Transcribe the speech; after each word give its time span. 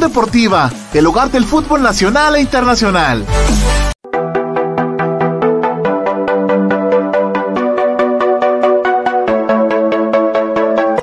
Deportiva, 0.00 0.70
el 0.92 1.06
hogar 1.06 1.30
del 1.30 1.44
fútbol 1.44 1.80
nacional 1.80 2.36
e 2.36 2.40
internacional. 2.40 3.24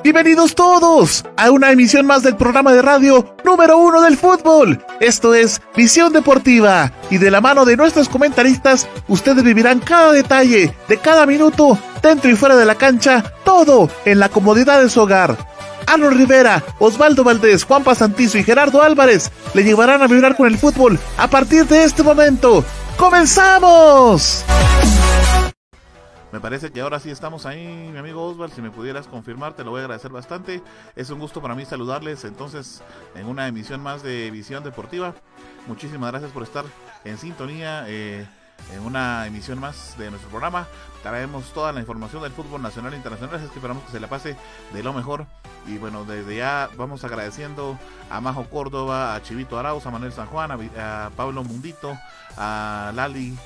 Bienvenidos 0.02 0.54
todos 0.54 1.24
a 1.36 1.50
una 1.50 1.72
emisión 1.72 2.06
más 2.06 2.22
del 2.22 2.36
programa 2.36 2.72
de 2.72 2.82
radio 2.82 3.34
número 3.44 3.78
uno 3.78 4.02
del 4.02 4.16
fútbol. 4.18 4.84
Esto 5.00 5.34
es 5.34 5.62
Visión 5.74 6.12
Deportiva 6.12 6.92
y 7.10 7.18
de 7.18 7.30
la 7.30 7.40
mano 7.40 7.64
de 7.64 7.76
nuestros 7.76 8.08
comentaristas 8.08 8.88
ustedes 9.08 9.42
vivirán 9.42 9.80
cada 9.80 10.12
detalle 10.12 10.74
de 10.86 10.96
cada 10.98 11.24
minuto 11.24 11.78
dentro 12.02 12.30
y 12.30 12.36
fuera 12.36 12.56
de 12.56 12.66
la 12.66 12.74
cancha, 12.74 13.24
todo 13.44 13.88
en 14.04 14.18
la 14.18 14.28
comodidad 14.28 14.82
de 14.82 14.90
su 14.90 15.00
hogar. 15.00 15.51
Arnold 15.86 16.16
Rivera, 16.16 16.62
Osvaldo 16.78 17.24
Valdés, 17.24 17.64
Juanpa 17.64 17.94
Santizo 17.94 18.38
y 18.38 18.44
Gerardo 18.44 18.82
Álvarez 18.82 19.30
le 19.54 19.64
llevarán 19.64 20.02
a 20.02 20.06
vibrar 20.06 20.36
con 20.36 20.46
el 20.46 20.58
fútbol 20.58 20.98
a 21.16 21.28
partir 21.28 21.66
de 21.66 21.84
este 21.84 22.02
momento. 22.02 22.64
¡Comenzamos! 22.96 24.44
Me 26.32 26.40
parece 26.40 26.72
que 26.72 26.80
ahora 26.80 26.98
sí 26.98 27.10
estamos 27.10 27.44
ahí, 27.44 27.90
mi 27.92 27.98
amigo 27.98 28.26
Oswald. 28.26 28.54
Si 28.54 28.62
me 28.62 28.70
pudieras 28.70 29.06
confirmar, 29.06 29.52
te 29.52 29.64
lo 29.64 29.70
voy 29.70 29.80
a 29.80 29.84
agradecer 29.84 30.10
bastante. 30.10 30.62
Es 30.96 31.10
un 31.10 31.18
gusto 31.18 31.42
para 31.42 31.54
mí 31.54 31.66
saludarles 31.66 32.24
entonces 32.24 32.82
en 33.14 33.26
una 33.26 33.46
emisión 33.48 33.82
más 33.82 34.02
de 34.02 34.30
Visión 34.30 34.64
Deportiva. 34.64 35.14
Muchísimas 35.66 36.10
gracias 36.10 36.32
por 36.32 36.42
estar 36.42 36.64
en 37.04 37.18
sintonía. 37.18 37.84
Eh, 37.86 38.26
en 38.72 38.80
una 38.80 39.26
emisión 39.26 39.58
más 39.58 39.96
de 39.98 40.10
nuestro 40.10 40.30
programa. 40.30 40.66
Traemos 41.02 41.52
toda 41.52 41.72
la 41.72 41.80
información 41.80 42.22
del 42.22 42.32
fútbol 42.32 42.62
nacional 42.62 42.92
e 42.94 42.96
internacional, 42.96 43.36
así 43.36 43.48
que 43.48 43.56
esperamos 43.56 43.84
que 43.84 43.92
se 43.92 44.00
la 44.00 44.08
pase 44.08 44.36
de 44.72 44.82
lo 44.82 44.92
mejor. 44.92 45.26
Y 45.66 45.78
bueno, 45.78 46.04
desde 46.04 46.36
ya 46.36 46.70
vamos 46.76 47.04
agradeciendo 47.04 47.78
a 48.10 48.20
Majo 48.20 48.44
Córdoba, 48.44 49.14
a 49.14 49.22
Chivito 49.22 49.58
Arauz, 49.58 49.84
a 49.86 49.90
Manuel 49.90 50.12
San 50.12 50.26
Juan, 50.26 50.50
a, 50.52 51.10
Pablo 51.16 51.44
Mundito, 51.44 51.96
a 52.36 52.92
Lali 52.94 53.36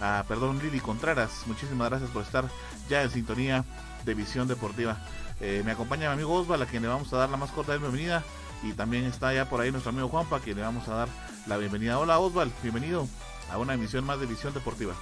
a, 0.00 0.24
perdón, 0.26 0.58
Lili 0.60 0.80
Contreras. 0.80 1.42
Muchísimas 1.46 1.88
gracias 1.88 2.10
por 2.10 2.22
estar 2.22 2.44
ya 2.88 3.02
en 3.02 3.10
sintonía 3.10 3.64
de 4.04 4.14
Visión 4.14 4.48
Deportiva. 4.48 4.98
Eh, 5.40 5.62
me 5.64 5.72
acompaña 5.72 6.08
mi 6.08 6.14
amigo 6.14 6.34
Osval, 6.34 6.62
a 6.62 6.66
quien 6.66 6.82
le 6.82 6.88
vamos 6.88 7.12
a 7.12 7.16
dar 7.16 7.30
la 7.30 7.36
más 7.36 7.50
corta 7.50 7.76
bienvenida. 7.76 8.22
Y 8.62 8.72
también 8.72 9.04
está 9.04 9.32
ya 9.34 9.48
por 9.48 9.60
ahí 9.60 9.70
nuestro 9.70 9.90
amigo 9.90 10.08
Juanpa, 10.08 10.36
a 10.36 10.40
quien 10.40 10.56
le 10.56 10.62
vamos 10.62 10.88
a 10.88 10.94
dar 10.94 11.08
la 11.46 11.56
bienvenida. 11.58 11.98
Hola 11.98 12.18
Osval, 12.18 12.50
bienvenido 12.62 13.06
a 13.50 13.58
una 13.58 13.74
emisión 13.74 14.04
más 14.04 14.20
de 14.20 14.26
Visión 14.26 14.52
Deportiva. 14.54 14.94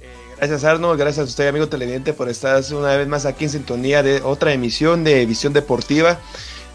Eh, 0.00 0.12
gracias 0.36 0.64
Arnold, 0.64 0.98
gracias 0.98 1.26
a 1.26 1.28
usted 1.28 1.48
amigo 1.48 1.68
televidente 1.68 2.12
por 2.12 2.28
estar 2.28 2.62
una 2.72 2.96
vez 2.96 3.08
más 3.08 3.26
aquí 3.26 3.44
en 3.44 3.50
sintonía 3.50 4.02
de 4.02 4.22
otra 4.22 4.52
emisión 4.52 5.02
de 5.02 5.26
Visión 5.26 5.52
Deportiva 5.52 6.18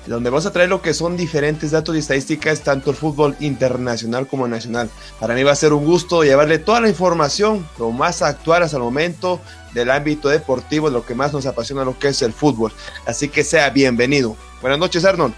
donde 0.08 0.30
vamos 0.30 0.46
a 0.46 0.52
traer 0.52 0.70
lo 0.70 0.82
que 0.82 0.94
son 0.94 1.16
diferentes 1.16 1.72
datos 1.72 1.96
y 1.96 2.00
estadísticas, 2.00 2.62
tanto 2.62 2.90
el 2.90 2.96
fútbol 2.96 3.36
internacional 3.40 4.28
como 4.28 4.48
nacional. 4.48 4.90
Para 5.20 5.34
mí 5.34 5.44
va 5.44 5.52
a 5.52 5.56
ser 5.56 5.74
un 5.74 5.86
gusto 5.86 6.24
llevarle 6.24 6.60
toda 6.60 6.82
la 6.82 6.90
información, 6.90 7.68
lo 7.80 7.92
más 7.92 8.22
actual 8.22 8.64
hasta 8.64 8.78
el 8.78 8.84
momento 8.84 9.40
del 9.74 9.90
ámbito 9.92 10.30
deportivo, 10.30 10.90
lo 10.90 11.06
que 11.06 11.16
más 11.16 11.34
nos 11.34 11.46
apasiona, 11.46 11.86
lo 11.86 11.98
que 11.98 12.10
es 12.10 12.22
el 12.22 12.34
fútbol. 12.34 12.74
Así 13.06 13.30
que 13.30 13.44
sea 13.44 13.70
bienvenido. 13.70 14.36
Buenas 14.62 14.80
noches, 14.80 15.06
Arnold. 15.06 15.34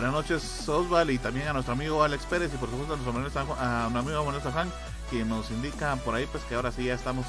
Buenas 0.00 0.14
noches, 0.14 0.66
Osval, 0.66 1.10
y 1.10 1.18
también 1.18 1.48
a 1.48 1.52
nuestro 1.52 1.74
amigo 1.74 2.02
Alex 2.02 2.24
Pérez 2.24 2.50
y 2.54 2.56
por 2.56 2.70
supuesto 2.70 2.94
a 2.94 3.12
nuestro, 3.12 3.54
a 3.58 3.84
amigo 3.84 4.24
Manuel 4.24 4.42
Saján, 4.42 4.72
que 5.10 5.26
nos 5.26 5.50
indica 5.50 5.94
por 5.96 6.14
ahí 6.14 6.26
pues 6.32 6.42
que 6.44 6.54
ahora 6.54 6.72
sí 6.72 6.84
ya 6.84 6.94
estamos 6.94 7.26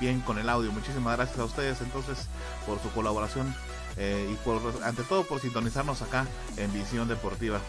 bien 0.00 0.18
con 0.22 0.36
el 0.36 0.48
audio. 0.48 0.72
Muchísimas 0.72 1.16
gracias 1.16 1.38
a 1.38 1.44
ustedes 1.44 1.80
entonces 1.80 2.26
por 2.66 2.82
su 2.82 2.90
colaboración 2.90 3.54
eh, 3.96 4.28
y 4.32 4.34
por, 4.44 4.60
ante 4.82 5.04
todo 5.04 5.22
por 5.22 5.40
sintonizarnos 5.40 6.02
acá 6.02 6.26
en 6.56 6.72
Visión 6.72 7.06
Deportiva. 7.06 7.60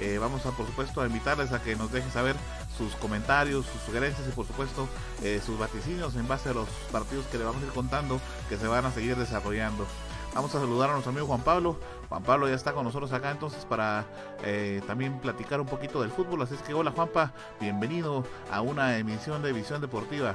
Eh, 0.00 0.18
vamos 0.18 0.44
a 0.46 0.50
por 0.50 0.66
supuesto 0.66 1.00
a 1.00 1.06
invitarles 1.06 1.52
a 1.52 1.62
que 1.62 1.76
nos 1.76 1.92
dejen 1.92 2.10
saber 2.10 2.34
sus 2.76 2.96
comentarios, 2.96 3.66
sus 3.66 3.82
sugerencias 3.82 4.26
y 4.26 4.32
por 4.32 4.48
supuesto 4.48 4.88
eh, 5.22 5.40
sus 5.46 5.56
vaticinios 5.60 6.16
en 6.16 6.26
base 6.26 6.48
a 6.48 6.54
los 6.54 6.68
partidos 6.90 7.26
que 7.26 7.38
le 7.38 7.44
vamos 7.44 7.62
a 7.62 7.66
ir 7.66 7.72
contando 7.72 8.20
que 8.48 8.56
se 8.56 8.66
van 8.66 8.84
a 8.84 8.90
seguir 8.90 9.14
desarrollando. 9.14 9.86
Vamos 10.34 10.54
a 10.54 10.60
saludar 10.60 10.88
a 10.90 10.92
nuestro 10.94 11.10
amigo 11.10 11.26
Juan 11.26 11.42
Pablo. 11.42 11.78
Juan 12.12 12.24
Pablo 12.24 12.46
ya 12.46 12.56
está 12.56 12.72
con 12.72 12.84
nosotros 12.84 13.10
acá 13.14 13.30
entonces 13.30 13.64
para 13.64 14.04
también 14.86 15.18
platicar 15.18 15.62
un 15.62 15.66
poquito 15.66 16.02
del 16.02 16.10
fútbol. 16.10 16.42
Así 16.42 16.52
es 16.54 16.60
que 16.60 16.74
hola 16.74 16.90
Juanpa, 16.90 17.32
bienvenido 17.58 18.22
a 18.50 18.60
una 18.60 18.98
emisión 18.98 19.42
de 19.42 19.54
Visión 19.54 19.80
Deportiva. 19.80 20.34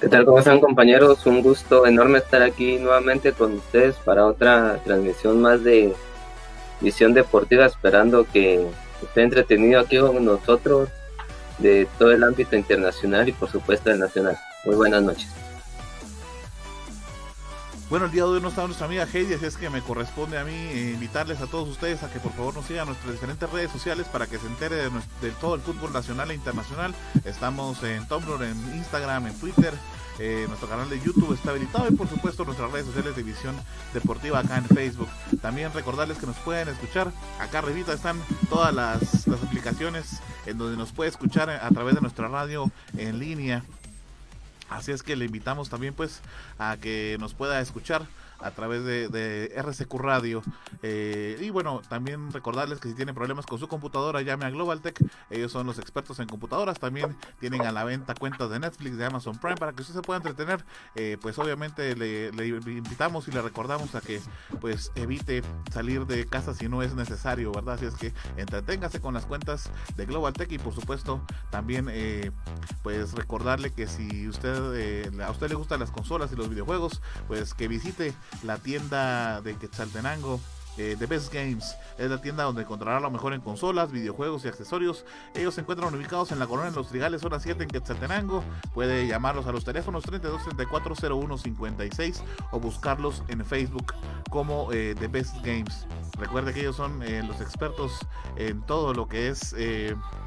¿Qué 0.00 0.08
tal? 0.08 0.24
¿Cómo 0.24 0.38
están 0.38 0.58
compañeros? 0.58 1.26
Un 1.26 1.42
gusto 1.42 1.84
enorme 1.84 2.16
estar 2.16 2.40
aquí 2.40 2.78
nuevamente 2.78 3.32
con 3.32 3.52
ustedes 3.56 3.94
para 3.96 4.24
otra 4.24 4.78
transmisión 4.86 5.42
más 5.42 5.62
de 5.62 5.94
visión 6.80 7.12
deportiva, 7.12 7.66
esperando 7.66 8.24
que 8.24 8.66
esté 9.02 9.22
entretenido 9.22 9.80
aquí 9.80 9.98
con 9.98 10.24
nosotros 10.24 10.88
de 11.58 11.86
todo 11.98 12.10
el 12.12 12.24
ámbito 12.24 12.56
internacional 12.56 13.28
y 13.28 13.32
por 13.32 13.50
supuesto 13.50 13.90
el 13.90 13.98
nacional. 13.98 14.38
Muy 14.64 14.76
buenas 14.76 15.02
noches. 15.02 15.28
Bueno, 17.94 18.06
el 18.06 18.12
día 18.12 18.24
de 18.24 18.30
hoy 18.30 18.40
no 18.40 18.48
está 18.48 18.66
nuestra 18.66 18.86
amiga 18.86 19.06
Heidi, 19.06 19.34
así 19.34 19.44
es 19.44 19.56
que 19.56 19.70
me 19.70 19.80
corresponde 19.80 20.36
a 20.36 20.44
mí 20.44 20.50
eh, 20.52 20.90
invitarles 20.94 21.40
a 21.40 21.46
todos 21.46 21.68
ustedes 21.68 22.02
a 22.02 22.10
que 22.10 22.18
por 22.18 22.32
favor 22.32 22.52
nos 22.52 22.66
sigan 22.66 22.88
nuestras 22.88 23.12
diferentes 23.12 23.48
redes 23.48 23.70
sociales 23.70 24.08
para 24.08 24.26
que 24.26 24.36
se 24.36 24.48
entere 24.48 24.74
de, 24.74 25.30
todo 25.40 25.54
el 25.54 25.60
fútbol 25.60 25.92
nacional 25.92 26.28
e 26.32 26.34
internacional. 26.34 26.92
Estamos 27.24 27.84
en 27.84 28.04
Tumblr, 28.08 28.42
en 28.42 28.74
Instagram, 28.74 29.28
en 29.28 29.38
Twitter, 29.38 29.72
eh, 30.18 30.44
nuestro 30.48 30.68
canal 30.68 30.90
de 30.90 30.98
YouTube 30.98 31.34
está 31.34 31.50
habilitado 31.50 31.86
y 31.88 31.94
por 31.94 32.08
supuesto 32.08 32.44
nuestras 32.44 32.72
redes 32.72 32.86
sociales 32.86 33.14
de 33.14 33.22
Visión 33.22 33.54
Deportiva 33.92 34.40
acá 34.40 34.58
en 34.58 34.64
Facebook. 34.64 35.08
También 35.40 35.72
recordarles 35.72 36.18
que 36.18 36.26
nos 36.26 36.36
pueden 36.38 36.70
escuchar. 36.70 37.12
Acá 37.38 37.60
arribita 37.60 37.92
están 37.92 38.20
todas 38.48 38.74
las 38.74 39.28
aplicaciones 39.28 40.20
en 40.46 40.58
donde 40.58 40.76
nos 40.76 40.90
puede 40.90 41.10
escuchar 41.10 41.48
a 41.48 41.68
través 41.68 41.94
de 41.94 42.00
nuestra 42.00 42.26
radio 42.26 42.72
en 42.96 43.20
línea 43.20 43.62
Así 44.68 44.92
es 44.92 45.02
que 45.02 45.16
le 45.16 45.24
invitamos 45.24 45.68
también 45.68 45.94
pues 45.94 46.20
a 46.58 46.76
que 46.80 47.16
nos 47.20 47.34
pueda 47.34 47.60
escuchar 47.60 48.06
a 48.44 48.50
través 48.50 48.84
de, 48.84 49.52
RCQ 49.56 49.94
Radio. 49.94 50.42
Eh, 50.82 51.38
y 51.40 51.50
bueno, 51.50 51.80
también 51.88 52.30
recordarles 52.30 52.78
que 52.78 52.88
si 52.88 52.94
tienen 52.94 53.14
problemas 53.14 53.46
con 53.46 53.58
su 53.58 53.68
computadora, 53.68 54.20
llame 54.22 54.44
a 54.44 54.50
GlobalTech. 54.50 55.02
Ellos 55.30 55.50
son 55.50 55.66
los 55.66 55.78
expertos 55.78 56.18
en 56.20 56.28
computadoras. 56.28 56.78
También 56.78 57.16
tienen 57.40 57.62
a 57.62 57.72
la 57.72 57.84
venta 57.84 58.14
cuentas 58.14 58.50
de 58.50 58.60
Netflix, 58.60 58.96
de 58.98 59.06
Amazon 59.06 59.38
Prime, 59.38 59.56
para 59.56 59.72
que 59.72 59.82
usted 59.82 59.94
se 59.94 60.02
pueda 60.02 60.18
entretener. 60.18 60.64
Eh, 60.94 61.16
pues 61.20 61.38
obviamente 61.38 61.96
le, 61.96 62.46
invitamos 62.46 63.26
y 63.28 63.32
le 63.32 63.40
recordamos 63.40 63.94
a 63.94 64.00
que 64.00 64.20
pues 64.60 64.92
evite 64.94 65.42
salir 65.72 66.06
de 66.06 66.26
casa 66.26 66.52
si 66.54 66.68
no 66.68 66.82
es 66.82 66.94
necesario, 66.94 67.50
¿verdad? 67.52 67.74
Así 67.74 67.86
es 67.86 67.94
que 67.94 68.12
entreténgase 68.36 69.00
con 69.00 69.14
las 69.14 69.24
cuentas 69.24 69.70
de 69.96 70.04
GlobalTech 70.06 70.52
y 70.52 70.58
por 70.58 70.74
supuesto 70.74 71.24
también 71.50 71.88
eh, 71.90 72.30
pues 72.82 73.12
recordarle 73.12 73.72
que 73.72 73.86
si 73.86 74.28
usted 74.28 75.20
a 75.22 75.30
usted 75.30 75.48
le 75.48 75.54
gustan 75.54 75.80
las 75.80 75.90
consolas 75.90 76.30
y 76.32 76.36
los 76.36 76.50
videojuegos, 76.50 77.00
pues 77.26 77.54
que 77.54 77.68
visite 77.68 78.12
la 78.42 78.58
tienda 78.58 79.40
de 79.40 79.54
Quetzaltenango. 79.56 80.40
Eh, 80.76 80.96
The 80.98 81.06
Best 81.06 81.32
Games 81.32 81.76
es 81.98 82.10
la 82.10 82.20
tienda 82.20 82.44
donde 82.44 82.62
encontrará 82.62 83.00
lo 83.00 83.10
mejor 83.10 83.32
en 83.32 83.40
consolas, 83.40 83.92
videojuegos 83.92 84.44
y 84.44 84.48
accesorios. 84.48 85.04
Ellos 85.34 85.54
se 85.54 85.60
encuentran 85.60 85.94
ubicados 85.94 86.32
en 86.32 86.38
la 86.38 86.46
colonia 86.46 86.70
de 86.70 86.76
los 86.76 86.88
Trigales, 86.88 87.20
zona 87.20 87.38
7 87.38 87.62
en 87.62 87.68
Quetzaltenango. 87.68 88.42
Puede 88.72 89.06
llamarlos 89.06 89.46
a 89.46 89.52
los 89.52 89.64
teléfonos 89.64 90.02
32 90.04 90.42
34 90.42 90.94
01 91.16 91.38
56 91.38 92.22
o 92.50 92.60
buscarlos 92.60 93.22
en 93.28 93.44
Facebook 93.44 93.94
como 94.30 94.72
eh, 94.72 94.94
The 94.98 95.08
Best 95.08 95.36
Games. 95.44 95.86
Recuerde 96.18 96.52
que 96.52 96.60
ellos 96.60 96.76
son 96.76 97.02
eh, 97.02 97.22
los 97.26 97.40
expertos 97.40 97.98
en 98.36 98.62
todo 98.62 98.94
lo 98.94 99.08
que 99.08 99.28
es 99.28 99.54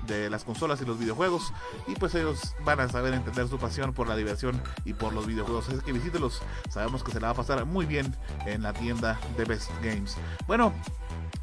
de 0.08 0.30
las 0.30 0.44
consolas 0.44 0.82
y 0.82 0.86
los 0.86 0.98
videojuegos. 0.98 1.54
Y 1.88 1.96
pues 1.96 2.16
ellos 2.16 2.56
van 2.64 2.80
a 2.80 2.90
saber 2.90 3.14
entender 3.14 3.48
su 3.48 3.58
pasión 3.58 3.94
por 3.94 4.08
la 4.08 4.16
diversión 4.16 4.62
y 4.86 4.94
por 4.94 5.14
los 5.14 5.28
videojuegos. 5.28 5.70
Así 5.70 5.80
que 5.80 5.92
visítelos. 5.92 6.42
Sabemos 6.70 7.04
que 7.04 7.12
se 7.12 7.20
la 7.20 7.28
va 7.28 7.34
a 7.34 7.36
pasar 7.36 7.66
muy 7.66 7.86
bien 7.86 8.16
en 8.46 8.64
la 8.64 8.74
tienda 8.74 9.20
de 9.38 9.46
Best 9.46 9.70
Games. 9.84 10.18
Bueno, 10.46 10.74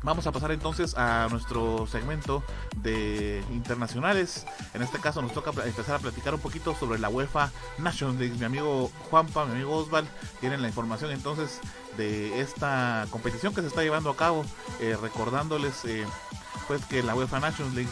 Vamos 0.05 0.27
a 0.27 0.33
pasar 0.33 0.53
entonces 0.53 0.95
a 0.99 1.29
nuestro 1.31 1.87
segmento 1.87 2.43
de 2.77 3.43
internacionales. 3.51 4.45
En 4.75 4.83
este 4.83 4.99
caso 4.99 5.23
nos 5.23 5.33
toca 5.33 5.51
empezar 5.65 5.95
a 5.95 5.99
platicar 5.99 6.35
un 6.35 6.41
poquito 6.41 6.75
sobre 6.75 6.99
la 6.99 7.09
UEFA 7.09 7.51
Nations 7.79 8.21
League. 8.21 8.35
Mi 8.39 8.45
amigo 8.45 8.91
Juanpa, 9.09 9.47
mi 9.47 9.53
amigo 9.53 9.75
Osval 9.75 10.07
tienen 10.41 10.61
la 10.61 10.69
información 10.69 11.11
entonces 11.11 11.59
de 11.97 12.39
esta 12.43 13.07
competición 13.09 13.55
que 13.55 13.63
se 13.63 13.69
está 13.69 13.83
llevando 13.83 14.11
a 14.11 14.17
cabo. 14.17 14.45
Eh, 14.79 14.95
recordándoles 15.01 15.87
eh, 15.87 16.05
pues 16.67 16.85
que 16.87 17.03
la 17.03 17.15
UEFA 17.15 17.41
Nations 17.41 17.75
League 17.75 17.91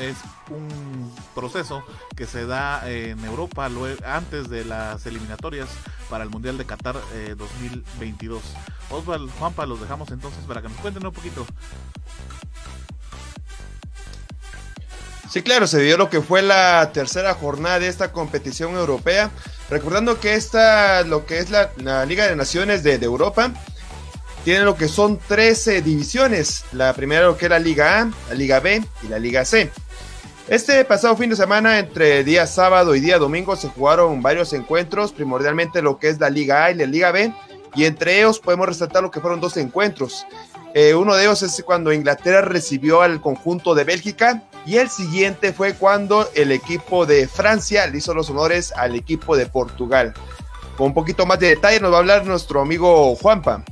es 0.00 0.16
un 0.50 1.12
proceso 1.34 1.82
que 2.16 2.26
se 2.26 2.46
da 2.46 2.88
en 2.90 3.24
Europa 3.24 3.68
antes 4.04 4.48
de 4.48 4.64
las 4.64 5.06
eliminatorias 5.06 5.68
para 6.08 6.24
el 6.24 6.30
Mundial 6.30 6.58
de 6.58 6.66
Qatar 6.66 6.96
2022. 7.36 8.42
Eh, 8.42 8.46
Osval, 8.90 9.30
Juanpa, 9.38 9.66
los 9.66 9.80
dejamos 9.80 10.10
entonces 10.10 10.44
para 10.46 10.62
que 10.62 10.68
nos 10.68 10.78
cuenten 10.78 11.06
un 11.06 11.12
poquito. 11.12 11.46
Sí, 15.30 15.40
claro, 15.42 15.66
se 15.66 15.80
vio 15.80 15.96
lo 15.96 16.10
que 16.10 16.20
fue 16.20 16.42
la 16.42 16.92
tercera 16.92 17.32
jornada 17.32 17.78
de 17.78 17.88
esta 17.88 18.12
competición 18.12 18.74
europea. 18.74 19.30
Recordando 19.70 20.20
que 20.20 20.34
esta, 20.34 21.04
lo 21.04 21.24
que 21.24 21.38
es 21.38 21.48
la, 21.50 22.04
Liga 22.04 22.26
de 22.26 22.36
Naciones 22.36 22.82
de 22.82 22.96
Europa, 22.96 23.50
tiene 24.44 24.64
lo 24.64 24.76
que 24.76 24.88
son 24.88 25.18
13 25.18 25.82
divisiones. 25.82 26.64
La 26.72 26.92
primera 26.94 27.26
lo 27.26 27.36
que 27.36 27.46
es 27.46 27.50
la 27.50 27.58
Liga 27.58 28.00
A, 28.00 28.10
la 28.28 28.34
Liga 28.34 28.60
B 28.60 28.82
y 29.02 29.08
la 29.08 29.18
Liga 29.18 29.44
C. 29.44 29.70
Este 30.48 30.84
pasado 30.84 31.16
fin 31.16 31.30
de 31.30 31.36
semana, 31.36 31.78
entre 31.78 32.24
día 32.24 32.46
sábado 32.46 32.94
y 32.94 33.00
día 33.00 33.18
domingo, 33.18 33.54
se 33.56 33.68
jugaron 33.68 34.20
varios 34.22 34.52
encuentros, 34.52 35.12
primordialmente 35.12 35.82
lo 35.82 35.98
que 35.98 36.08
es 36.08 36.18
la 36.18 36.30
Liga 36.30 36.64
A 36.64 36.70
y 36.72 36.74
la 36.74 36.86
Liga 36.86 37.12
B, 37.12 37.32
y 37.74 37.84
entre 37.84 38.18
ellos 38.18 38.40
podemos 38.40 38.66
resaltar 38.66 39.02
lo 39.02 39.10
que 39.10 39.20
fueron 39.20 39.40
dos 39.40 39.56
encuentros. 39.56 40.26
Eh, 40.74 40.94
uno 40.94 41.14
de 41.14 41.24
ellos 41.24 41.42
es 41.42 41.62
cuando 41.64 41.92
Inglaterra 41.92 42.40
recibió 42.40 43.02
al 43.02 43.20
conjunto 43.20 43.74
de 43.74 43.84
Bélgica 43.84 44.42
y 44.64 44.76
el 44.76 44.88
siguiente 44.88 45.52
fue 45.52 45.74
cuando 45.74 46.28
el 46.34 46.50
equipo 46.50 47.04
de 47.04 47.28
Francia 47.28 47.86
le 47.86 47.98
hizo 47.98 48.14
los 48.14 48.30
honores 48.30 48.72
al 48.76 48.94
equipo 48.94 49.36
de 49.36 49.46
Portugal. 49.46 50.14
Con 50.76 50.88
un 50.88 50.94
poquito 50.94 51.26
más 51.26 51.38
de 51.38 51.48
detalle 51.48 51.80
nos 51.80 51.92
va 51.92 51.96
a 51.96 52.00
hablar 52.00 52.26
nuestro 52.26 52.62
amigo 52.62 53.14
Juanpa. 53.16 53.64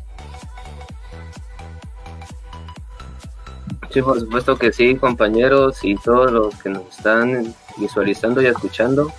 Sí, 3.93 4.03
por 4.03 4.21
supuesto 4.21 4.57
que 4.57 4.73
sí, 4.73 4.95
compañeros 4.95 5.83
y 5.83 5.97
todos 5.97 6.31
los 6.31 6.55
que 6.63 6.69
nos 6.69 6.87
están 6.97 7.53
visualizando 7.77 8.41
y 8.41 8.47
escuchando. 8.47 9.13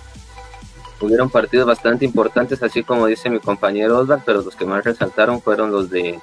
Hubieron 0.98 1.28
partidos 1.28 1.66
bastante 1.66 2.06
importantes, 2.06 2.62
así 2.62 2.82
como 2.82 3.06
dice 3.06 3.28
mi 3.28 3.38
compañero 3.38 3.98
Osvaldo, 3.98 4.22
pero 4.24 4.42
los 4.42 4.56
que 4.56 4.64
más 4.64 4.82
resaltaron 4.84 5.42
fueron 5.42 5.72
los 5.72 5.90
de 5.90 6.18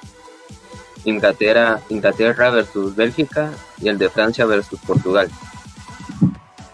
Inglaterra, 1.04 1.80
Inglaterra 1.90 2.50
versus 2.50 2.96
Bélgica 2.96 3.52
y 3.80 3.88
el 3.88 3.98
de 3.98 4.08
Francia 4.08 4.46
versus 4.46 4.80
Portugal. 4.80 5.28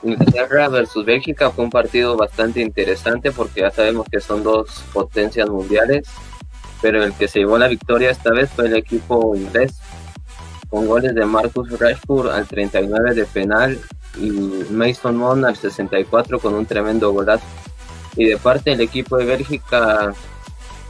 Inglaterra 0.02 0.68
versus 0.68 1.04
Bélgica 1.04 1.50
fue 1.50 1.64
un 1.64 1.70
partido 1.70 2.16
bastante 2.16 2.62
interesante 2.62 3.32
porque 3.32 3.60
ya 3.60 3.70
sabemos 3.70 4.06
que 4.10 4.20
son 4.20 4.42
dos 4.42 4.82
potencias 4.94 5.50
mundiales, 5.50 6.08
pero 6.80 7.04
el 7.04 7.12
que 7.12 7.28
se 7.28 7.40
llevó 7.40 7.58
la 7.58 7.68
victoria 7.68 8.10
esta 8.10 8.30
vez 8.30 8.48
fue 8.50 8.66
el 8.66 8.76
equipo 8.76 9.36
inglés 9.36 9.74
con 10.68 10.86
goles 10.86 11.14
de 11.14 11.24
Marcus 11.24 11.78
Rashford 11.78 12.30
al 12.30 12.46
39 12.46 13.14
de 13.14 13.24
penal 13.26 13.78
y 14.20 14.30
Mason 14.70 15.16
Mount 15.16 15.44
al 15.44 15.56
64 15.56 16.38
con 16.38 16.54
un 16.54 16.66
tremendo 16.66 17.12
golazo. 17.12 17.44
Y 18.16 18.24
de 18.24 18.36
parte 18.36 18.70
del 18.70 18.80
equipo 18.80 19.18
de 19.18 19.26
Bélgica, 19.26 20.14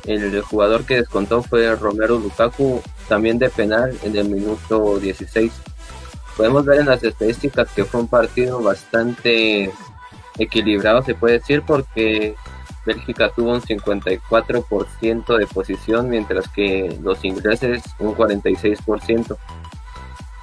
el 0.05 0.41
jugador 0.43 0.85
que 0.85 0.97
descontó 0.97 1.43
fue 1.43 1.75
Romero 1.75 2.19
Lukaku, 2.19 2.81
también 3.09 3.39
de 3.39 3.51
penal 3.51 3.97
en 4.05 4.17
el 4.17 4.29
minuto 4.29 4.99
16. 4.99 5.53
Podemos 6.37 6.65
ver 6.65 6.81
en 6.81 6.87
las 6.87 7.03
estadísticas 7.03 7.69
que 7.73 7.85
fue 7.85 8.01
un 8.01 8.09
partido 8.09 8.63
bastante 8.63 9.73
equilibrado, 10.39 11.03
se 11.03 11.15
puede 11.15 11.39
decir, 11.39 11.63
porque 11.67 12.37
Bélgica 12.85 13.31
tuvo 13.35 13.53
un 13.53 13.63
54% 13.63 15.37
de 15.37 15.47
posición, 15.47 16.09
mientras 16.09 16.49
que 16.49 16.97
los 17.03 17.25
ingleses 17.25 17.83
un 17.99 18.15
46% 18.15 19.37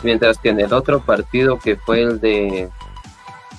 mientras 0.03 0.37
que 0.37 0.49
en 0.49 0.59
el 0.59 0.73
otro 0.73 1.01
partido 1.01 1.57
que 1.59 1.75
fue 1.75 2.01
el 2.01 2.19
de 2.19 2.69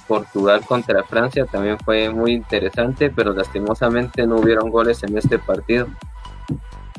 Portugal 0.07 0.63
contra 0.67 1.03
Francia 1.05 1.47
también 1.47 1.79
fue 1.79 2.11
muy 2.11 2.33
interesante, 2.33 3.11
pero 3.11 3.33
lastimosamente 3.33 4.27
no 4.27 4.37
hubieron 4.37 4.71
goles 4.71 5.03
en 5.03 5.17
este 5.17 5.39
partido. 5.39 5.89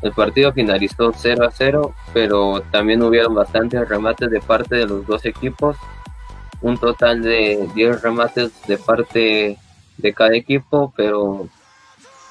El 0.02 0.12
partido 0.12 0.52
finalizó 0.52 1.14
0 1.16 1.46
a 1.46 1.52
0, 1.52 1.94
pero 2.14 2.62
también 2.72 3.02
hubieron 3.02 3.34
bastantes 3.34 3.88
remates 3.88 4.30
de 4.30 4.42
parte 4.42 4.76
de 4.76 4.86
los 4.86 5.06
dos 5.08 5.26
equipos, 5.26 5.78
un 6.62 6.78
total 6.78 7.22
de 7.22 7.68
10 7.74 8.02
remates 8.02 8.52
de 8.68 8.78
parte 8.78 9.58
de 9.98 10.14
cada 10.14 10.36
equipo, 10.36 10.94
pero 10.96 11.48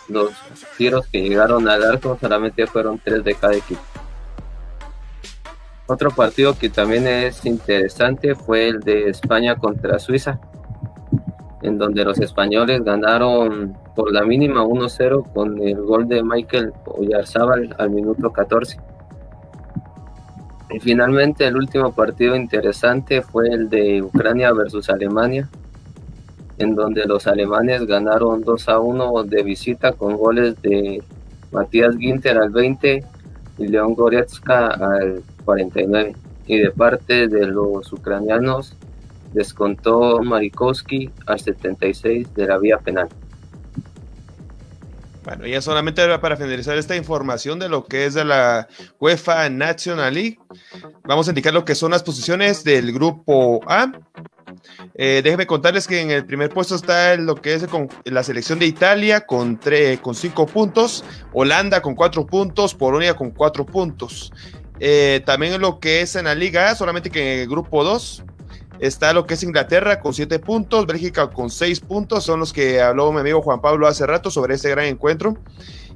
los 0.09 0.33
tiros 0.77 1.07
que 1.07 1.23
llegaron 1.23 1.69
al 1.69 1.83
arco 1.83 2.19
solamente 2.21 2.67
fueron 2.67 3.01
3 3.03 3.25
de 3.25 3.35
cada 3.35 3.55
equipo. 3.55 3.83
Otro 5.87 6.11
partido 6.11 6.57
que 6.57 6.71
también 6.71 7.07
es 7.07 7.45
interesante 7.45 8.35
fue 8.35 8.69
el 8.69 8.81
de 8.81 9.11
España 9.11 9.57
contra 9.57 9.99
Suiza, 9.99 10.41
en 11.61 11.77
donde 11.77 12.05
los 12.05 12.19
españoles 12.21 12.83
ganaron 12.83 13.77
por 13.95 14.11
la 14.11 14.25
mínima 14.25 14.65
1-0 14.65 15.33
con 15.35 15.61
el 15.61 15.77
gol 15.83 16.09
de 16.09 16.23
Michael 16.23 16.73
Oyarzábal 16.87 17.77
al 17.79 17.91
minuto 17.91 18.33
14. 18.33 18.79
Y 20.71 20.81
finalmente 20.81 21.47
el 21.47 21.57
último 21.57 21.93
partido 21.93 22.35
interesante 22.35 23.21
fue 23.21 23.49
el 23.49 23.69
de 23.69 24.01
Ucrania 24.01 24.53
versus 24.53 24.89
Alemania, 24.89 25.51
en 26.57 26.75
donde 26.75 27.05
los 27.05 27.27
alemanes 27.27 27.85
ganaron 27.87 28.41
2 28.41 28.69
a 28.71 28.79
1 28.81 29.25
de 29.25 29.43
visita 29.43 29.93
con 29.93 30.17
goles 30.17 30.61
de 30.63 31.03
Matías 31.53 31.95
Ginter 31.99 32.39
al 32.39 32.49
20 32.49 33.05
y 33.59 33.67
León 33.69 33.95
Goretzka 33.95 34.69
al 34.69 35.23
49. 35.45 36.15
Y 36.47 36.59
de 36.59 36.71
parte 36.71 37.29
de 37.29 37.47
los 37.47 37.93
ucranianos 37.93 38.77
descontó 39.33 40.23
Marikowski 40.23 41.11
al 41.27 41.41
76 41.41 42.35
de 42.35 42.47
la 42.47 42.59
vía 42.59 42.79
penal. 42.79 43.09
Bueno, 45.25 45.47
ya 45.47 45.63
solamente 45.63 46.07
para 46.19 46.37
finalizar 46.37 46.77
esta 46.77 46.97
información 46.97 47.59
de 47.59 47.71
lo 47.71 47.87
que 47.87 48.05
es 48.05 48.13
de 48.13 48.27
la 48.27 48.69
UEFA 49.01 49.49
National 49.49 50.13
League, 50.13 50.39
vamos 51.05 51.27
a 51.27 51.31
indicar 51.31 51.55
lo 51.55 51.65
que 51.65 51.75
son 51.75 51.93
las 51.93 52.03
posiciones 52.03 52.63
del 52.63 52.93
grupo 52.93 53.61
A. 53.67 53.91
Eh, 54.95 55.23
déjenme 55.25 55.47
contarles 55.47 55.89
que 55.89 56.03
en 56.03 56.11
el 56.11 56.27
primer 56.27 56.51
puesto 56.51 56.75
está 56.75 57.17
lo 57.17 57.37
que 57.37 57.55
es 57.55 57.67
la 58.05 58.23
selección 58.23 58.59
de 58.59 58.67
Italia 58.67 59.23
con, 59.23 59.59
con 60.03 60.15
cinco 60.15 60.45
puntos, 60.45 61.05
Holanda 61.33 61.81
con 61.81 61.95
cuatro 61.95 62.27
puntos, 62.27 62.75
Polonia 62.75 63.15
con 63.15 63.31
cuatro 63.31 63.65
puntos. 63.65 64.31
Eh, 64.81 65.23
también 65.25 65.61
lo 65.61 65.79
que 65.79 66.01
es 66.01 66.17
en 66.17 66.25
la 66.25 66.35
Liga 66.35 66.71
A, 66.71 66.75
solamente 66.75 67.11
que 67.11 67.35
en 67.35 67.41
el 67.41 67.49
grupo 67.49 67.85
2 67.85 68.25
está 68.81 69.13
lo 69.13 69.27
que 69.27 69.35
es 69.35 69.43
Inglaterra 69.43 70.01
con 70.01 70.15
7 70.15 70.39
puntos, 70.41 70.87
Bélgica 70.87 71.31
con 71.31 71.51
6 71.51 71.81
puntos, 71.81 72.25
son 72.25 72.41
los 72.41 72.53
que 72.53 72.81
habló 72.81 73.13
mi 73.13 73.21
amigo 73.21 73.41
Juan 73.43 73.61
Pablo 73.61 73.87
hace 73.87 74.07
rato 74.07 74.31
sobre 74.31 74.55
este 74.55 74.71
gran 74.71 74.87
encuentro. 74.87 75.37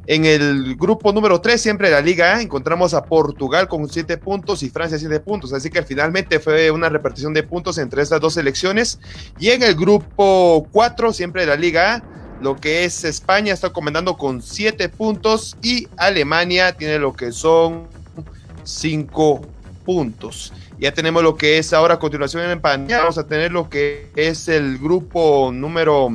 En 0.07 0.25
el 0.25 0.77
grupo 0.77 1.13
número 1.13 1.39
3, 1.43 1.61
siempre 1.61 1.89
de 1.89 1.95
la 1.95 2.01
Liga 2.01 2.37
A, 2.37 2.41
encontramos 2.41 2.95
a 2.95 3.05
Portugal 3.05 3.69
con 3.69 3.87
7 3.87 4.17
puntos 4.17 4.63
y 4.63 4.71
Francia 4.71 4.99
7 4.99 5.21
puntos. 5.21 5.53
Así 5.53 5.69
que 5.69 5.83
finalmente 5.83 6.41
fue 6.41 6.71
una 6.71 6.89
repartición 6.89 7.35
de 7.35 7.43
puntos 7.43 7.77
entre 7.77 8.01
estas 8.01 8.19
dos 8.19 8.33
selecciones. 8.33 9.01
Y 9.39 9.51
en 9.51 9.63
el 9.63 9.75
grupo 9.75 10.67
4, 10.73 11.13
siempre 11.13 11.43
de 11.43 11.49
la 11.49 11.57
Liga 11.57 11.97
A, 11.97 12.03
lo 12.41 12.57
que 12.57 12.85
es 12.85 13.05
España 13.05 13.53
está 13.53 13.69
comandando 13.69 14.17
con 14.17 14.41
7 14.41 14.89
puntos 14.89 15.59
y 15.61 15.89
Alemania 15.99 16.73
tiene 16.73 16.99
lo 16.99 17.13
que 17.13 17.31
son 17.31 17.89
cinco 18.69 19.41
puntos. 19.85 20.53
Ya 20.79 20.93
tenemos 20.93 21.23
lo 21.23 21.37
que 21.37 21.59
es 21.59 21.73
ahora 21.73 21.95
a 21.95 21.99
continuación 21.99 22.49
en 22.49 22.61
pantalla. 22.61 23.01
Vamos 23.01 23.19
a 23.19 23.27
tener 23.27 23.51
lo 23.51 23.69
que 23.69 24.11
es 24.15 24.49
el 24.49 24.79
grupo 24.79 25.51
número 25.53 26.11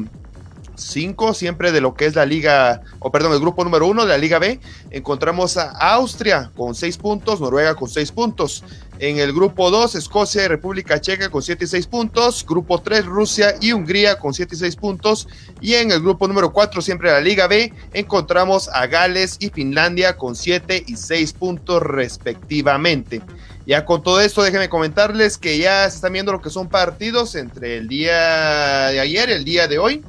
5, 0.76 1.34
siempre 1.34 1.72
de 1.72 1.82
lo 1.82 1.94
que 1.96 2.06
es 2.06 2.16
la 2.16 2.26
liga, 2.26 2.82
o 3.00 3.12
perdón, 3.12 3.34
el 3.34 3.40
grupo 3.40 3.64
número 3.64 3.88
1 3.88 4.04
de 4.04 4.08
la 4.08 4.18
liga 4.18 4.40
B. 4.40 4.60
Encontramos 4.92 5.58
a 5.58 5.72
Austria 5.96 6.52
con 6.56 6.76
6 6.76 6.98
puntos, 6.98 7.42
Noruega 7.42 7.76
con 7.76 7.90
6 7.90 8.12
puntos. 8.12 8.64
En 9.00 9.18
el 9.18 9.34
grupo 9.34 9.72
2, 9.72 9.96
Escocia 9.96 10.46
y 10.46 10.48
República 10.48 11.02
Checa 11.02 11.30
con 11.30 11.42
7 11.42 11.66
y 11.66 11.68
6 11.68 11.88
puntos. 11.88 12.46
Grupo 12.48 12.82
3, 12.82 13.06
Rusia 13.06 13.56
y 13.60 13.74
Hungría 13.74 14.20
con 14.20 14.34
7 14.34 14.56
y 14.56 14.58
6 14.58 14.76
puntos. 14.76 15.28
Y 15.62 15.74
en 15.74 15.92
el 15.92 16.00
grupo 16.00 16.28
número 16.28 16.54
4, 16.54 16.82
siempre 16.82 17.12
la 17.12 17.20
Liga 17.20 17.48
B, 17.48 17.74
encontramos 17.94 18.70
a 18.70 18.86
Gales 18.88 19.38
y 19.40 19.50
Finlandia 19.50 20.16
con 20.16 20.36
7 20.36 20.84
y 20.88 20.96
6 20.96 21.34
puntos 21.34 21.82
respectivamente. 21.82 23.22
Ya 23.66 23.86
con 23.86 24.04
todo 24.04 24.22
esto, 24.22 24.44
déjenme 24.44 24.70
comentarles 24.70 25.38
que 25.38 25.58
ya 25.58 25.90
se 25.90 25.96
están 25.96 26.14
viendo 26.14 26.32
lo 26.32 26.42
que 26.42 26.50
son 26.50 26.70
partidos 26.70 27.36
entre 27.36 27.78
el 27.78 27.88
día 27.88 28.90
de 28.90 29.00
ayer 29.00 29.30
y 29.30 29.34
el 29.34 29.44
día 29.44 29.68
de 29.68 29.80
hoy. 29.80 30.04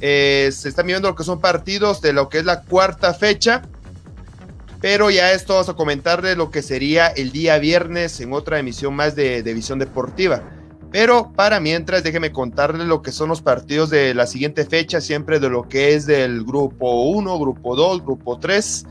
Eh, 0.00 0.50
se 0.52 0.68
están 0.68 0.86
viendo 0.86 1.08
lo 1.08 1.14
que 1.14 1.24
son 1.24 1.40
partidos 1.40 2.02
de 2.02 2.12
lo 2.12 2.28
que 2.28 2.38
es 2.38 2.44
la 2.44 2.62
cuarta 2.62 3.14
fecha. 3.14 3.62
Pero 4.84 5.08
ya 5.08 5.32
esto 5.32 5.54
vamos 5.54 5.70
a 5.70 5.72
comentarle 5.72 6.36
lo 6.36 6.50
que 6.50 6.60
sería 6.60 7.06
el 7.06 7.32
día 7.32 7.56
viernes 7.56 8.20
en 8.20 8.34
otra 8.34 8.58
emisión 8.58 8.94
más 8.94 9.16
de, 9.16 9.40
Visión 9.54 9.78
Deportiva. 9.78 10.42
Pero 10.92 11.32
para 11.32 11.58
mientras, 11.58 12.02
déjeme 12.02 12.32
contarle 12.32 12.84
lo 12.84 13.00
que 13.00 13.10
son 13.10 13.30
los 13.30 13.40
partidos 13.40 13.88
de 13.88 14.12
la 14.12 14.26
siguiente 14.26 14.66
fecha, 14.66 15.00
siempre 15.00 15.40
de 15.40 15.48
lo 15.48 15.66
que 15.70 15.94
es 15.94 16.04
del 16.04 16.44
grupo 16.44 17.04
1, 17.04 17.38
grupo 17.38 17.74
2, 17.74 18.02
grupo 18.02 18.38
3. 18.38 18.84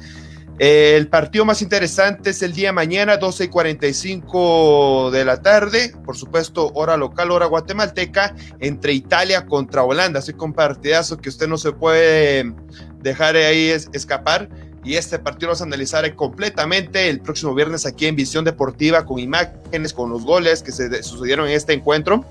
El 0.57 1.09
partido 1.09 1.45
más 1.45 1.61
interesante 1.61 2.31
es 2.31 2.41
el 2.41 2.53
día 2.53 2.73
mañana, 2.73 3.17
12 3.17 3.43
y 3.43 3.47
45 3.49 5.11
de 5.11 5.25
la 5.25 5.43
tarde, 5.43 5.93
por 6.03 6.17
supuesto, 6.17 6.71
hora 6.73 6.97
local, 6.97 7.29
hora 7.29 7.45
guatemalteca, 7.45 8.35
entre 8.59 8.93
Italia 8.93 9.45
contra 9.45 9.83
Holanda. 9.83 10.17
Así 10.17 10.33
un 10.39 10.53
partidazo 10.53 11.17
que 11.19 11.29
usted 11.29 11.47
no 11.47 11.59
se 11.59 11.71
puede 11.71 12.51
dejar 13.03 13.35
ahí 13.35 13.69
escapar 13.93 14.49
y 14.83 14.95
este 14.95 15.17
partido 15.19 15.47
lo 15.47 15.51
vamos 15.51 15.61
a 15.61 15.65
analizar 15.65 16.15
completamente 16.15 17.09
el 17.09 17.21
próximo 17.21 17.53
viernes 17.55 17.85
aquí 17.85 18.05
en 18.05 18.15
Visión 18.15 18.43
Deportiva 18.43 19.05
con 19.05 19.19
imágenes, 19.19 19.93
con 19.93 20.09
los 20.09 20.23
goles 20.23 20.61
que 20.61 20.71
se 20.71 21.03
sucedieron 21.03 21.47
en 21.47 21.53
este 21.53 21.73
encuentro. 21.73 22.25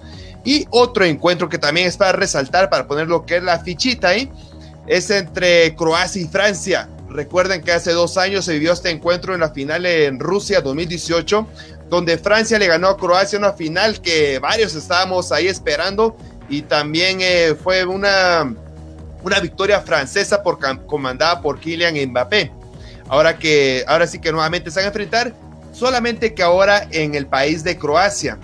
Y 0.44 0.66
otro 0.71 1.04
encuentro 1.04 1.49
que 1.49 1.59
también 1.59 1.87
es 1.87 1.97
para 1.97 2.12
resaltar, 2.12 2.68
para 2.68 2.87
poner 2.87 3.09
lo 3.09 3.25
que 3.25 3.37
es 3.37 3.42
la 3.42 3.61
fichita 3.61 4.09
ahí, 4.09 4.30
es 4.87 5.11
entre 5.11 5.75
Croacia 5.76 6.21
y 6.21 6.26
Francia. 6.26 6.88
Recuerden 7.09 7.62
que 7.62 7.73
hace 7.73 7.92
dos 7.92 8.18
años 8.18 8.44
se 8.44 8.54
vivió 8.54 8.73
este 8.73 8.90
encuentro 8.90 9.35
en 9.35 9.40
la 9.40 9.50
final 9.50 9.87
en 9.87 10.18
Rusia 10.18 10.61
2018, 10.61 11.47
donde 11.88 12.18
Francia 12.18 12.59
le 12.59 12.66
ganó 12.66 12.88
a 12.88 12.97
Croacia 12.97 13.38
una 13.38 13.52
final 13.52 14.00
que 14.00 14.38
varios 14.38 14.75
estábamos 14.75 15.30
ahí 15.30 15.47
esperando 15.47 16.16
y 16.49 16.62
también 16.62 17.18
eh, 17.21 17.54
fue 17.62 17.85
una, 17.85 18.54
una 19.22 19.40
victoria 19.40 19.80
francesa 19.80 20.42
por, 20.42 20.58
comandada 20.86 21.40
por 21.40 21.60
Kylian 21.60 21.94
Mbappé. 22.10 22.52
Ahora 23.08 23.38
que 23.38 23.84
ahora 23.86 24.06
sí 24.06 24.20
que 24.20 24.32
nuevamente 24.32 24.70
se 24.70 24.80
van 24.80 24.84
a 24.84 24.88
enfrentar, 24.88 25.34
solamente 25.72 26.34
que 26.34 26.42
ahora 26.42 26.86
en 26.90 27.14
el 27.14 27.26
país 27.26 27.64
de 27.64 27.76
Croacia 27.76 28.38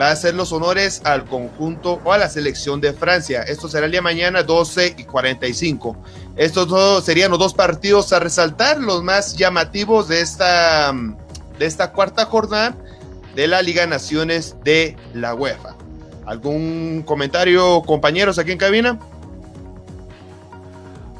va 0.00 0.08
a 0.08 0.12
hacer 0.12 0.34
los 0.34 0.52
honores 0.52 1.02
al 1.04 1.24
conjunto 1.24 2.00
o 2.04 2.12
a 2.12 2.18
la 2.18 2.28
selección 2.28 2.80
de 2.80 2.92
Francia. 2.92 3.42
Esto 3.42 3.68
será 3.68 3.86
el 3.86 3.92
día 3.92 4.02
mañana 4.02 4.42
12 4.42 4.94
y 4.98 5.04
45. 5.04 5.96
Estos 6.36 7.04
serían 7.04 7.30
los 7.30 7.38
dos 7.38 7.54
partidos 7.54 8.12
a 8.12 8.18
resaltar, 8.18 8.80
los 8.80 9.02
más 9.02 9.36
llamativos 9.36 10.08
de 10.08 10.20
esta, 10.20 10.92
de 11.58 11.66
esta 11.66 11.92
cuarta 11.92 12.24
jornada 12.24 12.76
de 13.34 13.46
la 13.46 13.62
Liga 13.62 13.86
Naciones 13.86 14.56
de 14.64 14.96
la 15.14 15.34
UEFA. 15.34 15.76
¿Algún 16.26 17.02
comentario, 17.04 17.82
compañeros, 17.82 18.38
aquí 18.38 18.52
en 18.52 18.58
cabina? 18.58 18.98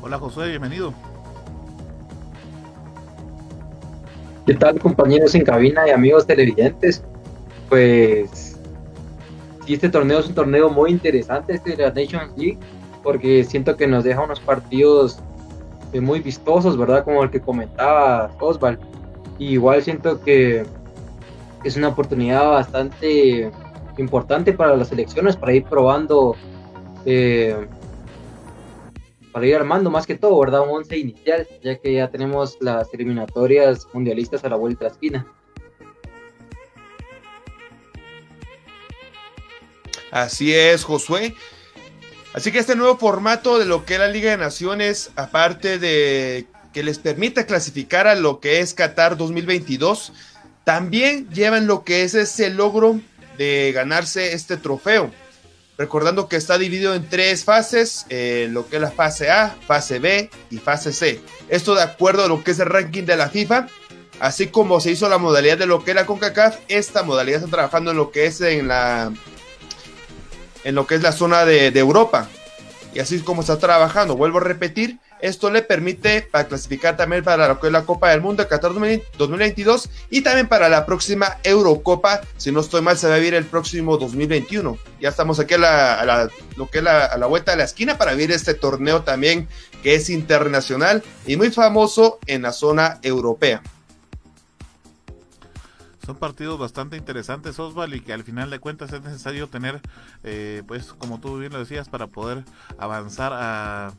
Hola 0.05 0.19
José, 0.19 0.49
bienvenido. 0.49 0.93
¿Qué 4.45 4.55
tal 4.55 4.81
compañeros 4.81 5.33
en 5.37 5.45
cabina 5.45 5.87
y 5.87 5.91
amigos 5.91 6.27
televidentes? 6.27 7.05
Pues 7.69 8.59
este 9.69 9.89
torneo 9.89 10.19
es 10.19 10.27
un 10.27 10.35
torneo 10.35 10.69
muy 10.71 10.91
interesante, 10.91 11.55
este 11.55 11.77
de 11.77 11.85
la 11.85 11.91
Nations 11.91 12.37
League, 12.37 12.59
porque 13.05 13.45
siento 13.45 13.77
que 13.77 13.87
nos 13.87 14.03
deja 14.03 14.23
unos 14.23 14.41
partidos 14.41 15.21
eh, 15.93 16.01
muy 16.01 16.19
vistosos, 16.19 16.77
¿verdad? 16.77 17.05
Como 17.05 17.23
el 17.23 17.31
que 17.31 17.41
comentaba 17.41 18.33
Osval. 18.41 18.81
igual 19.39 19.83
siento 19.83 20.21
que 20.21 20.65
es 21.63 21.77
una 21.77 21.89
oportunidad 21.89 22.51
bastante 22.51 23.53
importante 23.99 24.53
para 24.53 24.77
las 24.77 24.91
elecciones, 24.91 25.37
para 25.37 25.53
ir 25.53 25.63
probando, 25.63 26.35
eh, 27.05 27.69
para 29.33 29.47
ir 29.47 29.55
armando 29.57 29.91
más 29.91 30.07
que 30.07 30.15
todo, 30.15 30.39
¿verdad? 30.39 30.61
Un 30.61 30.77
once 30.77 30.97
inicial, 30.97 31.49
ya 31.63 31.79
que 31.79 31.95
ya 31.95 32.11
tenemos 32.11 32.59
las 32.61 32.93
eliminatorias 32.93 33.89
mundialistas 33.93 34.45
a 34.45 34.51
la 34.51 34.57
vuelta 34.57 34.85
de 34.85 34.91
la 34.91 34.93
esquina. 34.93 35.27
Así 40.11 40.55
es, 40.55 40.85
Josué. 40.85 41.35
Así 42.35 42.53
que 42.53 42.59
este 42.59 42.77
nuevo 42.77 42.99
formato 42.99 43.59
de 43.59 43.65
lo 43.65 43.85
que 43.87 43.95
es 43.95 44.01
la 44.01 44.09
Liga 44.09 44.31
de 44.31 44.37
Naciones, 44.37 45.11
aparte 45.17 45.79
de 45.79 46.47
que 46.75 46.83
les 46.83 46.99
permita 46.99 47.47
clasificar 47.47 48.07
a 48.07 48.15
lo 48.15 48.41
que 48.41 48.61
es 48.61 48.75
Qatar 48.75 49.17
2022, 49.17 50.13
también 50.65 51.29
llevan 51.31 51.67
lo 51.67 51.85
que 51.85 52.03
es 52.03 52.15
ese 52.15 52.51
logro 52.51 53.01
de 53.39 53.73
ganarse 53.75 54.35
este 54.35 54.57
trofeo. 54.59 55.11
Recordando 55.79 56.29
que 56.29 56.37
está 56.37 56.59
dividido 56.59 56.95
en 56.95 57.09
tres 57.09 57.45
fases, 57.45 58.07
eh, 58.11 58.49
lo 58.51 58.69
que 58.69 58.77
es 58.77 58.83
la 58.83 58.91
fase 58.91 59.31
A, 59.31 59.57
fase 59.67 59.99
B 59.99 60.31
y 60.51 60.59
fase 60.59 60.93
C. 60.93 61.21
Esto 61.49 61.75
de 61.75 61.83
acuerdo 61.83 62.25
a 62.25 62.29
lo 62.29 62.45
que 62.45 62.51
es 62.51 62.59
el 62.59 62.67
ranking 62.67 63.05
de 63.05 63.17
la 63.17 63.31
FIFA, 63.31 63.69
así 64.21 64.49
como 64.49 64.81
se 64.81 64.91
hizo 64.91 65.09
la 65.09 65.19
modalidad 65.19 65.59
de 65.59 65.67
lo 65.67 65.83
que 65.83 65.93
era 65.93 66.07
CONCACAF, 66.07 66.59
esta 66.69 67.03
modalidad 67.03 67.41
está 67.43 67.51
trabajando 67.51 67.91
en 67.91 67.97
lo 67.97 68.11
que 68.11 68.27
es 68.27 68.41
en 68.43 68.69
la 68.69 69.13
en 70.65 70.75
lo 70.75 70.87
que 70.87 70.95
es 70.95 71.03
la 71.03 71.13
zona 71.13 71.45
de, 71.45 71.67
Europa. 71.79 72.29
Y 72.95 73.01
así 73.01 73.17
es 73.17 73.23
como 73.23 73.41
está 73.41 73.59
trabajando. 73.59 74.17
Vuelvo 74.17 74.39
a 74.39 74.43
repetir, 74.43 74.99
esto 75.23 75.51
le 75.51 75.63
permite 75.63 76.23
para 76.23 76.49
clasificar 76.49 76.97
también 76.97 77.23
para 77.23 77.47
lo 77.47 77.61
que 77.61 77.69
es 77.69 77.73
la 77.73 77.85
Copa 77.85 78.11
del 78.11 78.21
Mundo 78.21 78.47
Qatar 78.47 78.73
2022 78.73 79.89
y 80.11 80.21
también 80.23 80.49
para 80.49 80.69
la 80.69 80.85
próxima 80.85 81.39
Eurocopa. 81.45 82.21
Si 82.37 82.51
no 82.51 82.59
estoy 82.59 82.83
mal, 82.83 82.99
se 82.99 83.09
va 83.09 83.15
a 83.15 83.19
vivir 83.19 83.35
el 83.35 83.45
próximo 83.45 83.97
2021. 83.97 84.77
Ya 85.01 85.09
estamos 85.09 85.39
aquí 85.39 85.55
a 85.55 85.59
la, 85.59 86.29
lo 86.57 86.69
que 86.69 86.79
es 86.79 86.85
la, 86.85 87.17
la 87.17 87.27
vuelta 87.27 87.53
de 87.53 87.59
la 87.59 87.65
esquina 87.65 87.97
para 87.97 88.13
vivir 88.13 88.33
este 88.33 88.55
torneo 88.55 89.03
también 89.03 89.49
que 89.85 89.95
es 89.95 90.11
internacional 90.11 91.05
y 91.25 91.37
muy 91.37 91.53
famoso 91.53 92.19
en 92.27 92.43
la 92.43 92.53
zona 92.53 92.99
europea. 93.03 93.63
Son 96.05 96.17
partidos 96.17 96.59
bastante 96.59 96.97
interesantes, 96.97 97.61
Osval, 97.61 97.95
y 97.95 98.01
que 98.01 98.13
al 98.13 98.25
final 98.25 98.51
de 98.51 98.59
cuentas 98.59 98.93
es 98.93 99.03
necesario 99.03 99.49
tener, 99.49 99.81
eh, 100.25 100.65
pues 100.67 100.93
como 100.95 101.21
tú 101.21 101.39
bien 101.39 101.53
lo 101.53 101.61
decías, 101.61 101.89
para 101.89 102.09
poder 102.09 102.45
avanzar 102.77 103.33
a, 103.33 103.93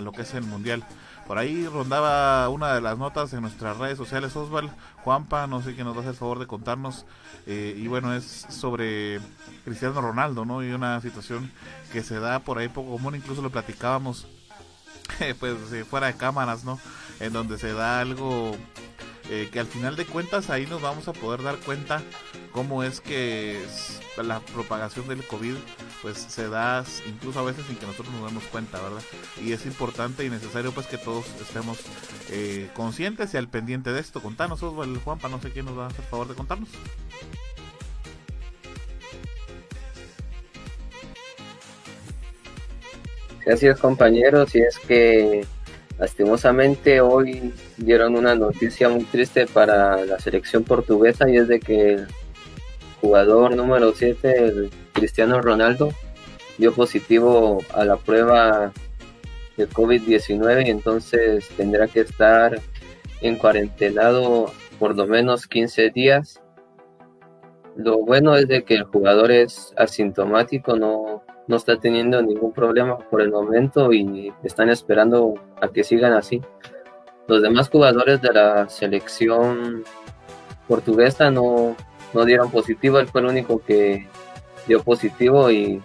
lo 0.00 0.12
que 0.12 0.22
es 0.22 0.34
el 0.34 0.44
Mundial. 0.44 0.84
Por 1.26 1.38
ahí 1.38 1.66
rondaba 1.66 2.48
una 2.48 2.74
de 2.74 2.80
las 2.80 2.98
notas 2.98 3.32
en 3.32 3.42
nuestras 3.42 3.76
redes 3.76 3.96
sociales, 3.96 4.34
Osval, 4.36 4.70
Juanpa, 5.04 5.46
no 5.46 5.62
sé 5.62 5.74
quién 5.74 5.86
nos 5.86 5.96
hace 5.96 6.08
el 6.08 6.14
favor 6.14 6.38
de 6.38 6.46
contarnos, 6.46 7.06
eh, 7.46 7.74
y 7.76 7.86
bueno, 7.86 8.14
es 8.14 8.46
sobre 8.48 9.20
Cristiano 9.64 10.00
Ronaldo, 10.00 10.44
¿no? 10.44 10.62
Y 10.64 10.72
una 10.72 11.00
situación 11.00 11.50
que 11.92 12.02
se 12.02 12.18
da 12.18 12.40
por 12.40 12.58
ahí 12.58 12.68
poco 12.68 12.92
común, 12.92 13.14
incluso 13.14 13.42
lo 13.42 13.50
platicábamos, 13.50 14.26
pues 15.40 15.56
fuera 15.88 16.08
de 16.08 16.14
cámaras, 16.14 16.64
¿no? 16.64 16.78
En 17.20 17.32
donde 17.32 17.58
se 17.58 17.72
da 17.72 18.00
algo 18.00 18.56
eh, 19.30 19.48
que 19.52 19.60
al 19.60 19.66
final 19.66 19.94
de 19.94 20.04
cuentas 20.06 20.50
ahí 20.50 20.66
nos 20.66 20.82
vamos 20.82 21.06
a 21.06 21.12
poder 21.12 21.42
dar 21.42 21.56
cuenta 21.58 22.02
cómo 22.50 22.82
es 22.82 23.00
que 23.00 23.64
la 24.20 24.40
propagación 24.40 25.06
del 25.06 25.24
COVID 25.24 25.54
pues 26.02 26.18
se 26.18 26.48
da 26.48 26.84
incluso 27.06 27.38
a 27.38 27.44
veces 27.44 27.64
sin 27.66 27.76
que 27.76 27.86
nosotros 27.86 28.12
nos 28.14 28.28
demos 28.28 28.44
cuenta, 28.44 28.82
¿verdad? 28.82 29.02
Y 29.40 29.52
es 29.52 29.66
importante 29.66 30.24
y 30.24 30.30
necesario 30.30 30.72
pues 30.72 30.88
que 30.88 30.98
todos 30.98 31.26
estemos 31.40 31.78
eh, 32.30 32.68
conscientes 32.74 33.32
y 33.32 33.36
al 33.36 33.48
pendiente 33.48 33.92
de 33.92 34.00
esto. 34.00 34.20
Contanos, 34.20 34.62
Oswald, 34.62 35.00
Juanpa, 35.04 35.28
no 35.28 35.40
sé 35.40 35.50
quién 35.50 35.66
nos 35.66 35.78
va 35.78 35.84
a 35.84 35.88
hacer 35.88 36.04
favor 36.06 36.26
de 36.26 36.34
contarnos. 36.34 36.68
Gracias 43.46 43.80
compañeros, 43.80 44.54
y 44.54 44.60
es 44.60 44.78
que 44.80 45.46
Lastimosamente 46.00 47.02
hoy 47.02 47.52
dieron 47.76 48.16
una 48.16 48.34
noticia 48.34 48.88
muy 48.88 49.04
triste 49.04 49.46
para 49.46 50.02
la 50.06 50.18
selección 50.18 50.64
portuguesa 50.64 51.28
y 51.28 51.36
es 51.36 51.46
de 51.46 51.60
que 51.60 51.92
el 51.92 52.06
jugador 53.02 53.54
número 53.54 53.92
7, 53.92 54.44
el 54.46 54.70
Cristiano 54.94 55.42
Ronaldo, 55.42 55.90
dio 56.56 56.72
positivo 56.72 57.62
a 57.74 57.84
la 57.84 57.98
prueba 57.98 58.72
de 59.58 59.68
COVID-19 59.68 60.66
y 60.66 60.70
entonces 60.70 61.46
tendrá 61.58 61.86
que 61.86 62.00
estar 62.00 62.58
en 63.20 63.36
cuarentenado 63.36 64.54
por 64.78 64.96
lo 64.96 65.06
menos 65.06 65.46
15 65.46 65.90
días. 65.90 66.40
Lo 67.76 67.98
bueno 67.98 68.34
es 68.36 68.48
de 68.48 68.64
que 68.64 68.72
el 68.72 68.84
jugador 68.84 69.30
es 69.30 69.74
asintomático, 69.76 70.76
no, 70.76 71.22
no 71.50 71.56
está 71.56 71.76
teniendo 71.76 72.22
ningún 72.22 72.52
problema 72.52 72.96
por 72.96 73.20
el 73.20 73.32
momento 73.32 73.92
y 73.92 74.32
están 74.44 74.70
esperando 74.70 75.34
a 75.60 75.66
que 75.66 75.82
sigan 75.82 76.12
así. 76.12 76.40
Los 77.26 77.42
demás 77.42 77.68
jugadores 77.68 78.22
de 78.22 78.32
la 78.32 78.68
selección 78.68 79.82
portuguesa 80.68 81.28
no, 81.32 81.74
no 82.14 82.24
dieron 82.24 82.52
positivo, 82.52 83.00
él 83.00 83.08
fue 83.08 83.22
el 83.22 83.26
único 83.26 83.60
que 83.64 84.06
dio 84.68 84.80
positivo 84.84 85.50
y 85.50 85.82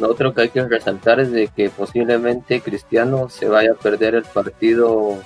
lo 0.00 0.10
otro 0.10 0.34
que 0.34 0.42
hay 0.42 0.48
que 0.48 0.66
resaltar 0.66 1.20
es 1.20 1.30
de 1.30 1.46
que 1.46 1.70
posiblemente 1.70 2.60
Cristiano 2.60 3.28
se 3.28 3.48
vaya 3.48 3.72
a 3.72 3.76
perder 3.76 4.16
el 4.16 4.24
partido 4.24 5.16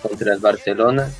contra 0.00 0.32
el 0.32 0.38
Barcelona 0.38 1.10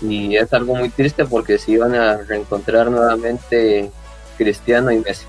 y 0.00 0.36
es 0.36 0.50
algo 0.54 0.74
muy 0.74 0.88
triste 0.88 1.26
porque 1.26 1.58
se 1.58 1.72
iban 1.72 1.94
a 1.94 2.16
reencontrar 2.16 2.90
nuevamente 2.90 3.90
Cristiano 4.38 4.90
y 4.90 5.00
Messi. 5.00 5.26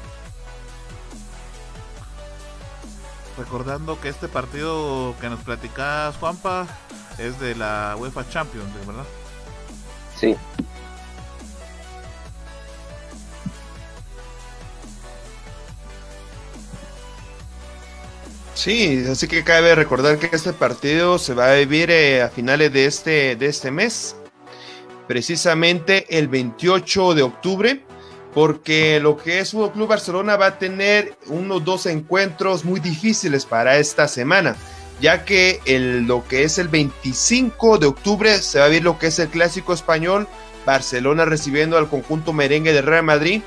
Recordando 3.42 4.00
que 4.00 4.08
este 4.08 4.28
partido 4.28 5.16
que 5.20 5.28
nos 5.28 5.40
platicas, 5.40 6.16
Juanpa, 6.18 6.68
es 7.18 7.40
de 7.40 7.56
la 7.56 7.96
UEFA 7.98 8.30
Champions, 8.30 8.70
¿verdad? 8.86 9.04
Sí. 10.16 10.38
Sí, 18.54 19.04
así 19.10 19.28
que 19.28 19.44
cabe 19.44 19.74
recordar 19.74 20.20
que 20.20 20.30
este 20.36 20.54
partido 20.54 21.18
se 21.18 21.34
va 21.34 21.50
a 21.50 21.56
vivir 21.56 21.90
eh, 21.90 22.22
a 22.22 22.30
finales 22.30 22.72
de 22.72 22.86
este, 22.86 23.36
de 23.36 23.48
este 23.48 23.72
mes, 23.72 24.16
precisamente 25.08 26.06
el 26.16 26.28
28 26.28 27.16
de 27.16 27.24
octubre 27.24 27.84
porque 28.34 29.00
lo 29.00 29.18
que 29.18 29.40
es 29.40 29.52
Fútbol 29.52 29.74
Club 29.74 29.90
Barcelona 29.90 30.38
va 30.38 30.48
a 30.48 30.60
tener 30.60 31.18
unos 31.28 31.64
dos 31.64 31.86
encuentros 31.86 32.64
muy 32.64 32.80
difíciles 32.80 33.46
para 33.46 33.78
esta 33.78 34.08
semana, 34.08 34.56
ya 35.02 35.26
que 35.26 35.60
el, 35.66 36.06
lo 36.06 36.28
que 36.28 36.44
es 36.44 36.58
el 36.58 36.68
25 36.68 37.78
de 37.78 37.88
octubre 37.88 38.38
se 38.38 38.60
va 38.60 38.66
a 38.66 38.70
ver 38.70 38.84
lo 38.84 38.98
que 38.98 39.08
es 39.08 39.20
el 39.20 39.30
clásico 39.30 39.74
español, 39.74 40.28
Barcelona 40.66 41.26
recibiendo 41.26 41.78
al 41.78 41.90
conjunto 41.90 42.34
merengue 42.34 42.74
de 42.74 42.82
Real 42.82 43.04
Madrid. 43.04 43.42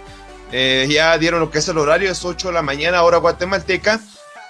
Eh, 0.52 0.86
ya 0.88 1.16
dieron 1.18 1.40
lo 1.40 1.50
que 1.50 1.58
es 1.58 1.68
el 1.68 1.78
horario, 1.78 2.10
es 2.10 2.24
8 2.24 2.48
de 2.48 2.54
la 2.54 2.62
mañana, 2.62 3.02
hora 3.02 3.18
guatemalteca. 3.18 4.00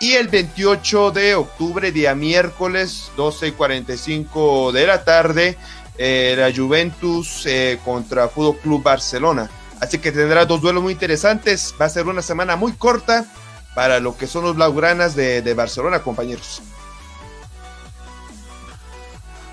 Y 0.01 0.13
el 0.15 0.29
28 0.29 1.13
de 1.13 1.35
octubre, 1.35 1.93
día 1.93 2.15
miércoles, 2.15 3.11
12 3.17 3.49
y 3.49 3.53
45 3.53 4.73
de 4.73 4.87
la 4.87 5.05
tarde, 5.05 5.57
eh, 5.97 6.35
la 6.37 6.53
Juventus 6.55 7.47
eh, 7.47 7.79
contra 7.85 8.29
Fútbol 8.29 8.59
Club 8.59 8.83
Barcelona. 8.83 9.49
Así 9.85 9.99
que 9.99 10.13
tendrá 10.13 10.47
dos 10.47 10.63
duelos 10.63 10.83
muy 10.83 10.95
interesantes. 10.95 11.75
Va 11.79 11.85
a 11.85 11.91
ser 11.91 12.07
una 12.07 12.23
semana 12.23 12.57
muy 12.57 12.73
corta 12.73 13.27
para 13.75 14.01
lo 14.01 14.17
que 14.17 14.27
son 14.27 14.45
los 14.45 14.57
Blaugranas 14.57 15.15
de, 15.15 15.43
de 15.43 15.53
Barcelona, 15.53 16.03
compañeros. 16.03 16.63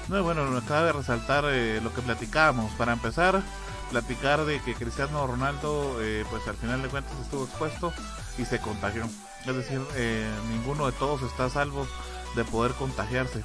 No, 0.08 0.24
bueno, 0.24 0.46
de 0.62 0.92
resaltar 0.94 1.44
eh, 1.50 1.82
lo 1.84 1.94
que 1.94 2.02
platicábamos. 2.02 2.72
Para 2.76 2.94
empezar, 2.94 3.42
platicar 3.90 4.46
de 4.46 4.62
que 4.62 4.74
Cristiano 4.74 5.28
Ronaldo, 5.28 5.98
eh, 6.00 6.24
pues 6.30 6.48
al 6.48 6.56
final 6.56 6.82
de 6.82 6.88
cuentas 6.88 7.12
estuvo 7.22 7.44
expuesto 7.44 7.92
y 8.38 8.46
se 8.46 8.60
contagió. 8.60 9.04
Es 9.46 9.54
decir, 9.54 9.82
eh, 9.96 10.30
ninguno 10.48 10.86
de 10.86 10.94
todos 10.94 11.24
está 11.24 11.46
a 11.46 11.50
salvo 11.50 11.86
de 12.38 12.46
poder 12.46 12.72
contagiarse. 12.72 13.44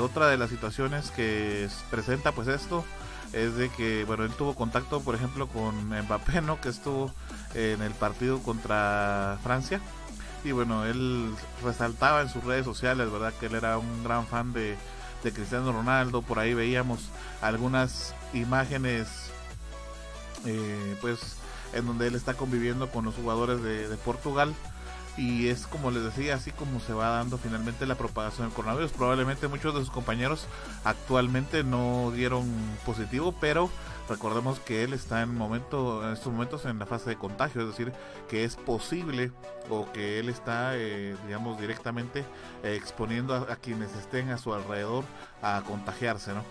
otra 0.00 0.28
de 0.28 0.38
las 0.38 0.48
situaciones 0.48 1.10
que 1.10 1.68
presenta 1.90 2.32
pues 2.32 2.48
esto 2.48 2.82
es 3.32 3.56
de 3.56 3.70
que, 3.70 4.04
bueno, 4.04 4.24
él 4.24 4.32
tuvo 4.32 4.54
contacto, 4.54 5.00
por 5.00 5.14
ejemplo, 5.14 5.48
con 5.48 5.88
Mbappé, 5.88 6.42
¿no? 6.42 6.60
Que 6.60 6.68
estuvo 6.68 7.10
en 7.54 7.82
el 7.82 7.92
partido 7.92 8.42
contra 8.42 9.38
Francia. 9.42 9.80
Y 10.44 10.52
bueno, 10.52 10.84
él 10.84 11.34
resaltaba 11.62 12.20
en 12.20 12.28
sus 12.28 12.44
redes 12.44 12.64
sociales, 12.64 13.10
¿verdad? 13.10 13.32
Que 13.38 13.46
él 13.46 13.54
era 13.54 13.78
un 13.78 14.04
gran 14.04 14.26
fan 14.26 14.52
de, 14.52 14.76
de 15.22 15.32
Cristiano 15.32 15.72
Ronaldo. 15.72 16.22
Por 16.22 16.38
ahí 16.38 16.52
veíamos 16.52 17.08
algunas 17.40 18.14
imágenes, 18.34 19.30
eh, 20.44 20.96
pues, 21.00 21.36
en 21.72 21.86
donde 21.86 22.08
él 22.08 22.14
está 22.14 22.34
conviviendo 22.34 22.90
con 22.90 23.04
los 23.04 23.14
jugadores 23.14 23.62
de, 23.62 23.88
de, 23.88 23.96
Portugal. 23.96 24.54
Y 25.16 25.48
es 25.48 25.66
como 25.66 25.90
les 25.90 26.04
decía, 26.04 26.36
así 26.36 26.52
como 26.52 26.80
se 26.80 26.94
va 26.94 27.08
dando 27.10 27.36
finalmente 27.36 27.86
la 27.86 27.96
propagación 27.96 28.46
del 28.48 28.56
coronavirus. 28.56 28.92
Probablemente 28.92 29.46
muchos 29.46 29.74
de 29.74 29.80
sus 29.80 29.90
compañeros 29.90 30.46
actualmente 30.84 31.64
no 31.64 32.10
dieron 32.14 32.46
positivo, 32.86 33.34
pero 33.40 33.70
Recordemos 34.08 34.58
que 34.58 34.82
él 34.82 34.92
está 34.92 35.22
en, 35.22 35.34
momento, 35.34 36.04
en 36.04 36.12
estos 36.12 36.32
momentos 36.32 36.64
en 36.64 36.78
la 36.78 36.86
fase 36.86 37.10
de 37.10 37.16
contagio, 37.16 37.62
es 37.62 37.68
decir, 37.68 37.92
que 38.28 38.44
es 38.44 38.56
posible 38.56 39.32
o 39.70 39.90
que 39.92 40.18
él 40.18 40.28
está, 40.28 40.76
eh, 40.76 41.16
digamos, 41.26 41.58
directamente 41.60 42.24
eh, 42.64 42.74
exponiendo 42.74 43.34
a, 43.34 43.56
quienes 43.56 43.94
estén 43.94 44.30
a 44.30 44.38
su 44.38 44.52
alrededor 44.52 45.04
a 45.40 45.62
contagiarse, 45.66 46.32
¿no? 46.32 46.42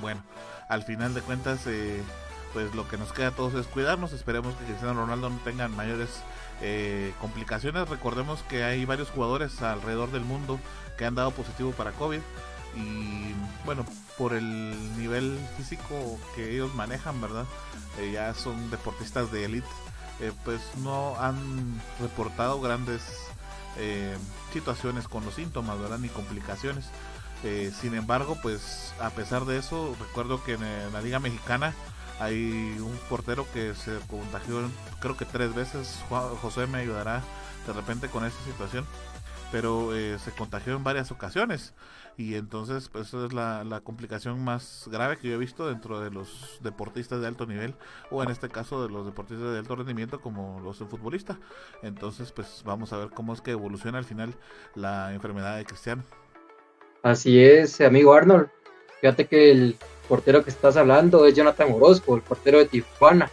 Bueno, 0.00 0.22
al 0.68 0.84
final 0.84 1.12
de 1.12 1.22
cuentas, 1.22 1.66
eh, 1.66 2.02
pues 2.52 2.74
lo 2.74 2.88
que 2.88 2.98
nos 2.98 3.12
queda 3.12 3.28
a 3.28 3.32
todos 3.32 3.54
es 3.54 3.66
cuidarnos. 3.66 4.12
Esperemos 4.12 4.54
que 4.54 4.64
Cristiano 4.64 4.94
Ronaldo 4.94 5.30
no 5.30 5.38
tenga 5.38 5.66
mayores 5.68 6.22
complicaciones. 7.20 7.88
Recordemos 7.88 8.42
que 8.44 8.64
hay 8.64 8.84
varios 8.84 9.10
jugadores 9.10 9.62
alrededor 9.62 10.10
del 10.10 10.22
mundo 10.22 10.58
que 10.96 11.04
han 11.04 11.14
dado 11.14 11.30
positivo 11.30 11.72
para 11.72 11.92
COVID 11.92 12.20
y 12.74 13.34
bueno, 13.64 13.84
por 14.16 14.34
el 14.34 14.98
nivel 14.98 15.38
físico 15.56 16.18
que 16.34 16.52
ellos 16.52 16.74
manejan, 16.74 17.20
¿verdad? 17.20 17.44
Eh, 17.98 18.12
ya 18.12 18.34
son 18.34 18.70
deportistas 18.70 19.32
de 19.32 19.44
élite, 19.44 19.68
eh, 20.20 20.32
pues 20.44 20.60
no 20.78 21.16
han 21.18 21.80
reportado 22.00 22.60
grandes 22.60 23.02
eh, 23.76 24.16
situaciones 24.52 25.08
con 25.08 25.24
los 25.24 25.34
síntomas, 25.34 25.78
¿verdad? 25.80 25.98
Ni 25.98 26.08
complicaciones. 26.08 26.86
sin 27.80 27.94
embargo, 27.94 28.36
pues 28.42 28.92
a 29.00 29.10
pesar 29.10 29.44
de 29.44 29.58
eso, 29.58 29.94
recuerdo 30.00 30.42
que 30.42 30.54
en, 30.54 30.92
la 30.92 31.00
Liga 31.00 31.20
Mexicana 31.20 31.72
hay 32.20 32.76
un 32.80 32.96
portero 33.08 33.46
que 33.52 33.74
se 33.74 33.92
contagió 34.08 34.60
creo 35.00 35.16
que 35.16 35.24
tres 35.24 35.54
veces. 35.54 36.04
José 36.42 36.66
me 36.66 36.78
ayudará 36.78 37.22
de 37.66 37.72
repente 37.72 38.08
con 38.08 38.24
esta 38.24 38.42
situación. 38.44 38.84
Pero 39.50 39.92
se 40.18 40.30
contagió 40.32 40.76
en 40.76 40.84
varias 40.84 41.10
ocasiones. 41.10 41.72
Y 42.18 42.34
entonces 42.34 42.88
pues 42.88 43.08
esa 43.08 43.24
es 43.26 43.32
la, 43.32 43.62
la, 43.64 43.80
complicación 43.80 44.44
más 44.44 44.88
grave 44.90 45.18
que 45.18 45.28
yo 45.28 45.34
he 45.34 45.38
visto 45.38 45.68
dentro 45.68 46.00
de 46.00 46.10
los 46.10 46.58
deportistas 46.62 47.20
de 47.20 47.28
alto 47.28 47.46
nivel 47.46 47.74
o 48.10 48.24
en 48.24 48.30
este 48.30 48.48
caso 48.48 48.82
de 48.82 48.92
los 48.92 49.06
deportistas 49.06 49.52
de 49.52 49.58
alto 49.58 49.76
rendimiento 49.76 50.20
como 50.20 50.60
los 50.60 50.80
de 50.80 50.86
futbolista. 50.86 51.38
Entonces 51.82 52.32
pues 52.32 52.62
vamos 52.64 52.92
a 52.92 52.98
ver 52.98 53.10
cómo 53.10 53.32
es 53.32 53.40
que 53.40 53.52
evoluciona 53.52 53.98
al 53.98 54.04
final 54.04 54.34
la 54.74 55.14
enfermedad 55.14 55.56
de 55.56 55.64
Cristiano. 55.64 56.02
Así 57.04 57.40
es 57.40 57.80
amigo 57.80 58.12
Arnold. 58.12 58.48
Fíjate 59.00 59.28
que 59.28 59.52
el 59.52 59.76
portero 60.08 60.42
que 60.42 60.50
estás 60.50 60.76
hablando 60.76 61.26
es 61.26 61.34
Jonathan 61.34 61.72
Orozco 61.72 62.16
el 62.16 62.22
portero 62.22 62.58
de 62.58 62.66
Tijuana 62.66 63.30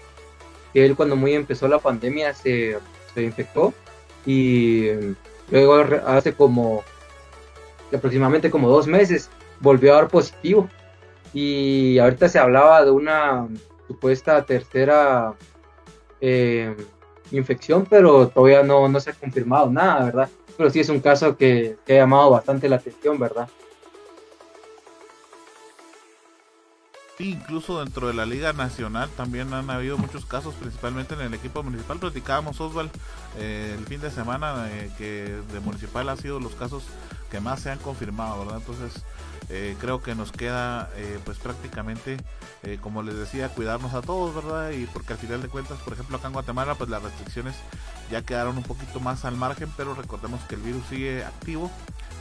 que 0.74 0.86
él 0.86 0.96
cuando 0.96 1.16
muy 1.16 1.34
empezó 1.34 1.68
la 1.68 1.80
pandemia 1.80 2.34
se, 2.34 2.78
se 3.14 3.24
infectó 3.24 3.74
y 4.26 4.90
luego 5.50 5.76
hace 6.06 6.34
como 6.34 6.84
aproximadamente 7.94 8.52
como 8.52 8.70
dos 8.70 8.88
meses 8.88 9.30
volvió 9.60 9.94
a 9.94 9.96
dar 9.98 10.08
positivo 10.10 10.70
y 11.34 11.98
ahorita 12.00 12.30
se 12.30 12.40
hablaba 12.40 12.84
de 12.84 12.92
una 12.92 13.48
supuesta 13.88 14.44
tercera 14.46 15.34
eh, 16.22 16.76
infección, 17.32 17.86
pero 17.90 18.30
todavía 18.30 18.64
no, 18.64 18.88
no 18.88 19.00
se 19.00 19.12
ha 19.12 19.14
confirmado 19.14 19.70
nada, 19.70 20.06
¿verdad? 20.06 20.30
Pero 20.58 20.70
sí 20.70 20.80
es 20.80 20.90
un 20.90 21.00
caso 21.02 21.36
que, 21.36 21.78
que 21.86 21.94
ha 21.94 21.98
llamado 21.98 22.32
bastante 22.32 22.70
la 22.70 22.78
atención, 22.78 23.20
¿verdad? 23.20 23.50
Incluso 27.20 27.80
dentro 27.80 28.08
de 28.08 28.14
la 28.14 28.26
Liga 28.26 28.54
Nacional 28.54 29.10
también 29.16 29.54
han 29.54 29.70
habido 29.70 29.98
muchos 29.98 30.26
casos, 30.26 30.54
principalmente 30.56 31.14
en 31.14 31.22
el 31.22 31.34
equipo 31.34 31.64
municipal. 31.64 31.98
Platicábamos, 31.98 32.60
Osval, 32.60 32.92
eh, 33.38 33.76
el 33.78 33.86
fin 33.86 34.02
de 34.02 34.12
semana 34.12 34.68
eh, 34.70 34.92
que 34.98 35.40
de 35.54 35.60
municipal 35.62 36.10
ha 36.10 36.18
sido 36.18 36.40
los 36.40 36.56
casos 36.56 36.84
que 37.32 37.40
más 37.40 37.62
se 37.62 37.72
han 37.72 37.80
confirmado, 37.80 38.40
¿verdad? 38.40 38.58
Entonces, 38.58 39.04
eh, 39.50 39.76
creo 39.80 40.02
que 40.02 40.16
nos 40.16 40.32
queda, 40.32 40.90
pues 41.24 41.38
prácticamente, 41.38 42.18
como 42.82 43.04
les 43.04 43.16
decía, 43.16 43.50
cuidarnos 43.50 43.94
a 43.94 44.02
todos, 44.02 44.34
¿verdad? 44.34 44.72
Y 44.72 44.86
porque 44.88 45.14
al 45.14 45.20
final 45.20 45.42
de 45.42 45.50
cuentas, 45.50 45.80
por 45.80 45.94
ejemplo, 45.94 46.18
acá 46.18 46.28
en 46.28 46.34
Guatemala, 46.34 46.76
pues 46.76 46.90
las 46.90 47.04
restricciones 47.04 47.56
ya 48.12 48.24
quedaron 48.24 48.58
un 48.58 48.64
poquito 48.64 49.00
más 49.00 49.24
al 49.26 49.36
margen, 49.36 49.72
pero 49.78 49.94
recordemos 49.94 50.42
que 50.48 50.56
el 50.56 50.62
virus 50.62 50.84
sigue 50.90 51.24
activo, 51.24 51.72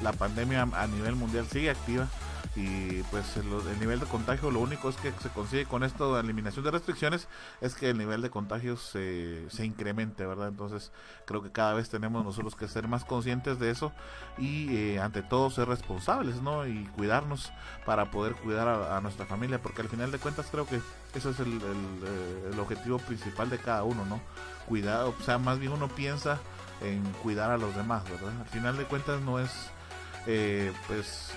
la 0.02 0.12
pandemia 0.12 0.68
a 0.72 0.86
nivel 0.86 1.14
mundial 1.14 1.46
sigue 1.50 1.70
activa 1.70 2.08
y 2.56 3.02
pues 3.04 3.36
el, 3.36 3.80
nivel 3.80 3.98
de 3.98 4.06
contagio 4.06 4.50
lo 4.50 4.60
único 4.60 4.88
es 4.88 4.96
que 4.96 5.12
se 5.20 5.28
consigue 5.30 5.66
con 5.66 5.82
esto 5.82 6.14
de 6.14 6.20
eliminación 6.20 6.64
de 6.64 6.70
restricciones 6.70 7.26
es 7.60 7.74
que 7.74 7.90
el 7.90 7.98
nivel 7.98 8.22
de 8.22 8.30
contagios 8.30 8.80
se, 8.80 9.48
se 9.50 9.64
incremente 9.64 10.24
verdad 10.24 10.48
entonces 10.48 10.92
creo 11.24 11.42
que 11.42 11.50
cada 11.50 11.74
vez 11.74 11.90
tenemos 11.90 12.24
nosotros 12.24 12.54
que 12.54 12.68
ser 12.68 12.86
más 12.86 13.04
conscientes 13.04 13.58
de 13.58 13.70
eso 13.70 13.92
y 14.38 14.76
eh, 14.76 15.00
ante 15.00 15.22
todo 15.22 15.50
ser 15.50 15.66
responsables 15.66 16.42
no 16.42 16.66
y 16.66 16.84
cuidarnos 16.96 17.52
para 17.84 18.10
poder 18.12 18.34
cuidar 18.34 18.68
a, 18.68 19.00
nuestra 19.00 19.26
familia 19.26 19.60
porque 19.60 19.82
al 19.82 19.88
final 19.88 20.12
de 20.12 20.18
cuentas 20.18 20.46
creo 20.50 20.66
que 20.66 20.80
eso 21.14 21.30
es 21.30 21.40
el, 21.40 21.52
el, 21.52 22.52
el 22.52 22.60
objetivo 22.60 22.98
principal 22.98 23.50
de 23.50 23.58
cada 23.58 23.82
uno 23.82 24.04
no 24.04 24.20
cuidar 24.66 25.06
o 25.06 25.14
sea 25.24 25.38
más 25.38 25.58
bien 25.58 25.72
uno 25.72 25.88
piensa 25.88 26.38
en 26.82 27.02
cuidar 27.22 27.50
a 27.50 27.58
los 27.58 27.74
demás 27.74 28.04
verdad 28.04 28.32
al 28.40 28.48
final 28.48 28.76
de 28.76 28.84
cuentas 28.84 29.20
no 29.22 29.40
es 29.40 29.50
eh, 30.26 30.72
pues 30.86 31.34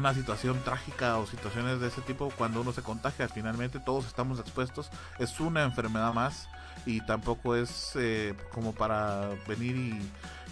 una 0.00 0.14
situación 0.14 0.58
trágica 0.64 1.18
o 1.18 1.26
situaciones 1.26 1.78
de 1.78 1.88
ese 1.88 2.00
tipo 2.00 2.32
cuando 2.38 2.62
uno 2.62 2.72
se 2.72 2.82
contagia. 2.82 3.28
Finalmente 3.28 3.78
todos 3.78 4.06
estamos 4.06 4.40
expuestos. 4.40 4.88
Es 5.18 5.38
una 5.40 5.62
enfermedad 5.62 6.14
más 6.14 6.48
y 6.86 7.02
tampoco 7.02 7.54
es 7.54 7.92
eh, 7.96 8.34
como 8.50 8.72
para 8.72 9.28
venir 9.46 10.00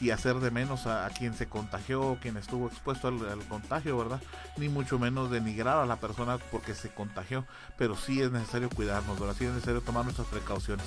y, 0.00 0.10
hacer 0.10 0.36
de 0.36 0.50
menos 0.50 0.86
a, 0.86 1.08
quien 1.08 1.34
se 1.34 1.48
contagió 1.48 2.18
quien 2.20 2.36
estuvo 2.36 2.68
expuesto 2.68 3.08
al, 3.08 3.38
contagio, 3.48 3.96
¿verdad? 3.96 4.20
Ni 4.58 4.68
mucho 4.68 4.98
menos 4.98 5.30
denigrar 5.30 5.78
a 5.78 5.86
la 5.86 5.96
persona 5.96 6.36
porque 6.52 6.74
se 6.74 6.90
contagió. 6.90 7.46
Pero 7.78 7.96
sí 7.96 8.20
es 8.20 8.30
necesario 8.30 8.68
cuidarnos, 8.68 9.18
¿verdad? 9.18 9.34
Sí 9.38 9.46
es 9.46 9.52
necesario 9.52 9.80
tomar 9.80 10.04
nuestras 10.04 10.28
precauciones. 10.28 10.86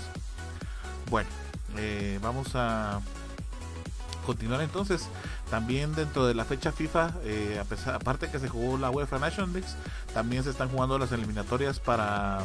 Bueno, 1.10 1.30
eh, 1.78 2.20
vamos 2.22 2.52
a 2.54 3.02
continuar 4.22 4.62
entonces. 4.62 5.08
También 5.50 5.94
dentro 5.96 6.26
de 6.26 6.34
la 6.34 6.46
fecha 6.46 6.72
FIFA, 6.72 7.14
eh, 7.24 7.58
a 7.60 7.66
pesar, 7.66 7.96
aparte 7.96 8.30
que 8.30 8.40
se 8.40 8.50
jugó 8.50 8.78
la 8.78 8.90
UEFA 8.90 9.20
Nations 9.20 9.54
League, 9.54 9.68
también 10.14 10.44
se 10.44 10.50
están 10.50 10.70
jugando 10.70 10.98
las 10.98 11.12
eliminatorias 11.12 11.80
para, 11.80 12.40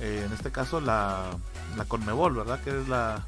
eh, 0.00 0.22
en 0.26 0.32
este 0.32 0.50
caso, 0.50 0.80
la, 0.80 1.30
la 1.76 1.84
Conmebol, 1.84 2.34
¿verdad? 2.34 2.60
Que 2.62 2.70
es 2.78 2.88
la, 2.88 3.24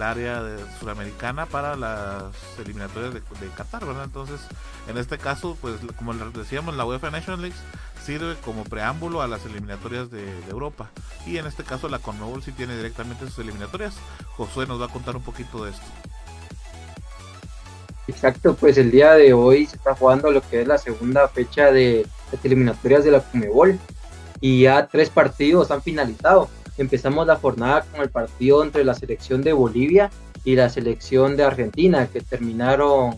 área 0.00 0.42
de, 0.42 0.64
sudamericana 0.80 1.46
para 1.46 1.76
las 1.76 2.34
eliminatorias 2.58 3.14
de, 3.14 3.22
Qatar, 3.56 3.84
¿verdad? 3.84 4.04
Entonces, 4.04 4.40
en 4.88 4.96
este 4.96 5.18
caso, 5.18 5.56
pues 5.60 5.76
como 5.96 6.14
decíamos, 6.14 6.74
la 6.76 6.84
UEFA 6.84 7.10
Nations 7.10 7.40
League 7.40 7.56
sirve 8.04 8.36
como 8.44 8.64
preámbulo 8.64 9.22
a 9.22 9.28
las 9.28 9.44
eliminatorias 9.44 10.10
de, 10.10 10.24
de, 10.24 10.50
Europa. 10.50 10.90
Y 11.26 11.36
en 11.36 11.46
este 11.46 11.62
caso 11.62 11.88
la 11.88 11.98
Conmebol 11.98 12.42
sí 12.42 12.52
tiene 12.52 12.76
directamente 12.76 13.26
sus 13.26 13.38
eliminatorias. 13.38 13.94
Josué 14.36 14.66
nos 14.66 14.80
va 14.80 14.86
a 14.86 14.88
contar 14.88 15.16
un 15.16 15.22
poquito 15.22 15.64
de 15.64 15.70
esto. 15.70 15.86
Exacto, 18.08 18.54
pues 18.54 18.78
el 18.78 18.90
día 18.90 19.12
de 19.12 19.32
hoy 19.32 19.66
se 19.66 19.76
está 19.76 19.94
jugando 19.94 20.30
lo 20.30 20.40
que 20.40 20.62
es 20.62 20.66
la 20.66 20.78
segunda 20.78 21.28
fecha 21.28 21.70
de 21.70 22.06
las 22.32 22.44
eliminatorias 22.44 23.04
de 23.04 23.12
la 23.12 23.20
Comebol 23.20 23.78
y 24.40 24.62
ya 24.62 24.88
tres 24.88 25.08
partidos 25.08 25.70
han 25.70 25.82
finalizado. 25.82 26.48
Empezamos 26.78 27.26
la 27.26 27.36
jornada 27.36 27.82
con 27.82 28.00
el 28.00 28.10
partido 28.10 28.64
entre 28.64 28.84
la 28.84 28.94
selección 28.94 29.42
de 29.42 29.52
Bolivia 29.52 30.10
y 30.44 30.56
la 30.56 30.68
selección 30.68 31.36
de 31.36 31.44
Argentina, 31.44 32.08
que 32.08 32.20
terminaron, 32.20 33.16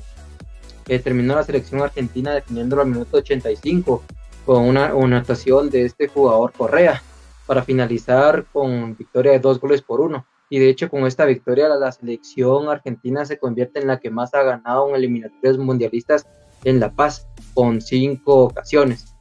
terminó 0.85 1.35
la 1.35 1.45
selección 1.45 1.81
argentina 1.81 2.35
definiendo 2.35 2.79
al 2.81 2.89
minuto 2.89 3.17
85 3.17 4.03
con 4.45 4.65
una, 4.65 4.95
una 4.95 5.19
actuación 5.19 5.71
de 5.71 5.87
este 5.87 6.09
jugador 6.09 6.53
Correa 6.53 7.03
para 7.47 7.63
finalizar 7.63 8.45
con 8.53 8.95
victoria 8.97 9.33
de 9.33 9.39
dos 9.39 9.59
goles 9.59 9.81
por 9.81 10.03
uno. 10.03 10.27
Y 10.51 10.59
de 10.59 10.69
hecho, 10.69 10.89
con 10.89 11.07
esta 11.07 11.25
victoria, 11.25 11.69
la, 11.69 11.93
selección 11.93 12.69
argentina 12.69 13.25
se 13.25 13.39
convierte 13.39 13.81
en 13.81 13.89
la 13.89 13.99
que 13.99 14.11
más 14.11 14.35
ha 14.35 14.43
ganado 14.43 14.89
en 14.89 14.97
eliminatorias 14.97 15.59
mundialistas 15.59 16.27
en 16.65 16.81
La 16.81 16.93
Paz, 16.93 17.27
con 17.55 17.81
cinco 17.81 18.45
ocasiones. 18.45 19.15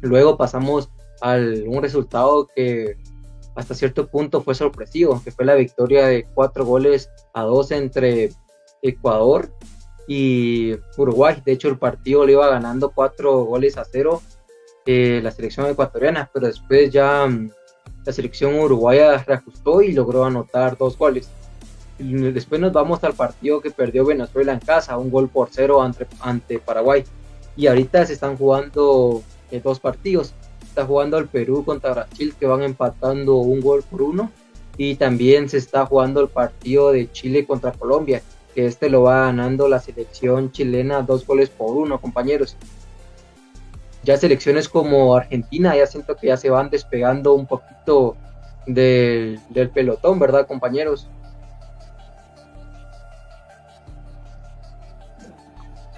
Luego 0.00 0.36
pasamos 0.36 0.90
a 1.20 1.36
un 1.36 1.82
resultado 1.82 2.48
que 2.54 2.96
hasta 3.56 3.74
cierto 3.74 4.06
punto 4.06 4.42
fue 4.42 4.54
sorpresivo, 4.54 5.20
que 5.24 5.32
fue 5.32 5.44
la 5.44 5.54
victoria 5.54 6.06
de 6.06 6.26
cuatro 6.34 6.64
goles 6.64 7.10
a 7.34 7.42
dos 7.42 7.72
entre 7.72 8.30
Ecuador 8.82 9.52
y 10.06 10.74
Uruguay. 10.96 11.42
De 11.44 11.52
hecho, 11.52 11.68
el 11.68 11.78
partido 11.78 12.24
le 12.24 12.32
iba 12.32 12.48
ganando 12.48 12.90
cuatro 12.90 13.44
goles 13.44 13.76
a 13.76 13.84
cero 13.84 14.22
eh, 14.86 15.20
la 15.22 15.30
selección 15.30 15.66
ecuatoriana, 15.66 16.30
pero 16.32 16.46
después 16.46 16.90
ya 16.90 17.26
mm, 17.26 17.50
la 18.08 18.14
selección 18.14 18.58
uruguaya 18.58 19.22
reajustó 19.22 19.82
y 19.82 19.92
logró 19.92 20.24
anotar 20.24 20.78
dos 20.78 20.96
goles. 20.96 21.28
después 21.98 22.58
nos 22.58 22.72
vamos 22.72 23.04
al 23.04 23.12
partido 23.12 23.60
que 23.60 23.70
perdió 23.70 24.06
Venezuela 24.06 24.54
en 24.54 24.60
casa, 24.60 24.96
un 24.96 25.10
gol 25.10 25.28
por 25.28 25.50
cero 25.52 25.82
ante, 26.20 26.58
Paraguay. 26.58 27.04
Y 27.54 27.66
ahorita 27.66 28.06
se 28.06 28.14
están 28.14 28.38
jugando 28.38 29.22
eh, 29.50 29.60
dos 29.62 29.78
partidos. 29.78 30.32
Está 30.62 30.86
jugando 30.86 31.18
el 31.18 31.28
Perú 31.28 31.66
contra 31.66 31.92
Brasil 31.92 32.34
que 32.40 32.46
van 32.46 32.62
empatando 32.62 33.36
un 33.36 33.60
gol 33.60 33.82
por 33.82 34.00
uno. 34.00 34.30
Y 34.78 34.94
también 34.94 35.50
se 35.50 35.58
está 35.58 35.84
jugando 35.84 36.22
el 36.22 36.28
partido 36.28 36.92
de 36.92 37.12
Chile 37.12 37.46
contra 37.46 37.72
Colombia, 37.72 38.22
que 38.54 38.64
este 38.64 38.88
lo 38.88 39.02
va 39.02 39.26
ganando 39.26 39.68
la 39.68 39.80
selección 39.80 40.50
chilena 40.50 41.02
dos 41.02 41.26
goles 41.26 41.50
por 41.50 41.76
uno, 41.76 42.00
compañeros 42.00 42.56
ya 44.08 44.16
selecciones 44.16 44.70
como 44.70 45.14
Argentina 45.14 45.76
ya 45.76 45.86
siento 45.86 46.16
que 46.16 46.28
ya 46.28 46.38
se 46.38 46.48
van 46.48 46.70
despegando 46.70 47.34
un 47.34 47.46
poquito 47.46 48.16
del, 48.64 49.38
pelotón, 49.74 50.18
¿verdad, 50.18 50.46
compañeros? 50.46 51.06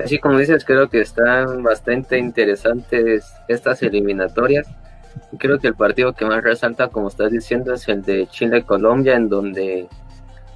Así 0.02 0.18
como 0.18 0.38
dices, 0.38 0.64
creo 0.64 0.88
que 0.90 1.02
están 1.02 1.62
bastante 1.62 2.18
interesantes 2.18 3.32
estas 3.46 3.80
eliminatorias. 3.84 4.66
Creo 5.38 5.60
que 5.60 5.68
el 5.68 5.76
partido 5.76 6.12
que 6.12 6.24
más 6.24 6.42
resalta, 6.42 6.88
como 6.88 7.06
estás 7.06 7.30
diciendo, 7.30 7.74
es 7.74 7.86
el 7.86 8.02
de 8.02 8.26
Chile-Colombia, 8.26 9.14
en 9.14 9.28
donde 9.28 9.86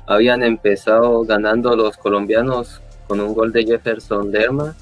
habían 0.09 0.43
empezado 0.43 1.23
ganando 1.23 1.77
los 1.77 1.97
colombianos 1.99 2.83
con 3.07 3.21
un 3.21 3.33
gol 3.33 3.53
de 3.53 3.65
Jefferson 3.65 4.33
Lerma 4.33 4.75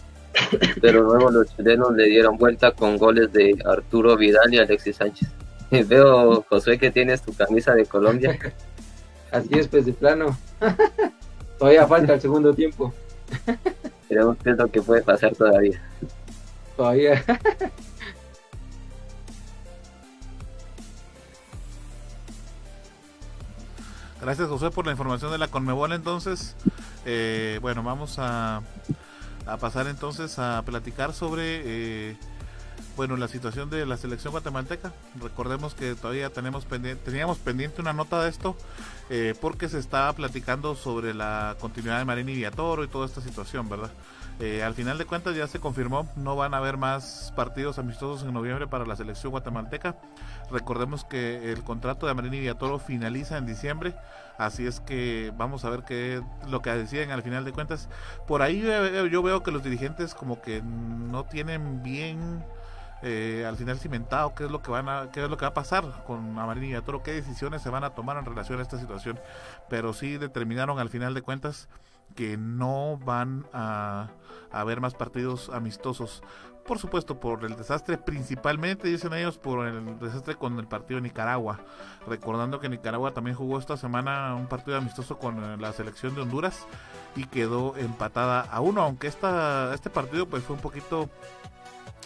pero 0.80 1.02
luego 1.02 1.30
los 1.30 1.54
chilenos 1.54 1.92
le 1.94 2.04
dieron 2.04 2.36
vuelta 2.36 2.72
con 2.72 2.96
goles 2.96 3.32
de 3.32 3.56
Arturo 3.64 4.16
Vidal 4.16 4.52
y 4.52 4.58
Alexis 4.58 4.96
Sánchez. 4.96 5.28
Veo, 5.88 6.44
José, 6.48 6.78
que 6.78 6.90
tienes 6.90 7.22
tu 7.22 7.32
camisa 7.32 7.74
de 7.74 7.86
Colombia. 7.86 8.38
Así 9.30 9.48
es, 9.52 9.68
pues 9.68 9.86
de 9.86 9.92
plano. 9.92 10.36
todavía 11.58 11.86
falta 11.86 12.14
el 12.14 12.20
segundo 12.20 12.52
tiempo. 12.52 12.92
Veremos 14.10 14.36
qué 14.44 14.50
es 14.50 14.58
lo 14.58 14.70
que 14.70 14.82
puede 14.82 15.02
pasar 15.02 15.34
todavía. 15.34 15.80
Todavía. 16.76 17.24
Gracias 24.20 24.48
José 24.48 24.70
por 24.70 24.86
la 24.86 24.92
información 24.92 25.32
de 25.32 25.38
la 25.38 25.48
Conmebol 25.48 25.92
entonces. 25.92 26.54
Eh, 27.04 27.58
bueno, 27.60 27.82
vamos 27.82 28.16
a 28.18 28.62
a 29.46 29.56
pasar 29.56 29.86
entonces 29.86 30.38
a 30.38 30.62
platicar 30.64 31.12
sobre 31.12 31.62
eh, 31.64 32.16
bueno 32.96 33.16
la 33.16 33.28
situación 33.28 33.70
de 33.70 33.86
la 33.86 33.96
selección 33.96 34.32
guatemalteca. 34.32 34.92
Recordemos 35.20 35.74
que 35.74 35.94
todavía 35.94 36.30
tenemos 36.30 36.64
pendiente, 36.64 37.04
teníamos 37.04 37.38
pendiente 37.38 37.80
una 37.80 37.92
nota 37.92 38.22
de 38.22 38.30
esto 38.30 38.56
eh, 39.10 39.34
porque 39.40 39.68
se 39.68 39.78
estaba 39.78 40.12
platicando 40.12 40.74
sobre 40.74 41.14
la 41.14 41.56
continuidad 41.60 41.98
de 41.98 42.04
Marín 42.04 42.28
y 42.28 42.34
Villatoro 42.34 42.84
y 42.84 42.88
toda 42.88 43.06
esta 43.06 43.20
situación, 43.20 43.68
¿verdad? 43.68 43.90
Eh, 44.44 44.64
al 44.64 44.74
final 44.74 44.98
de 44.98 45.04
cuentas 45.04 45.36
ya 45.36 45.46
se 45.46 45.60
confirmó, 45.60 46.04
no 46.16 46.34
van 46.34 46.52
a 46.52 46.56
haber 46.56 46.76
más 46.76 47.32
partidos 47.36 47.78
amistosos 47.78 48.26
en 48.26 48.34
noviembre 48.34 48.66
para 48.66 48.84
la 48.84 48.96
selección 48.96 49.30
guatemalteca. 49.30 49.94
Recordemos 50.50 51.04
que 51.04 51.52
el 51.52 51.62
contrato 51.62 52.08
de 52.08 52.14
Marín 52.14 52.34
y 52.34 52.40
Villatoro 52.40 52.80
finaliza 52.80 53.38
en 53.38 53.46
diciembre. 53.46 53.94
Así 54.38 54.66
es 54.66 54.80
que 54.80 55.32
vamos 55.36 55.64
a 55.64 55.70
ver 55.70 55.84
qué 55.84 56.20
lo 56.48 56.60
que 56.60 56.70
deciden 56.70 57.12
al 57.12 57.22
final 57.22 57.44
de 57.44 57.52
cuentas. 57.52 57.88
Por 58.26 58.42
ahí 58.42 58.64
yo 59.12 59.22
veo 59.22 59.44
que 59.44 59.52
los 59.52 59.62
dirigentes 59.62 60.12
como 60.12 60.42
que 60.42 60.60
no 60.60 61.22
tienen 61.22 61.84
bien 61.84 62.44
eh, 63.04 63.44
al 63.46 63.56
final 63.56 63.78
cimentado 63.78 64.34
qué 64.34 64.46
es 64.46 64.50
lo 64.50 64.60
que 64.60 64.72
van 64.72 64.88
a 64.88 65.08
qué 65.12 65.22
es 65.22 65.30
lo 65.30 65.36
que 65.36 65.44
va 65.44 65.50
a 65.50 65.54
pasar 65.54 65.84
con 66.04 66.36
Amarín 66.36 66.76
y 66.76 66.80
Toro, 66.80 67.04
qué 67.04 67.12
decisiones 67.12 67.62
se 67.62 67.70
van 67.70 67.84
a 67.84 67.90
tomar 67.90 68.16
en 68.16 68.24
relación 68.24 68.58
a 68.58 68.62
esta 68.62 68.76
situación. 68.76 69.20
Pero 69.68 69.92
sí 69.92 70.18
determinaron 70.18 70.80
al 70.80 70.88
final 70.88 71.14
de 71.14 71.22
cuentas 71.22 71.68
que 72.14 72.36
no 72.36 72.98
van 73.04 73.46
a, 73.52 74.10
haber 74.50 74.80
más 74.80 74.94
partidos 74.94 75.48
amistosos 75.48 76.22
por 76.66 76.78
supuesto 76.78 77.18
por 77.18 77.44
el 77.44 77.56
desastre, 77.56 77.98
principalmente 77.98 78.86
dicen 78.86 79.12
ellos 79.14 79.36
por 79.36 79.66
el 79.66 79.98
desastre 79.98 80.36
con 80.36 80.58
el 80.60 80.68
partido 80.68 81.00
de 81.00 81.08
Nicaragua. 81.08 81.58
Recordando 82.06 82.60
que 82.60 82.68
Nicaragua 82.68 83.12
también 83.12 83.36
jugó 83.36 83.58
esta 83.58 83.76
semana 83.76 84.34
un 84.36 84.46
partido 84.46 84.76
amistoso 84.76 85.18
con 85.18 85.42
eh, 85.42 85.56
la 85.58 85.72
selección 85.72 86.14
de 86.14 86.20
Honduras 86.20 86.66
y 87.16 87.24
quedó 87.24 87.76
empatada 87.76 88.42
a 88.42 88.60
uno, 88.60 88.82
aunque 88.82 89.08
esta, 89.08 89.74
este 89.74 89.90
partido 89.90 90.26
pues 90.26 90.44
fue 90.44 90.54
un 90.54 90.62
poquito 90.62 91.10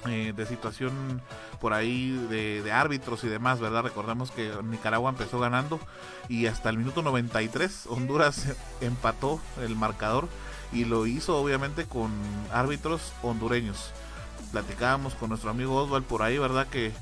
eh, 0.06 0.32
de 0.36 0.46
situación 0.46 1.22
por 1.60 1.72
ahí 1.72 2.10
de, 2.30 2.62
de, 2.62 2.72
árbitros 2.72 3.24
y 3.24 3.28
demás, 3.28 3.60
¿verdad? 3.60 3.82
Recordamos 3.82 4.30
que 4.30 4.52
Nicaragua 4.62 5.10
empezó 5.10 5.40
ganando 5.40 5.80
y 6.28 6.46
hasta 6.46 6.68
el 6.70 6.78
minuto 6.78 7.02
93 7.02 7.86
Honduras 7.88 8.46
empató 8.80 9.40
el 9.62 9.74
marcador 9.74 10.28
y 10.72 10.84
lo 10.84 11.06
hizo 11.06 11.36
obviamente 11.38 11.86
con 11.86 12.12
árbitros 12.52 13.12
hondureños 13.22 13.92
platicábamos 14.56 15.14
con 15.14 15.28
nuestro 15.28 15.50
amigo 15.50 15.76
Oswald 15.76 16.04
por 16.04 16.22
ahí, 16.22 16.38
¿verdad? 16.38 16.66
Que 16.66 16.92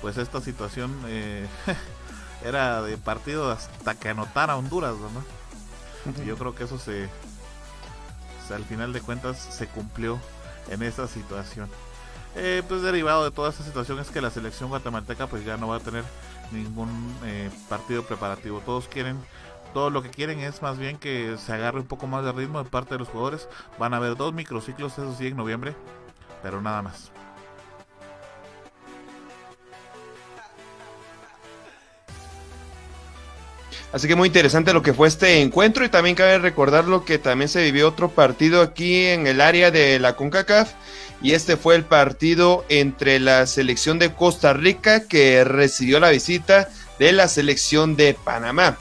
pues 0.00 0.16
esta 0.16 0.40
situación 0.40 0.94
eh, 1.06 1.46
era 2.44 2.82
de 2.82 2.96
partido 2.96 3.50
hasta 3.50 3.94
que 3.94 4.08
anotara 4.08 4.56
Honduras, 4.56 4.94
¿no? 4.96 6.22
yo 6.24 6.36
creo 6.36 6.54
que 6.54 6.64
eso 6.64 6.78
se, 6.78 7.08
al 8.52 8.64
final 8.64 8.92
de 8.92 9.00
cuentas 9.00 9.38
se 9.38 9.68
cumplió 9.68 10.18
en 10.68 10.82
esa 10.82 11.06
situación. 11.06 11.68
Eh, 12.34 12.62
pues 12.66 12.82
derivado 12.82 13.24
de 13.24 13.30
toda 13.30 13.50
esta 13.50 13.62
situación 13.62 13.98
es 13.98 14.10
que 14.10 14.20
la 14.20 14.30
selección 14.30 14.70
guatemalteca 14.70 15.26
pues 15.26 15.44
ya 15.44 15.56
no 15.56 15.68
va 15.68 15.76
a 15.76 15.80
tener 15.80 16.04
ningún 16.50 17.14
eh, 17.24 17.50
partido 17.68 18.02
preparativo. 18.02 18.60
Todos 18.64 18.88
quieren, 18.88 19.18
todo 19.74 19.90
lo 19.90 20.02
que 20.02 20.10
quieren 20.10 20.40
es 20.40 20.62
más 20.62 20.78
bien 20.78 20.98
que 20.98 21.36
se 21.38 21.52
agarre 21.52 21.80
un 21.80 21.86
poco 21.86 22.06
más 22.06 22.24
de 22.24 22.32
ritmo 22.32 22.62
de 22.62 22.70
parte 22.70 22.94
de 22.94 23.00
los 23.00 23.08
jugadores. 23.08 23.48
Van 23.78 23.94
a 23.94 23.98
haber 23.98 24.16
dos 24.16 24.32
microciclos, 24.32 24.92
eso 24.92 25.14
sí, 25.18 25.26
en 25.26 25.36
noviembre 25.36 25.74
pero 26.42 26.60
nada 26.60 26.82
más. 26.82 27.10
Así 33.92 34.08
que 34.08 34.16
muy 34.16 34.28
interesante 34.28 34.72
lo 34.72 34.82
que 34.82 34.94
fue 34.94 35.06
este 35.06 35.42
encuentro 35.42 35.84
y 35.84 35.90
también 35.90 36.16
cabe 36.16 36.38
recordar 36.38 36.86
lo 36.86 37.04
que 37.04 37.18
también 37.18 37.50
se 37.50 37.62
vivió 37.62 37.88
otro 37.88 38.10
partido 38.10 38.62
aquí 38.62 39.04
en 39.04 39.26
el 39.26 39.40
área 39.42 39.70
de 39.70 39.98
la 39.98 40.16
CONCACAF 40.16 40.72
y 41.22 41.32
este 41.32 41.56
fue 41.56 41.76
el 41.76 41.84
partido 41.84 42.64
entre 42.68 43.20
la 43.20 43.46
selección 43.46 43.98
de 43.98 44.12
Costa 44.12 44.52
Rica 44.52 45.06
que 45.06 45.44
recibió 45.44 46.00
la 46.00 46.10
visita 46.10 46.68
de 46.98 47.12
la 47.12 47.28
selección 47.28 47.96
de 47.96 48.14
Panamá. 48.14 48.76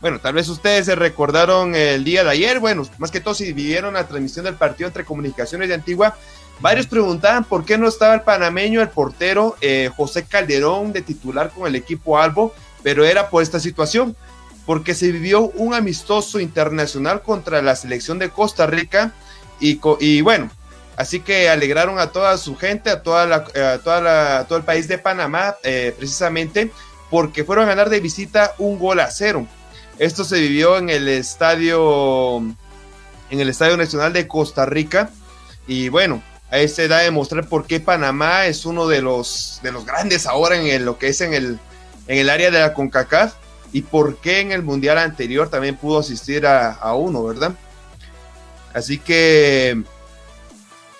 Bueno, 0.00 0.18
tal 0.18 0.34
vez 0.34 0.48
ustedes 0.48 0.86
se 0.86 0.94
recordaron 0.94 1.74
el 1.74 2.02
día 2.02 2.24
de 2.24 2.30
ayer, 2.30 2.58
bueno, 2.58 2.82
más 2.98 3.10
que 3.10 3.20
todo 3.20 3.34
si 3.34 3.52
vivieron 3.52 3.94
la 3.94 4.08
transmisión 4.08 4.44
del 4.44 4.54
partido 4.54 4.88
entre 4.88 5.04
Comunicaciones 5.04 5.68
de 5.68 5.74
Antigua, 5.74 6.16
Varios 6.62 6.86
preguntaban 6.86 7.42
por 7.42 7.64
qué 7.64 7.76
no 7.76 7.88
estaba 7.88 8.14
el 8.14 8.20
panameño, 8.20 8.80
el 8.80 8.88
portero 8.88 9.56
eh, 9.60 9.90
José 9.96 10.24
Calderón 10.24 10.92
de 10.92 11.02
titular 11.02 11.50
con 11.50 11.66
el 11.66 11.74
equipo 11.74 12.20
Albo, 12.20 12.54
pero 12.84 13.04
era 13.04 13.30
por 13.30 13.42
esta 13.42 13.58
situación, 13.58 14.16
porque 14.64 14.94
se 14.94 15.10
vivió 15.10 15.48
un 15.56 15.74
amistoso 15.74 16.38
internacional 16.38 17.22
contra 17.22 17.62
la 17.62 17.74
selección 17.74 18.20
de 18.20 18.30
Costa 18.30 18.68
Rica 18.68 19.12
y, 19.58 20.20
bueno, 20.22 20.50
así 21.02 21.20
que 21.20 21.48
alegraron 21.48 21.98
a 21.98 22.08
toda 22.12 22.38
su 22.38 22.56
gente, 22.56 22.90
a 22.90 23.02
toda 23.02 23.26
la, 23.26 23.44
toda 23.78 24.44
todo 24.46 24.58
el 24.58 24.64
país 24.64 24.88
de 24.88 24.98
Panamá, 24.98 25.56
eh, 25.62 25.94
precisamente 25.96 26.72
porque 27.10 27.44
fueron 27.44 27.64
a 27.66 27.68
ganar 27.68 27.90
de 27.90 28.00
visita 28.00 28.54
un 28.58 28.78
gol 28.78 29.00
a 29.00 29.10
cero. 29.10 29.46
Esto 29.98 30.24
se 30.24 30.40
vivió 30.40 30.78
en 30.78 30.88
el 30.88 31.08
estadio, 31.08 32.38
en 33.30 33.40
el 33.40 33.48
Estadio 33.48 33.76
Nacional 33.76 34.12
de 34.12 34.26
Costa 34.26 34.64
Rica 34.64 35.10
y 35.66 35.88
bueno, 35.90 36.22
Ahí 36.52 36.68
se 36.68 36.86
da 36.86 36.98
a 36.98 37.02
demostrar 37.02 37.48
por 37.48 37.66
qué 37.66 37.80
Panamá 37.80 38.44
es 38.44 38.66
uno 38.66 38.86
de 38.86 39.00
los, 39.00 39.58
de 39.62 39.72
los 39.72 39.86
grandes 39.86 40.26
ahora 40.26 40.56
en 40.56 40.84
lo 40.84 40.98
que 40.98 41.08
es 41.08 41.22
en 41.22 41.32
el, 41.32 41.58
en 42.08 42.18
el 42.18 42.28
área 42.28 42.50
de 42.50 42.60
la 42.60 42.74
CONCACAF. 42.74 43.32
y 43.72 43.80
por 43.80 44.18
qué 44.18 44.40
en 44.40 44.52
el 44.52 44.62
mundial 44.62 44.98
anterior 44.98 45.48
también 45.48 45.78
pudo 45.78 46.00
asistir 46.00 46.46
a, 46.46 46.72
a 46.72 46.94
uno, 46.94 47.24
¿verdad? 47.24 47.54
Así 48.74 48.98
que 48.98 49.82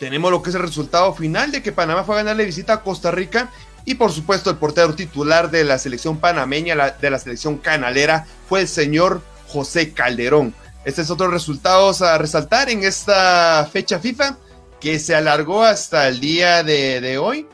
tenemos 0.02 0.32
lo 0.32 0.42
que 0.42 0.50
es 0.50 0.56
el 0.56 0.62
resultado 0.62 1.14
final 1.14 1.52
de 1.52 1.62
que 1.62 1.70
Panamá 1.70 2.02
fue 2.02 2.16
a 2.16 2.18
ganarle 2.18 2.44
visita 2.44 2.72
a 2.72 2.82
Costa 2.82 3.12
Rica 3.12 3.52
y 3.84 3.94
por 3.94 4.10
supuesto 4.10 4.50
el 4.50 4.56
portero 4.56 4.96
titular 4.96 5.48
de 5.48 5.62
la 5.62 5.78
selección 5.78 6.18
panameña, 6.18 6.96
de 7.00 7.08
la 7.08 7.20
selección 7.20 7.56
canalera, 7.56 8.26
fue 8.48 8.62
el 8.62 8.66
señor 8.66 9.22
José 9.46 9.92
Calderón. 9.92 10.56
Este 10.84 11.02
es 11.02 11.10
otro 11.10 11.28
resultado 11.28 11.92
a 12.04 12.18
resaltar 12.18 12.68
en 12.68 12.82
esta 12.82 13.68
fecha 13.72 14.00
FIFA 14.00 14.38
que 14.80 14.98
se 14.98 15.14
alargó 15.14 15.62
hasta 15.62 16.08
el 16.08 16.18
día 16.18 16.64
de, 16.64 17.00
de 17.00 17.18
hoy. 17.18 17.46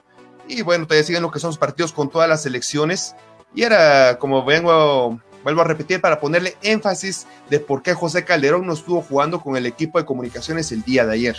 Y 0.48 0.62
bueno, 0.62 0.86
todavía 0.86 1.04
siguen 1.04 1.24
lo 1.24 1.30
que 1.30 1.40
son 1.40 1.48
los 1.48 1.58
partidos 1.58 1.92
con 1.92 2.08
todas 2.08 2.30
las 2.30 2.44
selecciones. 2.44 3.14
Y 3.54 3.64
era, 3.64 4.18
como 4.18 4.42
vengo, 4.42 5.20
vuelvo 5.44 5.60
a 5.60 5.64
repetir, 5.64 6.00
para 6.00 6.18
ponerle 6.18 6.56
énfasis 6.62 7.26
de 7.50 7.60
por 7.60 7.82
qué 7.82 7.92
José 7.92 8.24
Calderón 8.24 8.66
no 8.66 8.72
estuvo 8.72 9.02
jugando 9.02 9.38
con 9.38 9.54
el 9.58 9.66
equipo 9.66 9.98
de 9.98 10.06
comunicaciones 10.06 10.72
el 10.72 10.82
día 10.82 11.04
de 11.04 11.12
ayer. 11.12 11.36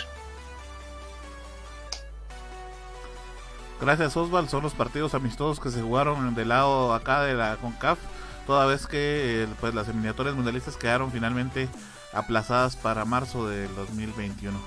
Gracias 3.80 4.16
Osval, 4.16 4.48
son 4.48 4.62
los 4.62 4.74
partidos 4.74 5.14
amistosos 5.14 5.58
que 5.58 5.70
se 5.70 5.80
jugaron 5.80 6.34
del 6.34 6.48
lado 6.48 6.92
acá 6.92 7.22
de 7.22 7.34
la 7.34 7.56
CONCAF, 7.56 7.98
toda 8.46 8.66
vez 8.66 8.86
que 8.86 9.44
eh, 9.44 9.48
pues 9.60 9.74
las 9.74 9.88
eliminatorias 9.88 10.34
mundialistas 10.36 10.76
quedaron 10.76 11.10
finalmente 11.10 11.68
aplazadas 12.12 12.76
para 12.76 13.04
marzo 13.04 13.48
del 13.48 13.74
2021. 13.74 14.58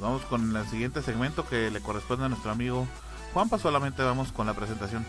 Vamos 0.00 0.22
con 0.22 0.54
el 0.54 0.66
siguiente 0.68 1.02
segmento 1.02 1.46
que 1.48 1.70
le 1.70 1.80
corresponde 1.80 2.26
a 2.26 2.28
nuestro 2.28 2.50
amigo 2.50 2.86
Juanpa, 3.32 3.58
solamente 3.58 4.02
vamos 4.02 4.32
con 4.32 4.46
la 4.46 4.54
presentación. 4.54 5.04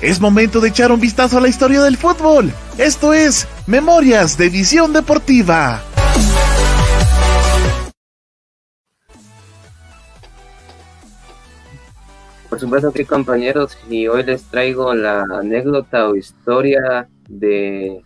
Es 0.00 0.20
momento 0.20 0.60
de 0.60 0.68
echar 0.68 0.92
un 0.92 1.00
vistazo 1.00 1.38
a 1.38 1.40
la 1.40 1.48
historia 1.48 1.82
del 1.82 1.96
fútbol. 1.96 2.52
Esto 2.78 3.14
es 3.14 3.48
Memorias 3.66 4.36
de 4.36 4.50
Visión 4.50 4.92
Deportiva. 4.92 5.82
Por 12.54 12.60
supuesto 12.60 12.92
que 12.92 13.04
compañeros, 13.04 13.76
y 13.90 14.06
hoy 14.06 14.22
les 14.22 14.44
traigo 14.44 14.94
la 14.94 15.22
anécdota 15.22 16.08
o 16.08 16.14
historia 16.14 17.08
de 17.28 18.00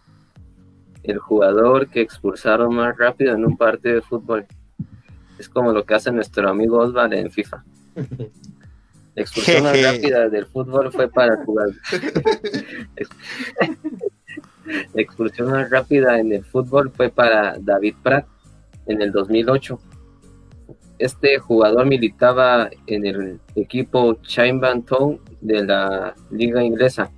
el 1.02 1.18
jugador 1.18 1.90
que 1.90 2.00
expulsaron 2.00 2.74
más 2.74 2.96
rápido 2.96 3.34
en 3.34 3.44
un 3.44 3.58
partido 3.58 3.96
de 3.96 4.00
fútbol. 4.00 4.46
Es 5.38 5.50
como 5.50 5.70
lo 5.74 5.84
que 5.84 5.92
hace 5.92 6.10
nuestro 6.12 6.48
amigo 6.48 6.78
Osvaldo 6.78 7.14
en 7.14 7.30
FIFA. 7.30 7.62
La 7.94 8.02
expulsión 9.22 9.64
más 9.64 9.82
rápida 9.82 10.30
del 10.30 10.46
fútbol 10.46 10.90
fue 10.92 11.10
para 11.10 11.34
el 11.34 11.44
jugador. 11.44 11.74
La 14.94 15.02
expulsión 15.02 15.50
más 15.50 15.68
rápida 15.68 16.18
en 16.18 16.32
el 16.32 16.44
fútbol 16.46 16.90
fue 16.90 17.10
para 17.10 17.58
David 17.60 17.96
Pratt 18.02 18.26
en 18.86 19.02
el 19.02 19.12
2008. 19.12 19.78
Este 20.98 21.38
jugador 21.38 21.86
militaba 21.86 22.70
en 22.88 23.06
el 23.06 23.40
equipo 23.54 24.14
Chainban 24.22 24.82
Town 24.82 25.20
de 25.40 25.64
la 25.64 26.14
liga 26.30 26.64
inglesa. 26.64 27.10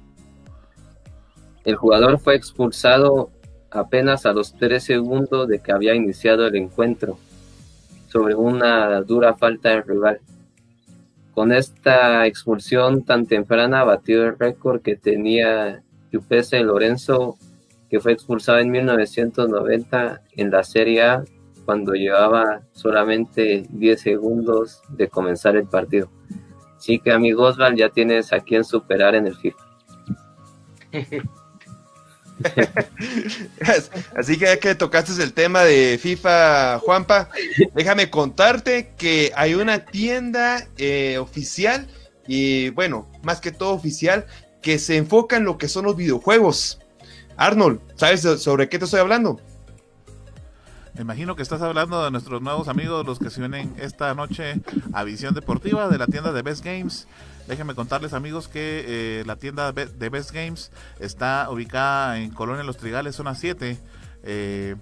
El 1.64 1.76
jugador 1.76 2.18
fue 2.18 2.34
expulsado 2.34 3.30
apenas 3.70 4.26
a 4.26 4.32
los 4.32 4.52
3 4.54 4.82
segundos 4.82 5.48
de 5.48 5.60
que 5.60 5.72
había 5.72 5.94
iniciado 5.94 6.46
el 6.46 6.56
encuentro 6.56 7.18
sobre 8.08 8.34
una 8.34 9.00
dura 9.00 9.34
falta 9.34 9.70
de 9.70 9.82
rival. 9.82 10.20
Con 11.32 11.52
esta 11.52 12.26
expulsión 12.26 13.04
tan 13.04 13.24
temprana 13.24 13.84
batió 13.84 14.24
el 14.24 14.38
récord 14.38 14.82
que 14.82 14.96
tenía 14.96 15.82
Yupese 16.12 16.60
Lorenzo, 16.60 17.38
que 17.88 18.00
fue 18.00 18.12
expulsado 18.12 18.58
en 18.58 18.70
1990 18.70 20.20
en 20.36 20.50
la 20.50 20.64
Serie 20.64 21.02
A 21.02 21.24
cuando 21.64 21.92
llevaba 21.92 22.62
solamente 22.72 23.66
10 23.70 24.00
segundos 24.00 24.82
de 24.88 25.08
comenzar 25.08 25.56
el 25.56 25.66
partido. 25.66 26.10
Así 26.76 26.98
que 26.98 27.12
amigo 27.12 27.44
Osval, 27.44 27.76
ya 27.76 27.90
tienes 27.90 28.32
a 28.32 28.40
quien 28.40 28.64
superar 28.64 29.14
en 29.14 29.26
el 29.26 29.36
FIFA. 29.36 29.58
Así 34.16 34.38
que 34.38 34.46
ya 34.46 34.58
que 34.58 34.74
tocaste 34.74 35.22
el 35.22 35.34
tema 35.34 35.62
de 35.62 35.98
FIFA, 36.00 36.78
Juanpa, 36.78 37.28
déjame 37.74 38.10
contarte 38.10 38.94
que 38.96 39.30
hay 39.36 39.54
una 39.54 39.84
tienda 39.84 40.66
eh, 40.78 41.18
oficial 41.18 41.86
y 42.26 42.70
bueno, 42.70 43.10
más 43.22 43.40
que 43.40 43.50
todo 43.50 43.72
oficial, 43.72 44.26
que 44.62 44.78
se 44.78 44.96
enfoca 44.96 45.36
en 45.36 45.44
lo 45.44 45.58
que 45.58 45.68
son 45.68 45.84
los 45.84 45.96
videojuegos. 45.96 46.80
Arnold, 47.36 47.80
¿sabes 47.96 48.22
sobre 48.40 48.68
qué 48.68 48.78
te 48.78 48.84
estoy 48.84 49.00
hablando? 49.00 49.40
Imagino 51.00 51.34
que 51.34 51.42
estás 51.42 51.62
hablando 51.62 52.04
de 52.04 52.10
nuestros 52.10 52.42
nuevos 52.42 52.68
amigos, 52.68 53.06
los 53.06 53.18
que 53.18 53.30
se 53.30 53.42
unen 53.42 53.74
esta 53.78 54.14
noche 54.14 54.60
a 54.92 55.02
Visión 55.02 55.32
Deportiva 55.32 55.88
de 55.88 55.96
la 55.96 56.06
tienda 56.06 56.30
de 56.30 56.42
Best 56.42 56.62
Games. 56.62 57.08
Déjenme 57.48 57.74
contarles 57.74 58.12
amigos 58.12 58.48
que 58.48 58.84
eh, 58.86 59.24
la 59.24 59.36
tienda 59.36 59.72
de 59.72 60.08
Best 60.10 60.30
Games 60.32 60.70
está 60.98 61.48
ubicada 61.50 62.18
en 62.18 62.30
Colonia 62.30 62.64
Los 62.64 62.76
Trigales, 62.76 63.16
zona 63.16 63.34
7. 63.34 63.78
Eh, 64.24 64.76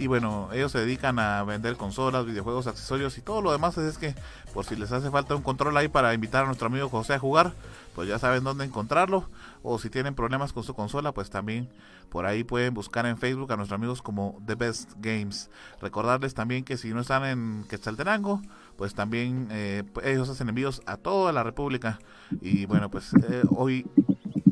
y 0.00 0.06
bueno, 0.06 0.48
ellos 0.54 0.72
se 0.72 0.78
dedican 0.78 1.18
a 1.18 1.44
vender 1.44 1.76
consolas, 1.76 2.24
videojuegos, 2.24 2.66
accesorios 2.66 3.18
y 3.18 3.20
todo 3.20 3.42
lo 3.42 3.52
demás. 3.52 3.76
Es 3.76 3.98
que 3.98 4.14
por 4.54 4.64
si 4.64 4.74
les 4.74 4.90
hace 4.92 5.10
falta 5.10 5.36
un 5.36 5.42
control 5.42 5.76
ahí 5.76 5.88
para 5.88 6.14
invitar 6.14 6.44
a 6.44 6.46
nuestro 6.46 6.68
amigo 6.68 6.88
José 6.88 7.12
a 7.12 7.18
jugar, 7.18 7.52
pues 7.94 8.08
ya 8.08 8.18
saben 8.18 8.42
dónde 8.42 8.64
encontrarlo. 8.64 9.28
O 9.62 9.78
si 9.78 9.90
tienen 9.90 10.14
problemas 10.14 10.54
con 10.54 10.62
su 10.62 10.72
consola, 10.72 11.12
pues 11.12 11.28
también 11.28 11.68
por 12.08 12.24
ahí 12.24 12.44
pueden 12.44 12.72
buscar 12.72 13.04
en 13.04 13.18
Facebook 13.18 13.52
a 13.52 13.56
nuestros 13.56 13.76
amigos 13.76 14.00
como 14.00 14.40
The 14.46 14.54
Best 14.54 14.92
Games. 15.00 15.50
Recordarles 15.82 16.32
también 16.32 16.64
que 16.64 16.78
si 16.78 16.94
no 16.94 17.02
están 17.02 17.26
en 17.26 17.66
Quetzaltenango, 17.68 18.40
pues 18.78 18.94
también 18.94 19.48
eh, 19.50 19.82
ellos 20.02 20.30
hacen 20.30 20.48
envíos 20.48 20.80
a 20.86 20.96
toda 20.96 21.30
la 21.30 21.42
República. 21.42 21.98
Y 22.40 22.64
bueno, 22.64 22.90
pues 22.90 23.12
eh, 23.28 23.42
hoy 23.50 23.86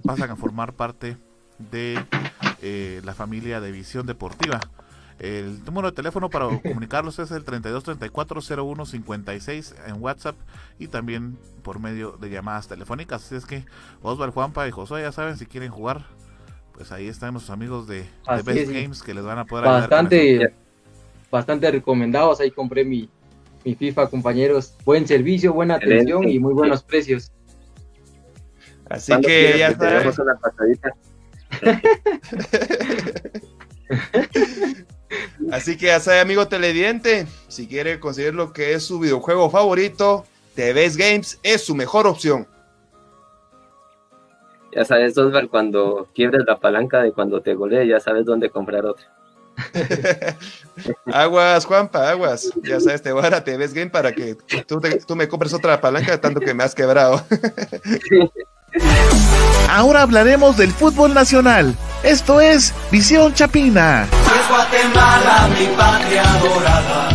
pasan 0.05 0.31
a 0.31 0.37
formar 0.37 0.75
parte 0.75 1.17
de 1.59 2.05
eh, 2.61 3.01
la 3.03 3.15
familia 3.15 3.63
de 3.63 3.73
Visión 3.73 4.05
Deportiva. 4.05 4.61
El 5.19 5.65
número 5.65 5.91
de 5.91 5.97
teléfono 5.97 6.31
para 6.31 6.47
comunicarlos 6.63 7.19
es 7.19 7.33
el 7.33 7.45
3234-0156 7.45 9.75
en 9.87 10.03
WhatsApp 10.03 10.37
y 10.79 10.87
también 10.87 11.37
por 11.63 11.81
medio 11.81 12.13
de 12.13 12.31
llamadas 12.31 12.69
telefónicas. 12.69 13.25
Así 13.25 13.35
es 13.35 13.45
que 13.45 13.65
Osvaldo, 14.03 14.33
Juanpa 14.33 14.69
y 14.69 14.71
Josué 14.71 15.03
ya 15.03 15.13
saben 15.13 15.37
si 15.37 15.45
quieren 15.47 15.71
jugar, 15.71 16.07
pues 16.73 16.93
ahí 16.93 17.09
están 17.09 17.33
nuestros 17.33 17.53
amigos 17.53 17.89
de, 17.89 18.03
de 18.03 18.43
Best 18.45 18.71
Games 18.71 19.03
que 19.03 19.15
les 19.15 19.25
van 19.25 19.39
a 19.39 19.45
poder 19.45 19.65
bastante, 19.65 20.21
ayudar. 20.21 20.53
Bastante 21.31 21.71
recomendados. 21.71 22.41
Ahí 22.41 22.51
compré 22.53 22.85
mi, 22.85 23.11
mi 23.65 23.75
FIFA, 23.75 24.09
compañeros. 24.09 24.75
Buen 24.85 25.07
servicio, 25.07 25.53
buena 25.53 25.75
atención 25.75 26.27
y 26.29 26.39
muy 26.39 26.55
buenos 26.55 26.83
precios. 26.85 27.33
Así 28.89 29.13
que 29.21 29.59
ya 29.59 29.77
pasadita. 29.77 30.95
Así 35.51 35.77
que 35.77 35.87
ya 35.87 36.01
sabe, 36.01 36.21
amigo 36.21 36.49
televidente, 36.49 37.27
si 37.49 37.67
quiere 37.67 37.99
conseguir 38.01 38.35
lo 38.35 38.53
que 38.53 38.75
es 38.75 38.85
su 38.85 39.01
videojuego 39.01 39.51
favorito, 39.51 40.25
TVS 40.55 40.97
Games 40.97 41.41
es 41.43 41.65
su 41.65 41.75
mejor 41.75 42.07
opción. 42.07 42.47
Ya 44.73 44.85
sabes, 44.85 45.17
Osval, 45.17 45.49
cuando 45.49 46.09
quiebres 46.15 46.45
la 46.47 46.59
palanca 46.59 47.03
de 47.03 47.13
cuando 47.13 47.41
te 47.41 47.55
golee, 47.55 47.87
ya 47.87 48.01
sabes 48.01 48.27
dónde 48.27 48.51
comprar 48.51 48.85
otra. 48.85 49.07
aguas, 51.07 51.65
Juanpa, 51.65 52.11
aguas. 52.11 52.53
Ya 52.63 52.79
sabes, 52.79 53.03
te 53.03 53.11
voy 53.11 53.21
a 53.21 53.31
dar 53.31 53.35
a 53.35 53.45
TVS 53.45 53.73
Games 53.73 53.91
para 53.91 54.13
que 54.13 54.37
tú, 54.67 54.81
te, 54.81 55.01
tú 55.01 55.17
me 55.17 55.27
compres 55.27 55.55
otra 55.55 55.81
palanca 55.81 56.21
tanto 56.21 56.41
que 56.41 56.55
me 56.55 56.65
has 56.65 56.75
quebrado. 56.75 57.21
Ahora 59.71 60.03
hablaremos 60.03 60.57
del 60.57 60.73
fútbol 60.73 61.15
nacional. 61.15 61.77
Esto 62.03 62.41
es 62.41 62.75
Visión 62.91 63.35
Chapina. 63.35 64.07
Es 64.11 64.49
Guatemala, 64.49 65.49
mi 65.59 65.67
patria 65.77 66.25
dorada. 66.43 67.11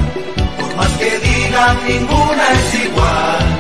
Por 0.60 0.76
más 0.76 0.92
que 0.92 1.20
digan, 1.20 1.78
ninguna 1.88 2.52
es 2.52 2.86
igual. 2.86 3.60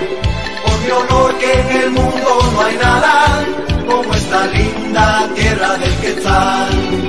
Por 0.65 0.79
mi 0.79 0.91
honor 0.91 1.37
que 1.37 1.59
en 1.59 1.81
el 1.81 1.91
mundo 1.91 2.51
no 2.53 2.61
hay 2.61 2.77
nada 2.77 3.45
como 3.87 4.13
esta 4.13 4.45
linda 4.47 5.29
tierra 5.35 5.77
del 5.77 5.95
Quetzal. 5.97 7.03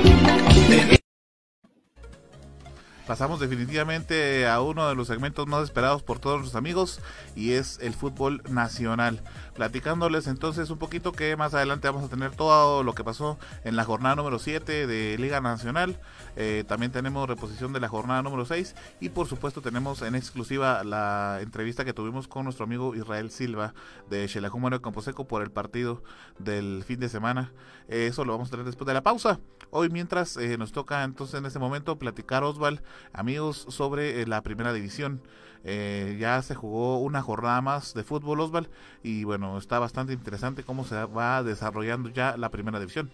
Pasamos 3.07 3.39
definitivamente 3.39 4.47
a 4.47 4.61
uno 4.61 4.89
de 4.89 4.95
los 4.95 5.07
segmentos 5.07 5.45
más 5.45 5.63
esperados 5.63 6.01
por 6.01 6.17
todos 6.17 6.37
nuestros 6.39 6.57
amigos 6.57 7.01
y 7.35 7.51
es 7.51 7.77
el 7.83 7.93
fútbol 7.93 8.41
nacional. 8.49 9.21
Platicándoles 9.55 10.27
entonces 10.27 10.69
un 10.69 10.77
poquito 10.77 11.13
que 11.13 11.35
más 11.37 11.53
adelante 11.53 11.87
vamos 11.87 12.03
a 12.03 12.09
tener 12.09 12.35
todo 12.35 12.83
lo 12.83 12.93
que 12.93 13.03
pasó 13.03 13.39
en 13.63 13.77
la 13.77 13.85
jornada 13.85 14.15
número 14.15 14.37
7 14.37 14.85
de 14.85 15.17
Liga 15.17 15.39
Nacional. 15.39 15.99
Eh, 16.35 16.65
también 16.67 16.91
tenemos 16.91 17.27
reposición 17.27 17.71
de 17.71 17.79
la 17.79 17.87
jornada 17.87 18.21
número 18.21 18.45
6 18.45 18.75
y 18.99 19.09
por 19.09 19.27
supuesto 19.27 19.61
tenemos 19.61 20.01
en 20.01 20.15
exclusiva 20.15 20.83
la 20.83 21.39
entrevista 21.41 21.85
que 21.85 21.93
tuvimos 21.93 22.27
con 22.27 22.43
nuestro 22.43 22.65
amigo 22.65 22.95
Israel 22.95 23.31
Silva 23.31 23.73
de 24.09 24.27
Xelajú 24.27 24.59
Camposeco 24.81 25.25
por 25.25 25.41
el 25.41 25.51
partido 25.51 26.03
del 26.37 26.83
fin 26.85 26.99
de 26.99 27.07
semana. 27.07 27.53
Eh, 27.87 28.07
eso 28.07 28.25
lo 28.25 28.33
vamos 28.33 28.49
a 28.49 28.51
tener 28.51 28.65
después 28.65 28.87
de 28.87 28.93
la 28.93 29.03
pausa. 29.03 29.39
Hoy 29.69 29.89
mientras 29.89 30.35
eh, 30.35 30.57
nos 30.57 30.73
toca 30.73 31.03
entonces 31.03 31.39
en 31.39 31.45
este 31.45 31.59
momento 31.59 31.97
platicar 31.97 32.43
Osval, 32.43 32.81
amigos, 33.13 33.65
sobre 33.69 34.27
la 34.27 34.41
primera 34.41 34.73
división. 34.73 35.21
Eh, 35.67 36.15
ya 36.19 36.39
se 36.43 36.53
jugó 36.53 36.99
una 36.99 37.23
jornada 37.23 37.59
más 37.59 37.95
de 37.95 38.03
fútbol 38.03 38.39
Osval 38.39 38.69
y 39.01 39.23
bueno, 39.23 39.57
está 39.57 39.79
bastante 39.79 40.13
interesante 40.13 40.63
cómo 40.63 40.85
se 40.85 41.03
va 41.05 41.41
desarrollando 41.41 42.09
ya 42.09 42.37
la 42.37 42.49
primera 42.49 42.79
división. 42.79 43.09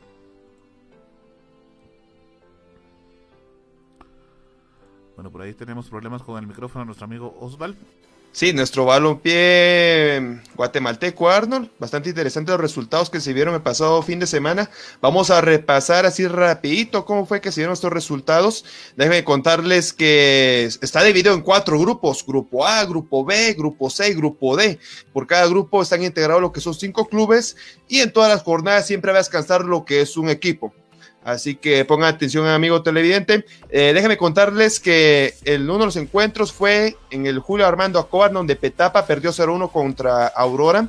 Bueno, 5.15 5.31
por 5.31 5.41
ahí 5.43 5.53
tenemos 5.53 5.89
problemas 5.89 6.23
con 6.23 6.37
el 6.37 6.47
micrófono 6.47 6.81
de 6.81 6.87
nuestro 6.87 7.05
amigo 7.05 7.37
Osval. 7.39 7.77
Sí, 8.33 8.53
nuestro 8.53 8.85
balompié 8.85 10.39
guatemalteco 10.55 11.29
Arnold, 11.29 11.69
bastante 11.77 12.09
interesantes 12.09 12.53
los 12.53 12.61
resultados 12.61 13.09
que 13.09 13.19
se 13.19 13.33
vieron 13.33 13.53
el 13.55 13.61
pasado 13.61 14.01
fin 14.03 14.19
de 14.19 14.27
semana. 14.27 14.69
Vamos 15.01 15.29
a 15.31 15.41
repasar 15.41 16.05
así 16.05 16.25
rapidito 16.27 17.03
cómo 17.03 17.25
fue 17.25 17.41
que 17.41 17.51
se 17.51 17.59
dieron 17.59 17.73
estos 17.73 17.91
resultados. 17.91 18.63
Déjenme 18.95 19.25
contarles 19.25 19.91
que 19.91 20.63
está 20.63 21.03
dividido 21.03 21.33
en 21.33 21.41
cuatro 21.41 21.77
grupos, 21.77 22.25
grupo 22.25 22.65
A, 22.65 22.85
grupo 22.85 23.25
B, 23.25 23.53
grupo 23.53 23.89
C 23.89 24.07
y 24.07 24.13
grupo 24.13 24.55
D. 24.55 24.79
Por 25.11 25.27
cada 25.27 25.45
grupo 25.47 25.81
están 25.81 26.01
integrados 26.01 26.41
lo 26.41 26.53
que 26.53 26.61
son 26.61 26.73
cinco 26.73 27.09
clubes 27.09 27.57
y 27.89 27.99
en 27.99 28.13
todas 28.13 28.29
las 28.29 28.43
jornadas 28.43 28.87
siempre 28.87 29.11
va 29.11 29.17
a 29.17 29.23
descansar 29.23 29.65
lo 29.65 29.83
que 29.83 29.99
es 29.99 30.15
un 30.15 30.29
equipo. 30.29 30.73
Así 31.23 31.55
que 31.55 31.85
pongan 31.85 32.15
atención, 32.15 32.47
amigo 32.47 32.81
televidente. 32.81 33.45
Eh, 33.69 33.91
déjenme 33.93 34.17
contarles 34.17 34.79
que 34.79 35.35
el, 35.43 35.63
uno 35.63 35.79
de 35.79 35.85
los 35.85 35.95
encuentros 35.95 36.51
fue 36.51 36.97
en 37.11 37.27
el 37.27 37.39
Julio 37.39 37.67
Armando 37.67 37.99
Acobar, 37.99 38.31
donde 38.31 38.55
Petapa 38.55 39.05
perdió 39.05 39.31
0-1 39.31 39.71
contra 39.71 40.27
Aurora. 40.27 40.87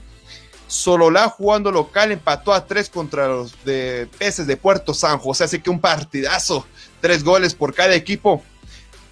Sololá 0.67 1.29
jugando 1.29 1.71
local 1.71 2.13
empató 2.13 2.55
a 2.55 2.67
3 2.67 2.89
contra 2.89 3.29
los 3.29 3.63
de 3.65 4.09
Peces 4.19 4.47
de 4.47 4.57
Puerto 4.57 4.95
San 4.95 5.19
José. 5.19 5.45
Así 5.45 5.59
que 5.61 5.69
un 5.69 5.81
partidazo. 5.81 6.67
Tres 7.03 7.23
goles 7.23 7.55
por 7.55 7.75
cada 7.75 7.95
equipo. 7.95 8.43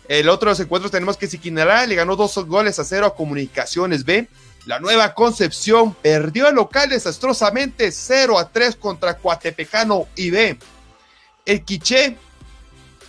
El 0.08 0.28
otro 0.30 0.48
de 0.48 0.52
los 0.52 0.60
encuentros 0.60 0.90
tenemos 0.90 1.18
que 1.18 1.26
Siquinalá 1.26 1.86
le 1.86 1.96
ganó 1.96 2.16
dos 2.16 2.34
goles 2.46 2.78
a 2.78 2.84
cero 2.84 3.04
a 3.04 3.14
Comunicaciones 3.14 4.04
B. 4.04 4.26
La 4.64 4.80
nueva 4.80 5.14
Concepción 5.14 5.94
perdió 5.94 6.48
el 6.48 6.54
local 6.54 6.88
desastrosamente 6.88 7.92
0 7.92 8.38
a 8.38 8.48
3 8.48 8.76
contra 8.76 9.16
Coatepecano 9.18 10.06
y 10.16 10.30
B. 10.30 10.58
El 11.50 11.64
Quiché 11.64 12.16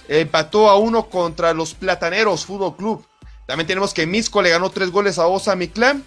empató 0.07 0.67
a 0.67 0.75
uno 0.75 1.11
contra 1.11 1.53
los 1.53 1.75
Plataneros 1.75 2.43
Fútbol 2.43 2.75
Club. 2.75 3.05
También 3.45 3.67
tenemos 3.67 3.93
que 3.93 4.07
Misco 4.07 4.41
le 4.41 4.49
ganó 4.49 4.71
tres 4.71 4.89
goles 4.89 5.19
a 5.19 5.27
Osa 5.27 5.55
Miclán. 5.55 6.03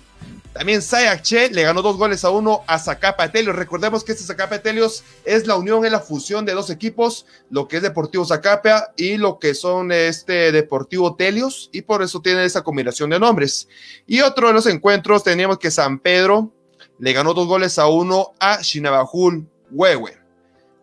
También 0.53 0.83
Sayache 0.83 1.51
le 1.51 1.63
ganó 1.63 1.81
dos 1.81 1.97
goles 1.97 2.25
a 2.25 2.31
uno 2.31 2.65
a 2.67 2.81
Zacapa 2.81 3.31
Telios. 3.31 3.55
Recordemos 3.55 4.03
que 4.03 4.11
este 4.11 4.25
Zacapa 4.25 4.59
Telios 4.59 5.05
es 5.25 5.47
la 5.47 5.55
unión, 5.55 5.85
es 5.85 5.93
la 5.93 6.01
fusión 6.01 6.45
de 6.45 6.55
dos 6.55 6.71
equipos, 6.71 7.25
lo 7.51 7.69
que 7.69 7.77
es 7.77 7.83
Deportivo 7.85 8.25
Zacapa 8.25 8.93
y 8.97 9.17
lo 9.17 9.39
que 9.39 9.55
son 9.55 9.93
este 9.93 10.51
Deportivo 10.51 11.15
Telios, 11.15 11.71
y 11.73 11.83
por 11.83 12.03
eso 12.03 12.21
tiene 12.21 12.45
esa 12.45 12.63
combinación 12.63 13.11
de 13.11 13.21
nombres. 13.21 13.69
Y 14.09 14.23
otro 14.23 14.49
de 14.49 14.55
los 14.55 14.67
encuentros 14.67 15.23
teníamos 15.23 15.59
que 15.59 15.71
San 15.71 16.01
Pedro 16.01 16.51
le 16.99 17.13
ganó 17.13 17.33
dos 17.33 17.47
goles 17.47 17.79
a 17.79 17.87
uno 17.87 18.33
a 18.41 18.61
Shinabajul 18.61 19.49
Huehue. 19.71 20.24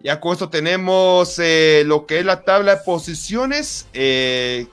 Ya 0.04 0.20
con 0.20 0.34
esto 0.34 0.50
tenemos 0.50 1.38
eh, 1.38 1.84
lo 1.86 2.08
que 2.08 2.20
es 2.20 2.26
la 2.26 2.42
tabla 2.42 2.76
de 2.76 2.82
posiciones. 2.84 3.88
Eh, 3.94 4.68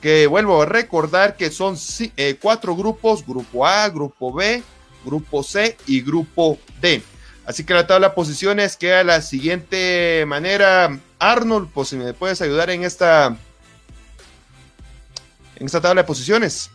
que 0.00 0.28
vuelvo 0.28 0.62
a 0.62 0.66
recordar 0.66 1.36
que 1.36 1.50
son 1.50 1.76
eh, 2.16 2.38
cuatro 2.40 2.76
grupos: 2.76 3.26
Grupo 3.26 3.66
A, 3.66 3.88
Grupo 3.88 4.32
B, 4.32 4.62
Grupo 5.04 5.42
C 5.42 5.76
y 5.86 6.02
Grupo 6.02 6.58
D. 6.80 7.02
Así 7.46 7.64
que 7.64 7.74
la 7.74 7.86
tabla 7.86 8.10
de 8.10 8.14
posiciones 8.14 8.76
queda 8.76 8.98
de 8.98 9.04
la 9.04 9.22
siguiente 9.22 10.24
manera. 10.26 10.98
Arnold, 11.18 11.70
pues 11.74 11.88
si 11.88 11.96
me 11.96 12.14
puedes 12.14 12.40
ayudar 12.40 12.70
en 12.70 12.84
esta, 12.84 13.36
en 15.56 15.66
esta 15.66 15.80
tabla 15.80 16.02
de 16.02 16.06
posiciones. 16.06 16.70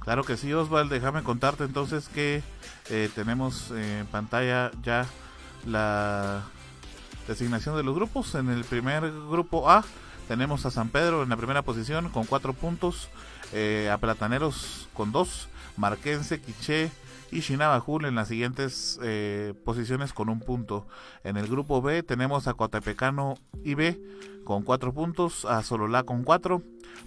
Claro 0.00 0.24
que 0.24 0.36
sí, 0.36 0.52
Osval. 0.52 0.88
Déjame 0.88 1.22
contarte 1.22 1.62
entonces 1.62 2.08
que 2.08 2.42
tenemos 3.14 3.70
en 3.70 4.06
pantalla 4.06 4.72
ya 4.82 5.06
la 5.66 6.42
designación 7.28 7.76
de 7.76 7.82
los 7.82 7.94
grupos. 7.94 8.34
En 8.34 8.50
el 8.50 8.64
primer 8.64 9.10
grupo 9.10 9.70
A 9.70 9.84
tenemos 10.28 10.66
a 10.66 10.70
San 10.70 10.88
Pedro 10.88 11.22
en 11.22 11.28
la 11.28 11.36
primera 11.36 11.62
posición 11.62 12.08
con 12.08 12.24
cuatro 12.24 12.52
puntos, 12.52 13.08
eh, 13.52 13.90
a 13.92 13.98
Plataneros 13.98 14.88
con 14.94 15.12
dos, 15.12 15.48
Marquense, 15.76 16.40
Quiché 16.40 16.90
y 17.32 17.40
Shinabajul 17.40 18.04
en 18.04 18.14
las 18.14 18.28
siguientes 18.28 19.00
eh, 19.02 19.54
posiciones 19.64 20.12
con 20.12 20.28
un 20.28 20.38
punto. 20.38 20.86
En 21.24 21.36
el 21.36 21.48
grupo 21.48 21.80
B 21.80 22.02
tenemos 22.02 22.46
a 22.46 22.54
Coatepecano 22.54 23.34
y 23.64 23.74
B 23.74 24.00
con 24.44 24.62
cuatro 24.62 24.92
puntos, 24.92 25.46
a 25.46 25.62
Sololá 25.62 26.02
con 26.02 26.24
cuatro, 26.24 26.62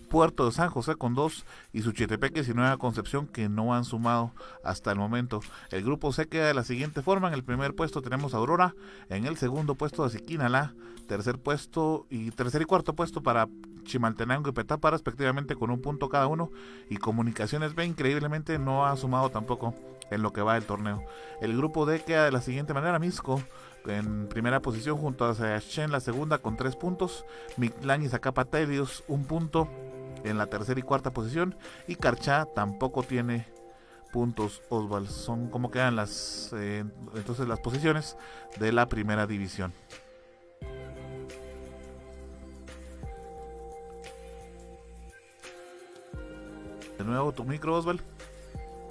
Puerto 0.09 0.45
de 0.45 0.51
San 0.51 0.69
José 0.69 0.95
con 0.95 1.13
dos 1.13 1.45
y 1.73 1.81
Suchitepeques 1.81 2.47
y 2.47 2.53
Nueva 2.53 2.77
Concepción 2.77 3.27
que 3.27 3.49
no 3.49 3.75
han 3.75 3.85
sumado 3.85 4.31
hasta 4.63 4.91
el 4.91 4.97
momento. 4.97 5.41
El 5.71 5.83
grupo 5.83 6.11
C 6.11 6.27
queda 6.27 6.47
de 6.47 6.53
la 6.53 6.63
siguiente 6.63 7.01
forma. 7.01 7.27
En 7.27 7.33
el 7.33 7.43
primer 7.43 7.75
puesto 7.75 8.01
tenemos 8.01 8.33
a 8.33 8.37
Aurora, 8.37 8.73
en 9.09 9.25
el 9.25 9.37
segundo 9.37 9.75
puesto 9.75 10.03
a 10.03 10.09
Siquinalá, 10.09 10.73
tercer 11.07 11.37
puesto 11.37 12.07
y 12.09 12.31
tercer 12.31 12.63
y 12.63 12.65
cuarto 12.65 12.95
puesto 12.95 13.21
para 13.21 13.47
Chimaltenango 13.83 14.49
y 14.49 14.53
Petapa 14.53 14.89
respectivamente 14.89 15.55
con 15.55 15.69
un 15.69 15.81
punto 15.81 16.09
cada 16.09 16.27
uno 16.27 16.49
y 16.89 16.97
Comunicaciones 16.97 17.75
B 17.75 17.85
increíblemente 17.85 18.57
no 18.57 18.85
ha 18.85 18.95
sumado 18.97 19.29
tampoco 19.29 19.75
en 20.11 20.21
lo 20.21 20.33
que 20.33 20.41
va 20.41 20.55
del 20.55 20.65
torneo. 20.65 21.03
El 21.41 21.55
grupo 21.55 21.85
D 21.85 22.01
queda 22.01 22.25
de 22.25 22.31
la 22.31 22.41
siguiente 22.41 22.73
manera, 22.73 22.99
Misco 22.99 23.41
en 23.87 24.27
primera 24.27 24.61
posición 24.61 24.97
junto 24.97 25.25
a 25.25 25.35
en 25.35 25.91
la 25.91 25.99
segunda 25.99 26.39
con 26.39 26.57
tres 26.57 26.75
puntos, 26.75 27.25
Mictlán 27.57 28.03
y 28.03 28.09
Zacapa 28.09 28.47
un 29.07 29.25
punto, 29.25 29.69
en 30.23 30.37
la 30.37 30.47
tercera 30.47 30.79
y 30.79 30.83
cuarta 30.83 31.11
posición. 31.11 31.55
Y 31.87 31.95
Carchá 31.95 32.45
tampoco 32.55 33.03
tiene 33.03 33.47
puntos 34.11 34.61
Oswald. 34.69 35.07
Son 35.07 35.49
como 35.49 35.69
quedan 35.69 35.95
las 35.95 36.51
eh, 36.55 36.83
entonces 37.15 37.47
las 37.47 37.59
posiciones 37.59 38.17
de 38.59 38.71
la 38.71 38.87
primera 38.87 39.27
división. 39.27 39.73
De 46.97 47.03
nuevo 47.03 47.33
tu 47.33 47.43
micro, 47.43 47.75
Oswald. 47.75 48.14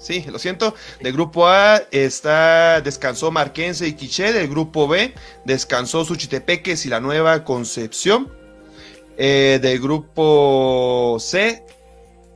Sí, 0.05 0.23
lo 0.31 0.39
siento. 0.39 0.75
Del 1.01 1.15
grupo 1.15 1.49
A 1.49 1.83
está 1.91 2.83
descansó 2.83 3.31
Marquense 3.31 3.89
y 3.89 3.95
Quiché. 3.95 4.35
Del 4.35 4.49
grupo 4.49 4.87
B 4.87 5.15
descansó 5.47 6.05
Suchitepeques 6.05 6.85
y 6.85 6.91
la 6.91 7.01
Nueva 7.01 7.43
Concepción. 7.43 8.31
Eh, 9.17 9.59
del 9.63 9.81
grupo 9.81 11.17
C 11.19 11.65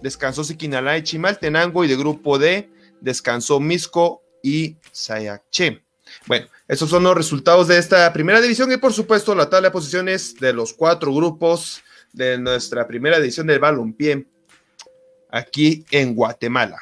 descansó 0.00 0.44
Siquinalá 0.44 0.96
y 0.96 1.02
Chimaltenango 1.02 1.84
y 1.84 1.88
del 1.88 1.98
grupo 1.98 2.38
D 2.38 2.70
descansó 3.02 3.60
Misco 3.60 4.22
y 4.42 4.78
Sayache. 4.90 5.82
Bueno, 6.26 6.46
esos 6.68 6.88
son 6.88 7.02
los 7.02 7.14
resultados 7.14 7.68
de 7.68 7.76
esta 7.76 8.10
primera 8.14 8.40
división 8.40 8.72
y 8.72 8.78
por 8.78 8.94
supuesto 8.94 9.34
la 9.34 9.50
tabla 9.50 9.68
de 9.68 9.72
posiciones 9.72 10.36
de 10.36 10.54
los 10.54 10.72
cuatro 10.72 11.12
grupos 11.12 11.82
de 12.14 12.38
nuestra 12.38 12.86
primera 12.86 13.20
división 13.20 13.46
del 13.46 13.58
balompié 13.58 14.26
aquí 15.30 15.84
en 15.90 16.14
Guatemala. 16.14 16.78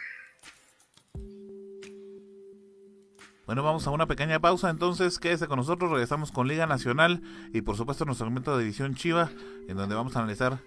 Bueno, 3.47 3.63
vamos 3.63 3.87
a 3.87 3.91
una 3.91 4.07
pequeña 4.07 4.41
pausa, 4.41 4.71
entonces 4.71 5.21
quédese 5.21 5.47
con 5.47 5.59
nosotros, 5.59 5.89
regresamos 5.89 6.33
con 6.33 6.49
Liga 6.49 6.67
Nacional 6.67 7.23
y 7.53 7.61
por 7.61 7.77
supuesto 7.77 8.05
nuestro 8.05 8.27
segmento 8.27 8.57
de 8.57 8.65
División 8.65 8.97
Chiva, 8.97 9.31
en 9.69 9.77
donde 9.77 9.95
vamos 9.95 10.17
a 10.17 10.19
analizar 10.19 10.59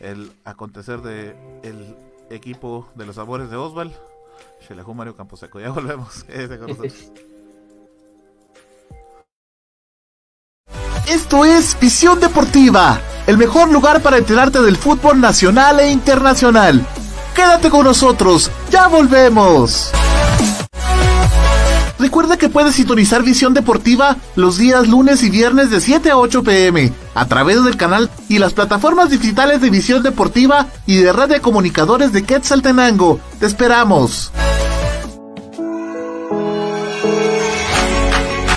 el 0.00 0.32
acontecer 0.42 1.02
de 1.02 1.36
el 1.62 1.94
equipo 2.30 2.88
de 2.94 3.04
los 3.04 3.16
sabores 3.16 3.50
de 3.50 3.56
Osval, 3.56 3.94
Shelejú 4.66 4.94
Mario 4.94 5.14
Camposeco. 5.14 5.60
Ya 5.60 5.68
volvemos, 5.68 6.24
quédese 6.26 6.58
con 6.58 6.68
nosotros. 6.68 7.12
Esto 11.06 11.44
es 11.44 11.78
Visión 11.78 12.20
Deportiva, 12.20 13.02
el 13.26 13.36
mejor 13.36 13.70
lugar 13.70 14.00
para 14.00 14.16
enterarte 14.16 14.62
del 14.62 14.78
fútbol 14.78 15.20
nacional 15.20 15.78
e 15.78 15.90
internacional. 15.90 16.86
Quédate 17.34 17.68
con 17.68 17.84
nosotros, 17.84 18.50
ya 18.70 18.88
volvemos. 18.88 19.92
Recuerda 21.98 22.36
que 22.36 22.48
puedes 22.48 22.74
sintonizar 22.74 23.22
Visión 23.22 23.54
Deportiva 23.54 24.16
los 24.34 24.58
días 24.58 24.88
lunes 24.88 25.22
y 25.22 25.30
viernes 25.30 25.70
de 25.70 25.80
7 25.80 26.10
a 26.10 26.18
8 26.18 26.42
pm 26.42 26.92
a 27.14 27.26
través 27.26 27.62
del 27.62 27.76
canal 27.76 28.10
y 28.28 28.38
las 28.38 28.52
plataformas 28.52 29.10
digitales 29.10 29.60
de 29.60 29.70
Visión 29.70 30.02
Deportiva 30.02 30.66
y 30.86 30.96
de 30.96 31.12
Red 31.12 31.28
de 31.28 31.40
Comunicadores 31.40 32.12
de 32.12 32.24
Quetzaltenango. 32.24 33.20
Te 33.38 33.46
esperamos. 33.46 34.32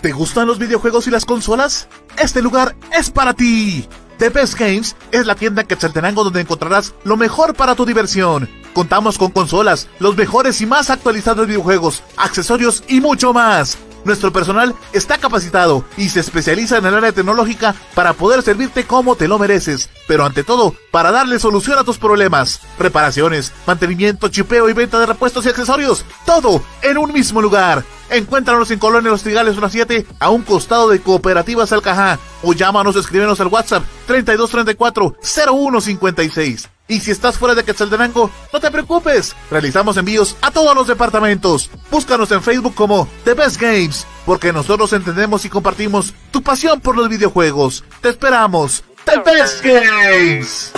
¿Te 0.02 0.12
gustan 0.12 0.48
los 0.48 0.58
videojuegos 0.58 1.08
y 1.08 1.12
las 1.12 1.26
consolas? 1.26 1.88
Este 2.18 2.42
lugar 2.42 2.76
es 2.98 3.12
para 3.12 3.34
ti. 3.34 3.88
The 4.18 4.30
Best 4.30 4.58
Games 4.58 4.96
es 5.12 5.28
la 5.28 5.36
tienda 5.36 5.62
en 5.62 5.68
Quetzaltenango 5.68 6.24
donde 6.24 6.42
encontrarás 6.42 6.96
lo 7.04 7.18
mejor 7.18 7.54
para 7.54 7.76
tu 7.76 7.86
diversión 7.86 8.50
Contamos 8.78 9.18
con 9.18 9.32
consolas, 9.32 9.88
los 9.98 10.16
mejores 10.16 10.62
y 10.62 10.68
más 10.68 10.92
actualizados 10.92 11.48
videojuegos, 11.48 12.04
accesorios 12.16 12.84
y 12.88 13.02
mucho 13.02 13.34
más. 13.34 13.76
Nuestro 14.06 14.32
personal 14.32 14.76
está 14.94 15.18
capacitado 15.18 15.84
y 15.98 16.10
se 16.10 16.20
especializa 16.20 16.78
en 16.78 16.86
el 16.86 16.94
área 16.94 17.12
tecnológica 17.12 17.74
para 17.96 18.14
poder 18.14 18.44
servirte 18.44 18.86
como 18.86 19.16
te 19.16 19.28
lo 19.28 19.40
mereces, 19.40 19.90
pero 20.08 20.28
ante 20.28 20.44
todo, 20.44 20.76
para 20.92 21.12
darle 21.12 21.40
solución 21.40 21.80
a 21.80 21.84
tus 21.86 21.98
problemas. 21.98 22.62
Reparaciones, 22.78 23.52
mantenimiento, 23.66 24.28
chipeo 24.28 24.70
y 24.70 24.74
venta 24.74 25.00
de 25.00 25.08
repuestos 25.08 25.48
y 25.48 25.50
accesorios, 25.50 26.06
todo 26.24 26.62
en 26.84 27.00
un 27.00 27.12
mismo 27.12 27.42
lugar. 27.42 27.84
Encuéntranos 28.12 28.70
en 28.70 28.78
Colonia 28.78 29.10
Los 29.10 29.24
Trigales 29.24 29.56
7 29.72 30.06
a 30.20 30.30
un 30.30 30.44
costado 30.44 30.90
de 30.90 31.02
Cooperativas 31.02 31.72
Alcajá 31.72 32.20
o 32.44 32.54
llámanos 32.54 32.96
o 32.96 33.00
escríbenos 33.00 33.42
al 33.42 33.48
WhatsApp 33.48 33.84
3234 34.06 35.18
0156. 35.20 36.77
Y 36.88 37.02
si 37.02 37.12
estás 37.12 37.38
fuera 37.38 37.54
de 37.54 37.64
Quetzaltenango, 37.64 38.32
no 38.54 38.60
te 38.60 38.72
preocupes. 38.72 39.36
Realizamos 39.52 39.98
envíos 39.98 40.38
a 40.42 40.52
todos 40.52 40.74
los 40.74 40.88
departamentos. 40.88 41.70
Búscanos 41.92 42.32
en 42.32 42.42
Facebook 42.42 42.76
como 42.76 43.08
The 43.26 43.34
Best 43.34 43.60
Games, 43.60 44.08
porque 44.26 44.54
nosotros 44.54 44.94
entendemos 44.94 45.44
y 45.44 45.50
compartimos 45.50 46.14
tu 46.32 46.42
pasión 46.42 46.80
por 46.80 46.96
los 46.96 47.10
videojuegos. 47.10 47.84
Te 48.02 48.10
esperamos. 48.10 48.84
The 49.04 49.20
Best 49.20 49.64
Games. 49.64 50.72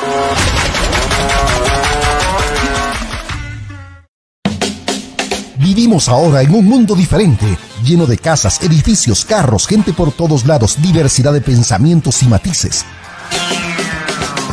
Vivimos 5.60 6.10
ahora 6.10 6.42
en 6.42 6.56
un 6.56 6.66
mundo 6.66 6.96
diferente, 6.96 7.46
lleno 7.84 8.08
de 8.08 8.18
casas, 8.18 8.64
edificios, 8.64 9.24
carros, 9.26 9.68
gente 9.68 9.94
por 9.94 10.12
todos 10.12 10.48
lados, 10.48 10.82
diversidad 10.82 11.34
de 11.34 11.42
pensamientos 11.42 12.24
y 12.24 12.28
matices. 12.28 12.86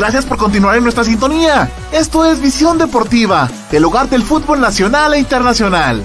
Gracias 0.00 0.24
por 0.24 0.38
continuar 0.38 0.78
en 0.78 0.82
nuestra 0.82 1.04
sintonía. 1.04 1.70
Esto 1.92 2.24
es 2.24 2.40
Visión 2.40 2.78
Deportiva, 2.78 3.50
el 3.70 3.84
hogar 3.84 4.08
del 4.08 4.22
fútbol 4.22 4.58
nacional 4.58 5.12
e 5.12 5.18
internacional. 5.18 6.02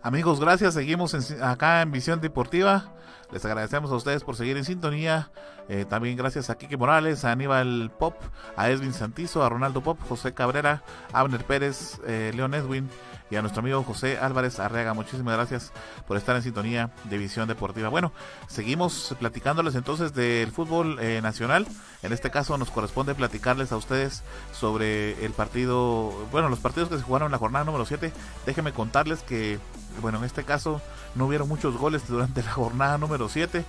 Amigos, 0.00 0.38
gracias. 0.38 0.74
Seguimos 0.74 1.12
acá 1.42 1.82
en 1.82 1.90
Visión 1.90 2.20
Deportiva. 2.20 2.94
Les 3.32 3.44
agradecemos 3.44 3.90
a 3.90 3.96
ustedes 3.96 4.22
por 4.22 4.36
seguir 4.36 4.56
en 4.56 4.64
sintonía. 4.64 5.32
Eh, 5.68 5.84
también 5.88 6.16
gracias 6.16 6.50
a 6.50 6.56
Kike 6.56 6.76
Morales, 6.76 7.24
a 7.24 7.32
Aníbal 7.32 7.92
Pop, 7.98 8.14
a 8.56 8.70
Edwin 8.70 8.92
Santizo, 8.92 9.42
a 9.42 9.48
Ronaldo 9.48 9.82
Pop, 9.82 9.98
José 10.08 10.34
Cabrera, 10.34 10.84
Abner 11.12 11.44
Pérez, 11.44 12.00
eh, 12.06 12.30
León 12.34 12.54
Edwin 12.54 12.88
y 13.30 13.36
a 13.36 13.42
nuestro 13.42 13.60
amigo 13.60 13.82
José 13.82 14.18
Álvarez 14.18 14.58
Arreaga. 14.58 14.94
Muchísimas 14.94 15.34
gracias 15.34 15.72
por 16.06 16.16
estar 16.16 16.36
en 16.36 16.42
sintonía 16.42 16.90
de 17.04 17.18
Visión 17.18 17.46
Deportiva. 17.48 17.88
Bueno, 17.88 18.12
seguimos 18.48 19.14
platicándoles 19.18 19.74
entonces 19.74 20.12
del 20.14 20.50
fútbol 20.50 20.98
eh, 21.00 21.20
nacional. 21.22 21.66
En 22.02 22.12
este 22.12 22.30
caso 22.30 22.58
nos 22.58 22.70
corresponde 22.70 23.14
platicarles 23.14 23.72
a 23.72 23.76
ustedes 23.76 24.22
sobre 24.52 25.24
el 25.24 25.32
partido, 25.32 26.12
bueno, 26.32 26.48
los 26.48 26.58
partidos 26.58 26.88
que 26.88 26.96
se 26.96 27.02
jugaron 27.02 27.26
en 27.26 27.32
la 27.32 27.38
jornada 27.38 27.64
número 27.64 27.86
7. 27.86 28.12
Déjenme 28.46 28.72
contarles 28.72 29.22
que, 29.22 29.58
bueno, 30.00 30.18
en 30.18 30.24
este 30.24 30.44
caso 30.44 30.80
no 31.14 31.26
hubieron 31.26 31.48
muchos 31.48 31.76
goles 31.76 32.06
durante 32.08 32.42
la 32.42 32.52
jornada 32.52 32.98
número 32.98 33.28
7. 33.28 33.64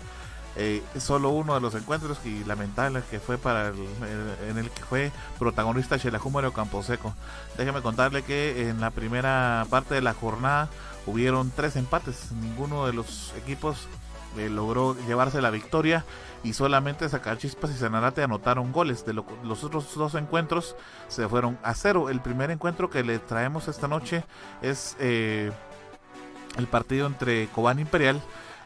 Eh, 0.58 0.84
solo 1.00 1.30
uno 1.30 1.54
de 1.54 1.62
los 1.62 1.76
encuentros 1.76 2.18
y 2.26 2.44
lamentable 2.44 3.02
que 3.10 3.20
fue 3.22 3.38
para 3.38 3.70
el, 3.70 3.76
el- 3.76 4.50
en 4.50 4.58
el 4.58 4.70
que 4.70 4.84
fue 4.84 5.12
protagonista 5.40 5.98
Xelajúmero 5.98 6.52
Camposeco. 6.52 7.14
Déjeme 7.58 7.82
contarle 7.82 8.24
que 8.24 8.68
en 8.70 8.82
la 8.82 8.90
primera 8.92 9.66
parte 9.70 9.96
de 9.96 10.02
la 10.02 10.14
jornada 10.14 10.68
hubieron 11.06 11.52
tres 11.56 11.78
empates. 11.78 12.34
Ninguno 12.34 12.86
de 12.86 12.92
los 12.94 13.34
equipos 13.38 13.88
eh, 14.38 14.50
logró 14.50 14.96
llevarse 15.08 15.42
la 15.42 15.52
victoria 15.52 16.04
y 16.44 16.52
solamente 16.54 17.08
Zacachispas 17.08 17.72
y 17.72 17.76
Sanarate 17.78 18.22
anotaron 18.22 18.74
goles. 18.74 19.06
De 19.06 19.14
lo- 19.14 19.26
los 19.44 19.64
otros 19.64 19.96
dos 19.96 20.16
encuentros 20.16 20.76
se 21.08 21.30
fueron 21.30 21.58
a 21.64 21.74
cero. 21.76 22.10
El 22.10 22.20
primer 22.20 22.52
encuentro 22.52 22.90
que 22.90 23.04
le 23.06 23.20
traemos 23.20 23.70
esta 23.70 23.88
noche 23.88 24.26
es 24.62 24.98
eh, 25.00 25.50
el 26.58 26.68
partido 26.68 27.08
entre 27.08 27.48
Cobán 27.48 27.80
Imperial 27.80 28.22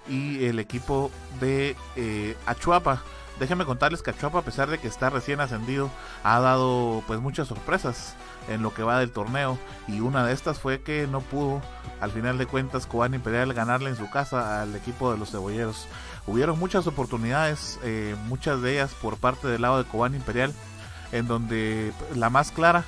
y 0.07 0.45
el 0.45 0.59
equipo 0.59 1.11
de 1.39 1.75
eh, 1.95 2.37
Achuapa. 2.45 3.01
Déjenme 3.39 3.65
contarles 3.65 4.01
que 4.01 4.11
Achuapa, 4.11 4.39
a 4.39 4.43
pesar 4.43 4.69
de 4.69 4.77
que 4.77 4.87
está 4.87 5.09
recién 5.09 5.41
ascendido, 5.41 5.89
ha 6.23 6.39
dado 6.39 7.03
pues 7.05 7.19
muchas 7.19 7.49
sorpresas 7.49 8.15
en 8.47 8.61
lo 8.61 8.73
que 8.73 8.83
va 8.83 8.99
del 8.99 9.11
torneo. 9.11 9.57
Y 9.87 9.99
una 9.99 10.25
de 10.25 10.33
estas 10.33 10.59
fue 10.59 10.81
que 10.81 11.05
no 11.07 11.19
pudo, 11.19 11.61
al 11.99 12.11
final 12.11 12.37
de 12.37 12.45
cuentas, 12.45 12.87
Cobán 12.87 13.13
Imperial 13.13 13.53
ganarle 13.53 13.89
en 13.89 13.97
su 13.97 14.09
casa 14.09 14.61
al 14.61 14.75
equipo 14.75 15.11
de 15.11 15.17
los 15.17 15.31
cebolleros. 15.31 15.87
Hubieron 16.27 16.57
muchas 16.57 16.87
oportunidades, 16.87 17.79
eh, 17.83 18.15
muchas 18.27 18.61
de 18.61 18.73
ellas 18.73 18.93
por 19.01 19.17
parte 19.17 19.47
del 19.47 19.61
lado 19.61 19.83
de 19.83 19.89
Cobán 19.89 20.15
Imperial, 20.15 20.53
en 21.11 21.27
donde 21.27 21.91
la 22.15 22.29
más 22.29 22.51
clara 22.51 22.85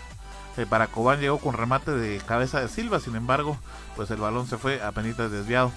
eh, 0.58 0.66
para 0.68 0.88
Cobán 0.88 1.20
llegó 1.20 1.38
con 1.38 1.54
remate 1.54 1.92
de 1.92 2.18
cabeza 2.20 2.60
de 2.62 2.68
Silva, 2.68 3.00
sin 3.00 3.16
embargo, 3.16 3.58
pues 3.96 4.10
el 4.12 4.18
balón 4.18 4.48
se 4.48 4.58
fue 4.58 4.82
apenas 4.82 5.18
desviado. 5.18 5.72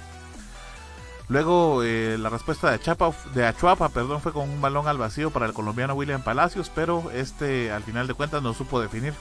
Luego 1.30 1.84
eh, 1.84 2.18
la 2.18 2.28
respuesta 2.28 2.68
de, 2.68 2.74
Achapa, 2.74 3.12
de 3.34 3.46
Achuapa 3.46 3.88
perdón, 3.90 4.20
fue 4.20 4.32
con 4.32 4.50
un 4.50 4.60
balón 4.60 4.88
al 4.88 4.98
vacío 4.98 5.30
para 5.30 5.46
el 5.46 5.52
colombiano 5.52 5.94
William 5.94 6.22
Palacios, 6.22 6.72
pero 6.74 7.08
este 7.12 7.70
al 7.70 7.84
final 7.84 8.08
de 8.08 8.14
cuentas 8.14 8.42
no 8.42 8.52
supo 8.52 8.80
definir. 8.80 9.14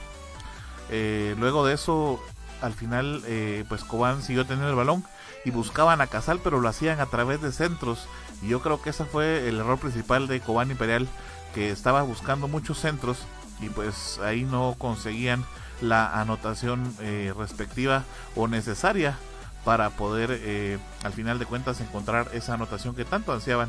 Eh, 0.90 1.36
luego 1.38 1.64
de 1.64 1.74
eso 1.74 2.20
al 2.62 2.72
final 2.72 3.22
eh, 3.26 3.64
pues 3.68 3.84
Cobán 3.84 4.22
siguió 4.22 4.44
teniendo 4.44 4.70
el 4.70 4.74
balón 4.74 5.04
y 5.44 5.52
buscaban 5.52 6.00
a 6.00 6.08
Casal 6.08 6.40
pero 6.42 6.60
lo 6.60 6.68
hacían 6.68 6.98
a 6.98 7.06
través 7.06 7.40
de 7.40 7.52
centros 7.52 8.08
y 8.42 8.48
yo 8.48 8.60
creo 8.60 8.82
que 8.82 8.90
ese 8.90 9.04
fue 9.04 9.48
el 9.48 9.60
error 9.60 9.78
principal 9.78 10.26
de 10.26 10.40
Cobán 10.40 10.72
Imperial 10.72 11.06
que 11.54 11.70
estaba 11.70 12.02
buscando 12.02 12.48
muchos 12.48 12.80
centros 12.80 13.18
y 13.60 13.68
pues 13.68 14.18
ahí 14.18 14.42
no 14.42 14.74
conseguían 14.78 15.44
la 15.80 16.20
anotación 16.20 16.92
eh, 17.00 17.32
respectiva 17.38 18.02
o 18.34 18.48
necesaria 18.48 19.16
para 19.64 19.90
poder 19.90 20.30
eh, 20.42 20.78
al 21.02 21.12
final 21.12 21.38
de 21.38 21.46
cuentas 21.46 21.80
encontrar 21.80 22.28
esa 22.32 22.54
anotación 22.54 22.94
que 22.94 23.04
tanto 23.04 23.32
ansiaban 23.32 23.68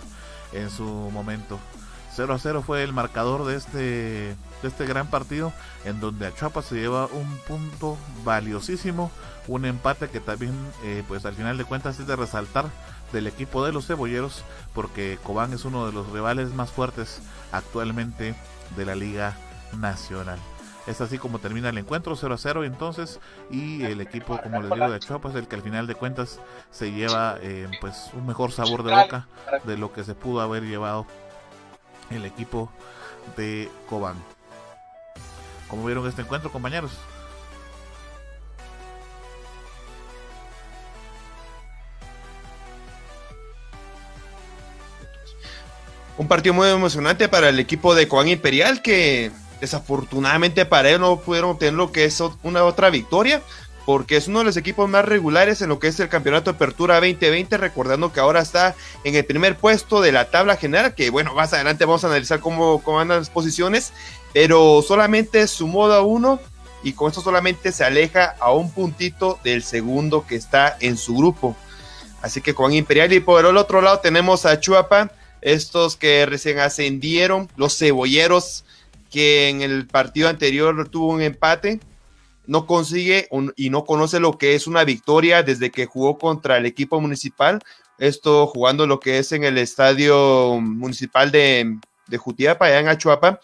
en 0.53 0.69
su 0.69 0.85
momento. 0.85 1.59
0 2.13 2.33
a 2.33 2.39
0 2.39 2.63
fue 2.65 2.83
el 2.83 2.91
marcador 2.91 3.45
de 3.45 3.55
este, 3.55 4.35
este 4.63 4.85
gran 4.85 5.07
partido 5.07 5.53
en 5.85 5.99
donde 5.99 6.27
Achuapa 6.27 6.61
se 6.61 6.75
lleva 6.75 7.05
un 7.05 7.37
punto 7.47 7.97
valiosísimo, 8.25 9.11
un 9.47 9.65
empate 9.65 10.09
que 10.09 10.19
también 10.19 10.53
eh, 10.83 11.03
pues 11.07 11.25
al 11.25 11.35
final 11.35 11.57
de 11.57 11.65
cuentas 11.65 11.99
es 11.99 12.07
de 12.07 12.15
resaltar 12.15 12.65
del 13.13 13.27
equipo 13.27 13.65
de 13.65 13.71
los 13.71 13.87
cebolleros 13.87 14.43
porque 14.73 15.19
Cobán 15.23 15.53
es 15.53 15.65
uno 15.65 15.85
de 15.85 15.93
los 15.93 16.09
rivales 16.11 16.53
más 16.53 16.69
fuertes 16.69 17.21
actualmente 17.51 18.35
de 18.75 18.85
la 18.85 18.95
Liga 18.95 19.37
Nacional. 19.79 20.39
Es 20.87 20.99
así 20.99 21.19
como 21.19 21.39
termina 21.39 21.69
el 21.69 21.77
encuentro 21.77 22.15
0 22.15 22.33
a 22.33 22.37
0 22.37 22.63
entonces 22.63 23.19
y 23.51 23.83
el 23.83 24.01
equipo 24.01 24.41
como 24.41 24.61
les 24.61 24.71
digo 24.71 24.89
de 24.89 24.99
Chuapa 24.99 25.29
es 25.29 25.35
el 25.35 25.47
que 25.47 25.55
al 25.55 25.61
final 25.61 25.85
de 25.85 25.93
cuentas 25.93 26.39
se 26.71 26.91
lleva 26.91 27.37
eh, 27.41 27.67
pues 27.79 28.09
un 28.13 28.25
mejor 28.25 28.51
sabor 28.51 28.81
de 28.83 28.91
boca 28.91 29.27
de 29.63 29.77
lo 29.77 29.93
que 29.93 30.03
se 30.03 30.15
pudo 30.15 30.41
haber 30.41 30.63
llevado 30.63 31.05
el 32.09 32.25
equipo 32.25 32.71
de 33.37 33.69
Cobán. 33.87 34.15
¿Cómo 35.67 35.85
vieron 35.85 36.07
este 36.07 36.23
encuentro 36.23 36.51
compañeros? 36.51 36.91
Un 46.17 46.27
partido 46.27 46.53
muy 46.53 46.67
emocionante 46.67 47.29
para 47.29 47.49
el 47.49 47.59
equipo 47.59 47.95
de 47.95 48.07
Cobán 48.07 48.27
Imperial 48.27 48.81
que 48.81 49.31
desafortunadamente 49.61 50.65
para 50.65 50.89
ellos 50.89 50.99
no 50.99 51.17
pudieron 51.17 51.51
obtener 51.51 51.75
lo 51.75 51.91
que 51.91 52.03
es 52.05 52.21
una 52.43 52.65
otra 52.65 52.89
victoria, 52.89 53.41
porque 53.85 54.17
es 54.17 54.27
uno 54.27 54.39
de 54.39 54.45
los 54.45 54.57
equipos 54.57 54.89
más 54.89 55.05
regulares 55.05 55.61
en 55.61 55.69
lo 55.69 55.79
que 55.79 55.87
es 55.87 55.99
el 55.99 56.09
Campeonato 56.09 56.51
de 56.51 56.55
Apertura 56.55 56.95
2020, 56.95 57.57
recordando 57.57 58.11
que 58.11 58.19
ahora 58.19 58.41
está 58.41 58.75
en 59.03 59.15
el 59.15 59.23
primer 59.23 59.55
puesto 59.57 60.01
de 60.01 60.11
la 60.11 60.29
tabla 60.29 60.57
general, 60.57 60.93
que 60.95 61.09
bueno, 61.09 61.33
más 61.33 61.53
adelante 61.53 61.85
vamos 61.85 62.03
a 62.03 62.07
analizar 62.07 62.39
cómo, 62.39 62.81
cómo 62.83 62.99
andan 62.99 63.19
las 63.19 63.29
posiciones, 63.29 63.93
pero 64.33 64.83
solamente 64.85 65.47
sumó 65.47 65.85
a 65.85 66.01
uno 66.01 66.39
y 66.83 66.93
con 66.93 67.09
esto 67.09 67.21
solamente 67.21 67.71
se 67.71 67.83
aleja 67.83 68.35
a 68.39 68.51
un 68.51 68.71
puntito 68.71 69.39
del 69.43 69.63
segundo 69.63 70.25
que 70.25 70.35
está 70.35 70.75
en 70.79 70.97
su 70.97 71.15
grupo. 71.15 71.55
Así 72.21 72.41
que 72.41 72.53
con 72.53 72.73
Imperial 72.73 73.13
y 73.13 73.19
por 73.19 73.45
el 73.45 73.57
otro 73.57 73.81
lado 73.81 73.99
tenemos 73.99 74.45
a 74.45 74.59
Chuapa, 74.59 75.11
estos 75.41 75.95
que 75.95 76.25
recién 76.27 76.59
ascendieron, 76.59 77.49
los 77.55 77.77
cebolleros 77.77 78.63
que 79.11 79.49
en 79.49 79.61
el 79.61 79.85
partido 79.85 80.29
anterior 80.29 80.89
tuvo 80.89 81.07
un 81.07 81.21
empate, 81.21 81.79
no 82.47 82.65
consigue 82.65 83.29
y 83.55 83.69
no 83.69 83.85
conoce 83.85 84.19
lo 84.19 84.37
que 84.37 84.55
es 84.55 84.65
una 84.65 84.83
victoria 84.83 85.43
desde 85.43 85.69
que 85.69 85.85
jugó 85.85 86.17
contra 86.17 86.57
el 86.57 86.65
equipo 86.65 86.99
municipal, 86.99 87.59
esto 87.99 88.47
jugando 88.47 88.87
lo 88.87 88.99
que 88.99 89.19
es 89.19 89.31
en 89.31 89.43
el 89.43 89.59
estadio 89.59 90.59
municipal 90.59 91.31
de, 91.31 91.77
de 92.07 92.17
Jutiapa, 92.17 92.65
allá 92.65 92.79
en 92.79 92.87
Achuapa, 92.87 93.39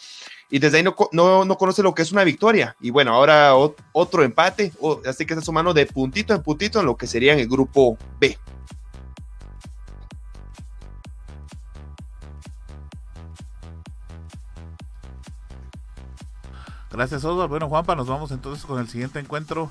y 0.50 0.60
desde 0.60 0.78
ahí 0.78 0.84
no, 0.84 0.96
no, 1.12 1.58
conoce 1.58 1.84
lo 1.84 1.94
que 1.94 2.02
es 2.02 2.12
una 2.12 2.24
victoria. 2.24 2.76
Y 2.80 2.90
bueno, 2.90 3.14
ahora 3.14 3.54
otro 3.92 4.24
empate, 4.24 4.72
así 5.06 5.26
que 5.26 5.34
está 5.34 5.46
sumando 5.46 5.74
de 5.74 5.86
puntito 5.86 6.34
en 6.34 6.42
puntito 6.42 6.80
en 6.80 6.86
lo 6.86 6.96
que 6.96 7.06
sería 7.06 7.34
en 7.34 7.40
el 7.40 7.48
grupo 7.48 7.98
B. 8.20 8.38
Gracias, 16.98 17.24
Oswald. 17.24 17.52
Bueno, 17.52 17.70
Juanpa, 17.70 17.96
nos 17.96 18.08
vamos 18.08 18.32
entonces 18.32 18.66
con 18.66 18.80
el 18.80 18.88
siguiente 18.88 19.20
encuentro 19.20 19.70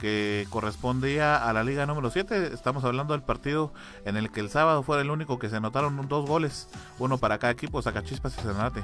que 0.00 0.46
correspondía 0.48 1.36
a 1.36 1.52
la 1.52 1.64
liga 1.64 1.84
número 1.84 2.08
7. 2.08 2.46
Estamos 2.54 2.82
hablando 2.84 3.12
del 3.12 3.22
partido 3.22 3.74
en 4.06 4.16
el 4.16 4.32
que 4.32 4.40
el 4.40 4.48
sábado 4.48 4.82
fue 4.82 4.98
el 5.02 5.10
único 5.10 5.38
que 5.38 5.50
se 5.50 5.56
anotaron 5.56 6.08
dos 6.08 6.26
goles, 6.26 6.70
uno 6.98 7.18
para 7.18 7.36
cada 7.36 7.52
equipo, 7.52 7.82
Sacachispas 7.82 8.38
y 8.38 8.40
Sanarate. 8.40 8.82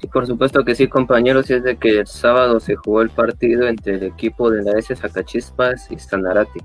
Sí, 0.00 0.06
por 0.06 0.24
supuesto 0.24 0.64
que 0.64 0.76
sí, 0.76 0.86
compañeros, 0.86 1.50
y 1.50 1.54
es 1.54 1.64
de 1.64 1.76
que 1.76 1.98
el 1.98 2.06
sábado 2.06 2.60
se 2.60 2.76
jugó 2.76 3.02
el 3.02 3.10
partido 3.10 3.66
entre 3.66 3.96
el 3.96 4.04
equipo 4.04 4.52
de 4.52 4.62
la 4.62 4.78
S 4.78 4.94
Sacachispas 4.94 5.90
y 5.90 5.98
Sanarate. 5.98 6.64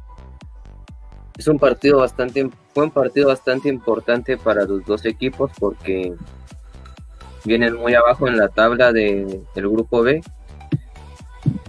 Es 1.39 1.47
un 1.47 1.57
partido 1.57 1.97
bastante, 1.97 2.47
fue 2.75 2.83
un 2.83 2.91
partido 2.91 3.29
bastante 3.29 3.67
importante 3.67 4.37
para 4.37 4.65
los 4.65 4.85
dos 4.85 5.05
equipos 5.05 5.49
porque 5.59 6.13
vienen 7.45 7.75
muy 7.75 7.93
abajo 7.93 8.27
en 8.27 8.37
la 8.37 8.49
tabla 8.49 8.91
de, 8.91 9.41
del 9.55 9.69
grupo 9.69 10.01
B. 10.01 10.21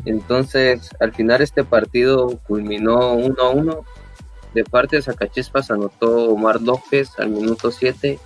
Entonces, 0.05 0.91
al 1.01 1.12
final 1.12 1.41
este 1.43 1.64
partido 1.64 2.39
culminó 2.47 3.14
1 3.14 3.43
a 3.43 3.51
1. 3.51 3.85
De 4.55 4.64
parte 4.64 4.97
de 4.97 5.03
Zacachispas 5.03 5.70
anotó 5.70 6.31
Omar 6.31 6.61
López 6.61 7.18
al 7.18 7.31
minuto 7.31 7.70
7 7.70 8.18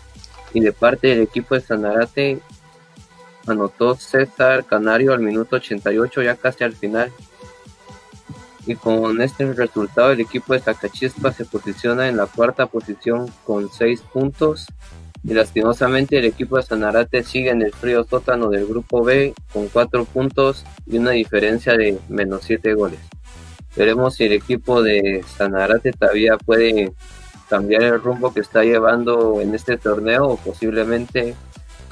y 0.55 0.61
de 0.61 0.73
parte 0.73 1.09
del 1.09 1.21
equipo 1.21 1.55
de 1.55 1.61
Sanarate 1.61 2.41
anotó 3.47 3.95
César 3.95 4.65
Canario 4.65 5.13
al 5.13 5.21
minuto 5.21 5.57
88, 5.57 6.23
ya 6.23 6.35
casi 6.35 6.65
al 6.65 6.73
final. 6.73 7.13
Y 8.67 8.75
con 8.75 9.23
este 9.23 9.53
resultado 9.53 10.11
el 10.11 10.21
equipo 10.21 10.53
de 10.53 10.61
Zacachispas 10.61 11.37
se 11.37 11.45
posiciona 11.45 12.09
en 12.09 12.17
la 12.17 12.27
cuarta 12.27 12.67
posición 12.67 13.31
con 13.45 13.71
6 13.71 14.01
puntos 14.13 14.67
y 15.27 15.35
lastimosamente 15.35 16.19
el 16.19 16.25
equipo 16.25 16.57
de 16.57 16.63
Sanarate 16.63 17.25
sigue 17.25 17.51
en 17.51 17.61
el 17.63 17.73
frío 17.73 18.05
sótano 18.05 18.49
del 18.49 18.65
grupo 18.67 19.03
B 19.03 19.35
con 19.53 19.67
cuatro 19.69 20.05
puntos 20.05 20.65
y 20.87 20.99
una 20.99 21.11
diferencia 21.11 21.77
de 21.77 21.99
menos 22.09 22.43
siete 22.45 22.75
goles. 22.75 23.01
Veremos 23.75 24.15
si 24.15 24.25
el 24.25 24.33
equipo 24.33 24.83
de 24.83 25.25
Sanarate 25.37 25.93
todavía 25.93 26.37
puede 26.37 26.93
cambiar 27.49 27.83
el 27.83 28.01
rumbo 28.01 28.33
que 28.33 28.41
está 28.41 28.63
llevando 28.63 29.41
en 29.41 29.55
este 29.55 29.77
torneo 29.77 30.27
o 30.27 30.37
posiblemente 30.37 31.35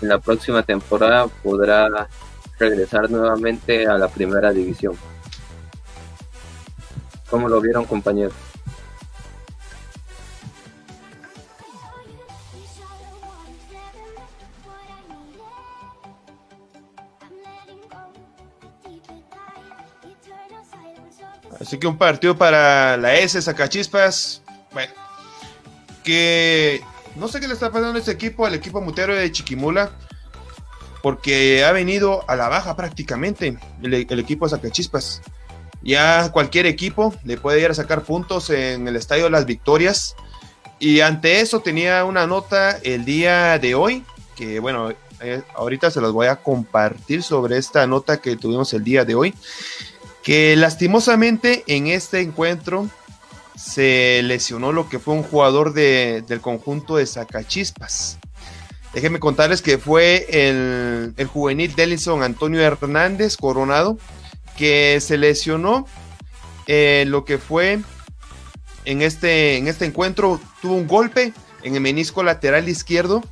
en 0.01 0.09
la 0.09 0.19
próxima 0.19 0.63
temporada 0.63 1.27
podrá 1.43 2.09
regresar 2.59 3.11
nuevamente 3.11 3.87
a 3.89 3.99
la 3.99 4.09
primera 4.09 4.53
división. 4.53 4.95
¿Cómo 7.29 7.49
lo 7.49 7.61
vieron 7.61 7.85
compañeros? 7.85 8.54
Así 21.65 21.79
que 21.79 21.87
un 21.87 21.97
partido 21.97 22.37
para 22.37 22.99
la 22.99 23.15
S, 23.15 23.41
Sacachispas. 23.41 24.43
Bueno, 24.71 24.93
que 26.03 26.83
no 27.17 27.27
sé 27.27 27.41
qué 27.41 27.49
le 27.49 27.55
está 27.55 27.71
pasando 27.71 27.97
a 27.97 28.01
este 28.01 28.11
equipo, 28.11 28.45
al 28.45 28.53
equipo 28.53 28.83
mutero 28.83 29.15
de 29.15 29.33
Chiquimula, 29.33 29.91
porque 31.03 31.65
ha 31.65 31.73
venido 31.73 32.23
a 32.29 32.37
la 32.37 32.51
baja 32.51 32.77
prácticamente 32.77 33.57
el, 33.83 33.95
equipo 33.95 34.45
de 34.45 34.51
Sacachispas. 34.51 35.23
Ya 35.83 36.31
cualquier 36.33 36.67
equipo 36.67 37.15
le 37.25 37.39
puede 37.39 37.63
ir 37.63 37.71
a 37.71 37.75
sacar 37.75 38.03
puntos 38.03 38.51
en 38.51 38.87
el 38.87 38.97
estadio 38.97 39.25
de 39.25 39.31
las 39.31 39.47
victorias. 39.47 40.17
Y 40.79 41.01
ante 41.01 41.41
eso 41.41 41.61
tenía 41.61 42.05
una 42.05 42.27
nota 42.27 42.79
el 42.83 43.07
día 43.07 43.59
de 43.59 43.75
hoy, 43.75 44.05
que 44.37 44.61
bueno, 44.61 44.93
eh, 45.23 45.41
ahorita 45.55 45.91
se 45.91 46.03
las 46.03 46.13
voy 46.13 46.27
a 46.27 46.37
compartir 46.37 47.23
sobre 47.23 47.57
esta 47.57 47.87
nota 47.87 48.19
que 48.19 48.37
tuvimos 48.37 48.75
el 48.75 48.85
día 48.85 49.07
de 49.07 49.15
hoy 49.15 49.35
que 50.25 50.57
lastimosamente 50.57 51.65
en 51.67 51.87
este 51.87 52.23
encuentro 52.23 52.89
se 53.57 54.23
lesionó 54.25 54.73
lo 54.73 54.89
que 54.89 54.99
fue 54.99 55.15
un 55.15 55.23
jugador 55.23 55.75
del 55.75 56.41
conjunto 56.41 56.97
de 56.97 57.07
Zacachispas. 57.07 58.19
Déjenme 58.95 59.21
contarles 59.21 59.61
que 59.61 59.77
fue 59.77 60.27
el, 60.31 61.15
juvenil 61.27 61.75
Delison 61.75 62.23
Antonio 62.23 62.63
Hernández 62.63 63.37
Coronado, 63.37 63.99
que 64.57 64.99
se 65.01 65.19
lesionó 65.19 65.87
eh, 66.67 67.05
lo 67.07 67.25
que 67.25 67.39
fue 67.39 67.81
en 68.87 69.03
este, 69.03 69.59
en 69.59 69.69
este 69.69 69.85
encuentro, 69.85 70.41
tuvo 70.63 70.75
un 70.75 70.87
golpe 70.87 71.33
en 71.63 71.75
el 71.75 71.81
menisco 71.81 72.23
lateral 72.23 72.69
izquierdo 72.69 73.23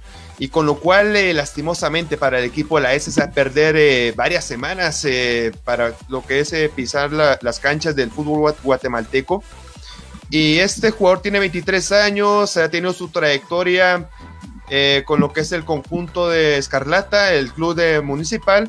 y 0.42 0.48
con 0.48 0.66
lo 0.66 0.74
cual 0.74 1.14
eh, 1.14 1.32
lastimosamente 1.32 2.16
para 2.16 2.40
el 2.40 2.44
equipo 2.44 2.74
de 2.74 2.82
la 2.82 2.94
S 2.94 3.22
a 3.22 3.30
perder 3.30 3.76
eh, 3.76 4.12
varias 4.16 4.44
semanas 4.44 5.04
eh, 5.04 5.52
para 5.62 5.94
lo 6.08 6.26
que 6.26 6.40
es 6.40 6.52
pisar 6.74 7.12
las 7.12 7.60
canchas 7.60 7.94
del 7.94 8.10
fútbol 8.10 8.52
guatemalteco. 8.60 9.44
Y 10.30 10.58
este 10.58 10.90
jugador 10.90 11.22
tiene 11.22 11.38
23 11.38 11.92
años, 11.92 12.56
ha 12.56 12.68
tenido 12.68 12.92
su 12.92 13.06
trayectoria 13.10 14.10
con 15.04 15.20
lo 15.20 15.32
que 15.32 15.42
es 15.42 15.52
el 15.52 15.64
conjunto 15.64 16.28
de 16.28 16.56
Escarlata, 16.56 17.32
el 17.34 17.52
club 17.52 17.76
de 17.76 18.00
municipal. 18.00 18.68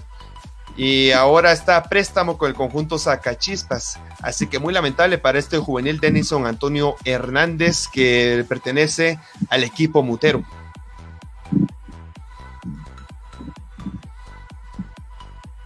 y 0.78 1.10
ahora 1.10 1.54
está 1.54 1.78
a 1.78 1.84
préstamo 1.86 2.38
con 2.38 2.50
el 2.50 2.56
conjunto 2.56 3.00
Zacachispas. 3.00 4.00
Así 4.22 4.46
que 4.46 4.60
muy 4.60 4.76
lamentable 4.76 5.18
para 5.18 5.40
este 5.40 5.58
juvenil 5.58 6.00
Denison 6.00 6.46
Antonio 6.46 6.98
Hernández 7.04 7.88
que 7.92 8.46
pertenece 8.48 9.18
al 9.50 9.64
equipo 9.64 10.04
mutero. 10.04 10.44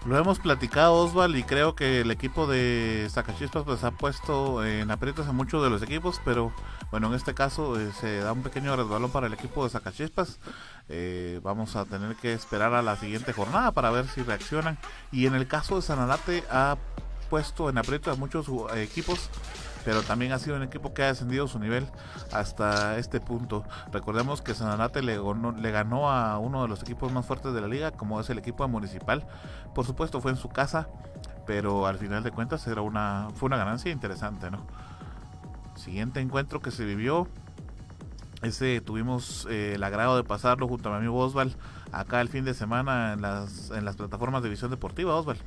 Lo 0.07 0.17
hemos 0.17 0.39
platicado, 0.39 0.93
Osval, 0.93 1.35
y 1.35 1.43
creo 1.43 1.75
que 1.75 1.99
el 1.99 2.11
equipo 2.11 2.47
de 2.47 3.09
Zacachispas 3.11 3.65
pues 3.65 3.83
ha 3.83 3.91
puesto 3.91 4.63
en 4.65 4.89
aprietos 4.89 5.27
a 5.27 5.33
muchos 5.33 5.61
de 5.61 5.69
los 5.69 5.81
equipos, 5.81 6.21
pero 6.23 6.53
bueno, 6.91 7.07
en 7.07 7.15
este 7.15 7.33
caso 7.33 7.77
eh, 7.77 7.91
se 7.91 8.19
da 8.19 8.31
un 8.31 8.41
pequeño 8.41 8.73
resbalón 8.77 9.11
para 9.11 9.27
el 9.27 9.33
equipo 9.33 9.65
de 9.65 9.69
Zacachispas. 9.69 10.39
Eh, 10.87 11.41
vamos 11.43 11.75
a 11.75 11.83
tener 11.83 12.15
que 12.15 12.31
esperar 12.31 12.73
a 12.73 12.81
la 12.81 12.95
siguiente 12.95 13.33
jornada 13.33 13.73
para 13.73 13.91
ver 13.91 14.07
si 14.07 14.23
reaccionan. 14.23 14.77
Y 15.11 15.25
en 15.25 15.35
el 15.35 15.45
caso 15.45 15.75
de 15.75 15.81
Sanalate 15.81 16.45
ha 16.49 16.77
puesto 17.29 17.69
en 17.69 17.77
aprietos 17.77 18.15
a 18.15 18.17
muchos 18.17 18.47
equipos 18.77 19.29
pero 19.88 20.01
también 20.01 20.33
ha 20.33 20.39
sido 20.39 20.57
un 20.57 20.63
equipo 20.63 20.93
que 20.93 21.01
ha 21.01 21.07
descendido 21.07 21.47
su 21.47 21.59
nivel 21.59 21.88
hasta 22.33 22.97
este 22.97 23.21
punto. 23.21 23.63
Recordemos 23.93 24.41
que 24.41 24.53
Sanarate 24.53 25.01
le 25.01 25.17
le 25.17 25.71
ganó 25.71 26.11
a 26.11 26.38
uno 26.39 26.63
de 26.63 26.67
los 26.67 26.81
equipos 26.81 27.13
más 27.13 27.25
fuertes 27.25 27.53
de 27.53 27.61
la 27.61 27.69
liga, 27.69 27.91
como 27.91 28.19
es 28.19 28.29
el 28.29 28.38
equipo 28.38 28.65
de 28.65 28.69
Municipal. 28.69 29.25
Por 29.73 29.85
supuesto 29.85 30.19
fue 30.19 30.31
en 30.31 30.35
su 30.35 30.49
casa, 30.49 30.89
pero 31.45 31.88
al 31.88 31.97
final 31.97 32.21
de 32.21 32.31
cuentas 32.31 32.67
era 32.67 32.81
una, 32.81 33.29
fue 33.35 33.47
una 33.47 33.55
ganancia 33.55 33.89
interesante, 33.89 34.51
¿no? 34.51 34.67
Siguiente 35.77 36.19
encuentro 36.19 36.59
que 36.59 36.71
se 36.71 36.83
vivió, 36.83 37.29
ese 38.41 38.81
tuvimos 38.81 39.47
eh, 39.49 39.75
el 39.75 39.83
agrado 39.85 40.17
de 40.17 40.25
pasarlo 40.25 40.67
junto 40.67 40.89
a 40.89 40.91
mi 40.91 40.97
amigo 40.97 41.17
Osval 41.17 41.55
acá 41.93 42.19
el 42.19 42.27
fin 42.27 42.43
de 42.43 42.53
semana 42.53 43.13
en 43.13 43.21
las, 43.21 43.71
en 43.71 43.85
las 43.85 43.95
plataformas 43.95 44.43
de 44.43 44.49
visión 44.49 44.69
deportiva, 44.69 45.15
Osval. 45.15 45.38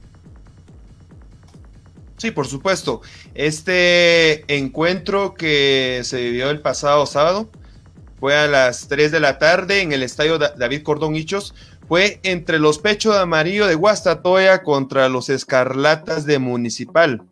Sí, 2.21 2.33
por 2.33 2.47
supuesto. 2.47 3.01
Este 3.35 4.45
encuentro 4.55 5.33
que 5.33 6.03
se 6.05 6.21
vivió 6.21 6.51
el 6.51 6.61
pasado 6.61 7.07
sábado 7.07 7.49
fue 8.19 8.37
a 8.37 8.47
las 8.47 8.89
3 8.89 9.11
de 9.11 9.21
la 9.21 9.39
tarde 9.39 9.81
en 9.81 9.93
el 9.93 10.03
estadio 10.03 10.37
David 10.39 10.83
Cordón 10.83 11.17
Hichos. 11.17 11.55
Fue 11.89 12.21
entre 12.23 12.59
los 12.59 12.79
pechos 12.79 13.15
de 13.15 13.23
amarillo 13.23 13.67
de 13.67 13.75
Guastatoya 13.75 14.63
contra 14.63 15.09
los 15.09 15.31
escarlatas 15.31 16.27
de 16.27 16.39
Municipal. 16.39 17.23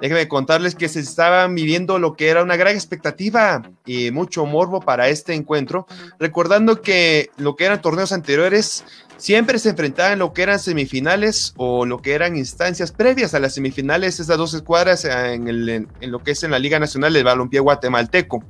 Déjenme 0.00 0.28
contarles 0.28 0.74
que 0.74 0.90
se 0.90 1.00
estaban 1.00 1.54
viviendo 1.54 1.98
lo 1.98 2.14
que 2.14 2.28
era 2.28 2.42
una 2.42 2.56
gran 2.56 2.74
expectativa 2.74 3.62
y 3.86 4.10
mucho 4.10 4.44
morbo 4.44 4.80
para 4.80 5.08
este 5.08 5.32
encuentro, 5.32 5.86
recordando 6.18 6.82
que 6.82 7.30
lo 7.38 7.56
que 7.56 7.64
eran 7.64 7.80
torneos 7.80 8.12
anteriores 8.12 8.84
siempre 9.16 9.58
se 9.58 9.70
enfrentaban 9.70 10.14
en 10.14 10.18
lo 10.18 10.32
que 10.32 10.42
eran 10.42 10.58
semifinales 10.58 11.54
o 11.56 11.86
lo 11.86 12.02
que 12.02 12.12
eran 12.12 12.36
instancias 12.36 12.92
previas 12.92 13.34
a 13.34 13.40
las 13.40 13.54
semifinales, 13.54 14.20
esas 14.20 14.36
dos 14.36 14.54
escuadras 14.54 15.04
en, 15.04 15.48
en, 15.48 15.88
lo 16.00 16.22
que 16.22 16.32
es 16.32 16.42
en 16.42 16.50
la 16.50 16.58
Liga 16.58 16.78
Nacional 16.78 17.12
del 17.12 17.24
Balompié 17.24 17.60
Guatemalteco. 17.60 18.44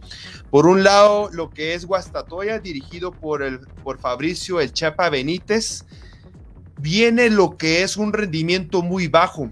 Por 0.51 0.67
un 0.67 0.85
lado, 0.85 1.31
lo 1.33 1.51
que 1.51 1.75
es 1.75 1.87
Guastatoya, 1.87 2.59
dirigido 2.59 3.13
por, 3.13 3.43
el, 3.43 3.61
por 3.83 3.99
Fabricio 3.99 4.61
El 4.61 4.73
Chapa 4.73 5.09
Benítez, 5.11 5.85
viene 6.79 7.31
lo 7.31 7.57
que 7.57 7.83
es 7.83 7.97
un 7.97 8.13
rendimiento 8.13 8.83
muy 8.83 9.09
bajo, 9.09 9.51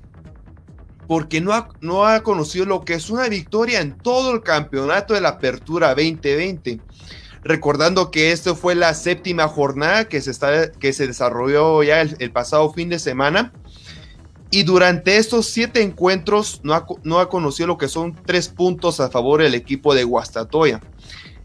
porque 1.07 1.41
no 1.41 1.53
ha, 1.53 1.69
no 1.81 2.07
ha 2.07 2.23
conocido 2.23 2.67
lo 2.67 2.85
que 2.85 2.95
es 2.95 3.11
una 3.11 3.29
victoria 3.29 3.81
en 3.81 3.97
todo 3.97 4.33
el 4.33 4.43
campeonato 4.43 5.15
de 5.15 5.21
la 5.21 5.31
Apertura 5.31 5.89
2020 5.91 6.81
recordando 7.45 8.11
que 8.11 8.33
esto 8.33 8.57
fue 8.57 8.75
la 8.75 8.95
séptima 8.95 9.47
jornada 9.47 10.09
que 10.09 10.21
se, 10.21 10.31
está, 10.31 10.73
que 10.73 10.93
se 10.93 11.07
desarrolló 11.07 11.83
ya 11.83 12.01
el, 12.01 12.31
pasado 12.33 12.73
fin 12.73 12.89
de 12.89 12.99
semana. 12.99 13.53
Y 14.51 14.63
durante 14.63 15.17
estos 15.17 15.47
siete 15.47 15.83
encuentros 15.83 16.61
no 16.63 16.75
ha, 16.75 16.87
no 17.03 17.19
ha 17.19 17.29
conocido 17.29 17.67
lo 17.67 17.79
que 17.79 17.89
son 17.89 18.17
tres 18.25 18.49
puntos 18.49 19.01
a 19.01 19.11
favor 19.11 19.43
del 19.43 19.55
equipo 19.55 19.95
de 19.95 20.05
Guastatoya. 20.05 20.81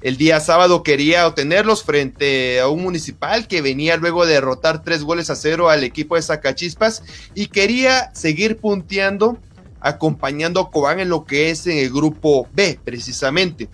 El 0.02 0.16
día 0.16 0.40
sábado 0.40 0.82
quería 0.82 1.28
obtenerlos 1.28 1.84
frente 1.84 2.62
a 2.62 2.70
un 2.70 2.82
municipal 2.82 3.48
que 3.48 3.62
venía 3.62 3.98
luego 3.98 4.26
de 4.26 4.36
derrotar 4.36 4.82
tres 4.84 5.04
goles 5.04 5.30
a 5.30 5.36
cero 5.36 5.70
al 5.70 5.84
equipo 5.84 6.16
de 6.16 6.22
Zacachispas 6.22 7.04
y 7.36 7.48
quería 7.48 8.10
seguir 8.14 8.58
punteando, 8.58 9.38
acompañando 9.82 10.62
a 10.62 10.72
Cobán 10.72 11.02
en 11.02 11.10
lo 11.10 11.26
que 11.26 11.50
es 11.50 11.68
en 11.68 11.80
el 11.80 11.90
grupo 11.90 12.48
B, 12.54 12.80
precisamente. 12.82 13.68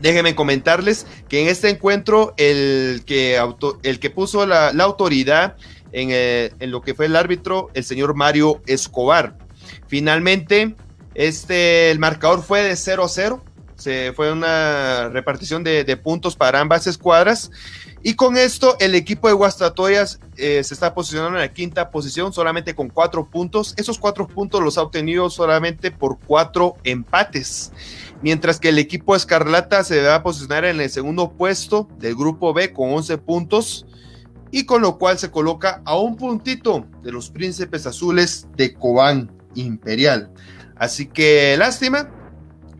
Déjenme 0.00 0.34
comentarles 0.34 1.06
que 1.28 1.42
en 1.42 1.48
este 1.48 1.70
encuentro 1.70 2.34
el 2.36 3.02
que, 3.04 3.42
el 3.82 3.98
que 3.98 4.10
puso 4.10 4.46
la, 4.46 4.68
autoridad 4.68 5.56
eh, 5.92 6.52
en, 6.60 6.70
lo 6.70 6.82
que 6.82 6.94
fue 6.94 7.06
el 7.06 7.16
árbitro, 7.16 7.70
el 7.74 7.84
señor 7.84 8.14
Mario 8.14 8.62
Escobar. 8.66 9.36
Finalmente, 9.88 10.76
este, 11.14 11.90
el 11.90 11.98
marcador 11.98 12.42
fue 12.42 12.62
de 12.62 12.72
0-0. 12.74 13.40
Se 13.74 14.12
fue 14.12 14.32
una 14.32 15.08
repartición 15.08 15.64
de, 15.64 15.96
puntos 15.96 16.36
para 16.36 16.60
ambas 16.60 16.86
escuadras. 16.86 17.50
Y 18.02 18.14
con 18.14 18.36
esto, 18.36 18.76
el 18.78 18.94
equipo 18.94 19.28
de 19.28 19.34
Guastatoyas 19.34 20.20
eh, 20.36 20.62
se 20.62 20.74
está 20.74 20.94
posicionando 20.94 21.36
en 21.36 21.42
la 21.42 21.52
quinta 21.52 21.90
posición, 21.90 22.32
solamente 22.32 22.74
con 22.74 22.88
cuatro 22.88 23.28
puntos. 23.28 23.74
Esos 23.76 23.98
cuatro 23.98 24.28
puntos 24.28 24.62
los 24.62 24.78
ha 24.78 24.82
obtenido 24.82 25.28
solamente 25.30 25.90
por 25.90 26.18
cuatro 26.18 26.76
empates 26.84 27.72
mientras 28.22 28.58
que 28.58 28.70
el 28.70 28.78
equipo 28.78 29.14
Escarlata 29.14 29.84
se 29.84 30.02
va 30.02 30.16
a 30.16 30.22
posicionar 30.22 30.64
en 30.64 30.80
el 30.80 30.90
segundo 30.90 31.32
puesto 31.32 31.88
del 31.98 32.14
grupo 32.14 32.52
B 32.52 32.72
con 32.72 32.92
11 32.92 33.18
puntos 33.18 33.86
y 34.50 34.64
con 34.64 34.82
lo 34.82 34.98
cual 34.98 35.18
se 35.18 35.30
coloca 35.30 35.82
a 35.84 35.98
un 35.98 36.16
puntito 36.16 36.86
de 37.02 37.12
los 37.12 37.30
príncipes 37.30 37.86
azules 37.86 38.48
de 38.56 38.74
Cobán 38.74 39.30
Imperial. 39.54 40.30
Así 40.76 41.06
que 41.06 41.56
lástima 41.58 42.10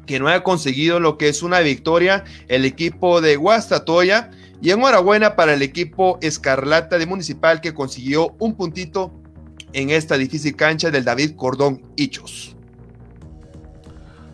que 0.07 0.19
no 0.19 0.29
haya 0.29 0.43
conseguido 0.43 1.01
lo 1.01 1.19
que 1.19 1.29
es 1.29 1.43
una 1.43 1.61
victoria 1.61 2.25
el 2.49 2.65
equipo 2.65 3.21
de 3.21 3.37
Guastatoya 3.37 4.31
y 4.61 4.71
enhorabuena 4.71 5.37
para 5.37 5.55
el 5.55 5.63
equipo 5.63 6.19
Escarlata 6.21 6.99
de 6.99 7.07
Municipal 7.07 7.61
que 7.61 7.75
consiguió 7.75 8.35
un 8.39 8.55
puntito 8.55 9.13
en 9.73 9.91
esta 9.91 10.17
difícil 10.17 10.57
cancha 10.57 10.91
del 10.91 11.05
David 11.05 11.37
Cordón 11.37 11.83
Hichos. 11.97 12.57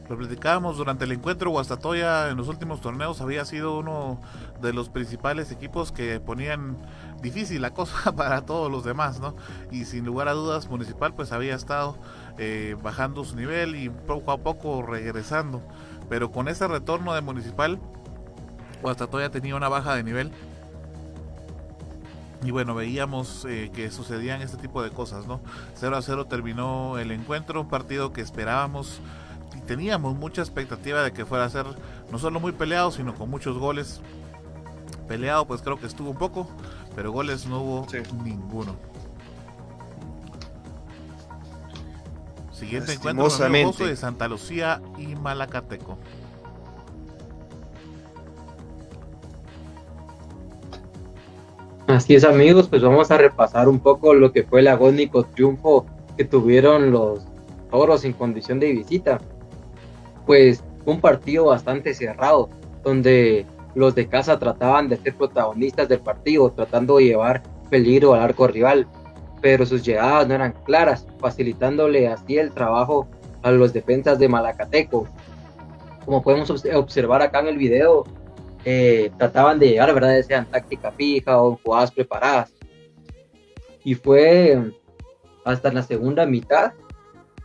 Lo 0.09 0.19
platicábamos 0.19 0.77
durante 0.77 1.05
el 1.07 1.13
encuentro, 1.13 1.51
Guastatoya 1.51 2.29
en 2.29 2.37
los 2.37 2.49
últimos 2.49 2.83
torneos 2.83 3.23
había 3.23 3.45
sido 3.47 3.79
uno 3.79 4.21
de 4.61 4.75
los 4.75 4.91
principales 4.91 5.51
equipos 5.51 5.93
que 5.93 6.21
ponían 6.21 6.77
difícil 7.23 7.63
la 7.63 7.73
cosa 7.73 8.13
para 8.17 8.45
todos 8.45 8.71
los 8.71 8.85
demás, 8.85 9.21
¿no? 9.21 9.35
Y 9.71 9.87
sin 9.87 10.05
lugar 10.05 10.29
a 10.29 10.33
dudas, 10.33 10.69
Municipal 10.69 11.15
pues 11.15 11.33
había 11.33 11.55
estado 11.55 11.97
eh, 12.37 12.77
bajando 12.83 13.25
su 13.25 13.35
nivel 13.35 13.77
y 13.77 13.89
poco 13.89 14.33
a 14.33 14.39
poco 14.39 14.83
regresando. 14.83 15.63
Pero 16.11 16.31
con 16.31 16.49
ese 16.49 16.69
retorno 16.69 17.15
de 17.15 17.23
Municipal, 17.23 17.81
Guastatoya 18.83 19.31
tenía 19.31 19.57
una 19.57 19.69
baja 19.69 19.95
de 19.95 20.03
nivel. 20.03 20.31
Y 22.43 22.51
bueno, 22.51 22.75
veíamos 22.75 23.47
eh, 23.49 23.71
que 23.75 23.91
sucedían 23.91 24.43
este 24.43 24.59
tipo 24.59 24.83
de 24.83 24.91
cosas, 24.91 25.27
¿no? 25.27 25.41
0 25.77 25.97
a 25.97 26.03
0 26.03 26.27
terminó 26.27 26.99
el 26.99 27.11
encuentro, 27.11 27.61
un 27.61 27.69
partido 27.69 28.13
que 28.13 28.21
esperábamos 28.21 29.01
teníamos 29.67 30.17
mucha 30.17 30.43
expectativa 30.43 31.03
de 31.03 31.13
que 31.13 31.25
fuera 31.25 31.45
a 31.45 31.51
ser 31.51 31.67
no 32.11 32.19
solo 32.19 32.41
muy 32.41 32.53
peleado, 32.53 32.91
sino 32.91 33.15
con 33.15 33.31
muchos 33.31 33.59
goles. 33.59 34.01
Peleado, 35.09 35.47
pues 35.47 35.61
creo 35.61 35.79
que 35.79 35.87
estuvo 35.87 36.11
un 36.11 36.17
poco, 36.17 36.49
pero 36.95 37.13
goles 37.13 37.47
no 37.47 37.61
hubo 37.61 37.87
ninguno. 38.25 38.75
Siguiente 42.53 42.95
encuentro 42.95 43.29
de 43.29 43.97
Santa 43.97 44.29
Lucía 44.29 44.81
y 44.97 45.15
Malacateco. 45.15 45.99
Así 51.87 52.15
es 52.15 52.25
amigos, 52.25 52.69
pues 52.69 52.83
vamos 52.83 53.11
a 53.11 53.19
repasar 53.19 53.69
un 53.69 53.79
poco 53.79 54.15
lo 54.15 54.33
que 54.33 54.43
fue 54.43 54.61
el 54.61 54.69
agónico 54.69 55.25
triunfo 55.25 55.85
que 56.17 56.25
tuvieron 56.25 56.91
los 56.91 57.27
toros 57.71 58.05
en 58.05 58.13
condición 58.13 58.59
de 58.61 58.73
visita 58.73 59.21
pues 60.27 60.63
un 60.85 61.01
partido 61.01 61.47
bastante 61.47 61.95
cerrado, 61.95 62.49
donde 62.83 63.47
los 63.75 63.95
de 63.95 64.07
casa 64.07 64.39
trataban 64.39 64.89
de 64.89 64.97
ser 64.97 65.15
protagonistas 65.15 65.89
del 65.89 66.01
partido, 66.01 66.51
tratando 66.51 66.99
de 66.99 67.05
llevar 67.05 67.43
peligro 67.71 68.15
al 68.15 68.23
arco 68.23 68.47
rival, 68.47 68.87
pero 69.41 69.67
sus 69.67 69.85
llegadas 69.85 70.29
no 70.29 70.35
eran 70.35 70.55
claras, 70.65 71.07
facilitándole 71.19 72.09
así 72.09 72.39
el 72.39 72.53
trabajo 72.53 73.09
a 73.43 73.51
los 73.51 73.73
defensas 73.73 74.19
de 74.19 74.29
Malacateco. 74.29 75.07
Como 76.05 76.23
podemos 76.23 76.51
observar 76.51 77.23
acá 77.23 77.41
en 77.41 77.49
el 77.49 77.59
video, 77.59 78.05
eh, 78.65 79.11
trataban 79.19 79.59
de 79.59 79.69
llegar, 79.69 79.93
¿verdad? 79.95 80.23
Sean 80.23 80.47
táctica 80.47 80.91
fija 80.93 81.43
o 81.43 81.59
jugadas 81.63 81.91
preparadas. 81.91 82.53
Y 83.85 83.95
fue 83.95 84.73
hasta 85.45 85.73
la 85.73 85.83
segunda 85.83 86.25
mitad 86.25 86.73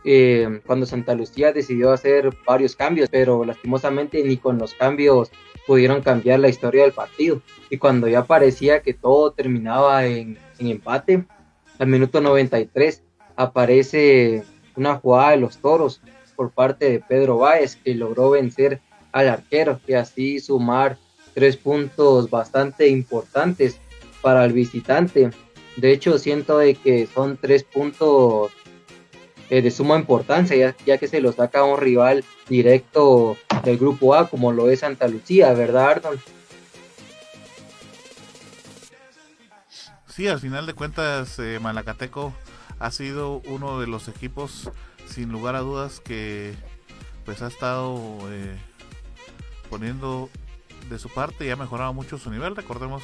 eh, 0.04 0.60
cuando 0.66 0.86
Santa 0.86 1.14
Lucía 1.14 1.52
decidió 1.52 1.92
hacer 1.92 2.30
varios 2.46 2.74
cambios, 2.74 3.08
pero 3.10 3.44
lastimosamente 3.44 4.22
ni 4.24 4.38
con 4.38 4.58
los 4.58 4.74
cambios 4.74 5.30
pudieron 5.66 6.00
cambiar 6.00 6.40
la 6.40 6.48
historia 6.48 6.82
del 6.82 6.92
partido. 6.92 7.42
Y 7.68 7.76
cuando 7.76 8.08
ya 8.08 8.24
parecía 8.24 8.80
que 8.80 8.94
todo 8.94 9.32
terminaba 9.32 10.06
en, 10.06 10.38
empate, 10.58 11.26
al 11.78 11.86
minuto 11.86 12.20
93 12.20 13.02
aparece 13.36 14.42
una 14.76 14.96
jugada 14.96 15.32
de 15.32 15.36
los 15.38 15.58
toros 15.58 16.00
por 16.34 16.50
parte 16.50 16.90
de 16.90 17.00
Pedro 17.00 17.38
Báez 17.38 17.76
que 17.76 17.94
logró 17.94 18.30
vencer 18.30 18.80
al 19.12 19.28
arquero 19.28 19.80
y 19.86 19.94
así 19.94 20.40
sumar 20.40 20.96
tres 21.34 21.56
puntos 21.56 22.30
bastante 22.30 22.88
importantes 22.88 23.80
para 24.20 24.44
el 24.44 24.52
visitante. 24.52 25.30
De 25.76 25.92
hecho, 25.92 26.18
siento 26.18 26.58
de 26.58 26.74
que 26.74 27.06
son 27.06 27.36
tres 27.36 27.64
puntos 27.64 28.52
eh, 29.48 29.62
de 29.62 29.70
suma 29.70 29.96
importancia, 29.98 30.76
ya, 30.86 30.98
que 30.98 31.08
se 31.08 31.20
lo 31.20 31.32
saca 31.32 31.64
un 31.64 31.78
rival 31.78 32.24
directo 32.48 33.36
del 33.64 33.78
grupo 33.78 34.14
A, 34.14 34.28
como 34.28 34.52
lo 34.52 34.70
es 34.70 34.80
Santa 34.80 35.08
Lucía, 35.08 35.52
¿verdad, 35.54 35.90
Arnold? 35.90 36.20
Sí, 40.08 40.28
al 40.28 40.38
final 40.38 40.66
de 40.66 40.74
cuentas, 40.74 41.38
eh, 41.38 41.58
Malacateco 41.60 42.34
ha 42.78 42.90
sido 42.90 43.42
uno 43.46 43.80
de 43.80 43.86
los 43.86 44.08
equipos, 44.08 44.70
sin 45.06 45.32
lugar 45.32 45.56
a 45.56 45.60
dudas, 45.60 46.00
que 46.00 46.54
pues 47.24 47.42
ha 47.42 47.48
estado 47.48 48.18
eh, 48.30 48.56
poniendo 49.68 50.28
de 50.90 50.98
su 50.98 51.08
parte 51.08 51.46
y 51.46 51.50
ha 51.50 51.56
mejorado 51.56 51.94
mucho 51.94 52.18
su 52.18 52.30
nivel. 52.30 52.54
Recordemos 52.56 53.02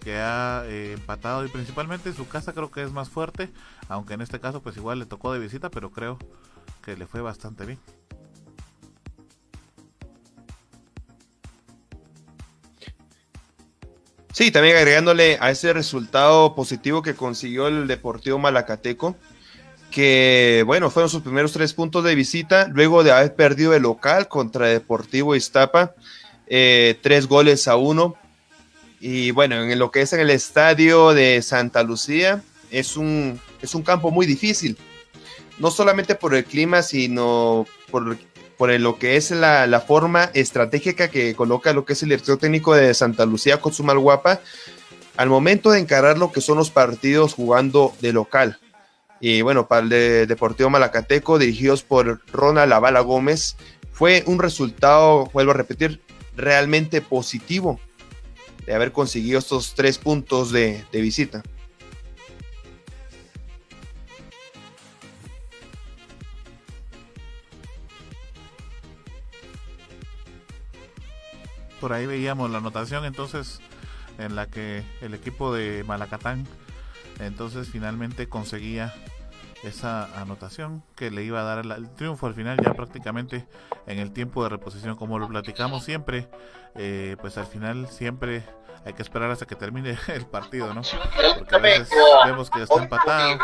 que 0.00 0.16
ha 0.18 0.62
eh, 0.66 0.92
empatado 0.92 1.44
y 1.44 1.48
principalmente 1.48 2.12
su 2.12 2.28
casa 2.28 2.52
creo 2.52 2.70
que 2.70 2.82
es 2.82 2.92
más 2.92 3.08
fuerte, 3.08 3.50
aunque 3.88 4.14
en 4.14 4.20
este 4.20 4.38
caso 4.38 4.62
pues 4.62 4.76
igual 4.76 4.98
le 4.98 5.06
tocó 5.06 5.32
de 5.32 5.40
visita, 5.40 5.70
pero 5.70 5.90
creo 5.90 6.18
que 6.84 6.96
le 6.96 7.06
fue 7.06 7.22
bastante 7.22 7.64
bien. 7.64 7.80
Sí, 14.32 14.50
también 14.50 14.76
agregándole 14.76 15.38
a 15.40 15.50
ese 15.50 15.72
resultado 15.72 16.56
positivo 16.56 17.02
que 17.02 17.14
consiguió 17.14 17.68
el 17.68 17.86
Deportivo 17.86 18.36
Malacateco, 18.36 19.16
que 19.92 20.64
bueno, 20.66 20.90
fueron 20.90 21.08
sus 21.08 21.22
primeros 21.22 21.52
tres 21.52 21.72
puntos 21.72 22.02
de 22.02 22.16
visita, 22.16 22.66
luego 22.66 23.04
de 23.04 23.12
haber 23.12 23.36
perdido 23.36 23.74
el 23.74 23.84
local 23.84 24.26
contra 24.26 24.66
Deportivo 24.66 25.36
Iztapa, 25.36 25.94
eh, 26.56 27.00
tres 27.02 27.26
goles 27.26 27.66
a 27.66 27.74
uno. 27.74 28.14
Y 29.00 29.32
bueno, 29.32 29.60
en 29.60 29.76
lo 29.76 29.90
que 29.90 30.02
es 30.02 30.12
en 30.12 30.20
el 30.20 30.30
estadio 30.30 31.12
de 31.12 31.42
Santa 31.42 31.82
Lucía, 31.82 32.44
es 32.70 32.96
un, 32.96 33.40
es 33.60 33.74
un 33.74 33.82
campo 33.82 34.12
muy 34.12 34.24
difícil, 34.24 34.78
no 35.58 35.72
solamente 35.72 36.14
por 36.14 36.32
el 36.32 36.44
clima, 36.44 36.82
sino 36.82 37.66
por, 37.90 38.16
por 38.56 38.70
lo 38.78 38.98
que 39.00 39.16
es 39.16 39.32
la, 39.32 39.66
la, 39.66 39.80
forma 39.80 40.30
estratégica 40.32 41.08
que 41.08 41.34
coloca 41.34 41.72
lo 41.72 41.84
que 41.84 41.94
es 41.94 42.04
el 42.04 42.10
director 42.10 42.38
técnico 42.38 42.72
de 42.72 42.94
Santa 42.94 43.26
Lucía 43.26 43.60
con 43.60 43.72
su 43.72 43.82
Malguapa 43.82 44.40
al 45.16 45.28
momento 45.28 45.72
de 45.72 45.80
encarar 45.80 46.18
lo 46.18 46.30
que 46.30 46.40
son 46.40 46.58
los 46.58 46.70
partidos 46.70 47.34
jugando 47.34 47.92
de 48.00 48.12
local. 48.12 48.60
Y 49.18 49.42
bueno, 49.42 49.66
para 49.66 49.82
el 49.82 50.28
Deportivo 50.28 50.70
Malacateco, 50.70 51.36
dirigidos 51.36 51.82
por 51.82 52.20
Ronald 52.32 52.70
Lavala 52.70 53.00
Gómez, 53.00 53.56
fue 53.94 54.22
un 54.26 54.38
resultado, 54.40 55.30
vuelvo 55.32 55.52
a 55.52 55.54
repetir, 55.54 56.00
realmente 56.36 57.00
positivo 57.00 57.80
de 58.66 58.74
haber 58.74 58.92
conseguido 58.92 59.38
estos 59.38 59.74
tres 59.74 59.98
puntos 59.98 60.50
de, 60.50 60.84
de 60.90 61.00
visita. 61.00 61.42
Por 71.80 71.92
ahí 71.92 72.06
veíamos 72.06 72.50
la 72.50 72.58
anotación 72.58 73.04
entonces 73.04 73.60
en 74.18 74.36
la 74.36 74.46
que 74.46 74.82
el 75.02 75.12
equipo 75.12 75.52
de 75.52 75.84
Malacatán 75.84 76.46
entonces 77.20 77.68
finalmente 77.68 78.28
conseguía 78.28 78.94
esa 79.64 80.04
anotación 80.20 80.82
que 80.94 81.10
le 81.10 81.22
iba 81.22 81.40
a 81.40 81.44
dar 81.44 81.58
el, 81.64 81.90
triunfo 81.94 82.26
al 82.26 82.34
final 82.34 82.58
ya 82.62 82.74
prácticamente 82.74 83.46
en 83.86 83.98
el 83.98 84.12
tiempo 84.12 84.42
de 84.42 84.50
reposición 84.50 84.96
como 84.96 85.18
lo 85.18 85.28
platicamos 85.28 85.84
siempre 85.84 86.28
eh, 86.74 87.16
pues 87.20 87.38
al 87.38 87.46
final 87.46 87.88
siempre 87.88 88.44
hay 88.84 88.92
que 88.92 89.02
esperar 89.02 89.30
hasta 89.30 89.46
que 89.46 89.56
termine 89.56 89.96
el 90.08 90.26
partido 90.26 90.72
no 90.74 90.82
porque 91.38 91.54
a 91.54 91.58
veces 91.58 91.88
vemos 92.24 92.50
que 92.50 92.62
está 92.62 92.82
empatado 92.82 93.38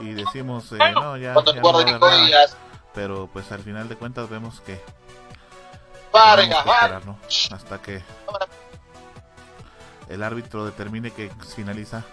y 0.00 0.12
decimos 0.12 0.72
eh, 0.72 0.78
no 0.92 1.16
ya, 1.16 1.34
ya 1.34 1.60
no 1.60 1.82
nada. 1.82 2.46
pero 2.92 3.28
pues 3.32 3.50
al 3.52 3.60
final 3.60 3.88
de 3.88 3.96
cuentas 3.96 4.28
vemos 4.28 4.60
que, 4.60 4.80
que 6.12 6.42
esperar, 6.42 7.06
¿no? 7.06 7.18
hasta 7.52 7.80
que 7.80 8.02
el 10.08 10.22
árbitro 10.22 10.64
determine 10.64 11.10
que 11.12 11.30
finaliza 11.54 12.04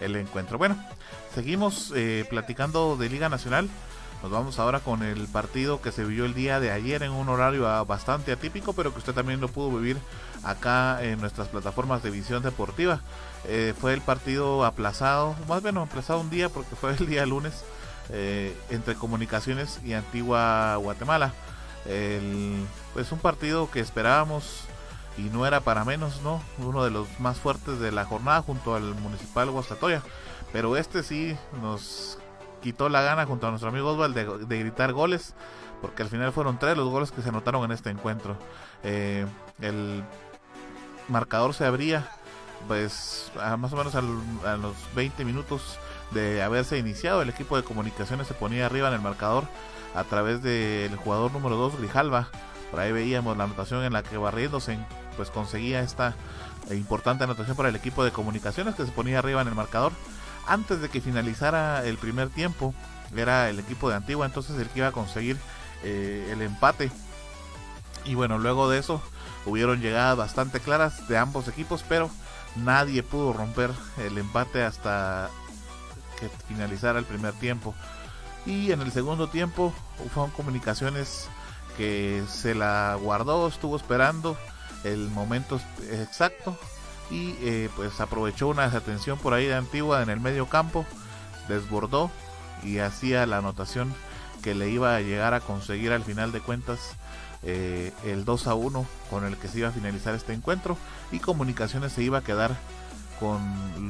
el 0.00 0.16
encuentro. 0.16 0.58
Bueno, 0.58 0.76
seguimos 1.34 1.92
eh, 1.94 2.26
platicando 2.28 2.96
de 2.96 3.08
Liga 3.08 3.28
Nacional. 3.28 3.68
Nos 4.22 4.30
vamos 4.30 4.58
ahora 4.58 4.80
con 4.80 5.02
el 5.02 5.28
partido 5.28 5.80
que 5.80 5.92
se 5.92 6.04
vivió 6.04 6.26
el 6.26 6.34
día 6.34 6.60
de 6.60 6.70
ayer 6.70 7.02
en 7.02 7.12
un 7.12 7.28
horario 7.30 7.66
ah, 7.66 7.84
bastante 7.84 8.32
atípico, 8.32 8.74
pero 8.74 8.92
que 8.92 8.98
usted 8.98 9.14
también 9.14 9.40
lo 9.40 9.48
pudo 9.48 9.78
vivir 9.78 9.96
acá 10.44 11.02
en 11.02 11.20
nuestras 11.20 11.48
plataformas 11.48 12.02
de 12.02 12.10
visión 12.10 12.42
deportiva. 12.42 13.00
Eh, 13.46 13.72
fue 13.80 13.94
el 13.94 14.02
partido 14.02 14.66
aplazado, 14.66 15.34
más 15.48 15.62
bien 15.62 15.78
aplazado 15.78 16.20
un 16.20 16.28
día 16.28 16.50
porque 16.50 16.76
fue 16.76 16.90
el 16.98 17.06
día 17.06 17.24
lunes 17.24 17.64
eh, 18.10 18.54
entre 18.68 18.94
Comunicaciones 18.94 19.80
y 19.84 19.94
Antigua 19.94 20.76
Guatemala. 20.76 21.32
El, 21.86 22.56
pues 22.92 23.10
un 23.12 23.20
partido 23.20 23.70
que 23.70 23.80
esperábamos 23.80 24.64
y 25.16 25.22
no 25.22 25.46
era 25.46 25.60
para 25.60 25.84
menos, 25.84 26.22
¿no? 26.22 26.42
Uno 26.58 26.84
de 26.84 26.90
los 26.90 27.20
más 27.20 27.38
fuertes 27.38 27.78
de 27.80 27.92
la 27.92 28.04
jornada 28.04 28.42
junto 28.42 28.74
al 28.74 28.94
Municipal 28.96 29.50
Guastatoya. 29.50 30.02
Pero 30.52 30.76
este 30.76 31.02
sí 31.02 31.36
nos 31.60 32.18
quitó 32.60 32.88
la 32.88 33.02
gana 33.02 33.26
junto 33.26 33.46
a 33.46 33.50
nuestro 33.50 33.70
amigo 33.70 33.90
Oswald 33.90 34.14
de, 34.14 34.58
gritar 34.58 34.92
goles, 34.92 35.34
porque 35.80 36.02
al 36.02 36.08
final 36.08 36.32
fueron 36.32 36.58
tres 36.58 36.76
los 36.76 36.88
goles 36.88 37.10
que 37.10 37.22
se 37.22 37.28
anotaron 37.28 37.64
en 37.64 37.72
este 37.72 37.90
encuentro. 37.90 38.36
Eh, 38.82 39.26
el 39.60 40.04
marcador 41.08 41.54
se 41.54 41.64
abría, 41.64 42.08
pues 42.68 43.30
más 43.58 43.72
o 43.72 43.76
menos 43.76 43.94
a 43.94 44.02
los 44.02 44.74
20 44.94 45.24
minutos 45.24 45.78
de 46.10 46.42
haberse 46.42 46.78
iniciado, 46.78 47.22
el 47.22 47.30
equipo 47.30 47.56
de 47.56 47.62
comunicaciones 47.62 48.26
se 48.26 48.34
ponía 48.34 48.66
arriba 48.66 48.88
en 48.88 48.94
el 48.94 49.00
marcador 49.00 49.44
a 49.94 50.04
través 50.04 50.42
del 50.42 50.94
jugador 50.96 51.32
número 51.32 51.56
2, 51.56 51.78
Grijalva. 51.78 52.28
Por 52.70 52.80
ahí 52.80 52.92
veíamos 52.92 53.36
la 53.36 53.44
anotación 53.44 53.82
en 53.82 53.92
la 53.92 54.02
que 54.02 54.16
barriéndose 54.16 54.78
pues 55.16 55.30
conseguía 55.30 55.80
esta 55.80 56.14
importante 56.70 57.24
anotación 57.24 57.56
para 57.56 57.68
el 57.68 57.76
equipo 57.76 58.04
de 58.04 58.12
comunicaciones 58.12 58.74
que 58.74 58.86
se 58.86 58.92
ponía 58.92 59.18
arriba 59.18 59.42
en 59.42 59.48
el 59.48 59.54
marcador. 59.54 59.92
Antes 60.46 60.80
de 60.80 60.88
que 60.88 61.00
finalizara 61.00 61.84
el 61.84 61.96
primer 61.98 62.28
tiempo, 62.30 62.74
era 63.14 63.50
el 63.50 63.58
equipo 63.58 63.88
de 63.88 63.96
Antigua 63.96 64.26
entonces 64.26 64.58
el 64.58 64.68
que 64.68 64.80
iba 64.80 64.88
a 64.88 64.92
conseguir 64.92 65.36
eh, 65.82 66.30
el 66.32 66.42
empate. 66.42 66.90
Y 68.04 68.14
bueno, 68.14 68.38
luego 68.38 68.70
de 68.70 68.78
eso 68.78 69.02
hubieron 69.46 69.80
llegadas 69.80 70.16
bastante 70.16 70.60
claras 70.60 71.08
de 71.08 71.18
ambos 71.18 71.48
equipos, 71.48 71.84
pero 71.88 72.10
nadie 72.56 73.02
pudo 73.02 73.32
romper 73.32 73.70
el 73.98 74.18
empate 74.18 74.62
hasta 74.62 75.30
que 76.18 76.28
finalizara 76.48 76.98
el 76.98 77.04
primer 77.04 77.32
tiempo. 77.34 77.74
Y 78.46 78.72
en 78.72 78.80
el 78.80 78.90
segundo 78.90 79.28
tiempo 79.28 79.72
fueron 80.12 80.30
comunicaciones 80.30 81.28
que 81.76 82.22
se 82.28 82.54
la 82.54 82.96
guardó, 83.00 83.48
estuvo 83.48 83.76
esperando 83.76 84.36
el 84.84 85.08
momento 85.10 85.60
exacto 85.90 86.56
y 87.10 87.34
eh, 87.40 87.68
pues 87.76 88.00
aprovechó 88.00 88.48
una 88.48 88.64
desatención 88.64 89.18
por 89.18 89.34
ahí 89.34 89.46
de 89.46 89.54
Antigua 89.54 90.02
en 90.02 90.10
el 90.10 90.20
medio 90.20 90.46
campo, 90.46 90.86
desbordó 91.48 92.10
y 92.62 92.78
hacía 92.78 93.26
la 93.26 93.38
anotación 93.38 93.92
que 94.42 94.54
le 94.54 94.70
iba 94.70 94.94
a 94.94 95.00
llegar 95.00 95.34
a 95.34 95.40
conseguir 95.40 95.92
al 95.92 96.04
final 96.04 96.32
de 96.32 96.40
cuentas 96.40 96.94
eh, 97.42 97.92
el 98.04 98.24
2 98.24 98.46
a 98.46 98.54
1 98.54 98.86
con 99.08 99.24
el 99.24 99.36
que 99.36 99.48
se 99.48 99.58
iba 99.58 99.68
a 99.68 99.72
finalizar 99.72 100.14
este 100.14 100.32
encuentro 100.32 100.76
y 101.10 101.18
Comunicaciones 101.18 101.92
se 101.92 102.02
iba 102.02 102.18
a 102.18 102.24
quedar 102.24 102.56
con 103.18 103.40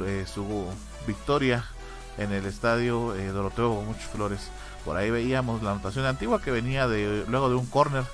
eh, 0.06 0.24
su 0.32 0.66
victoria 1.06 1.64
en 2.18 2.32
el 2.32 2.46
estadio 2.46 3.14
Doroteo 3.32 3.82
Muchos 3.82 4.04
Flores. 4.04 4.50
Por 4.84 4.96
ahí 4.96 5.10
veíamos 5.10 5.62
la 5.62 5.72
anotación 5.72 6.04
Antigua 6.06 6.40
que 6.42 6.50
venía 6.50 6.88
de 6.88 7.24
luego 7.28 7.48
de 7.48 7.54
un 7.54 7.66
córner 7.66 8.04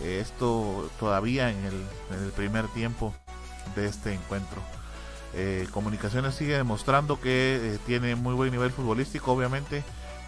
esto 0.00 0.90
todavía 0.98 1.50
en 1.50 1.64
el, 1.64 2.32
primer 2.32 2.68
tiempo 2.68 3.14
de 3.76 3.86
este 3.86 4.14
encuentro. 4.14 4.60
Eh, 5.34 5.66
Comunicaciones 5.70 6.34
sigue 6.34 6.56
demostrando 6.56 7.20
que 7.20 7.74
eh, 7.74 7.78
tiene 7.86 8.16
muy 8.16 8.34
buen 8.34 8.50
nivel 8.50 8.70
futbolístico, 8.70 9.32
obviamente, 9.32 9.82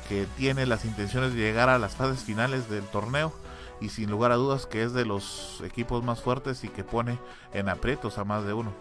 que 0.08 0.26
tiene 0.36 0.66
las 0.66 0.84
intenciones 0.84 1.34
de 1.34 1.40
llegar 1.40 1.68
a 1.68 1.78
las 1.78 1.96
fases 1.96 2.22
finales 2.22 2.68
del 2.70 2.84
torneo 2.84 3.32
y 3.80 3.88
sin 3.88 4.10
lugar 4.10 4.32
a 4.32 4.36
dudas 4.36 4.66
que 4.66 4.82
es 4.82 4.92
de 4.92 5.04
los 5.04 5.60
equipos 5.64 6.02
más 6.04 6.22
fuertes 6.22 6.64
y 6.64 6.68
que 6.68 6.84
pone 6.84 7.18
en 7.52 7.68
aprietos 7.68 8.18
a 8.18 8.24
más 8.24 8.44
de 8.44 8.52
uno. 8.52 8.72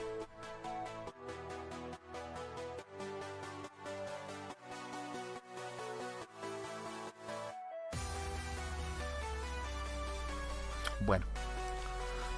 Bueno, 11.06 11.26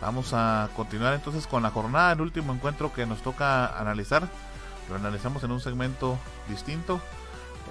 vamos 0.02 0.32
a 0.34 0.70
continuar 0.76 1.14
entonces 1.14 1.48
con 1.48 1.64
la 1.64 1.70
jornada, 1.70 2.14
el 2.14 2.22
último 2.22 2.54
encuentro 2.54 2.94
que 2.94 3.06
nos 3.06 3.22
toca 3.22 3.68
analizar. 3.80 4.28
Lo 4.90 4.96
analizamos 4.96 5.44
en 5.44 5.52
un 5.52 5.60
segmento 5.60 6.18
distinto. 6.48 7.02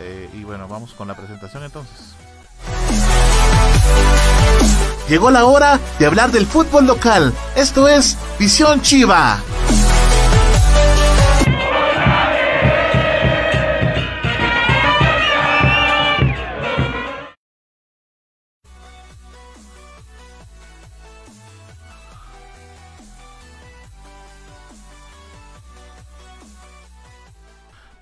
Eh, 0.01 0.29
y 0.33 0.45
bueno, 0.45 0.67
vamos 0.69 0.93
con 0.93 1.07
la 1.09 1.15
presentación 1.15 1.63
entonces. 1.63 2.15
Llegó 5.09 5.31
la 5.31 5.45
hora 5.45 5.79
de 5.99 6.07
hablar 6.07 6.33
del 6.33 6.47
fútbol 6.47 6.87
local. 6.87 7.33
Esto 7.55 7.89
es 7.89 8.17
Visión 8.39 8.81
Chiva. 8.81 9.39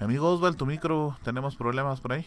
Amigo 0.03 0.31
Osval, 0.31 0.57
tu 0.57 0.67
micro, 0.67 1.17
tenemos 1.23 1.57
problemas 1.57 2.01
por 2.01 2.13
ahí. 2.13 2.27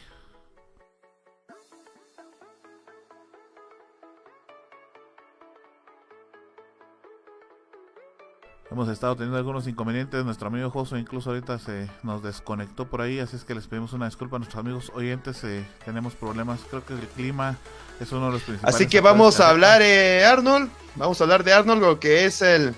Hemos 8.71 8.89
estado 8.89 9.15
teniendo 9.15 9.37
algunos 9.37 9.67
inconvenientes. 9.67 10.25
Nuestro 10.25 10.47
amigo 10.47 10.69
Josué 10.69 10.99
incluso 10.99 11.29
ahorita 11.29 11.59
se 11.59 11.89
nos 12.03 12.21
desconectó 12.21 12.85
por 12.85 13.01
ahí, 13.01 13.19
así 13.19 13.37
es 13.37 13.45
que 13.45 13.55
les 13.55 13.67
pedimos 13.67 13.93
una 13.93 14.05
disculpa 14.05 14.35
a 14.35 14.39
nuestros 14.39 14.59
amigos 14.59 14.91
oyentes. 14.93 15.43
Eh, 15.45 15.65
tenemos 15.85 16.15
problemas, 16.15 16.59
creo 16.69 16.85
que 16.85 16.93
el 16.93 16.99
clima 16.99 17.55
es 18.01 18.11
uno 18.11 18.25
de 18.25 18.31
los 18.33 18.41
principales. 18.41 18.75
Así 18.75 18.87
que 18.87 18.99
vamos 18.99 19.39
a 19.39 19.49
hablar, 19.49 19.81
eh, 19.81 20.25
Arnold. 20.25 20.69
Vamos 20.95 21.21
a 21.21 21.23
hablar 21.23 21.43
de 21.43 21.53
Arnold, 21.53 21.81
lo 21.81 21.99
que 21.99 22.25
es 22.25 22.41
el 22.41 22.75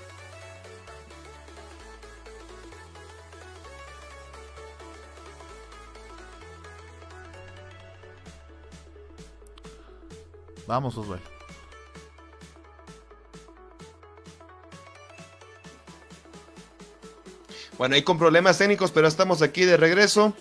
Vamos, 10.68 10.98
Osvaldo. 10.98 11.26
Bueno, 17.78 17.96
hay 17.96 18.02
con 18.02 18.18
problemas 18.18 18.58
técnicos, 18.58 18.92
pero 18.92 19.08
estamos 19.08 19.42
aquí 19.42 19.64
de 19.64 19.78
regreso. 19.78 20.34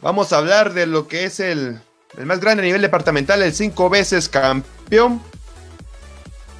Vamos 0.00 0.32
a 0.32 0.38
hablar 0.38 0.72
de 0.72 0.86
lo 0.86 1.06
que 1.06 1.24
es 1.24 1.38
el, 1.38 1.80
el 2.16 2.26
más 2.26 2.40
grande 2.40 2.62
a 2.62 2.66
nivel 2.66 2.82
departamental, 2.82 3.42
el 3.42 3.54
cinco 3.54 3.88
veces 3.88 4.28
campeón. 4.28 5.22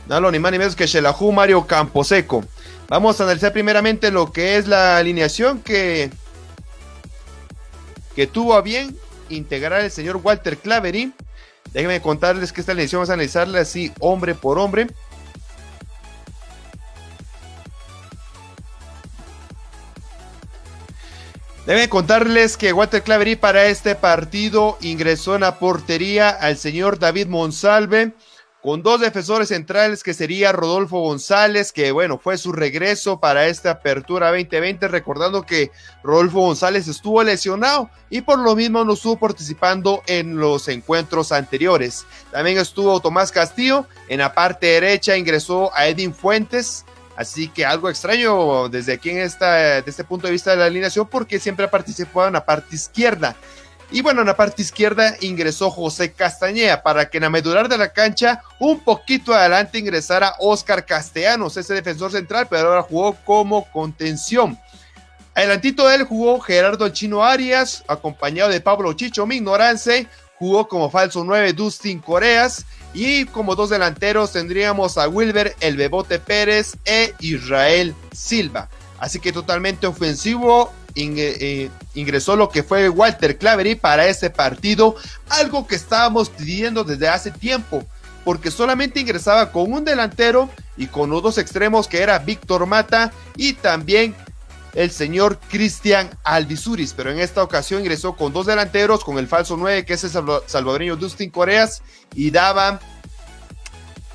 No, 0.07 0.31
ni 0.31 0.39
más 0.39 0.53
ni 0.53 0.59
menos 0.59 0.77
que 0.77 0.87
Shelahu 0.87 1.33
Mario 1.33 1.67
Camposeco. 1.67 2.45
Vamos 2.89 3.21
a 3.21 3.25
analizar 3.25 3.53
primeramente 3.53 4.11
lo 4.11 4.31
que 4.31 4.57
es 4.59 4.69
la 4.69 4.99
alineación 4.99 5.63
que, 5.63 6.11
que 8.15 8.27
tuvo 8.27 8.55
a 8.55 8.61
bien 8.61 8.95
integrar 9.31 9.81
el 9.81 9.91
señor 9.91 10.21
Walter 10.23 10.59
Clavery. 10.59 11.13
Déjenme 11.73 12.03
contarles 12.03 12.53
que 12.53 12.61
esta 12.61 12.73
alineación 12.73 13.01
vamos 13.01 13.11
a 13.11 13.15
analizarla 13.15 13.61
así 13.61 13.93
hombre 14.01 14.35
por 14.35 14.59
hombre. 14.59 14.89
Deben 21.67 21.89
contarles 21.89 22.57
que 22.57 22.73
Walter 22.73 23.03
Clavery 23.03 23.37
para 23.37 23.67
este 23.67 23.95
partido 23.95 24.77
ingresó 24.81 25.37
en 25.37 25.43
la 25.43 25.61
portería 25.61 26.29
al 26.29 26.59
señor 26.59 26.99
David 26.99 27.29
Monsalve 27.29 28.13
con 28.63 28.83
dos 28.83 29.01
defensores 29.01 29.49
centrales 29.49 30.05
que 30.05 30.15
sería 30.15 30.53
Rodolfo 30.53 31.01
González, 31.01 31.73
que 31.73 31.91
bueno, 31.91 32.19
fue 32.19 32.39
su 32.39 32.53
regreso 32.53 33.19
para 33.19 33.49
esta 33.49 33.73
apertura 33.73 34.29
2020, 34.29 34.87
recordando 34.87 35.43
que 35.43 35.73
Rodolfo 36.05 36.41
González 36.41 36.87
estuvo 36.87 37.23
lesionado 37.25 37.91
y 38.09 38.21
por 38.21 38.39
lo 38.39 38.55
mismo 38.55 38.85
no 38.85 38.93
estuvo 38.93 39.19
participando 39.19 40.03
en 40.07 40.37
los 40.37 40.69
encuentros 40.69 41.33
anteriores. 41.33 42.07
También 42.31 42.59
estuvo 42.59 43.01
Tomás 43.01 43.33
Castillo, 43.33 43.87
en 44.09 44.21
la 44.21 44.33
parte 44.33 44.67
derecha 44.67 45.17
ingresó 45.17 45.75
a 45.75 45.89
Edwin 45.89 46.15
Fuentes, 46.15 46.85
Así 47.15 47.49
que 47.49 47.67
algo 47.67 47.91
extraño 47.91 48.71
desde 48.71 48.95
aquí 48.95 49.11
en 49.11 49.19
esta, 49.19 49.55
desde 49.77 49.91
este 49.91 50.05
punto 50.05 50.27
de 50.27 50.33
vista 50.33 50.53
de 50.53 50.57
la 50.57 50.65
alineación, 50.65 51.07
porque 51.07 51.39
siempre 51.39 51.67
ha 51.67 51.71
participado 51.71 52.27
en 52.27 52.33
la 52.33 52.45
parte 52.45 52.75
izquierda. 52.75 53.37
Y 53.93 54.01
bueno, 54.01 54.23
en 54.23 54.27
la 54.27 54.37
parte 54.37 54.63
izquierda 54.63 55.17
ingresó 55.21 55.71
José 55.71 56.13
Castañeda 56.13 56.83
para 56.83 57.11
que 57.11 57.19
en 57.19 57.25
la 57.25 57.31
medular 57.31 57.69
de 57.69 57.77
la 57.77 57.93
cancha, 57.93 58.43
un 58.59 58.81
poquito 58.81 59.35
adelante 59.35 59.79
ingresara 59.79 60.35
Oscar 60.39 60.87
Castellanos, 60.87 61.59
ese 61.59 61.75
defensor 61.75 62.11
central, 62.11 62.47
pero 62.49 62.69
ahora 62.69 62.83
jugó 62.83 63.15
como 63.27 63.71
contención. 63.71 64.59
Adelantito 65.35 65.87
de 65.87 65.97
él 65.97 66.05
jugó 66.05 66.41
Gerardo 66.41 66.89
Chino 66.89 67.23
Arias, 67.23 67.85
acompañado 67.87 68.49
de 68.49 68.63
Pablo 68.63 68.95
Chicho 68.95 69.27
Mignorance, 69.27 70.09
jugó 70.37 70.69
como 70.69 70.91
falso 70.91 71.23
9 71.23 71.53
Dustin 71.53 71.99
Coreas 71.99 72.65
y 72.95 73.27
como 73.27 73.55
dos 73.55 73.69
delanteros 73.69 74.33
tendríamos 74.33 74.97
a 74.97 75.07
Wilber 75.07 75.55
El 75.61 75.77
Bebote 75.77 76.19
Pérez 76.19 76.79
e 76.87 77.13
Israel 77.21 77.95
Silva. 78.13 78.71
Así 78.99 79.21
que 79.21 79.33
totalmente 79.33 79.87
ofensivo 79.87 80.73
ingresó 80.95 82.37
lo 82.37 82.49
que 82.49 82.63
fue 82.63 82.89
Walter 82.89 83.39
Clavery 83.39 83.75
para 83.75 84.07
ese 84.07 84.31
partido, 84.31 84.97
algo 85.29 85.67
que 85.67 85.75
estábamos 85.75 86.29
pidiendo 86.29 86.85
desde 86.85 87.09
hace 87.09 87.31
tiempo, 87.31 87.85
porque 88.25 88.51
solamente 88.51 89.01
ingresaba 89.01 89.51
con 89.53 89.73
un 89.73 89.85
delantero 89.85 90.51
y 90.77 90.87
con 90.87 91.11
los 91.11 91.23
dos 91.23 91.39
extremos 91.39 91.89
que 91.89 92.03
era 92.03 92.19
Víctor 92.19 92.67
Mata 92.67 93.13
y 93.37 93.55
también 93.55 94.15
el 94.75 94.91
señor 94.91 95.39
Cristian 95.51 96.11
Alvisuris, 96.25 96.95
pero 96.95 97.11
en 97.11 97.19
esta 97.19 97.43
ocasión 97.43 97.81
ingresó 97.81 98.17
con 98.17 98.33
dos 98.33 98.47
delanteros, 98.47 99.05
con 99.05 99.19
el 99.19 99.29
falso 99.29 99.57
9 99.57 99.85
que 99.85 99.95
es 99.95 100.05
el 100.05 100.11
salvadoreño 100.11 100.97
Dustin 100.97 101.31
Coreas 101.31 101.83
y 102.15 102.31
daba 102.31 102.81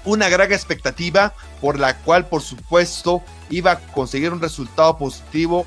una 0.04 0.30
gran 0.30 0.52
expectativa 0.52 1.34
por 1.62 1.78
la 1.78 1.98
cual 1.98 2.28
por 2.28 2.42
supuesto 2.42 3.22
iba 3.50 3.72
a 3.72 3.80
conseguir 3.80 4.32
un 4.32 4.42
resultado 4.42 4.98
positivo 4.98 5.66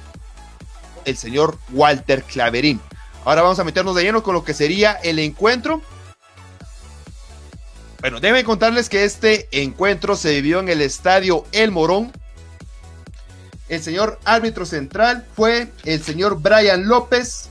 el 1.04 1.16
señor 1.16 1.58
Walter 1.72 2.22
Claverín. 2.22 2.80
Ahora 3.24 3.42
vamos 3.42 3.58
a 3.58 3.64
meternos 3.64 3.94
de 3.94 4.02
lleno 4.02 4.22
con 4.22 4.34
lo 4.34 4.44
que 4.44 4.54
sería 4.54 4.92
el 4.92 5.18
encuentro. 5.18 5.82
Bueno, 8.00 8.20
deben 8.20 8.44
contarles 8.44 8.88
que 8.88 9.04
este 9.04 9.48
encuentro 9.52 10.16
se 10.16 10.32
vivió 10.32 10.60
en 10.60 10.70
el 10.70 10.80
estadio 10.80 11.44
El 11.52 11.70
Morón, 11.70 12.12
el 13.70 13.80
señor 13.80 14.18
árbitro 14.24 14.66
central 14.66 15.24
fue 15.36 15.68
el 15.84 16.02
señor 16.02 16.42
Brian 16.42 16.88
López. 16.88 17.48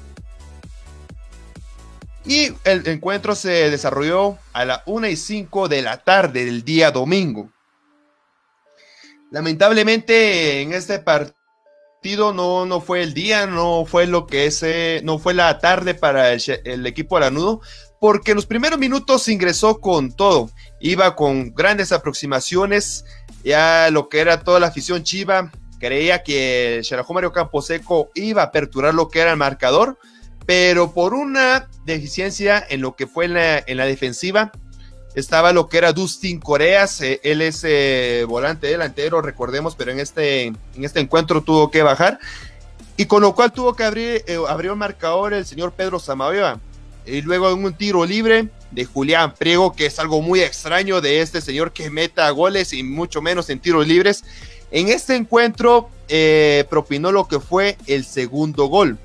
Y 2.26 2.52
el 2.66 2.86
encuentro 2.88 3.36
se 3.36 3.72
desarrolló 3.72 4.38
a 4.52 4.66
las 4.66 4.82
1 4.86 5.08
y 5.08 5.16
5 5.16 5.70
de 5.70 5.82
la 5.82 6.04
tarde 6.04 6.44
del 6.44 6.66
día 6.66 6.92
domingo. 6.92 7.50
Lamentablemente 9.32 10.62
en 10.62 10.74
este 10.74 11.00
partido 11.00 11.39
no, 12.34 12.66
no 12.66 12.82
fue 12.82 13.04
el 13.04 13.14
día, 13.14 13.46
no 13.46 13.86
fue 13.86 14.08
lo 14.08 14.26
que 14.26 14.46
ese, 14.46 15.02
no 15.04 15.20
fue 15.20 15.34
la 15.34 15.60
tarde 15.60 15.94
para 15.94 16.34
el, 16.34 16.42
el 16.64 16.86
equipo 16.88 17.18
aranudo, 17.18 17.62
porque 18.00 18.32
en 18.32 18.36
los 18.36 18.46
primeros 18.46 18.80
minutos 18.80 19.28
ingresó 19.28 19.80
con 19.80 20.12
todo. 20.12 20.50
Iba 20.80 21.16
con 21.16 21.54
grandes 21.54 21.92
aproximaciones, 21.92 23.06
ya 23.44 23.90
lo 23.92 24.10
que 24.10 24.20
era 24.20 24.44
toda 24.44 24.60
la 24.60 24.68
afición 24.68 25.04
chiva 25.04 25.52
creía 25.80 26.24
que 26.24 26.82
Sherajo 26.84 27.14
Mario 27.14 27.32
Camposeco 27.32 28.12
iba 28.14 28.44
a 28.44 28.46
aperturar 28.46 28.94
lo 28.94 29.08
que 29.08 29.20
era 29.20 29.32
el 29.32 29.38
marcador, 29.38 29.98
pero 30.46 30.94
por 30.94 31.14
una 31.14 31.70
deficiencia 31.86 32.64
en 32.70 32.82
lo 32.82 32.96
que 32.96 33.08
fue 33.08 33.26
en 33.26 33.34
la, 33.34 33.86
defensiva, 33.86 34.52
estaba 35.16 35.54
lo 35.54 35.70
que 35.70 35.78
era 35.78 35.94
Dustin 35.94 36.40
Coreas, 36.40 37.02
eh, 37.02 37.20
él 37.24 37.42
es 37.42 37.64
eh, 37.64 38.26
volante 38.28 38.68
delantero, 38.68 39.22
recordemos, 39.22 39.76
pero 39.76 39.92
en 39.92 40.00
este, 40.00 40.46
en 40.46 40.84
este 40.84 41.00
encuentro 41.00 41.42
tuvo 41.42 41.72
que 41.72 41.84
bajar, 41.84 42.20
y 43.00 43.06
con 43.06 43.22
lo 43.22 43.34
cual 43.34 43.54
tuvo 43.54 43.76
que 43.76 43.86
abrir, 43.86 44.26
eh, 44.28 44.38
abrió 44.50 44.74
el 44.74 44.78
marcador 44.78 45.34
el 45.34 45.46
señor 45.46 45.72
Pedro 45.72 46.00
Samayoa. 46.00 46.60
Y 47.06 47.22
luego 47.22 47.50
en 47.50 47.64
un 47.64 47.74
tiro 47.74 48.06
libre 48.06 48.50
de 48.72 48.84
Julián 48.84 49.34
Priego, 49.36 49.74
que 49.74 49.86
es 49.86 50.00
algo 50.00 50.22
muy 50.22 50.42
extraño 50.42 51.00
de 51.00 51.22
este 51.22 51.40
señor 51.40 51.72
que 51.72 51.90
meta 51.90 52.30
goles 52.32 52.74
y 52.74 52.84
mucho 52.84 53.22
menos 53.22 53.50
en 53.50 53.62
tiros 53.62 53.88
libres. 53.88 54.26
En 54.70 54.90
este 54.90 55.16
encuentro 55.16 55.90
eh, 56.10 56.66
propinó 56.70 57.14
lo 57.14 57.26
que 57.26 57.40
fue 57.40 57.78
el 57.88 58.04
segundo 58.04 58.66
gol. 58.66 58.98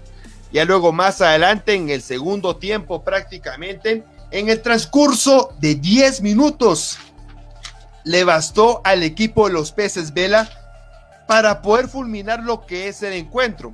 Ya 0.52 0.64
luego 0.64 0.90
más 0.90 1.20
adelante, 1.20 1.74
en 1.74 1.88
el 1.88 2.02
segundo 2.02 2.56
tiempo 2.56 3.04
prácticamente, 3.04 4.02
en 4.34 4.48
el 4.48 4.62
transcurso 4.62 5.54
de 5.60 5.76
10 5.76 6.20
minutos, 6.20 6.98
le 8.02 8.24
bastó 8.24 8.80
al 8.82 9.04
equipo 9.04 9.46
de 9.46 9.52
los 9.52 9.70
peces 9.70 10.12
Vela 10.12 10.50
para 11.28 11.62
poder 11.62 11.88
fulminar 11.88 12.42
lo 12.42 12.66
que 12.66 12.88
es 12.88 13.04
el 13.04 13.12
encuentro. 13.12 13.72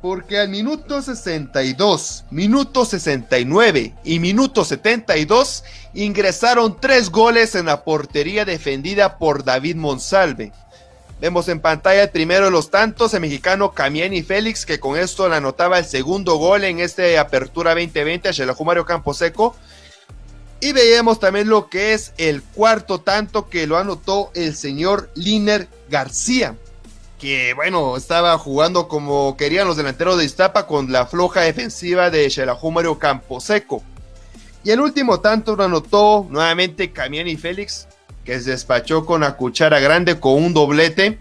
Porque 0.00 0.38
al 0.38 0.48
minuto 0.48 1.02
62, 1.02 2.26
minuto 2.30 2.84
69 2.84 3.94
y 4.04 4.20
minuto 4.20 4.64
72 4.64 5.64
ingresaron 5.94 6.78
tres 6.80 7.10
goles 7.10 7.56
en 7.56 7.66
la 7.66 7.82
portería 7.82 8.44
defendida 8.44 9.18
por 9.18 9.42
David 9.42 9.74
Monsalve. 9.74 10.52
Vemos 11.20 11.48
en 11.48 11.60
pantalla 11.60 12.02
el 12.02 12.10
primero 12.10 12.46
de 12.46 12.50
los 12.50 12.70
tantos, 12.70 13.14
el 13.14 13.20
mexicano 13.20 13.72
Camieni 13.72 14.22
Félix, 14.22 14.66
que 14.66 14.80
con 14.80 14.98
esto 14.98 15.28
le 15.28 15.36
anotaba 15.36 15.78
el 15.78 15.84
segundo 15.84 16.36
gol 16.36 16.64
en 16.64 16.80
esta 16.80 17.20
apertura 17.20 17.70
2020 17.74 18.28
a 18.28 18.32
Xelajú 18.32 18.64
Mario 18.64 18.84
Camposeco. 18.84 19.56
Y 20.60 20.72
veíamos 20.72 21.20
también 21.20 21.48
lo 21.48 21.68
que 21.68 21.92
es 21.92 22.12
el 22.18 22.42
cuarto 22.42 23.00
tanto 23.00 23.48
que 23.48 23.66
lo 23.66 23.78
anotó 23.78 24.30
el 24.34 24.56
señor 24.56 25.10
Liner 25.14 25.68
García, 25.88 26.56
que 27.18 27.54
bueno, 27.54 27.96
estaba 27.96 28.36
jugando 28.38 28.88
como 28.88 29.36
querían 29.36 29.66
los 29.68 29.76
delanteros 29.76 30.18
de 30.18 30.24
Iztapa 30.24 30.66
con 30.66 30.90
la 30.90 31.06
floja 31.06 31.42
defensiva 31.42 32.10
de 32.10 32.28
Xelajú 32.28 32.70
Mario 32.70 32.98
Camposeco. 32.98 33.82
Y 34.64 34.70
el 34.70 34.80
último 34.80 35.20
tanto 35.20 35.54
lo 35.54 35.64
anotó 35.64 36.26
nuevamente 36.30 36.92
Camieni 36.92 37.36
Félix, 37.36 37.86
que 38.24 38.40
se 38.40 38.50
despachó 38.50 39.04
con 39.04 39.20
la 39.20 39.36
cuchara 39.36 39.80
grande 39.80 40.18
con 40.18 40.42
un 40.42 40.54
doblete, 40.54 41.18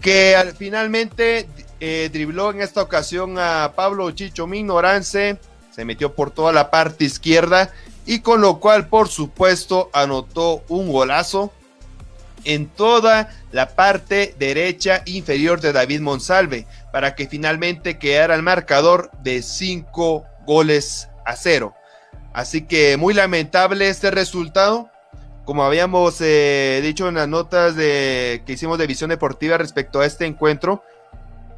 que 0.00 0.54
finalmente 0.56 1.48
eh, 1.80 2.08
dribló 2.12 2.50
en 2.50 2.60
esta 2.62 2.82
ocasión 2.82 3.38
a 3.38 3.72
Pablo 3.74 4.10
Chicho 4.12 4.46
Minorance, 4.46 5.38
se 5.74 5.84
metió 5.84 6.14
por 6.14 6.30
toda 6.30 6.52
la 6.52 6.70
parte 6.70 7.04
izquierda 7.04 7.70
y 8.06 8.20
con 8.20 8.40
lo 8.40 8.60
cual 8.60 8.88
por 8.88 9.08
supuesto 9.08 9.90
anotó 9.92 10.62
un 10.68 10.90
golazo 10.90 11.52
en 12.44 12.68
toda 12.68 13.30
la 13.50 13.70
parte 13.70 14.34
derecha 14.38 15.02
inferior 15.06 15.60
de 15.60 15.72
David 15.72 16.00
Monsalve 16.00 16.66
para 16.92 17.16
que 17.16 17.26
finalmente 17.26 17.98
quedara 17.98 18.36
el 18.36 18.42
marcador 18.42 19.10
de 19.22 19.42
5 19.42 20.24
goles 20.46 21.08
a 21.24 21.34
0. 21.34 21.74
Así 22.32 22.62
que 22.62 22.96
muy 22.96 23.12
lamentable 23.12 23.88
este 23.88 24.12
resultado 24.12 24.88
como 25.46 25.62
habíamos 25.62 26.20
eh, 26.20 26.80
dicho 26.82 27.08
en 27.08 27.14
las 27.14 27.28
notas 27.28 27.76
de, 27.76 28.42
que 28.44 28.54
hicimos 28.54 28.78
de 28.78 28.88
visión 28.88 29.10
deportiva 29.10 29.56
respecto 29.56 30.00
a 30.00 30.06
este 30.06 30.26
encuentro, 30.26 30.82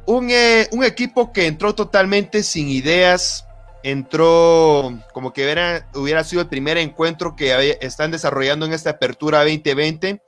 un, 0.05 0.29
eh, 0.29 0.69
un 0.71 0.83
equipo 0.83 1.33
que 1.33 1.47
entró 1.47 1.73
totalmente 1.73 2.43
sin 2.43 2.69
ideas, 2.69 3.47
entró 3.81 4.93
como 5.11 5.33
que 5.33 5.43
hubiera, 5.43 5.89
hubiera 5.95 6.23
sido 6.23 6.43
el 6.43 6.47
primer 6.47 6.77
encuentro 6.77 7.35
que 7.35 7.79
están 7.81 8.11
desarrollando 8.11 8.67
en 8.67 8.73
esta 8.73 8.91
apertura 8.91 9.39
2020, 9.39 10.21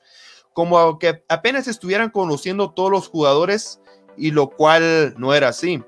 como 0.53 0.97
que 0.97 1.23
apenas 1.29 1.67
estuvieran 1.67 2.09
conociendo 2.09 2.71
todos 2.71 2.89
los 2.89 3.09
jugadores 3.09 3.79
y 4.17 4.31
lo 4.31 4.49
cual 4.49 5.13
no 5.17 5.35
era 5.35 5.49
así. 5.49 5.83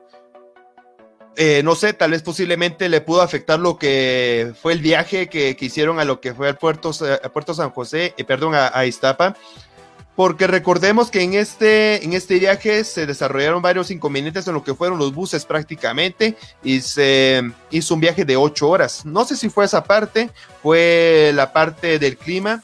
Eh, 1.35 1.61
no 1.63 1.73
sé, 1.75 1.93
tal 1.93 2.11
vez 2.11 2.21
posiblemente 2.21 2.89
le 2.89 3.01
pudo 3.01 3.21
afectar 3.21 3.59
lo 3.59 3.77
que 3.77 4.53
fue 4.61 4.73
el 4.73 4.79
viaje 4.79 5.29
que, 5.29 5.57
hicieron 5.59 5.99
a 5.99 6.05
lo 6.05 6.21
que 6.21 6.33
fue 6.33 6.49
al 6.49 6.57
puerto, 6.57 6.91
a 7.23 7.29
puerto 7.29 7.53
San 7.53 7.71
José, 7.71 8.13
eh, 8.17 8.23
perdón, 8.23 8.53
a, 8.55 8.85
Iztapa, 8.85 9.35
porque 10.15 10.45
recordemos 10.45 11.09
que 11.09 11.21
en 11.21 11.33
este, 11.33 12.05
en 12.05 12.13
este 12.13 12.37
viaje 12.37 12.83
se 12.83 13.07
desarrollaron 13.07 13.63
varios 13.63 13.89
inconvenientes 13.89 14.47
en 14.47 14.53
lo 14.53 14.63
que 14.63 14.75
fueron 14.75 14.99
los 14.99 15.13
buses 15.13 15.43
prácticamente 15.45 16.37
y 16.63 16.81
se 16.81 17.41
hizo 17.71 17.95
un 17.95 17.99
viaje 17.99 18.25
de 18.25 18.37
ocho 18.37 18.69
horas. 18.69 19.03
No 19.03 19.25
sé 19.25 19.35
si 19.35 19.49
fue 19.49 19.65
esa 19.65 19.83
parte, 19.83 20.29
fue 20.61 21.31
la 21.33 21.51
parte 21.51 21.97
del 21.97 22.15
clima 22.15 22.61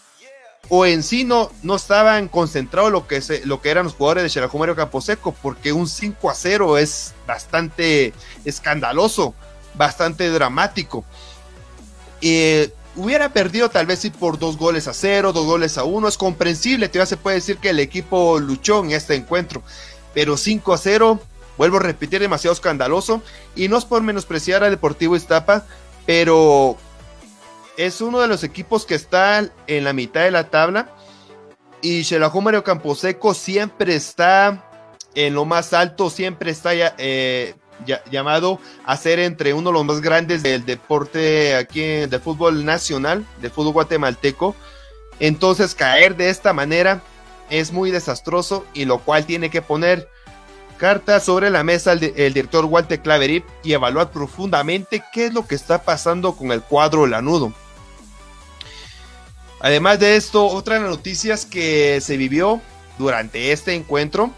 o 0.70 0.86
en 0.86 1.01
sí 1.01 1.24
no, 1.24 1.51
no 1.63 1.76
estaban 1.76 2.28
concentrados 2.28 2.91
lo 2.91 3.07
que, 3.07 3.22
se, 3.22 3.45
lo 3.45 3.61
que 3.61 3.72
eran 3.72 3.86
los 3.86 3.95
jugadores 3.95 4.24
de 4.24 4.30
Xelajú 4.30 4.59
Mario 4.59 4.76
Camposeco, 4.76 5.36
porque 5.41 5.74
un 5.74 5.88
5 5.88 6.30
a 6.30 6.36
0 6.36 6.78
es 6.78 7.13
bastante 7.26 8.13
escandaloso, 8.45 9.34
bastante 9.74 10.30
dramático. 10.30 11.03
Eh, 12.22 12.72
hubiera 12.95 13.34
perdido 13.34 13.70
tal 13.70 13.88
vez 13.88 13.99
sí 13.99 14.11
por 14.11 14.38
dos 14.38 14.57
goles 14.57 14.88
a 14.88 14.93
cero, 14.93 15.34
dos 15.34 15.45
goles 15.45 15.78
a 15.78 15.84
uno, 15.84 16.07
es 16.07 16.17
comprensible, 16.17 16.88
todavía 16.88 17.05
se 17.07 17.17
puede 17.17 17.38
decir 17.38 17.57
que 17.57 17.70
el 17.70 17.80
equipo 17.80 18.39
luchó 18.39 18.84
en 18.84 18.91
este 18.91 19.15
encuentro, 19.15 19.63
pero 20.13 20.38
5 20.38 20.74
a 20.74 20.78
0, 20.78 21.20
vuelvo 21.57 21.78
a 21.78 21.82
repetir, 21.82 22.20
demasiado 22.20 22.53
escandaloso, 22.53 23.24
y 23.55 23.70
no 23.70 23.78
es 23.78 23.86
por 23.86 24.01
menospreciar 24.01 24.63
al 24.63 24.72
Deportivo 24.72 25.15
Iztapa, 25.15 25.65
pero 26.05 26.78
es 27.80 28.01
uno 28.01 28.19
de 28.19 28.27
los 28.27 28.43
equipos 28.43 28.86
que 28.86 28.95
está 28.95 29.49
en 29.67 29.84
la 29.86 29.93
mitad 29.93 30.23
de 30.23 30.32
la 30.32 30.49
tabla. 30.49 30.93
Y 31.82 32.03
Xelajú 32.03 32.41
Mario 32.41 32.61
Camposeco 32.61 33.34
siempre 33.34 33.95
está 33.95 34.69
en 35.15 35.34
lo 35.34 35.45
más 35.45 35.71
alto, 35.71 36.09
siempre 36.09 36.51
está 36.51 36.71
eh, 36.73 37.55
llamado 38.11 38.59
a 38.86 38.97
ser 38.97 39.19
entre 39.19 39.53
uno 39.53 39.69
de 39.69 39.73
los 39.75 39.86
más 39.86 40.01
grandes 40.01 40.43
del 40.43 40.65
deporte 40.65 41.55
aquí 41.55 41.80
de 41.80 42.19
fútbol 42.19 42.65
nacional, 42.65 43.25
de 43.41 43.49
fútbol 43.49 43.71
guatemalteco. 43.71 44.57
Entonces 45.21 45.73
caer 45.73 46.17
de 46.17 46.30
esta 46.30 46.51
manera 46.51 47.01
es 47.49 47.71
muy 47.71 47.91
desastroso 47.91 48.65
y 48.73 48.84
lo 48.84 48.99
cual 48.99 49.25
tiene 49.25 49.49
que 49.49 49.61
poner 49.61 50.09
carta 50.77 51.21
sobre 51.21 51.49
la 51.49 51.63
mesa 51.63 51.93
el, 51.93 52.03
el 52.17 52.34
director 52.34 52.65
Walter 52.65 53.01
Claverip 53.01 53.45
y 53.63 53.71
evaluar 53.71 54.11
profundamente 54.11 55.01
qué 55.13 55.27
es 55.27 55.34
lo 55.34 55.47
que 55.47 55.55
está 55.55 55.84
pasando 55.84 56.36
con 56.36 56.51
el 56.51 56.61
cuadro 56.61 57.07
lanudo. 57.07 57.53
Además 59.62 59.99
de 59.99 60.16
esto, 60.16 60.45
otra 60.45 60.76
de 60.76 60.82
las 60.82 60.89
noticias 60.89 61.45
que 61.45 61.99
se 62.01 62.18
vivió 62.18 62.62
durante 62.97 63.51
este 63.51 63.74
encuentro 63.74 64.32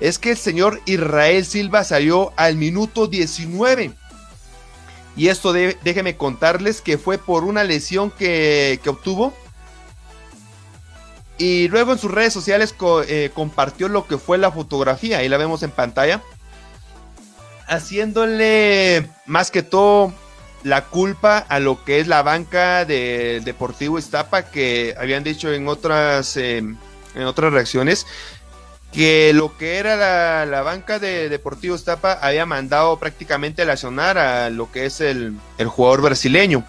es 0.00 0.18
que 0.18 0.30
el 0.30 0.36
señor 0.36 0.80
Israel 0.86 1.44
Silva 1.44 1.82
salió 1.84 2.32
al 2.36 2.56
minuto 2.56 3.06
19. 3.08 3.92
Y 5.16 5.28
esto 5.28 5.52
déjenme 5.52 6.16
contarles 6.16 6.80
que 6.80 6.96
fue 6.96 7.18
por 7.18 7.42
una 7.42 7.64
lesión 7.64 8.12
que, 8.12 8.80
obtuvo. 8.86 9.32
Y 11.38 11.66
luego 11.68 11.92
en 11.92 11.98
sus 11.98 12.10
redes 12.10 12.32
sociales 12.32 12.74
eh, 13.08 13.30
compartió 13.34 13.88
lo 13.88 14.06
que 14.06 14.18
fue 14.18 14.38
la 14.38 14.52
fotografía. 14.52 15.18
Ahí 15.18 15.28
la 15.28 15.36
vemos 15.36 15.64
en 15.64 15.72
pantalla. 15.72 16.22
Haciéndole 17.66 19.10
más 19.26 19.50
que 19.50 19.64
todo 19.64 20.14
la 20.62 20.86
culpa 20.86 21.38
a 21.38 21.60
lo 21.60 21.84
que 21.84 22.00
es 22.00 22.06
la 22.06 22.22
banca 22.22 22.84
de 22.84 23.40
Deportivo 23.44 23.98
Iztapa, 23.98 24.50
que 24.50 24.94
habían 24.98 25.24
dicho 25.24 25.52
en 25.52 25.68
otras, 25.68 26.36
em, 26.36 26.76
en 27.14 27.22
otras 27.22 27.52
reacciones 27.52 28.06
que 28.92 29.32
lo 29.34 29.56
que 29.58 29.76
era 29.76 30.46
la, 30.46 30.62
banca 30.62 30.98
de 30.98 31.28
Deportivo 31.28 31.74
Iztapa 31.74 32.12
había 32.12 32.46
mandado 32.46 32.98
prácticamente 32.98 33.62
a 33.62 33.76
sonar 33.76 34.16
a 34.16 34.50
lo 34.50 34.72
que 34.72 34.86
es 34.86 35.00
el, 35.00 35.34
el 35.58 35.66
jugador 35.68 36.02
brasileño. 36.02 36.64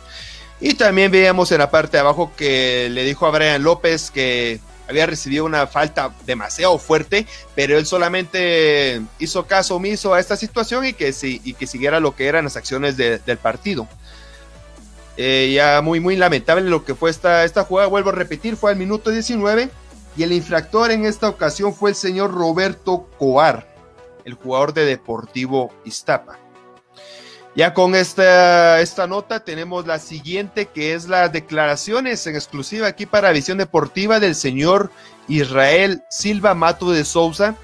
Y 0.60 0.74
también 0.74 1.12
veíamos 1.12 1.52
en 1.52 1.60
la 1.60 1.72
parte 1.72 1.98
de 1.98 2.02
abajo 2.02 2.34
que 2.36 2.90
le 2.92 3.06
dijo 3.06 3.26
a 3.26 3.32
Brian 3.32 3.64
López 3.64 4.12
que 4.12 4.60
había 4.90 5.06
recibido 5.06 5.46
una 5.46 5.68
falta 5.68 6.12
demasiado 6.26 6.80
fuerte, 6.80 7.28
pero 7.54 7.78
él 7.78 7.86
solamente 7.86 9.00
hizo 9.20 9.46
caso 9.46 9.76
omiso 9.76 10.16
a 10.16 10.20
esta 10.20 10.36
situación 10.36 10.84
y 10.84 10.94
que, 10.94 11.14
y 11.22 11.54
que 11.54 11.68
siguiera 11.68 12.00
lo 12.00 12.16
que 12.16 12.28
eran 12.28 12.46
las 12.46 12.58
acciones 12.58 12.98
del 12.98 13.38
partido. 13.38 13.88
Eh, 15.16 15.52
ya 15.54 15.82
muy, 15.82 16.00
muy 16.00 16.16
lamentable 16.16 16.68
lo 16.68 16.86
que 16.86 16.96
fue 16.96 17.12
esta, 17.12 17.44
esta 17.44 17.66
jugada, 17.66 17.88
vuelvo 17.88 18.10
a 18.10 18.14
repetir, 18.14 18.56
fue 18.56 18.72
al 18.72 18.78
minuto 18.78 19.12
19 19.12 19.70
y 20.18 20.24
el 20.24 20.34
infractor 20.34 20.90
en 20.90 21.06
esta 21.06 21.30
ocasión 21.30 21.74
fue 21.74 21.92
el 21.92 21.96
señor 21.96 22.34
Roberto 22.34 23.08
Coar, 23.20 23.68
el 24.26 24.34
jugador 24.34 24.74
de 24.74 24.86
Deportivo 24.86 25.72
Iztapa. 25.86 26.40
Ya 27.56 27.74
con 27.74 27.96
esta, 27.96 28.80
esta 28.80 29.08
nota 29.08 29.44
tenemos 29.44 29.88
la 29.88 30.00
siguiente, 30.00 30.68
que 30.68 30.94
es 30.94 31.08
las 31.08 31.32
declaraciones 31.32 32.26
en 32.28 32.36
exclusiva 32.36 32.88
aquí 32.88 33.06
para 33.06 33.32
Visión 33.32 33.58
Deportiva 33.58 34.20
del 34.20 34.36
señor 34.36 34.92
Israel 35.28 36.04
Silva 36.10 36.54
Mato 36.54 36.92
de 36.92 37.04
Souza, 37.04 37.56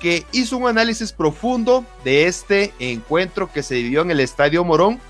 que 0.00 0.26
hizo 0.32 0.56
un 0.56 0.68
análisis 0.68 1.12
profundo 1.12 1.84
de 2.04 2.26
este 2.26 2.74
encuentro 2.80 3.50
que 3.52 3.62
se 3.62 3.76
vivió 3.76 4.02
en 4.02 4.10
el 4.10 4.20
Estadio 4.20 4.64
Morón 4.64 5.00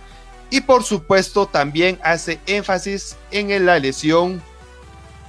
y 0.50 0.60
por 0.60 0.84
supuesto 0.84 1.46
también 1.46 1.98
hace 2.04 2.38
énfasis 2.46 3.16
en 3.30 3.64
la 3.64 3.78
lesión 3.78 4.42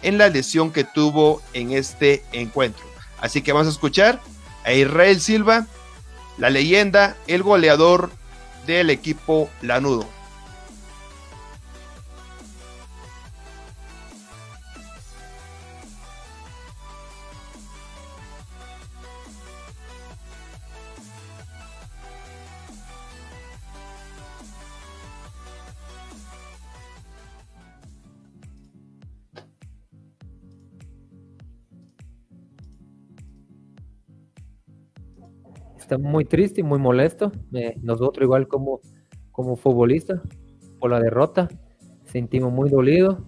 en 0.02 0.18
la 0.18 0.28
lesión 0.28 0.72
que 0.72 0.84
tuvo 0.84 1.42
en 1.54 1.72
este 1.72 2.24
encuentro. 2.34 2.84
Así 3.22 3.42
que 3.42 3.54
vamos 3.54 3.68
a 3.68 3.72
escuchar 3.72 4.20
a 4.66 4.74
Israel 4.74 5.22
Silva, 5.22 5.66
la 6.38 6.50
leyenda, 6.50 7.16
el 7.28 7.42
goleador 7.42 8.12
del 8.66 8.89
equipo 8.89 9.49
Lanudo. 9.61 10.05
Muy 35.98 36.26
triste 36.26 36.62
y 36.62 36.64
muy 36.64 36.80
molesto. 36.80 37.32
nosotros 37.82 38.24
igual 38.24 38.48
como, 38.48 38.82
como 39.32 39.56
futbolista 39.56 40.22
por 40.80 40.91
la 40.91 41.00
derrota, 41.00 41.50
sentimos 42.06 42.52
muy 42.52 42.70
dolido. 42.70 43.26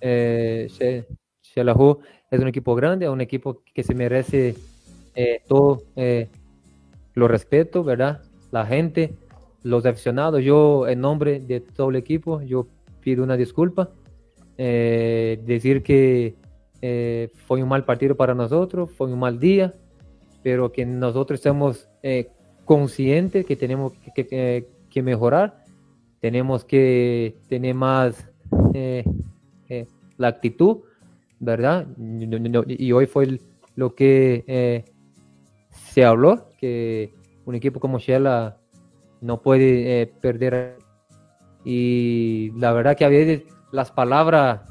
Eh, 0.00 0.68
es 2.30 2.40
un 2.40 2.48
equipo 2.48 2.74
grande, 2.74 3.08
un 3.08 3.20
equipo 3.20 3.62
que 3.72 3.82
se 3.82 3.94
merece 3.94 4.56
eh, 5.14 5.40
todo 5.46 5.82
eh, 5.94 6.28
lo 7.14 7.28
respeto, 7.28 7.84
¿verdad? 7.84 8.22
La 8.50 8.66
gente, 8.66 9.14
los 9.62 9.86
aficionados, 9.86 10.42
yo 10.42 10.88
en 10.88 11.00
nombre 11.00 11.38
de 11.40 11.60
todo 11.60 11.90
el 11.90 11.96
equipo, 11.96 12.42
yo 12.42 12.66
pido 13.00 13.22
una 13.22 13.36
disculpa, 13.36 13.90
eh, 14.58 15.40
decir 15.44 15.82
que 15.82 16.34
fue 17.46 17.62
un 17.62 17.68
mal 17.70 17.86
partido 17.86 18.14
para 18.14 18.34
nosotros, 18.34 18.90
fue 18.92 19.06
un 19.10 19.18
mal 19.18 19.38
día, 19.38 19.72
pero 20.44 20.70
que 20.70 20.86
nosotros 20.86 21.40
estamos 21.40 21.88
conscientes 22.64 23.44
que 23.44 23.56
tenemos 23.56 23.94
que, 24.14 25.02
mejorar, 25.02 25.64
tenemos 26.20 26.64
que 26.64 27.36
tener 27.48 27.74
más 27.74 28.30
la 30.16 30.28
actitud, 30.28 30.82
¿verdad? 31.40 31.88
Y 32.68 32.92
hoy 32.92 33.06
fue 33.06 33.40
lo 33.74 33.94
que 33.96 34.84
se 35.70 36.04
habló 36.04 36.52
que 36.58 37.12
un 37.44 37.54
equipo 37.54 37.80
como 37.80 37.98
Shella 37.98 38.56
no 39.20 39.40
puede 39.42 40.02
eh, 40.02 40.06
perder. 40.06 40.78
Y 41.64 42.52
la 42.56 42.72
verdad 42.72 42.96
que 42.96 43.04
a 43.04 43.08
veces 43.08 43.42
las 43.72 43.90
palabras 43.90 44.62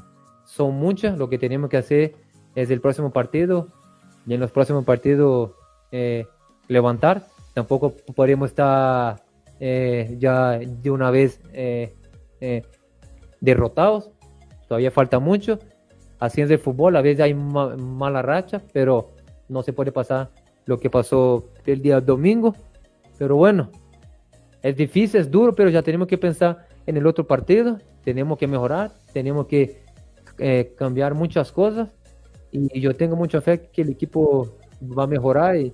son 0.44 0.74
muchas. 0.76 1.18
Lo 1.18 1.28
que 1.28 1.38
tenemos 1.38 1.70
que 1.70 1.76
hacer 1.76 2.14
es 2.54 2.70
el 2.70 2.80
próximo 2.80 3.12
partido 3.12 3.68
y 4.26 4.34
en 4.34 4.40
los 4.40 4.50
próximos 4.50 4.84
partidos 4.84 5.52
eh, 5.96 6.26
levantar. 6.66 7.24
Tampoco 7.52 7.94
podríamos 8.16 8.50
estar 8.50 9.22
eh, 9.60 10.16
ya 10.18 10.58
de 10.58 10.90
una 10.90 11.12
vez 11.12 11.40
derrotados. 13.40 14.10
Todavía 14.66 14.90
falta 14.90 15.20
mucho. 15.20 15.60
Así 16.18 16.40
es 16.40 16.50
el 16.50 16.58
fútbol. 16.58 16.96
A 16.96 17.02
veces 17.02 17.20
hay 17.20 17.32
mala 17.32 18.22
racha, 18.22 18.60
pero 18.72 19.12
no 19.48 19.62
se 19.62 19.72
puede 19.72 19.92
pasar 19.92 20.30
lo 20.66 20.78
que 20.80 20.90
pasó 20.90 21.50
el 21.64 21.80
día 21.80 22.00
domingo. 22.00 22.56
Pero 23.16 23.36
bueno, 23.36 23.70
es 24.62 24.74
difícil, 24.74 25.20
es 25.20 25.30
duro, 25.30 25.54
pero 25.54 25.70
ya 25.70 25.82
tenemos 25.82 26.08
que 26.08 26.18
pensar 26.18 26.66
en 26.86 26.96
el 26.96 27.06
otro 27.06 27.24
partido. 27.24 27.78
Tenemos 28.02 28.36
que 28.36 28.48
mejorar, 28.48 28.92
tenemos 29.12 29.46
que 29.46 29.84
eh, 30.38 30.74
cambiar 30.76 31.14
muchas 31.14 31.52
cosas. 31.52 31.88
Y, 32.50 32.80
yo 32.80 32.96
tengo 32.96 33.14
mucha 33.14 33.40
fe 33.40 33.70
que 33.72 33.82
el 33.82 33.90
equipo 33.90 34.56
va 34.82 35.04
a 35.04 35.06
mejorar 35.06 35.56
y, 35.56 35.72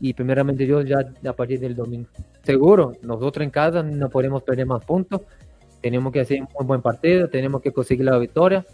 y 0.00 0.14
primeramente 0.14 0.66
yo 0.66 0.82
ya 0.82 0.98
a 1.26 1.32
partir 1.32 1.60
del 1.60 1.76
domingo. 1.76 2.08
Seguro, 2.42 2.94
nosotros 3.02 3.44
en 3.44 3.50
casa 3.50 3.82
no 3.82 4.08
podemos 4.08 4.42
perder 4.42 4.66
más 4.66 4.84
puntos. 4.84 5.22
Tenemos 5.80 6.12
que 6.12 6.20
hacer 6.20 6.40
un 6.58 6.66
buen 6.66 6.82
partido, 6.82 7.28
tenemos 7.28 7.60
que 7.60 7.72
conseguir 7.72 8.04
la 8.06 8.18
victoria. 8.18 8.66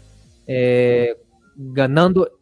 Eh, 0.45 1.15
ganando 1.55 2.37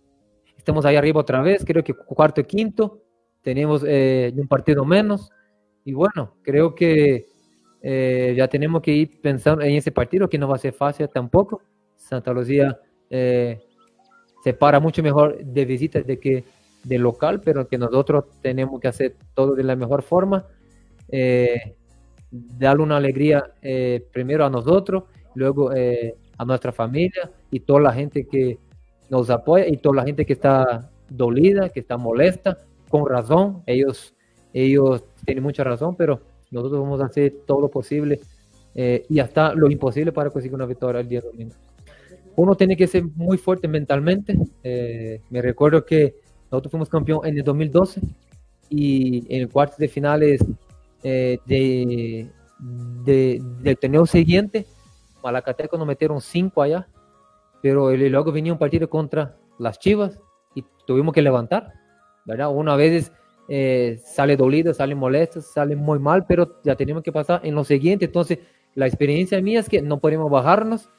estamos 0.66 0.84
ahí 0.84 0.96
arriba 0.96 1.22
otra 1.22 1.44
vez, 1.44 1.64
creo 1.64 1.84
que 1.84 1.94
cuarto 1.94 2.42
y 2.42 2.44
quinto, 2.44 3.04
tenemos 3.44 3.84
eh, 3.86 4.34
un 4.36 4.48
partido 4.48 4.84
menos, 4.84 5.30
y 5.84 5.94
bueno, 5.94 6.38
creo 6.42 6.74
que 6.74 7.28
eh, 7.84 8.34
ya 8.36 8.48
tenemos 8.48 8.82
que 8.82 8.92
ir 8.92 9.22
pensando 9.22 9.64
en 9.64 9.76
ese 9.76 9.92
partido, 9.92 10.28
que 10.28 10.40
no 10.40 10.48
va 10.48 10.56
a 10.56 10.58
ser 10.58 10.74
fácil 10.74 11.08
tampoco. 11.08 11.62
Santa 11.96 12.34
Lucía 12.34 12.80
eh, 13.12 13.62
se 14.44 14.54
para 14.54 14.80
mucho 14.80 15.04
mejor 15.04 15.38
de 15.38 15.66
visitas 15.66 16.04
de 16.04 16.20
que 16.20 16.44
de 16.86 16.98
local, 16.98 17.42
pero 17.44 17.68
que 17.68 17.78
nosotros 17.78 18.26
tenemos 18.42 18.80
que 18.80 18.88
hacer 18.88 19.16
todo 19.34 19.56
de 19.56 19.64
la 19.64 19.76
mejor 19.76 20.04
forma, 20.04 20.46
darle 22.32 22.84
una 22.84 22.98
alegría 22.98 23.44
primero 24.12 24.46
a 24.46 24.50
nosotros, 24.50 25.04
luego 25.36 25.72
a 25.72 26.46
nuestra 26.46 26.72
familia 26.72 27.32
y 27.52 27.60
toda 27.62 27.82
la 27.82 27.94
gente 27.94 28.26
que 28.26 28.58
nos 29.10 29.30
apoya 29.30 29.68
y 29.68 29.78
toda 29.78 29.96
la 29.96 30.04
gente 30.04 30.26
que 30.26 30.34
está 30.34 30.90
dolida, 31.10 31.70
que 31.70 31.80
está 31.80 31.98
molesta, 31.98 32.58
con 32.90 33.08
razón, 33.08 33.64
ellos, 33.66 34.14
ellos 34.54 35.04
tienen 35.26 35.44
mucha 35.44 35.64
razón, 35.64 35.96
pero 35.96 36.22
nosotros 36.52 36.82
vamos 36.82 37.02
a 37.02 37.06
hacer 37.06 37.34
todo 37.46 37.62
lo 37.62 37.70
posible 37.70 38.20
eh, 38.74 39.06
y 39.10 39.20
hasta 39.20 39.54
lo 39.54 39.70
imposible 39.70 40.12
para 40.12 40.30
conseguir 40.30 40.56
una 40.56 40.66
victoria 40.66 41.02
el 41.02 41.08
día 41.08 41.22
domingo. 41.22 41.56
Uno 42.36 42.56
tiene 42.56 42.76
que 42.76 42.88
ser 42.88 43.04
muy 43.04 43.38
fuerte 43.38 43.68
mentalmente. 43.68 44.38
Eh, 44.64 45.22
me 45.30 45.42
recuerdo 45.42 45.86
que 45.86 46.16
nosotros 46.52 46.72
fuimos 46.72 46.90
campeón 46.90 47.22
en 47.26 47.38
el 47.38 47.44
2012 47.44 48.02
y 48.70 49.26
en 49.34 49.42
el 49.42 49.50
cuarto 49.50 49.76
de 49.78 49.88
finales 49.88 50.44
eh, 51.04 51.38
de, 51.46 52.30
de, 53.04 53.42
del 53.62 53.78
torneo 53.78 54.06
siguiente, 54.06 54.66
Malacateco 55.24 55.78
nos 55.78 55.88
metieron 55.88 56.22
cinco 56.22 56.62
allá 56.62 56.88
pero 57.66 57.96
luego 57.96 58.32
venía 58.32 58.54
un 58.54 58.60
partido 58.60 58.88
contra 58.88 59.38
las 59.58 59.80
Chivas 59.80 60.20
y 60.54 60.64
tuvimos 60.86 61.16
que 61.16 61.24
levantar, 61.24 61.74
¿verdad? 62.24 62.52
Una 62.54 62.76
vez 62.76 63.12
eh, 63.50 64.00
sale 64.06 64.38
dolido, 64.38 64.72
sale 64.72 64.94
molesto, 64.94 65.42
sale 65.42 65.76
muy 65.76 65.98
mal, 65.98 66.28
pero 66.28 66.62
ya 66.64 66.76
tenemos 66.76 67.02
que 67.02 67.12
pasar 67.12 67.42
en 67.44 67.56
lo 67.56 67.64
siguiente. 67.64 68.06
Entonces, 68.06 68.38
la 68.76 68.86
experiencia 68.86 69.42
mía 69.42 69.62
es 69.62 69.68
que 69.68 69.82
no 69.82 70.00
podemos 70.00 70.30
bajarnos. 70.30 70.90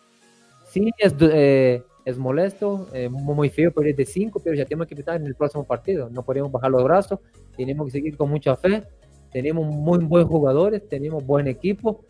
Sí, 0.65 0.91
es, 0.99 1.15
eh, 1.21 1.85
es 2.07 2.17
molesto, 2.17 2.87
eh, 2.93 3.09
muy 3.09 3.51
feo 3.51 3.73
perder 3.73 3.97
de 3.97 4.07
cinco, 4.07 4.39
pero 4.39 4.55
ya 4.55 4.65
tenemos 4.65 4.87
que 4.87 4.95
empezar 4.95 5.17
en 5.21 5.27
el 5.27 5.35
próximo 5.35 5.65
partido. 5.65 6.09
No 6.09 6.23
podemos 6.23 6.53
bajar 6.53 6.71
los 6.71 6.85
brazos, 6.85 7.19
tenemos 7.57 7.87
que 7.87 7.91
seguir 7.91 8.17
con 8.17 8.31
mucha 8.31 8.57
fe. 8.57 8.85
Tenemos 9.33 9.67
muy 9.67 9.99
buenos 10.05 10.31
jugadores, 10.31 10.89
tenemos 10.89 11.27
buen 11.27 11.49
equipo 11.49 12.05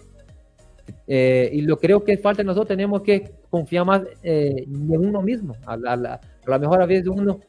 eh, 1.07 1.49
y 1.51 1.63
lo 1.63 1.79
creo 1.79 2.05
que 2.05 2.19
falta 2.19 2.45
nosotros, 2.45 2.69
tenemos 2.69 3.01
que 3.01 3.33
confiar 3.49 3.87
más 3.87 4.03
eh, 4.23 4.67
en 4.67 5.01
uno 5.01 5.23
mismo. 5.23 5.57
A 5.65 5.79
la, 5.79 6.21
mejor 6.61 6.83
a 6.83 6.87
uno 7.11 7.41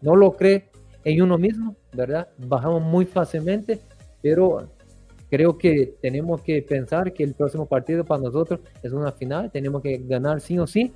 no 0.00 0.16
lo 0.16 0.32
cree 0.32 0.70
en 1.04 1.20
uno 1.20 1.36
mismo, 1.36 1.76
¿verdad? 1.92 2.28
Bajamos 2.38 2.80
muy 2.80 3.04
fácilmente, 3.04 3.78
pero 4.22 4.70
creo 5.28 5.58
que 5.58 5.96
tenemos 6.00 6.40
que 6.40 6.62
pensar 6.62 7.12
que 7.12 7.24
el 7.24 7.34
próximo 7.34 7.66
partido 7.66 8.06
para 8.06 8.22
nosotros 8.22 8.60
es 8.82 8.90
una 8.92 9.12
final, 9.12 9.50
tenemos 9.50 9.82
que 9.82 9.98
ganar 9.98 10.40
sí 10.40 10.58
o 10.58 10.66
sí. 10.66 10.90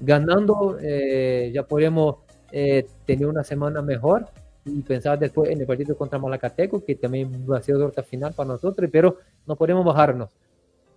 Ganando 0.00 0.78
ya 0.80 1.62
podemos 1.66 2.16
tener 2.50 3.26
una 3.26 3.44
semana 3.44 3.82
mejor 3.82 4.26
y 4.64 4.82
pensar 4.82 5.18
después 5.18 5.50
en 5.50 5.60
el 5.60 5.66
partido 5.66 5.96
contra 5.96 6.18
Malacateco, 6.18 6.84
que 6.84 6.94
también 6.94 7.46
va 7.50 7.58
a 7.58 7.62
ser 7.62 7.76
otra 7.76 8.02
final 8.02 8.34
para 8.34 8.48
nosotros, 8.48 8.88
pero 8.92 9.16
no 9.46 9.56
podemos 9.56 9.84
bajarnos. 9.84 10.30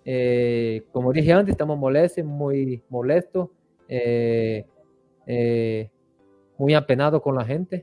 Eh, 0.03 0.83
como 0.91 1.13
dije 1.13 1.31
antes, 1.31 1.53
estamos 1.53 1.77
molestos, 1.77 2.25
muy 2.25 2.81
molestos, 2.89 3.49
eh, 3.87 4.65
eh, 5.27 5.89
muy 6.57 6.73
apenados 6.73 7.21
con 7.21 7.35
la 7.35 7.45
gente, 7.45 7.81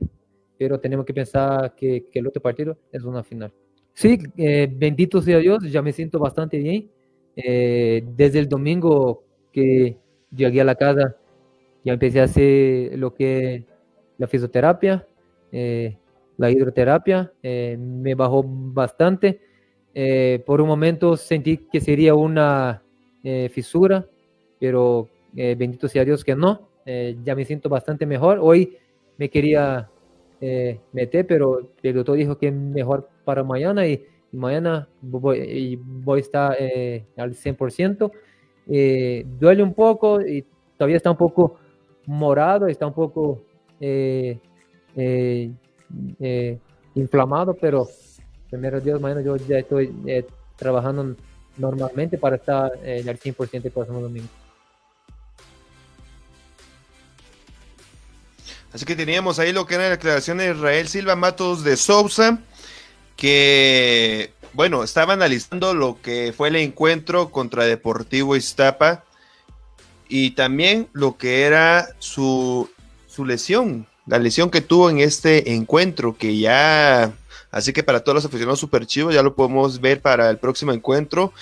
pero 0.57 0.79
tenemos 0.79 1.05
que 1.05 1.13
pensar 1.13 1.75
que, 1.75 2.07
el 2.13 2.27
otro 2.27 2.41
partido 2.41 2.77
es 2.91 3.03
una 3.03 3.23
final. 3.23 3.51
Sí, 3.93 4.17
bendito 4.35 5.21
sea 5.21 5.39
Dios, 5.39 5.69
ya 5.69 5.81
me 5.81 5.91
siento 5.91 6.19
bastante 6.19 6.57
bien. 6.57 6.89
desde 7.35 8.39
el 8.39 8.49
domingo 8.49 9.23
que 9.51 9.97
llegué 10.35 10.61
a 10.61 10.65
la 10.65 10.75
casa, 10.75 11.15
ya 11.83 11.93
empecé 11.93 12.21
a 12.21 12.25
hacer 12.25 12.97
lo 12.97 13.13
que 13.13 13.65
la 14.17 14.27
fisioterapia, 14.27 15.07
la 15.51 16.51
hidroterapia, 16.51 17.31
me 17.43 18.15
bajó 18.15 18.43
bastante 18.45 19.39
eh, 19.93 20.43
por 20.45 20.61
un 20.61 20.67
momento 20.67 21.17
sentí 21.17 21.57
que 21.57 21.81
sería 21.81 22.13
una 22.13 22.83
eh, 23.23 23.49
fisura, 23.51 24.05
pero 24.59 25.09
eh, 25.35 25.55
bendito 25.57 25.87
sea 25.87 26.05
Dios 26.05 26.23
que 26.23 26.35
no. 26.35 26.69
ya 26.85 27.35
me 27.35 27.45
siento 27.45 27.69
bastante 27.69 28.05
mejor. 28.05 28.39
Hoy 28.41 28.77
me 29.17 29.29
quería 29.29 29.89
meter, 30.93 31.27
pero 31.27 31.71
el 31.83 31.93
doctor 31.93 32.15
dijo 32.15 32.37
que 32.37 32.49
mejor 32.51 33.09
para 33.25 33.43
mañana 33.43 33.85
y, 33.85 34.05
mañana 34.31 34.87
voy, 35.01 35.77
voy, 35.83 36.19
a 36.19 36.21
estar 36.21 36.57
al 37.17 37.35
100%. 37.35 38.11
Duele 38.65 39.63
un 39.63 39.73
poco 39.73 40.21
y 40.21 40.45
todavía 40.77 40.97
está 40.97 41.11
un 41.11 41.17
poco 41.17 41.57
morado, 42.05 42.67
está 42.67 42.87
un 42.87 42.93
poco 42.93 43.41
inflamado, 46.95 47.53
pero 47.53 47.87
primero 48.49 48.79
Dios, 48.79 48.99
mañana 48.99 49.21
yo 49.21 49.37
ya 49.37 49.59
estoy 49.59 49.93
eh, 50.07 50.25
trabajando 50.55 51.15
normalmente 51.57 52.17
para 52.17 52.37
estar 52.37 52.71
el 52.83 53.05
100% 53.05 53.65
el 53.65 53.71
próximo 53.71 54.01
domingo. 54.01 54.27
Así 58.71 58.85
que 58.85 58.95
teníamos 58.95 59.39
ahí 59.39 59.51
lo 59.51 59.65
que 59.65 59.75
era 59.75 59.85
la 59.85 59.89
declaración 59.91 60.37
de 60.37 60.51
Israel 60.51 60.87
Silva 60.87 61.15
Matos 61.15 61.63
de 61.63 61.75
Sousa, 61.75 62.39
que, 63.15 64.31
bueno, 64.53 64.83
estaba 64.83 65.13
analizando 65.13 65.73
lo 65.73 66.01
que 66.01 66.33
fue 66.35 66.49
el 66.49 66.55
encuentro 66.55 67.29
contra 67.29 67.65
Deportivo 67.65 68.35
Iztapa 68.35 69.03
y 70.07 70.31
también 70.31 70.87
lo 70.93 71.17
que 71.17 71.43
era 71.43 71.89
su, 71.99 72.69
su 73.07 73.25
lesión, 73.25 73.87
la 74.05 74.19
lesión 74.19 74.49
que 74.49 74.61
tuvo 74.61 74.89
en 74.89 74.99
este 74.99 75.53
encuentro, 75.53 76.17
que 76.17 76.37
ya 76.37 77.13
Así 77.51 77.73
que 77.73 77.83
para 77.83 78.01
todos 78.01 78.15
los 78.15 78.25
aficionados 78.25 78.59
super 78.59 78.85
chivos 78.85 79.13
ya 79.13 79.23
lo 79.23 79.33
podemos 79.33 79.81
ver 79.81 80.01
para 80.01 80.29
el 80.29 80.37
próximo 80.37 80.71
encuentro. 80.71 81.33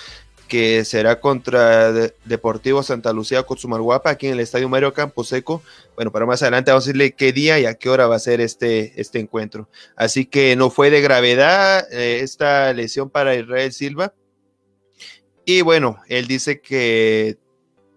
Que 0.48 0.84
será 0.84 1.20
contra 1.20 1.92
Deportivo 2.24 2.82
Santa 2.82 3.12
Lucía 3.12 3.44
Cotzumalguapa 3.44 4.10
aquí 4.10 4.26
en 4.26 4.32
el 4.32 4.40
Estadio 4.40 4.68
Mario 4.68 4.92
Camposeco. 4.92 5.62
Bueno, 5.94 6.10
para 6.10 6.26
más 6.26 6.42
adelante 6.42 6.70
vamos 6.70 6.84
a 6.84 6.86
decirle 6.86 7.12
qué 7.12 7.32
día 7.32 7.60
y 7.60 7.66
a 7.66 7.74
qué 7.74 7.88
hora 7.88 8.08
va 8.08 8.16
a 8.16 8.20
ser 8.20 8.40
este, 8.40 9.00
este 9.00 9.20
encuentro. 9.20 9.68
Así 9.94 10.26
que 10.26 10.56
no 10.56 10.70
fue 10.70 10.90
de 10.90 11.00
gravedad 11.00 11.86
eh, 11.92 12.20
esta 12.22 12.72
lesión 12.72 13.10
para 13.10 13.36
Israel 13.36 13.72
Silva. 13.72 14.14
Y 15.44 15.60
bueno, 15.60 16.00
él 16.08 16.26
dice 16.26 16.60
que 16.60 17.38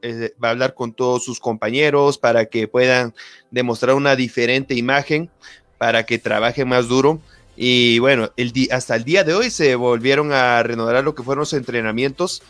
eh, 0.02 0.34
va 0.44 0.50
a 0.50 0.52
hablar 0.52 0.74
con 0.74 0.94
todos 0.94 1.24
sus 1.24 1.40
compañeros 1.40 2.18
para 2.18 2.46
que 2.46 2.68
puedan 2.68 3.14
demostrar 3.50 3.96
una 3.96 4.16
diferente 4.16 4.74
imagen, 4.74 5.30
para 5.78 6.06
que 6.06 6.20
trabaje 6.20 6.66
más 6.66 6.88
duro. 6.88 7.22
Y 7.64 8.00
bueno, 8.00 8.32
el 8.38 8.52
hasta 8.72 8.96
el 8.96 9.04
día 9.04 9.24
de 9.24 9.36
hoy 9.36 9.52
se 9.52 9.76
volvieron 9.76 10.34
a 10.34 10.64
renovar 10.64 11.04
lo 11.04 11.14
que 11.14 11.22
fueron 11.22 11.42
los 11.42 11.54
entrenamientos 11.54 12.42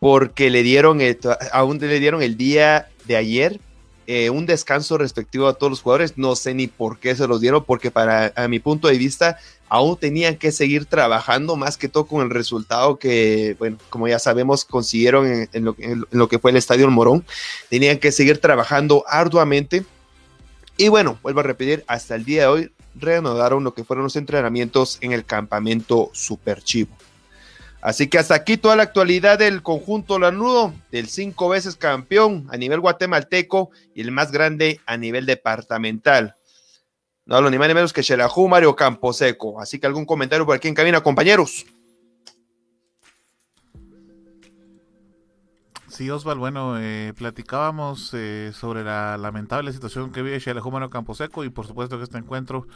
porque 0.00 0.50
le 0.50 0.62
dieron, 0.62 1.00
aún 1.50 1.78
le 1.78 1.98
dieron 1.98 2.22
el 2.22 2.36
día 2.36 2.90
de 3.06 3.16
ayer 3.16 3.58
eh, 4.06 4.28
un 4.28 4.44
descanso 4.44 4.98
respectivo 4.98 5.48
a 5.48 5.54
todos 5.54 5.70
los 5.70 5.80
jugadores. 5.80 6.18
No 6.18 6.36
sé 6.36 6.52
ni 6.52 6.66
por 6.66 6.98
qué 6.98 7.16
se 7.16 7.26
los 7.26 7.40
dieron, 7.40 7.64
porque 7.64 7.90
para 7.90 8.34
a 8.36 8.48
mi 8.48 8.58
punto 8.58 8.88
de 8.88 8.98
vista 8.98 9.38
aún 9.70 9.96
tenían 9.96 10.36
que 10.36 10.52
seguir 10.52 10.84
trabajando 10.84 11.56
más 11.56 11.78
que 11.78 11.88
todo 11.88 12.04
con 12.04 12.20
el 12.20 12.28
resultado 12.28 12.98
que, 12.98 13.56
bueno, 13.58 13.78
como 13.88 14.08
ya 14.08 14.18
sabemos, 14.18 14.66
consiguieron 14.66 15.48
en, 15.54 15.64
lo, 16.10 16.28
que 16.28 16.38
fue 16.38 16.50
el 16.50 16.58
Estadio 16.58 16.90
Morón. 16.90 17.24
Tenían 17.70 17.96
que 17.96 18.12
seguir 18.12 18.36
trabajando 18.36 19.04
arduamente. 19.08 19.86
Y 20.76 20.88
bueno, 20.88 21.18
vuelvo 21.22 21.40
a 21.40 21.44
repetir, 21.44 21.82
hasta 21.86 22.14
el 22.14 22.26
día 22.26 22.42
de 22.42 22.46
hoy 22.48 22.72
reanudaron 23.00 23.64
lo 23.64 23.74
que 23.74 23.84
fueron 23.84 24.04
los 24.04 24.16
entrenamientos 24.16 24.98
en 25.00 25.12
el 25.12 25.24
campamento 25.24 26.10
Super 26.12 26.62
Chivo. 26.62 26.96
Así 27.82 28.08
que 28.08 28.18
hasta 28.18 28.34
aquí 28.34 28.58
toda 28.58 28.76
la 28.76 28.82
actualidad 28.82 29.38
del 29.38 29.62
conjunto 29.62 30.18
lanudo, 30.18 30.74
del 30.92 31.08
cinco 31.08 31.48
veces 31.48 31.76
campeón 31.76 32.46
a 32.50 32.58
nivel 32.58 32.80
guatemalteco 32.80 33.70
y 33.94 34.02
el 34.02 34.12
más 34.12 34.32
grande 34.32 34.80
a 34.84 34.98
nivel 34.98 35.24
departamental. 35.24 36.34
No 37.24 37.36
hablo 37.36 37.50
ni 37.50 37.58
más 37.58 37.68
ni 37.68 37.74
menos 37.74 37.92
que 37.92 38.02
Xelajú 38.02 38.48
Mario 38.48 38.76
Camposeco. 38.76 39.60
Así 39.60 39.78
que 39.78 39.86
algún 39.86 40.04
comentario 40.04 40.44
por 40.44 40.56
aquí 40.56 40.68
en 40.68 40.74
cabina, 40.74 41.00
compañeros. 41.00 41.64
Sí, 46.00 46.08
Osval, 46.08 46.38
bueno, 46.38 46.78
eh, 46.78 47.12
platicábamos 47.14 48.14
eh, 48.14 48.52
sobre 48.54 48.82
la 48.82 49.18
lamentable 49.18 49.70
situación 49.70 50.12
que 50.12 50.22
vive 50.22 50.40
Xelajú 50.40 50.70
Mario 50.70 50.88
Camposeco 50.88 51.44
y 51.44 51.50
por 51.50 51.66
supuesto 51.66 51.98
que 51.98 52.04
este 52.04 52.16
encuentro 52.16 52.66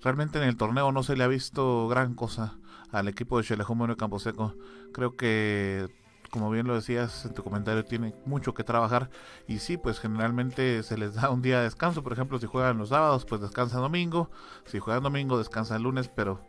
realmente 0.00 0.38
en 0.38 0.44
el 0.44 0.56
torneo 0.56 0.92
no 0.92 1.02
se 1.02 1.16
le 1.16 1.24
ha 1.24 1.26
visto 1.26 1.88
gran 1.88 2.14
cosa 2.14 2.56
al 2.92 3.08
equipo 3.08 3.36
de 3.36 3.42
Xelajú 3.42 3.74
Mario 3.74 3.96
Camposeco. 3.96 4.54
Creo 4.92 5.16
que 5.16 5.88
como 6.30 6.50
bien 6.52 6.68
lo 6.68 6.76
decías 6.76 7.24
en 7.24 7.34
tu 7.34 7.42
comentario, 7.42 7.84
tiene 7.84 8.14
mucho 8.26 8.54
que 8.54 8.62
trabajar. 8.62 9.10
Y 9.48 9.58
sí, 9.58 9.76
pues 9.76 9.98
generalmente 9.98 10.84
se 10.84 10.96
les 10.96 11.14
da 11.14 11.30
un 11.30 11.42
día 11.42 11.58
de 11.58 11.64
descanso. 11.64 12.04
Por 12.04 12.12
ejemplo, 12.12 12.38
si 12.38 12.46
juegan 12.46 12.78
los 12.78 12.90
sábados, 12.90 13.24
pues 13.24 13.40
descansa 13.40 13.78
domingo. 13.78 14.30
Si 14.66 14.78
juegan 14.78 15.02
domingo, 15.02 15.36
descansa 15.36 15.74
el 15.74 15.82
lunes. 15.82 16.08
Pero 16.14 16.46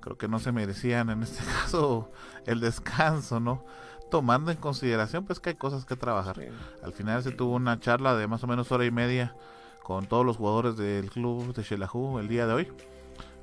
creo 0.00 0.16
que 0.16 0.28
no 0.28 0.38
se 0.38 0.52
merecían 0.52 1.10
en 1.10 1.24
este 1.24 1.42
caso 1.62 2.12
el 2.46 2.60
descanso, 2.60 3.40
¿no? 3.40 3.64
Tomando 4.10 4.50
en 4.50 4.56
consideración, 4.56 5.24
pues 5.24 5.40
que 5.40 5.50
hay 5.50 5.56
cosas 5.56 5.84
que 5.84 5.96
trabajar. 5.96 6.36
Al 6.82 6.92
final 6.92 7.22
se 7.22 7.32
tuvo 7.32 7.54
una 7.54 7.80
charla 7.80 8.14
de 8.14 8.26
más 8.26 8.44
o 8.44 8.46
menos 8.46 8.70
hora 8.70 8.84
y 8.84 8.90
media 8.90 9.34
con 9.82 10.06
todos 10.06 10.24
los 10.24 10.36
jugadores 10.36 10.76
del 10.76 11.10
club 11.10 11.54
de 11.54 11.62
Shelahu 11.62 12.18
el 12.18 12.28
día 12.28 12.46
de 12.46 12.54
hoy. 12.54 12.72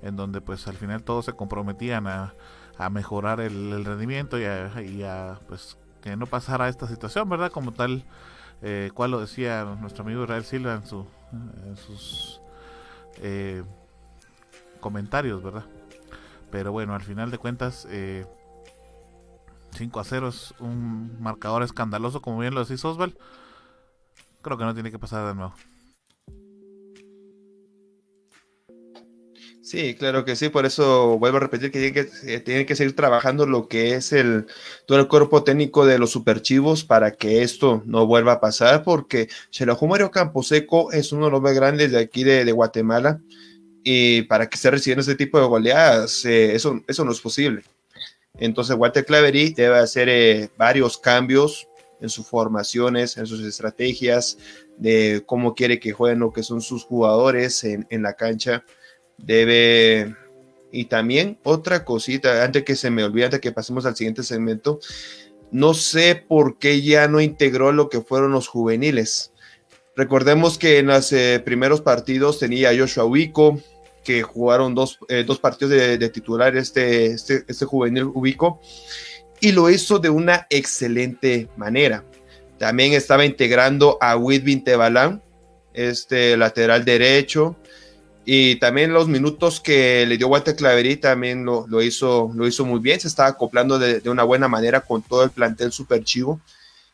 En 0.02 0.16
donde, 0.16 0.42
pues 0.42 0.68
al 0.68 0.76
final 0.76 1.04
todos 1.04 1.26
se 1.26 1.34
comprometían 1.34 2.08
a 2.08 2.34
a 2.82 2.90
mejorar 2.90 3.40
el, 3.40 3.86
rendimiento 3.86 4.40
y 4.40 4.46
a, 4.46 5.40
pues 5.48 5.78
que 6.02 6.16
no 6.16 6.26
pasara 6.26 6.68
esta 6.68 6.88
situación, 6.88 7.30
¿verdad? 7.30 7.52
Como 7.52 7.74
tal, 7.74 8.04
eh, 8.64 8.90
cual 8.96 9.12
lo 9.12 9.22
decía 9.22 9.64
nuestro 9.80 10.04
amigo 10.04 10.24
Israel 10.24 10.44
Silva 10.44 10.74
en, 10.74 10.86
su, 10.86 11.06
en 11.68 11.78
sus 11.78 12.42
eh, 13.18 13.64
comentarios, 14.80 15.44
¿verdad? 15.44 15.66
Pero 16.50 16.72
bueno, 16.72 16.96
al 16.96 17.04
final 17.04 17.30
de 17.30 17.38
cuentas, 17.38 17.88
eh, 17.92 18.26
5 19.82 20.00
a 20.00 20.04
0 20.04 20.28
es 20.28 20.54
un 20.60 21.20
marcador 21.20 21.64
escandaloso, 21.64 22.22
como 22.22 22.38
bien 22.38 22.54
lo 22.54 22.64
decís 22.64 22.86
Osval. 22.86 23.18
Creo 24.44 24.56
que 24.56 24.64
no 24.64 24.76
tiene 24.76 24.92
que 24.92 25.00
pasar 25.00 25.28
de 25.28 25.34
nuevo. 25.34 25.56
Sí, 29.64 29.96
claro 29.96 30.24
que 30.24 30.36
sí, 30.36 30.50
por 30.50 30.68
eso 30.68 31.18
vuelvo 31.18 31.38
a 31.38 31.40
repetir 31.40 31.72
que 31.72 31.92
tienen 31.92 32.44
que, 32.46 32.62
eh, 32.62 32.66
que 32.66 32.76
seguir 32.76 32.96
trabajando 32.96 33.48
lo 33.48 33.68
que 33.68 33.96
es 33.96 34.14
el 34.14 34.46
todo 34.86 35.00
el 35.00 35.08
cuerpo 35.08 35.44
técnico 35.44 35.86
de 35.86 35.98
los 35.98 36.12
superchivos 36.12 36.84
para 36.84 37.12
que 37.12 37.42
esto 37.42 37.82
no 37.88 38.06
vuelva 38.06 38.34
a 38.34 38.40
pasar, 38.40 38.84
porque 38.84 39.30
Xelajú 39.50 39.88
Mario 39.88 40.12
Camposeco 40.12 40.92
es 40.92 41.12
uno 41.12 41.26
de 41.26 41.32
los 41.32 41.42
más 41.42 41.56
grandes 41.56 41.92
de 41.92 42.00
aquí 42.00 42.24
de, 42.24 42.52
Guatemala, 42.52 43.20
y 43.84 44.24
para 44.24 44.48
que 44.48 44.56
esté 44.56 44.70
recibiendo 44.70 45.02
este 45.02 45.16
tipo 45.16 45.40
de 45.40 45.48
goleadas, 45.48 46.24
eh, 46.26 46.54
eso, 46.54 46.82
eso 46.88 47.04
no 47.04 47.12
es 47.12 47.22
posible. 47.22 47.64
Entonces, 48.38 48.76
Walter 48.76 49.06
Clavery 49.06 49.54
debe 49.54 49.78
hacer 49.78 50.10
eh, 50.10 50.50
varios 50.58 50.98
cambios 50.98 51.68
en 52.00 52.10
sus 52.10 52.26
formaciones, 52.26 53.18
en 53.18 53.28
sus 53.28 53.42
estrategias, 53.42 54.38
de 54.78 55.24
cómo 55.26 55.54
quiere 55.54 55.80
que 55.80 55.92
jueguen 55.92 56.20
lo 56.20 56.34
que 56.34 56.44
son 56.44 56.62
sus 56.62 56.84
jugadores 56.84 57.64
en, 57.64 57.86
en 57.90 58.02
la 58.02 58.14
cancha 58.14 58.64
debe... 59.18 60.16
Y 60.74 60.86
también 60.86 61.38
otra 61.44 61.84
cosita, 61.84 62.46
antes 62.46 62.64
que 62.64 62.78
se 62.78 62.90
me 62.90 63.04
olvide, 63.04 63.26
antes 63.26 63.42
que 63.42 63.52
pasemos 63.52 63.86
al 63.86 63.98
siguiente 63.98 64.24
segmento, 64.24 64.80
no 65.52 65.74
sé 65.74 66.16
por 66.16 66.60
qué 66.60 66.82
ya 66.82 67.10
no 67.10 67.20
integró 67.20 67.74
lo 67.74 67.90
que 67.90 68.00
fueron 68.00 68.32
los 68.32 68.48
juveniles. 68.48 69.34
Recordemos 69.98 70.58
que 70.58 70.80
en 70.80 70.88
los 70.88 71.12
eh, 71.12 71.42
primeros 71.44 71.82
partidos 71.82 72.40
tenía 72.40 72.70
a 72.70 72.78
Joshua 72.78 73.04
Ubico, 73.04 73.62
que 74.04 74.24
jugaron 74.24 74.74
dos, 74.74 75.00
eh, 75.10 75.26
partidos 75.42 75.72
de, 75.72 76.10
titular 76.10 76.56
este, 76.56 77.08
este, 77.08 77.46
este, 77.48 77.66
juvenil 77.66 78.06
Ubico, 78.06 78.60
y 79.40 79.52
lo 79.52 79.70
hizo 79.70 80.00
de 80.00 80.10
una 80.10 80.48
excelente 80.50 81.48
manera. 81.58 82.04
También 82.58 82.94
estaba 82.94 83.26
integrando 83.26 83.98
a 84.02 84.18
Whitby 84.18 84.58
Tebalán, 84.58 85.22
este 85.74 86.38
lateral 86.38 86.86
derecho, 86.86 87.56
y 88.24 88.58
también 88.58 88.94
los 88.94 89.08
minutos 89.08 89.60
que 89.60 90.06
le 90.06 90.18
dio 90.18 90.28
Walter 90.28 90.56
Claverí 90.56 90.98
también 90.98 91.44
lo, 91.44 91.82
hizo, 91.82 92.32
lo 92.36 92.48
hizo 92.48 92.66
muy 92.66 92.80
bien, 92.80 93.00
se 93.00 93.08
estaba 93.08 93.30
acoplando 93.30 93.80
de, 93.80 94.08
una 94.10 94.24
buena 94.24 94.48
manera 94.48 94.82
con 94.82 95.02
todo 95.02 95.24
el 95.24 95.32
plantel 95.32 95.72
super 95.72 96.04
chivo. 96.04 96.40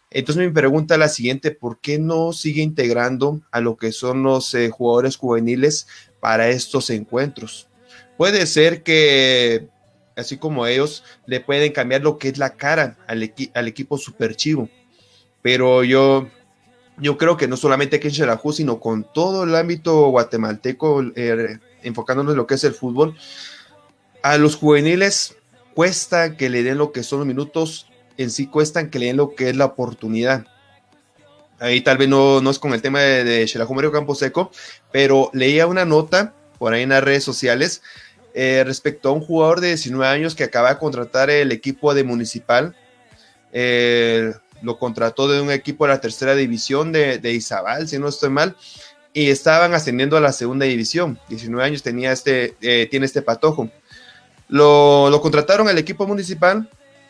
Entonces 0.10 0.48
mi 0.48 0.54
pregunta 0.54 0.94
es 0.94 1.00
la 1.02 1.10
siguiente, 1.10 1.52
¿por 1.52 1.80
qué 1.80 2.00
no 2.00 2.32
sigue 2.32 2.62
integrando 2.62 3.42
a 3.52 3.60
lo 3.60 3.76
que 3.76 3.92
son 3.92 4.24
los 4.24 4.54
eh, 4.54 4.70
jugadores 4.70 5.18
juveniles 5.18 5.88
para 6.20 6.50
estos 6.50 6.90
encuentros? 6.90 7.68
Puede 8.18 8.46
ser 8.48 8.84
que, 8.84 9.68
así 10.16 10.38
como 10.38 10.66
ellos, 10.66 11.04
le 11.26 11.40
pueden 11.40 11.72
cambiar 11.72 12.02
lo 12.02 12.18
que 12.18 12.30
es 12.30 12.38
la 12.38 12.56
cara 12.56 12.98
al, 13.08 13.34
al 13.54 13.68
equipo 13.68 13.98
super 13.98 14.36
chivo, 14.36 14.70
pero 15.42 15.84
yo 15.84 16.28
yo 17.00 17.18
creo 17.18 17.38
que 17.38 17.48
no 17.48 17.58
solamente 17.58 17.98
aquí 17.98 18.08
en 18.08 18.14
Xelajú, 18.14 18.54
sino 18.54 18.80
con 18.80 19.06
todo 19.14 19.44
el 19.44 19.56
ámbito 19.56 20.10
guatemalteco, 20.10 21.04
eh, 21.16 21.60
enfocándonos 21.84 22.34
en 22.34 22.38
lo 22.38 22.48
que 22.48 22.56
es 22.56 22.64
el 22.64 22.74
fútbol, 22.74 23.16
a 24.24 24.38
los 24.38 24.56
juveniles 24.56 25.38
cuesta 25.74 26.36
que 26.38 26.50
le 26.50 26.64
den 26.64 26.80
lo 26.80 26.92
que 26.92 27.04
son 27.04 27.20
los 27.20 27.28
minutos, 27.28 27.88
en 28.18 28.32
sí 28.32 28.48
cuestan 28.48 28.90
que 28.90 29.00
le 29.00 29.08
den 29.08 29.18
lo 29.18 29.36
que 29.36 29.50
es 29.50 29.56
la 29.56 29.66
oportunidad. 29.66 30.48
Ahí 31.60 31.82
tal 31.82 31.98
vez 31.98 32.08
no, 32.08 32.42
no 32.42 32.50
es 32.50 32.60
con 32.60 32.74
el 32.74 32.82
tema 32.82 33.00
de, 33.02 33.24
de 33.24 33.48
Xelajú 33.48 33.74
Mario 33.74 33.92
Camposeco, 33.92 34.52
pero 34.92 35.30
leía 35.34 35.68
una 35.68 35.86
nota 35.86 36.34
por 36.60 36.74
ahí 36.74 36.84
en 36.84 36.90
las 36.90 37.04
redes 37.04 37.24
sociales 37.24 37.82
eh, 38.34 38.64
respecto 38.66 39.10
a 39.10 39.14
un 39.14 39.22
jugador 39.22 39.62
de 39.62 39.70
19 39.70 40.06
años 40.08 40.36
que 40.36 40.44
acaba 40.44 40.70
de 40.70 40.78
contratar 40.78 41.30
el 41.30 41.52
equipo 41.52 41.94
de 41.96 42.04
Municipal. 42.04 42.76
Eh, 43.52 44.32
lo 44.62 44.78
contrató 44.78 45.28
de 45.28 45.42
un 45.42 45.52
equipo 45.52 45.86
de 45.86 45.94
la 45.94 46.02
tercera 46.02 46.36
división 46.36 46.92
de, 46.92 47.34
Izabal, 47.34 47.88
si 47.88 47.98
no 48.00 48.08
estoy 48.08 48.30
mal, 48.30 48.56
y 49.14 49.30
estaban 49.30 49.74
ascendiendo 49.74 50.18
a 50.18 50.22
la 50.22 50.32
segunda 50.32 50.66
división. 50.66 51.20
19 51.30 51.64
años 51.64 51.84
tenía 51.84 52.12
este, 52.12 52.56
eh, 52.62 52.88
tiene 52.90 53.06
este 53.06 53.22
patojo. 53.22 53.70
Lo, 54.50 55.10
lo, 55.10 55.22
contrataron 55.22 55.68
al 55.68 55.78
equipo 55.78 56.08
municipal, 56.08 56.70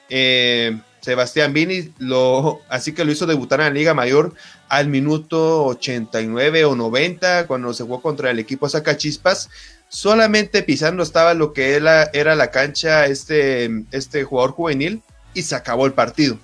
eh, 0.09 0.79
Sebastián 1.07 1.53
Vini, 1.53 1.93
lo, 1.99 2.59
así 2.67 2.91
que 2.91 3.05
lo 3.05 3.13
hizo 3.13 3.25
debutar 3.25 3.61
en 3.61 3.67
la 3.67 3.71
Liga 3.71 3.93
Mayor 3.93 4.33
al 4.67 4.89
minuto 4.89 5.63
89 5.67 6.65
o 6.65 6.75
90, 6.75 7.47
cuando 7.47 7.73
se 7.73 7.83
jugó 7.83 8.01
contra 8.01 8.29
el 8.29 8.39
equipo 8.39 8.67
Sacachispas. 8.67 9.49
Solamente 9.87 10.63
pisando 10.63 11.03
estaba 11.03 11.33
lo 11.33 11.53
que 11.53 11.75
era, 11.75 12.09
era 12.11 12.35
la 12.35 12.51
cancha 12.51 13.05
este, 13.05 13.85
este 13.91 14.25
jugador 14.25 14.51
juvenil 14.51 15.01
y 15.33 15.43
se 15.43 15.55
acabó 15.55 15.85
el 15.85 15.93
partido. 15.93 16.37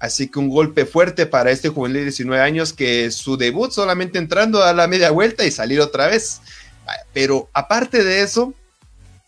Así 0.00 0.26
que 0.26 0.40
un 0.40 0.48
golpe 0.48 0.84
fuerte 0.84 1.26
para 1.26 1.52
este 1.52 1.68
juvenil 1.68 1.98
de 1.98 2.02
19 2.06 2.42
años 2.42 2.72
que 2.72 3.08
su 3.12 3.36
debut 3.36 3.70
solamente 3.70 4.18
entrando 4.18 4.64
a 4.64 4.72
la 4.72 4.88
media 4.88 5.12
vuelta 5.12 5.44
y 5.44 5.52
salir 5.52 5.80
otra 5.80 6.08
vez. 6.08 6.40
Pero 7.12 7.48
aparte 7.52 8.02
de 8.02 8.22
eso, 8.22 8.52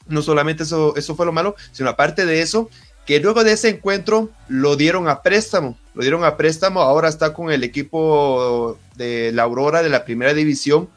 no 0.08 0.20
solamente 0.20 0.64
eso, 0.64 0.96
eso 0.96 1.14
fue 1.14 1.26
lo 1.26 1.32
malo, 1.32 1.54
sino 1.70 1.90
aparte 1.90 2.26
de 2.26 2.42
eso, 2.42 2.68
que 3.06 3.20
luego 3.20 3.44
de 3.44 3.52
ese 3.52 3.68
encuentro 3.68 4.30
lo 4.48 4.76
dieron 4.76 5.08
a 5.08 5.22
préstamo, 5.22 5.78
lo 5.94 6.02
dieron 6.02 6.24
a 6.24 6.36
préstamo, 6.36 6.80
ahora 6.80 7.08
está 7.08 7.32
con 7.32 7.50
el 7.50 7.62
equipo 7.64 8.78
de 8.96 9.30
la 9.32 9.42
Aurora 9.42 9.82
de 9.82 9.90
la 9.90 10.04
primera 10.04 10.34
división. 10.34 10.88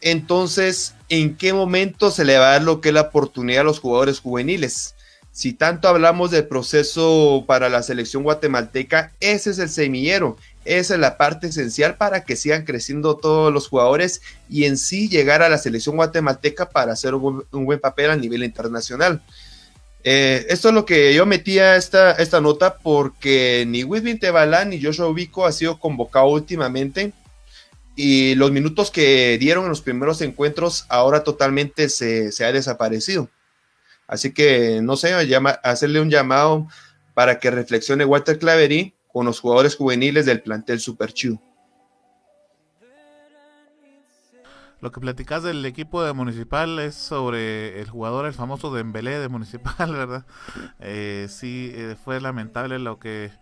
Entonces, 0.00 0.94
¿en 1.08 1.36
qué 1.36 1.52
momento 1.52 2.10
se 2.10 2.24
le 2.24 2.38
va 2.38 2.48
a 2.48 2.52
dar 2.52 2.62
lo 2.62 2.80
que 2.80 2.88
es 2.88 2.94
la 2.94 3.02
oportunidad 3.02 3.62
a 3.62 3.64
los 3.64 3.80
jugadores 3.80 4.20
juveniles? 4.20 4.94
Si 5.32 5.52
tanto 5.52 5.86
hablamos 5.86 6.32
del 6.32 6.48
proceso 6.48 7.44
para 7.46 7.68
la 7.68 7.84
selección 7.84 8.24
guatemalteca, 8.24 9.12
ese 9.20 9.50
es 9.50 9.60
el 9.60 9.68
semillero, 9.68 10.36
esa 10.64 10.94
es 10.94 11.00
la 11.00 11.16
parte 11.16 11.46
esencial 11.46 11.96
para 11.96 12.24
que 12.24 12.34
sigan 12.34 12.64
creciendo 12.64 13.16
todos 13.16 13.52
los 13.52 13.68
jugadores 13.68 14.20
y 14.50 14.64
en 14.64 14.76
sí 14.76 15.08
llegar 15.08 15.42
a 15.42 15.48
la 15.48 15.58
selección 15.58 15.94
guatemalteca 15.94 16.70
para 16.70 16.92
hacer 16.92 17.14
un, 17.14 17.46
buen 17.52 17.78
papel 17.78 18.10
a 18.10 18.16
nivel 18.16 18.42
internacional. 18.42 19.22
Eh, 20.10 20.46
esto 20.48 20.68
es 20.68 20.74
lo 20.74 20.86
que 20.86 21.12
yo 21.12 21.26
metía 21.26 21.76
esta, 21.76 22.12
esta 22.12 22.40
nota 22.40 22.78
porque 22.78 23.66
ni 23.68 23.84
Whitby 23.84 24.18
Tebalán 24.18 24.70
ni 24.70 24.82
Joshua 24.82 25.06
Ubico 25.06 25.44
ha 25.44 25.52
sido 25.52 25.78
convocado 25.78 26.28
últimamente 26.28 27.12
y 27.94 28.34
los 28.34 28.50
minutos 28.50 28.90
que 28.90 29.36
dieron 29.36 29.64
en 29.64 29.68
los 29.68 29.82
primeros 29.82 30.22
encuentros 30.22 30.86
ahora 30.88 31.24
totalmente 31.24 31.90
se, 31.90 32.32
se 32.32 32.46
ha 32.46 32.52
desaparecido. 32.52 33.28
Así 34.06 34.32
que, 34.32 34.80
no 34.82 34.96
sé, 34.96 35.26
llama, 35.26 35.50
hacerle 35.62 36.00
un 36.00 36.08
llamado 36.08 36.66
para 37.12 37.38
que 37.38 37.50
reflexione 37.50 38.06
Walter 38.06 38.38
Clavery 38.38 38.94
con 39.12 39.26
los 39.26 39.40
jugadores 39.40 39.76
juveniles 39.76 40.24
del 40.24 40.40
plantel 40.40 40.80
Super 40.80 41.12
Chiu. 41.12 41.38
Lo 44.80 44.92
que 44.92 45.00
platicas 45.00 45.42
del 45.42 45.64
equipo 45.66 46.04
de 46.04 46.12
Municipal 46.12 46.78
es 46.78 46.94
sobre 46.94 47.80
el 47.80 47.90
jugador, 47.90 48.26
el 48.26 48.32
famoso 48.32 48.72
Dembélé 48.72 49.18
de 49.18 49.28
Municipal, 49.28 49.92
¿verdad? 49.92 50.24
Eh, 50.78 51.26
sí, 51.28 51.72
eh, 51.74 51.96
fue 52.04 52.20
lamentable 52.20 52.78
lo 52.78 52.98
que 52.98 53.32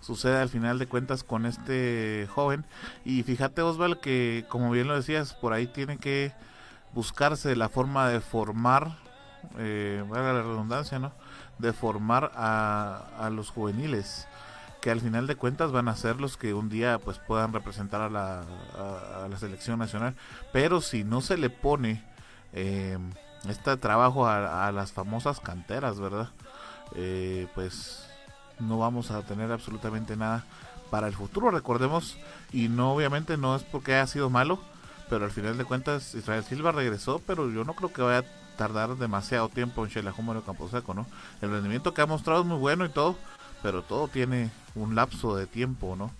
sucede 0.00 0.40
al 0.40 0.48
final 0.48 0.78
de 0.78 0.86
cuentas 0.86 1.24
con 1.24 1.46
este 1.46 2.28
joven. 2.32 2.64
Y 3.04 3.22
fíjate, 3.24 3.62
Osval, 3.62 3.98
que 3.98 4.44
como 4.48 4.70
bien 4.70 4.86
lo 4.86 4.94
decías, 4.94 5.34
por 5.34 5.52
ahí 5.52 5.66
tiene 5.66 5.98
que 5.98 6.32
buscarse 6.92 7.56
la 7.56 7.68
forma 7.68 8.08
de 8.08 8.20
formar 8.20 8.96
eh, 9.58 10.04
la 10.10 10.32
redundancia, 10.32 10.98
¿no? 10.98 11.12
De 11.58 11.72
formar 11.72 12.30
a, 12.34 13.04
a, 13.18 13.30
los 13.30 13.50
juveniles, 13.50 14.28
que 14.84 14.90
al 14.90 15.00
final 15.00 15.26
de 15.26 15.34
cuentas 15.34 15.72
van 15.72 15.88
a 15.88 15.96
ser 15.96 16.20
los 16.20 16.36
que 16.36 16.52
un 16.52 16.68
día 16.68 16.98
pues 16.98 17.18
puedan 17.18 17.54
representar 17.54 18.02
a 18.02 18.10
la, 18.10 18.42
a, 18.76 19.38
selección 19.38 19.78
nacional. 19.78 20.14
Pero 20.52 20.82
si 20.82 21.04
no 21.04 21.22
se 21.22 21.38
le 21.38 21.48
pone 21.48 22.04
eh, 22.52 22.98
este 23.48 23.78
trabajo 23.78 24.26
a, 24.26 24.70
las 24.72 24.92
famosas 24.92 25.40
canteras, 25.40 25.98
¿verdad? 25.98 26.28
Eh, 26.96 27.48
pues 27.54 28.06
no 28.60 28.76
vamos 28.76 29.10
a 29.10 29.22
tener 29.22 29.50
absolutamente 29.52 30.18
nada 30.18 30.44
para 30.90 31.06
el 31.06 31.14
futuro, 31.14 31.50
recordemos, 31.50 32.18
y 32.52 32.68
no 32.68 32.92
obviamente 32.92 33.38
no 33.38 33.56
es 33.56 33.62
porque 33.62 33.94
haya 33.94 34.06
sido 34.06 34.28
malo, 34.28 34.58
pero 35.08 35.24
al 35.24 35.30
final 35.30 35.56
de 35.56 35.64
cuentas 35.64 36.14
Israel 36.14 36.44
Silva 36.44 36.72
regresó, 36.72 37.22
pero 37.26 37.50
yo 37.50 37.64
no 37.64 37.72
creo 37.72 37.90
que 37.90 38.02
vaya 38.02 38.22
tardar 38.58 38.96
demasiado 38.96 39.48
tiempo 39.48 39.86
en 39.86 39.90
Campo 39.90 40.42
Camposeco, 40.44 40.94
¿no? 40.94 41.06
El 41.40 41.50
rendimiento 41.50 41.94
que 41.94 42.02
ha 42.02 42.06
mostrado 42.06 42.42
es 42.42 42.46
muy 42.46 42.58
bueno 42.58 42.84
y 42.84 42.90
todo, 42.90 43.16
pero 43.64 43.80
todo 43.80 44.08
tiene 44.08 44.50
un 44.74 44.94
lapso 44.94 45.34
de 45.36 45.46
tiempo, 45.46 45.96
¿no? 45.96 46.10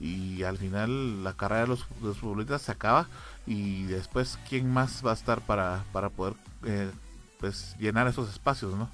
Y 0.00 0.42
al 0.42 0.58
final 0.58 1.22
la 1.22 1.32
carrera 1.34 1.62
de 1.62 1.68
los, 1.68 1.84
futbolistas 2.16 2.62
se 2.62 2.72
acaba 2.72 3.06
y 3.46 3.84
después 3.84 4.36
quién 4.48 4.68
más 4.68 5.06
va 5.06 5.12
a 5.12 5.14
estar 5.14 5.40
para, 5.40 5.84
para 5.92 6.08
poder 6.08 6.34
eh, 6.66 6.90
pues 7.38 7.76
llenar 7.78 8.08
esos 8.08 8.28
espacios, 8.28 8.74
¿no? 8.74 8.90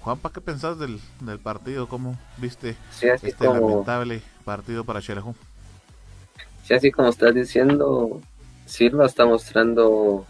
Juanpa, 0.00 0.30
¿qué 0.32 0.40
pensás 0.40 0.78
del, 0.78 1.00
del 1.20 1.40
partido? 1.40 1.88
¿Cómo 1.88 2.16
viste 2.36 2.76
este 3.02 3.44
lamentable 3.44 4.22
partido 4.44 4.84
para 4.84 5.00
Xelajú? 5.00 5.34
Sí, 6.64 6.74
así 6.74 6.92
como 6.92 7.08
estás 7.08 7.34
diciendo, 7.34 8.20
Silva 8.64 9.06
está 9.06 9.26
mostrando 9.26 10.24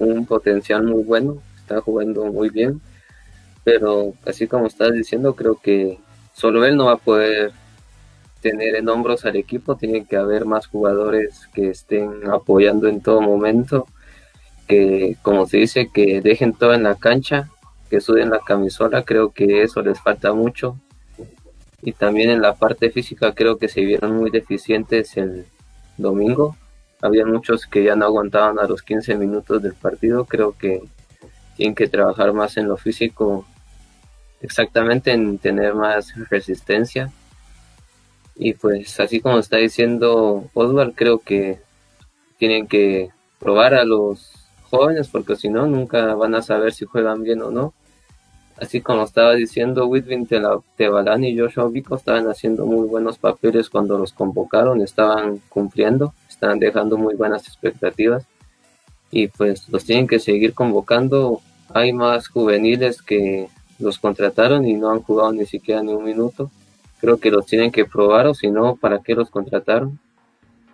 un 0.00 0.26
potencial 0.26 0.82
muy 0.82 1.04
bueno 1.04 1.40
está 1.64 1.80
jugando 1.80 2.26
muy 2.26 2.50
bien, 2.50 2.80
pero 3.64 4.12
así 4.26 4.46
como 4.46 4.66
estás 4.66 4.92
diciendo, 4.92 5.34
creo 5.34 5.58
que 5.60 5.98
solo 6.34 6.66
él 6.66 6.76
no 6.76 6.86
va 6.86 6.92
a 6.92 6.96
poder 6.98 7.52
tener 8.42 8.76
en 8.76 8.90
hombros 8.90 9.24
al 9.24 9.36
equipo, 9.36 9.76
tiene 9.76 10.04
que 10.04 10.16
haber 10.16 10.44
más 10.44 10.66
jugadores 10.66 11.48
que 11.54 11.70
estén 11.70 12.28
apoyando 12.30 12.88
en 12.88 13.00
todo 13.00 13.22
momento, 13.22 13.86
que 14.68 15.16
como 15.22 15.46
se 15.46 15.58
dice, 15.58 15.88
que 15.92 16.20
dejen 16.20 16.52
todo 16.52 16.74
en 16.74 16.82
la 16.82 16.96
cancha, 16.96 17.48
que 17.88 18.02
suden 18.02 18.28
la 18.28 18.40
camisola, 18.40 19.02
creo 19.02 19.30
que 19.30 19.62
eso 19.62 19.80
les 19.80 19.98
falta 20.00 20.34
mucho. 20.34 20.78
Y 21.80 21.92
también 21.92 22.30
en 22.30 22.42
la 22.42 22.54
parte 22.54 22.90
física 22.90 23.32
creo 23.32 23.56
que 23.56 23.68
se 23.68 23.82
vieron 23.82 24.16
muy 24.16 24.30
deficientes 24.30 25.16
el 25.16 25.46
domingo. 25.96 26.56
Había 27.00 27.26
muchos 27.26 27.66
que 27.66 27.84
ya 27.84 27.94
no 27.94 28.06
aguantaban 28.06 28.58
a 28.58 28.66
los 28.66 28.82
15 28.82 29.16
minutos 29.16 29.62
del 29.62 29.74
partido. 29.74 30.24
Creo 30.24 30.52
que 30.52 30.82
tienen 31.56 31.74
que 31.74 31.88
trabajar 31.88 32.32
más 32.32 32.56
en 32.56 32.68
lo 32.68 32.76
físico, 32.76 33.46
exactamente 34.44 35.10
en 35.10 35.38
tener 35.38 35.74
más 35.74 36.12
resistencia. 36.28 37.10
Y 38.36 38.52
pues 38.52 39.00
así 39.00 39.20
como 39.20 39.38
está 39.38 39.56
diciendo 39.56 40.50
Oswald, 40.52 40.94
creo 40.94 41.18
que 41.18 41.60
tienen 42.38 42.66
que 42.66 43.08
probar 43.38 43.74
a 43.74 43.84
los 43.84 44.48
jóvenes 44.68 45.08
porque 45.08 45.36
si 45.36 45.48
no 45.48 45.66
nunca 45.66 46.14
van 46.14 46.34
a 46.34 46.42
saber 46.42 46.72
si 46.74 46.84
juegan 46.84 47.22
bien 47.22 47.40
o 47.42 47.50
no. 47.50 47.72
Así 48.56 48.80
como 48.80 49.02
estaba 49.02 49.34
diciendo 49.34 49.86
Whitwin 49.86 50.28
Tebalán 50.76 51.24
y 51.24 51.36
Joshua 51.36 51.68
Vico 51.68 51.96
estaban 51.96 52.28
haciendo 52.28 52.66
muy 52.66 52.86
buenos 52.86 53.18
papeles 53.18 53.68
cuando 53.68 53.98
los 53.98 54.12
convocaron, 54.12 54.80
estaban 54.80 55.40
cumpliendo, 55.48 56.14
estaban 56.28 56.60
dejando 56.60 56.96
muy 56.96 57.14
buenas 57.14 57.48
expectativas 57.48 58.26
y 59.10 59.28
pues 59.28 59.68
los 59.70 59.84
tienen 59.84 60.06
que 60.06 60.18
seguir 60.18 60.54
convocando. 60.54 61.40
Hay 61.72 61.92
más 61.92 62.28
juveniles 62.28 63.02
que 63.02 63.48
los 63.78 63.98
contrataron 63.98 64.66
y 64.66 64.74
no 64.74 64.90
han 64.90 65.02
jugado 65.02 65.32
ni 65.32 65.46
siquiera 65.46 65.82
ni 65.82 65.92
un 65.92 66.04
minuto. 66.04 66.50
Creo 67.00 67.18
que 67.18 67.30
los 67.30 67.46
tienen 67.46 67.70
que 67.70 67.84
probar 67.84 68.26
o 68.26 68.34
si 68.34 68.50
no, 68.50 68.76
¿para 68.76 69.00
qué 69.00 69.14
los 69.14 69.30
contrataron? 69.30 69.98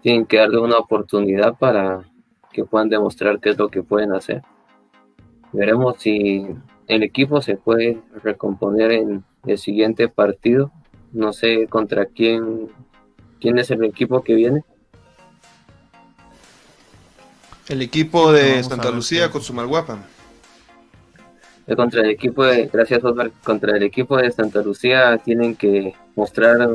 Tienen 0.02 0.26
que 0.26 0.38
darle 0.38 0.58
una 0.58 0.78
oportunidad 0.78 1.58
para 1.58 2.04
que 2.52 2.64
puedan 2.64 2.88
demostrar 2.88 3.40
qué 3.40 3.50
es 3.50 3.58
lo 3.58 3.68
que 3.68 3.82
pueden 3.82 4.12
hacer. 4.12 4.42
Veremos 5.52 5.96
si 5.98 6.46
el 6.86 7.02
equipo 7.02 7.42
se 7.42 7.56
puede 7.56 8.00
recomponer 8.22 8.92
en 8.92 9.24
el 9.46 9.58
siguiente 9.58 10.08
partido. 10.08 10.70
No 11.12 11.32
sé 11.32 11.66
contra 11.68 12.06
quién, 12.06 12.68
quién 13.40 13.58
es 13.58 13.70
el 13.70 13.84
equipo 13.84 14.22
que 14.22 14.34
viene. 14.34 14.62
El 17.68 17.82
equipo 17.82 18.32
de 18.32 18.62
Santa 18.62 18.90
Lucía 18.90 19.30
con 19.30 19.42
su 19.42 19.54
Malguapa. 19.54 20.04
Contra 21.76 22.02
el 22.02 22.10
equipo 22.10 22.44
de, 22.44 22.66
gracias 22.66 23.04
Oscar, 23.04 23.30
contra 23.44 23.76
el 23.76 23.82
equipo 23.84 24.16
de 24.16 24.30
Santa 24.32 24.60
Lucía 24.60 25.18
tienen 25.18 25.54
que 25.54 25.94
mostrar 26.16 26.68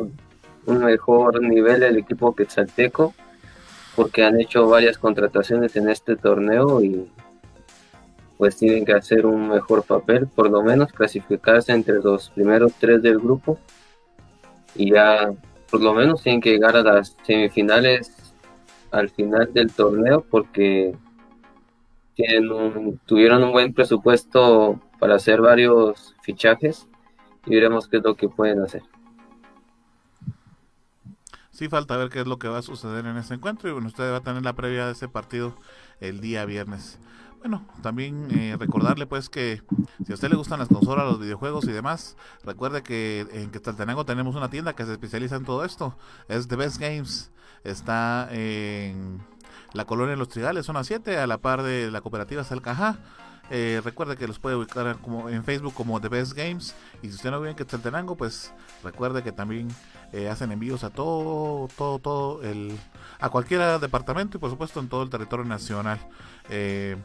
un 0.66 0.78
mejor 0.84 1.42
nivel 1.42 1.84
el 1.84 1.98
equipo 1.98 2.34
quetzalteco 2.34 3.14
porque 3.96 4.24
han 4.24 4.40
hecho 4.40 4.68
varias 4.68 4.98
contrataciones 4.98 5.76
en 5.76 5.90
este 5.90 6.16
torneo 6.16 6.82
y 6.82 7.10
pues 8.38 8.58
tienen 8.58 8.86
que 8.86 8.94
hacer 8.94 9.26
un 9.26 9.50
mejor 9.50 9.84
papel, 9.84 10.28
por 10.28 10.50
lo 10.50 10.62
menos 10.62 10.92
clasificarse 10.92 11.72
entre 11.72 11.96
los 11.96 12.30
primeros 12.30 12.74
tres 12.80 13.02
del 13.02 13.20
grupo 13.20 13.58
y 14.76 14.92
ya 14.92 15.32
por 15.70 15.82
lo 15.82 15.94
menos 15.94 16.22
tienen 16.22 16.42
que 16.42 16.52
llegar 16.52 16.76
a 16.76 16.84
las 16.84 17.16
semifinales 17.24 18.34
al 18.92 19.10
final 19.10 19.54
del 19.54 19.72
torneo 19.72 20.26
porque 20.30 20.94
tienen 22.16 23.00
tuvieron 23.06 23.44
un 23.44 23.52
buen 23.52 23.74
presupuesto 23.74 24.80
para 25.00 25.16
hacer 25.16 25.42
varios 25.42 26.16
fichajes 26.22 26.88
y 27.46 27.56
veremos 27.56 27.88
qué 27.88 27.98
es 27.98 28.04
lo 28.04 28.16
que 28.16 28.30
pueden 28.30 28.62
hacer. 28.62 28.84
Sí, 31.52 31.70
falta 31.70 31.96
ver 31.96 32.10
qué 32.10 32.20
es 32.22 32.28
lo 32.28 32.38
que 32.38 32.50
va 32.50 32.58
a 32.58 32.62
suceder 32.62 33.06
en 33.06 33.16
ese 33.18 33.34
encuentro 33.34 33.70
y 33.70 33.72
bueno, 33.72 33.88
usted 33.88 34.12
va 34.12 34.18
a 34.18 34.22
tener 34.22 34.44
la 34.44 34.54
previa 34.54 34.88
de 34.88 34.92
ese 34.92 35.08
partido 35.08 35.56
el 36.02 36.20
día 36.20 36.44
viernes. 36.46 37.00
Bueno, 37.40 37.66
también 37.84 38.28
eh, 38.32 38.58
recordarle 38.60 39.06
pues 39.06 39.30
que 39.30 39.62
si 40.04 40.12
a 40.12 40.16
usted 40.16 40.30
le 40.30 40.36
gustan 40.36 40.60
las 40.60 40.68
consolas, 40.68 41.06
los 41.06 41.20
videojuegos 41.20 41.66
y 41.66 41.72
demás, 41.72 42.18
recuerde 42.44 42.82
que 42.82 43.28
en 43.32 43.52
Quetzaltenango 43.52 44.04
tenemos 44.04 44.36
una 44.36 44.50
tienda 44.50 44.74
que 44.74 44.84
se 44.84 44.94
especializa 44.94 45.36
en 45.36 45.46
todo 45.46 45.64
esto. 45.64 45.96
Es 46.28 46.48
The 46.48 46.56
Best 46.56 46.80
Games. 46.80 47.32
Está 47.64 48.28
en 48.32 49.22
la 49.76 49.86
colonia 49.86 50.16
los 50.16 50.30
Trigales, 50.30 50.66
zona 50.66 50.84
7, 50.84 51.18
a 51.18 51.28
la 51.28 51.38
par 51.38 51.62
de 51.62 51.92
la 51.92 52.02
cooperativa 52.02 52.44
Salcajá. 52.44 52.98
Eh, 53.52 53.80
recuerde 53.84 54.18
que 54.18 54.28
los 54.28 54.40
puede 54.40 54.56
ubicar 54.56 54.98
como 55.02 55.30
en 55.30 55.44
Facebook 55.44 55.76
como 55.76 56.02
The 56.02 56.10
Best 56.10 56.34
Games. 56.34 56.74
Y 57.04 57.10
si 57.10 57.16
usted 57.16 57.30
no 57.30 57.40
vive 57.40 57.52
en 57.52 57.56
Quetzaltenango, 57.56 58.16
pues 58.16 58.54
recuerde 58.84 59.22
que 59.22 59.32
también 59.32 59.68
eh, 60.14 60.30
hacen 60.30 60.52
envíos 60.52 60.84
a 60.84 60.90
todo, 60.90 61.68
todo, 61.78 62.00
todo 62.00 62.42
el, 62.42 62.76
a 63.20 63.30
cualquier 63.30 63.80
departamento 63.80 64.38
y 64.38 64.40
por 64.40 64.50
supuesto 64.50 64.80
en 64.80 64.90
todo 64.90 65.04
el 65.04 65.10
territorio 65.10 65.46
nacional. 65.46 66.00
Eh, 66.50 66.98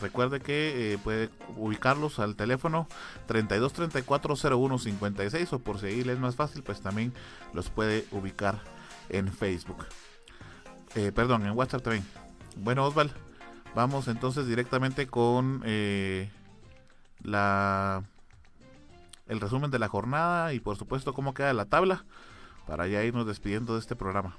Recuerde 0.00 0.40
que 0.40 0.92
eh, 0.92 0.98
puede 0.98 1.30
ubicarlos 1.56 2.18
al 2.18 2.36
teléfono 2.36 2.86
32340156 3.28 5.54
o 5.54 5.58
por 5.58 5.80
si 5.80 5.86
ahí 5.86 6.00
es 6.00 6.18
más 6.18 6.36
fácil, 6.36 6.62
pues 6.62 6.82
también 6.82 7.14
los 7.54 7.70
puede 7.70 8.04
ubicar 8.10 8.60
en 9.08 9.32
Facebook. 9.32 9.86
Eh, 10.96 11.12
perdón, 11.12 11.44
en 11.44 11.52
WhatsApp 11.52 11.82
también. 11.82 12.04
Bueno, 12.56 12.86
Osval, 12.86 13.12
vamos 13.74 14.08
entonces 14.08 14.46
directamente 14.46 15.06
con 15.06 15.62
eh, 15.66 16.30
la 17.22 18.02
el 19.28 19.40
resumen 19.40 19.70
de 19.70 19.78
la 19.78 19.88
jornada 19.88 20.54
y 20.54 20.60
por 20.60 20.78
supuesto 20.78 21.12
cómo 21.12 21.34
queda 21.34 21.52
la 21.52 21.66
tabla 21.66 22.06
para 22.66 22.86
ya 22.86 23.04
irnos 23.04 23.26
despidiendo 23.26 23.74
de 23.74 23.80
este 23.80 23.94
programa. 23.94 24.36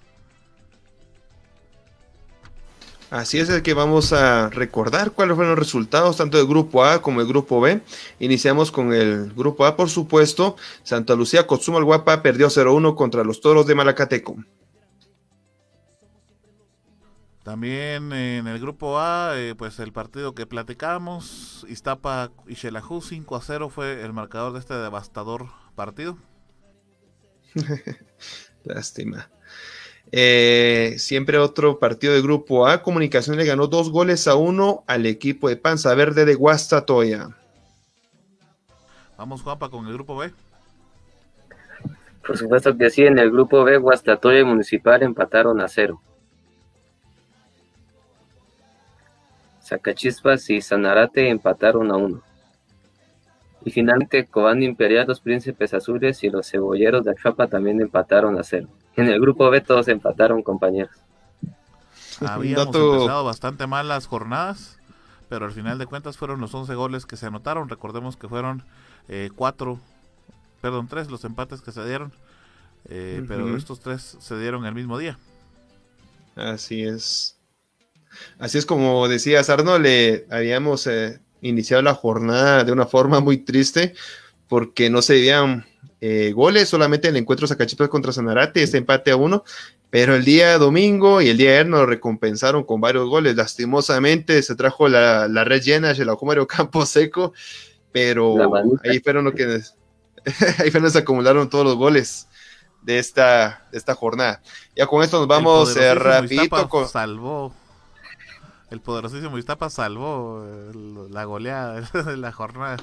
Así 3.11 3.37
es 3.37 3.49
el 3.49 3.61
que 3.61 3.75
vamos 3.75 4.11
a 4.11 4.49
recordar 4.49 5.11
cuáles 5.11 5.35
fueron 5.35 5.51
los 5.51 5.59
resultados 5.59 6.17
tanto 6.17 6.37
del 6.37 6.47
grupo 6.47 6.83
A 6.83 7.03
como 7.03 7.19
del 7.19 7.29
grupo 7.29 7.61
B. 7.61 7.81
Iniciamos 8.19 8.71
con 8.71 8.93
el 8.93 9.31
grupo 9.33 9.65
A, 9.65 9.77
por 9.77 9.89
supuesto. 9.89 10.57
Santa 10.83 11.15
Lucía 11.15 11.45
Cotzuma 11.45 11.77
el 11.77 11.85
Guapa 11.85 12.21
perdió 12.23 12.47
0-1 12.47 12.95
contra 12.95 13.23
los 13.23 13.39
Toros 13.41 13.67
de 13.67 13.75
Malacateco. 13.75 14.35
También 17.47 18.11
en 18.11 18.45
el 18.45 18.59
grupo 18.59 18.99
A, 18.99 19.31
eh, 19.37 19.55
pues 19.57 19.79
el 19.79 19.93
partido 19.93 20.35
que 20.35 20.45
platicamos, 20.45 21.65
Iztapa 21.69 22.29
y 22.45 22.55
Xelajú 22.55 22.99
5 22.99 23.37
a 23.37 23.41
0 23.41 23.69
fue 23.69 24.03
el 24.03 24.11
marcador 24.11 24.51
de 24.51 24.59
este 24.59 24.73
devastador 24.73 25.45
partido. 25.73 26.17
Lástima. 28.65 29.29
Eh, 30.11 30.95
siempre 30.97 31.37
otro 31.37 31.79
partido 31.79 32.13
de 32.13 32.21
grupo 32.21 32.67
A. 32.67 32.83
Comunicación 32.83 33.37
le 33.37 33.45
ganó 33.45 33.67
dos 33.67 33.91
goles 33.91 34.27
a 34.27 34.35
uno 34.35 34.83
al 34.85 35.05
equipo 35.05 35.47
de 35.47 35.55
Panza 35.55 35.95
Verde 35.95 36.25
de 36.25 36.35
Guastatoya. 36.35 37.29
Vamos, 39.17 39.41
Juanpa, 39.41 39.69
con 39.69 39.87
el 39.87 39.93
grupo 39.93 40.17
B. 40.17 40.33
Por 42.27 42.37
supuesto 42.37 42.77
que 42.77 42.89
sí, 42.89 43.03
en 43.03 43.17
el 43.19 43.31
grupo 43.31 43.63
B, 43.63 43.77
Guastatoya 43.77 44.41
y 44.41 44.43
Municipal 44.43 45.01
empataron 45.01 45.61
a 45.61 45.69
cero. 45.69 46.01
Sacachispas 49.67 50.49
y 50.49 50.61
Sanarate 50.61 51.29
empataron 51.29 51.91
a 51.91 51.97
uno. 51.97 52.21
Y 53.65 53.71
finalmente 53.71 54.25
Cobán 54.25 54.63
Imperial, 54.63 55.05
los 55.07 55.19
Príncipes 55.19 55.73
Azules 55.73 56.23
y 56.23 56.29
los 56.29 56.49
Cebolleros 56.49 57.03
de 57.03 57.11
Achapa 57.11 57.47
también 57.47 57.81
empataron 57.81 58.39
a 58.39 58.43
cero. 58.43 58.69
En 58.95 59.07
el 59.07 59.19
grupo 59.19 59.49
B 59.49 59.59
todos 59.59 59.89
empataron, 59.89 60.41
compañeros. 60.41 60.95
Habíamos 62.21 62.73
empezado 62.75 63.25
bastante 63.25 63.67
mal 63.67 63.89
las 63.89 64.07
jornadas, 64.07 64.79
pero 65.27 65.45
al 65.45 65.51
final 65.51 65.77
de 65.77 65.85
cuentas 65.85 66.17
fueron 66.17 66.39
los 66.39 66.53
11 66.53 66.73
goles 66.75 67.05
que 67.05 67.17
se 67.17 67.25
anotaron. 67.25 67.67
Recordemos 67.67 68.15
que 68.15 68.29
fueron 68.29 68.63
eh, 69.09 69.29
cuatro, 69.35 69.79
perdón, 70.61 70.87
tres 70.87 71.11
los 71.11 71.25
empates 71.25 71.61
que 71.61 71.71
se 71.71 71.85
dieron, 71.85 72.13
eh, 72.85 73.23
pero 73.27 73.55
estos 73.55 73.81
tres 73.81 74.17
se 74.19 74.39
dieron 74.39 74.65
el 74.65 74.73
mismo 74.73 74.97
día. 74.97 75.19
Así 76.35 76.83
es. 76.83 77.36
Así 78.39 78.57
es 78.57 78.65
como 78.65 79.07
decías, 79.07 79.49
Arno, 79.49 79.79
le 79.79 80.25
habíamos 80.29 80.87
eh, 80.87 81.19
iniciado 81.41 81.81
la 81.83 81.93
jornada 81.93 82.63
de 82.63 82.71
una 82.71 82.85
forma 82.85 83.19
muy 83.19 83.37
triste 83.37 83.93
porque 84.47 84.89
no 84.89 85.01
se 85.01 85.13
veían 85.13 85.65
eh, 85.99 86.31
goles, 86.33 86.69
solamente 86.69 87.07
el 87.07 87.17
encuentro 87.17 87.47
Zacachipas 87.47 87.89
contra 87.89 88.13
Sanarate, 88.13 88.61
este 88.61 88.77
empate 88.77 89.11
a 89.11 89.15
uno, 89.15 89.43
pero 89.89 90.15
el 90.15 90.23
día 90.23 90.57
domingo 90.57 91.21
y 91.21 91.29
el 91.29 91.37
día 91.37 91.51
de 91.51 91.55
ayer 91.57 91.67
nos 91.67 91.87
recompensaron 91.87 92.63
con 92.63 92.79
varios 92.79 93.09
goles. 93.09 93.35
Lastimosamente 93.35 94.41
se 94.43 94.55
trajo 94.55 94.87
la, 94.87 95.27
red 95.43 95.61
llena, 95.61 95.95
se 95.95 96.05
la 96.05 96.15
Mario 96.21 96.47
Campo 96.47 96.85
Seco, 96.85 97.33
pero 97.91 98.35
ahí 98.83 98.99
fueron 98.99 99.25
lo 99.25 99.33
que 99.33 99.61
ahí 100.59 100.71
fueron 100.71 100.91
se 100.91 100.99
acumularon 100.99 101.49
todos 101.49 101.65
los 101.65 101.75
goles 101.75 102.27
de 102.81 102.99
esta, 102.99 103.67
de 103.71 103.77
esta 103.77 103.95
jornada. 103.95 104.41
Ya 104.75 104.85
con 104.87 105.03
esto 105.03 105.19
nos 105.19 105.27
vamos 105.27 105.75
eh, 105.77 105.95
rapidito 105.95 106.69
con 106.69 106.87
salvó 106.87 107.53
el 108.69 108.81
poderosísimo 108.81 109.37
Iztapa 109.37 109.69
salvó 109.69 110.45
la 111.09 111.23
goleada 111.23 111.81
de 112.03 112.17
la 112.17 112.31
jornada. 112.31 112.77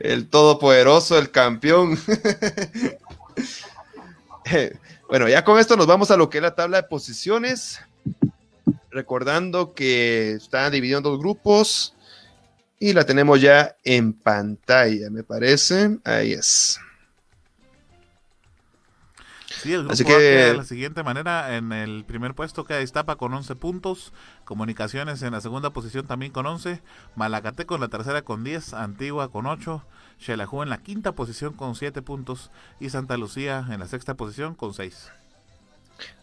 El 0.00 0.28
todopoderoso, 0.28 1.18
el 1.18 1.30
campeón. 1.30 1.98
bueno, 5.08 5.28
ya 5.28 5.44
con 5.44 5.58
esto 5.58 5.76
nos 5.76 5.86
vamos 5.86 6.10
a 6.10 6.16
lo 6.16 6.28
que 6.28 6.38
es 6.38 6.42
la 6.42 6.54
tabla 6.54 6.82
de 6.82 6.88
posiciones. 6.88 7.80
Recordando 8.90 9.74
que 9.74 10.32
está 10.32 10.70
dividido 10.70 10.98
en 10.98 11.04
dos 11.04 11.18
grupos. 11.18 11.94
Y 12.78 12.92
la 12.92 13.06
tenemos 13.06 13.40
ya 13.40 13.76
en 13.84 14.12
pantalla, 14.12 15.08
me 15.10 15.22
parece. 15.22 15.98
Ahí 16.04 16.32
es. 16.32 16.78
Sí, 19.64 19.72
el 19.72 19.78
grupo 19.78 19.94
Así 19.94 20.04
que... 20.04 20.12
de 20.12 20.54
la 20.54 20.64
siguiente 20.64 21.02
manera. 21.02 21.56
En 21.56 21.72
el 21.72 22.04
primer 22.04 22.34
puesto 22.34 22.66
queda 22.66 22.82
Iztapa 22.82 23.16
con 23.16 23.32
11 23.32 23.56
puntos. 23.56 24.12
Comunicaciones 24.44 25.22
en 25.22 25.32
la 25.32 25.40
segunda 25.40 25.70
posición 25.70 26.06
también 26.06 26.32
con 26.32 26.44
11. 26.44 26.82
Malacateco 27.16 27.74
en 27.74 27.80
la 27.80 27.88
tercera 27.88 28.20
con 28.20 28.44
10. 28.44 28.74
Antigua 28.74 29.32
con 29.32 29.46
8. 29.46 29.82
Xelajú 30.18 30.62
en 30.62 30.68
la 30.68 30.82
quinta 30.82 31.12
posición 31.12 31.54
con 31.54 31.76
7 31.76 32.02
puntos. 32.02 32.50
Y 32.78 32.90
Santa 32.90 33.16
Lucía 33.16 33.66
en 33.70 33.80
la 33.80 33.88
sexta 33.88 34.12
posición 34.16 34.54
con 34.54 34.74
6. 34.74 35.10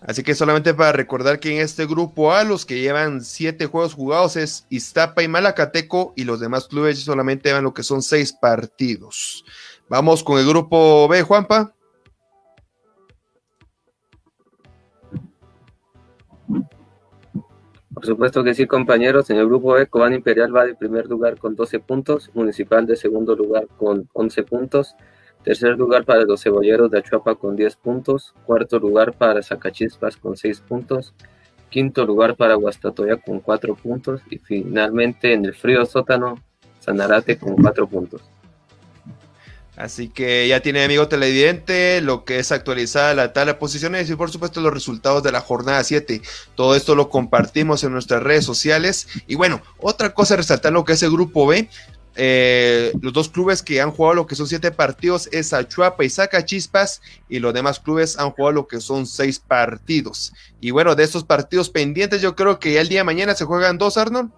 Así 0.01 0.22
que 0.22 0.35
solamente 0.35 0.76
para 0.76 0.91
recordar 0.91 1.39
que 1.39 1.55
en 1.55 1.63
este 1.63 1.88
grupo 1.88 2.34
A 2.34 2.43
los 2.43 2.68
que 2.68 2.80
llevan 2.80 3.23
7 3.23 3.65
juegos 3.65 3.95
jugados 3.95 4.35
es 4.35 4.68
Iztapa 4.69 5.23
y 5.23 5.27
Malacateco 5.27 6.13
y 6.15 6.26
los 6.26 6.39
demás 6.39 6.68
clubes 6.68 6.99
solamente 6.99 7.49
llevan 7.49 7.63
lo 7.63 7.73
que 7.73 7.81
son 7.81 8.03
6 8.03 8.34
partidos. 8.34 9.43
Vamos 9.89 10.23
con 10.23 10.38
el 10.38 10.47
grupo 10.47 11.07
B, 11.07 11.23
Juanpa. 11.23 11.73
Por 17.94 18.06
supuesto 18.06 18.44
que 18.44 18.53
sí, 18.53 18.68
compañeros. 18.68 19.30
En 19.30 19.38
el 19.38 19.48
grupo 19.48 19.78
E, 19.78 19.88
Cobán 19.88 20.14
Imperial 20.14 20.56
va 20.56 20.65
de 20.65 20.76
primer 20.76 21.07
lugar 21.07 21.38
con 21.38 21.56
12 21.56 21.80
puntos, 21.80 22.32
Municipal 22.34 22.86
de 22.86 22.95
segundo 22.95 23.36
lugar 23.36 23.68
con 23.78 24.10
11 24.14 24.44
puntos, 24.44 24.95
tercer 25.44 25.78
lugar 25.78 26.06
para 26.06 26.23
los 26.23 26.41
Cebolleros 26.41 26.90
de 26.90 26.99
Achuapa 26.99 27.36
con 27.36 27.56
10 27.56 27.76
puntos, 27.76 28.34
cuarto 28.45 28.80
lugar 28.80 29.14
para 29.14 29.44
Zacachispas 29.44 30.15
con 30.15 30.38
6 30.38 30.61
puntos, 30.61 31.14
quinto 31.69 32.06
lugar 32.06 32.36
para 32.36 32.56
Guastatoya 32.56 33.18
con 33.18 33.40
4 33.40 33.76
puntos 33.76 34.22
y 34.30 34.38
finalmente 34.38 35.34
en 35.34 35.45
el 35.45 35.53
frío 35.53 35.86
sótano, 35.86 36.36
Sanarate 36.80 37.38
con 37.38 37.56
4 37.56 37.88
puntos. 37.88 38.22
Así 39.77 40.10
que 40.10 40.48
ya 40.48 40.60
tiene 40.60 40.84
amigo 40.84 41.07
televidente 41.07 42.02
lo 42.02 42.26
que 42.26 42.39
es 42.39 42.52
actualizada 42.52 43.14
la 43.14 43.31
tabla 43.31 43.53
de 43.53 43.60
posiciones 43.60 44.10
y 44.10 44.15
por 44.15 44.30
supuesto 44.30 44.60
los 44.60 44.73
resultados 44.73 45.23
de 45.23 45.31
la 45.31 45.39
jornada 45.39 45.84
7. 45.84 46.22
Todo 46.56 46.76
esto 46.76 46.93
lo 46.93 47.10
compartimos 47.10 47.84
en 47.84 47.93
nuestras 47.93 48.22
redes 48.22 48.43
sociales. 48.43 49.07
Y 49.27 49.35
bueno, 49.35 49.61
otra 49.80 50.14
cosa 50.14 50.35
resaltar 50.35 50.73
lo 50.73 50.84
que 50.84 50.93
es 50.93 51.03
el 51.03 51.11
grupo 51.11 51.48
B. 51.48 51.69
Eh, 52.15 52.91
los 53.02 53.14
dos 53.14 53.30
clubes 53.30 53.64
que 53.64 53.80
han 53.80 53.91
jugado 53.91 54.15
lo 54.15 54.27
que 54.27 54.35
son 54.35 54.45
siete 54.45 54.72
partidos 54.72 55.30
es 55.31 55.53
Achuapa 55.53 56.03
y 56.03 56.10
Chispas 56.43 57.02
y 57.30 57.39
los 57.39 57.53
demás 57.53 57.80
clubes 57.80 58.19
han 58.19 58.31
jugado 58.31 58.52
lo 58.52 58.68
que 58.68 58.81
son 58.81 59.07
seis 59.07 59.39
partidos. 59.39 60.34
Y 60.60 60.72
bueno, 60.72 60.95
de 60.95 61.06
estos 61.06 61.23
partidos 61.23 61.69
pendientes 61.69 62.22
yo 62.22 62.35
creo 62.35 62.60
que 62.60 62.73
ya 62.73 62.81
el 62.81 62.89
día 62.89 62.99
de 62.99 63.06
mañana 63.06 63.34
se 63.34 63.45
juegan 63.45 63.77
dos, 63.77 63.95
Arnold. 63.98 64.31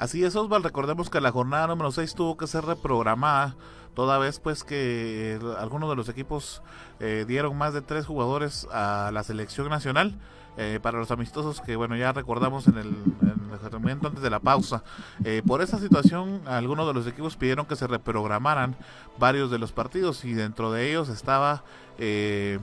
Así 0.00 0.24
es, 0.24 0.34
Osval, 0.34 0.62
recordemos 0.62 1.10
que 1.10 1.20
la 1.20 1.30
jornada 1.30 1.66
número 1.66 1.92
6 1.92 2.14
tuvo 2.14 2.38
que 2.38 2.46
ser 2.46 2.64
reprogramada, 2.64 3.54
toda 3.92 4.16
vez 4.16 4.40
pues 4.40 4.64
que 4.64 5.38
algunos 5.58 5.90
de 5.90 5.96
los 5.96 6.08
equipos 6.08 6.62
eh, 7.00 7.26
dieron 7.28 7.54
más 7.58 7.74
de 7.74 7.82
tres 7.82 8.06
jugadores 8.06 8.66
a 8.72 9.10
la 9.12 9.22
selección 9.24 9.68
nacional. 9.68 10.18
Eh, 10.56 10.80
para 10.82 10.98
los 10.98 11.10
amistosos 11.12 11.60
que 11.60 11.76
bueno 11.76 11.96
ya 11.96 12.12
recordamos 12.12 12.66
en 12.66 12.76
el, 12.76 12.88
en 12.88 13.80
momento 13.80 14.08
antes 14.08 14.20
de 14.20 14.30
la 14.30 14.40
pausa 14.40 14.82
eh, 15.24 15.42
por 15.46 15.62
esa 15.62 15.78
situación 15.78 16.42
algunos 16.44 16.88
de 16.88 16.92
los 16.92 17.06
equipos 17.06 17.36
pidieron 17.36 17.66
que 17.66 17.76
se 17.76 17.86
reprogramaran 17.86 18.74
varios 19.16 19.52
de 19.52 19.58
los 19.58 19.70
partidos 19.70 20.24
y 20.24 20.34
dentro 20.34 20.72
de 20.72 20.90
ellos 20.90 21.08
estaba 21.08 21.62
el 21.98 22.58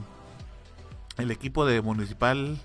equipo 1.30 1.64
de 1.64 1.80
Municipal 1.80 2.58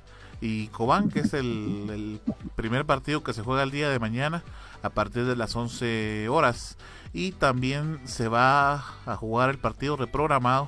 y 0.43 0.67
Cobán, 0.67 1.09
que 1.09 1.21
es 1.21 1.33
el, 1.33 2.19
primer 2.57 2.85
partido 2.85 3.23
que 3.23 3.31
se 3.31 3.41
juega 3.41 3.63
el 3.63 3.71
día 3.71 3.89
de 3.89 3.97
mañana 3.97 4.43
a 4.81 4.89
partir 4.89 5.23
de 5.23 5.37
las 5.37 5.55
11 5.55 6.27
horas. 6.27 6.75
Y 7.13 7.31
también 7.31 8.01
se 8.03 8.27
va 8.27 8.83
a 9.05 9.15
jugar 9.15 9.49
el 9.49 9.57
partido 9.57 9.95
reprogramado 9.95 10.67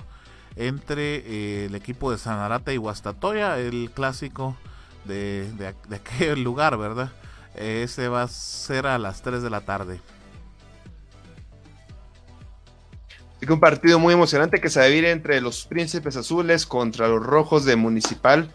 entre 0.56 1.18
eh, 1.18 1.66
el 1.66 1.76
equipo 1.76 2.10
de 2.10 2.18
Sanarate 2.18 2.74
y 2.74 2.78
Guastatoya, 2.78 3.60
el 3.60 3.92
clásico 3.94 4.56
de, 5.04 5.52
de, 5.58 5.96
aquel 5.96 6.42
lugar, 6.42 6.78
¿verdad? 6.78 7.12
Ese 7.56 8.08
va 8.08 8.24
a 8.24 8.28
ser 8.30 8.88
a 8.88 8.98
las 8.98 9.24
3 9.24 9.44
de 9.44 9.50
la 9.50 9.62
tarde. 9.62 10.00
un 13.48 13.60
partido 13.60 14.00
muy 14.00 14.14
emocionante 14.14 14.60
que 14.60 14.70
se 14.72 14.80
va 14.80 14.88
entre 14.88 15.40
los 15.40 15.66
Príncipes 15.66 16.16
Azules 16.16 16.66
contra 16.66 17.08
los 17.08 17.22
Rojos 17.22 17.64
de 17.64 17.76
Municipal. 17.76 18.50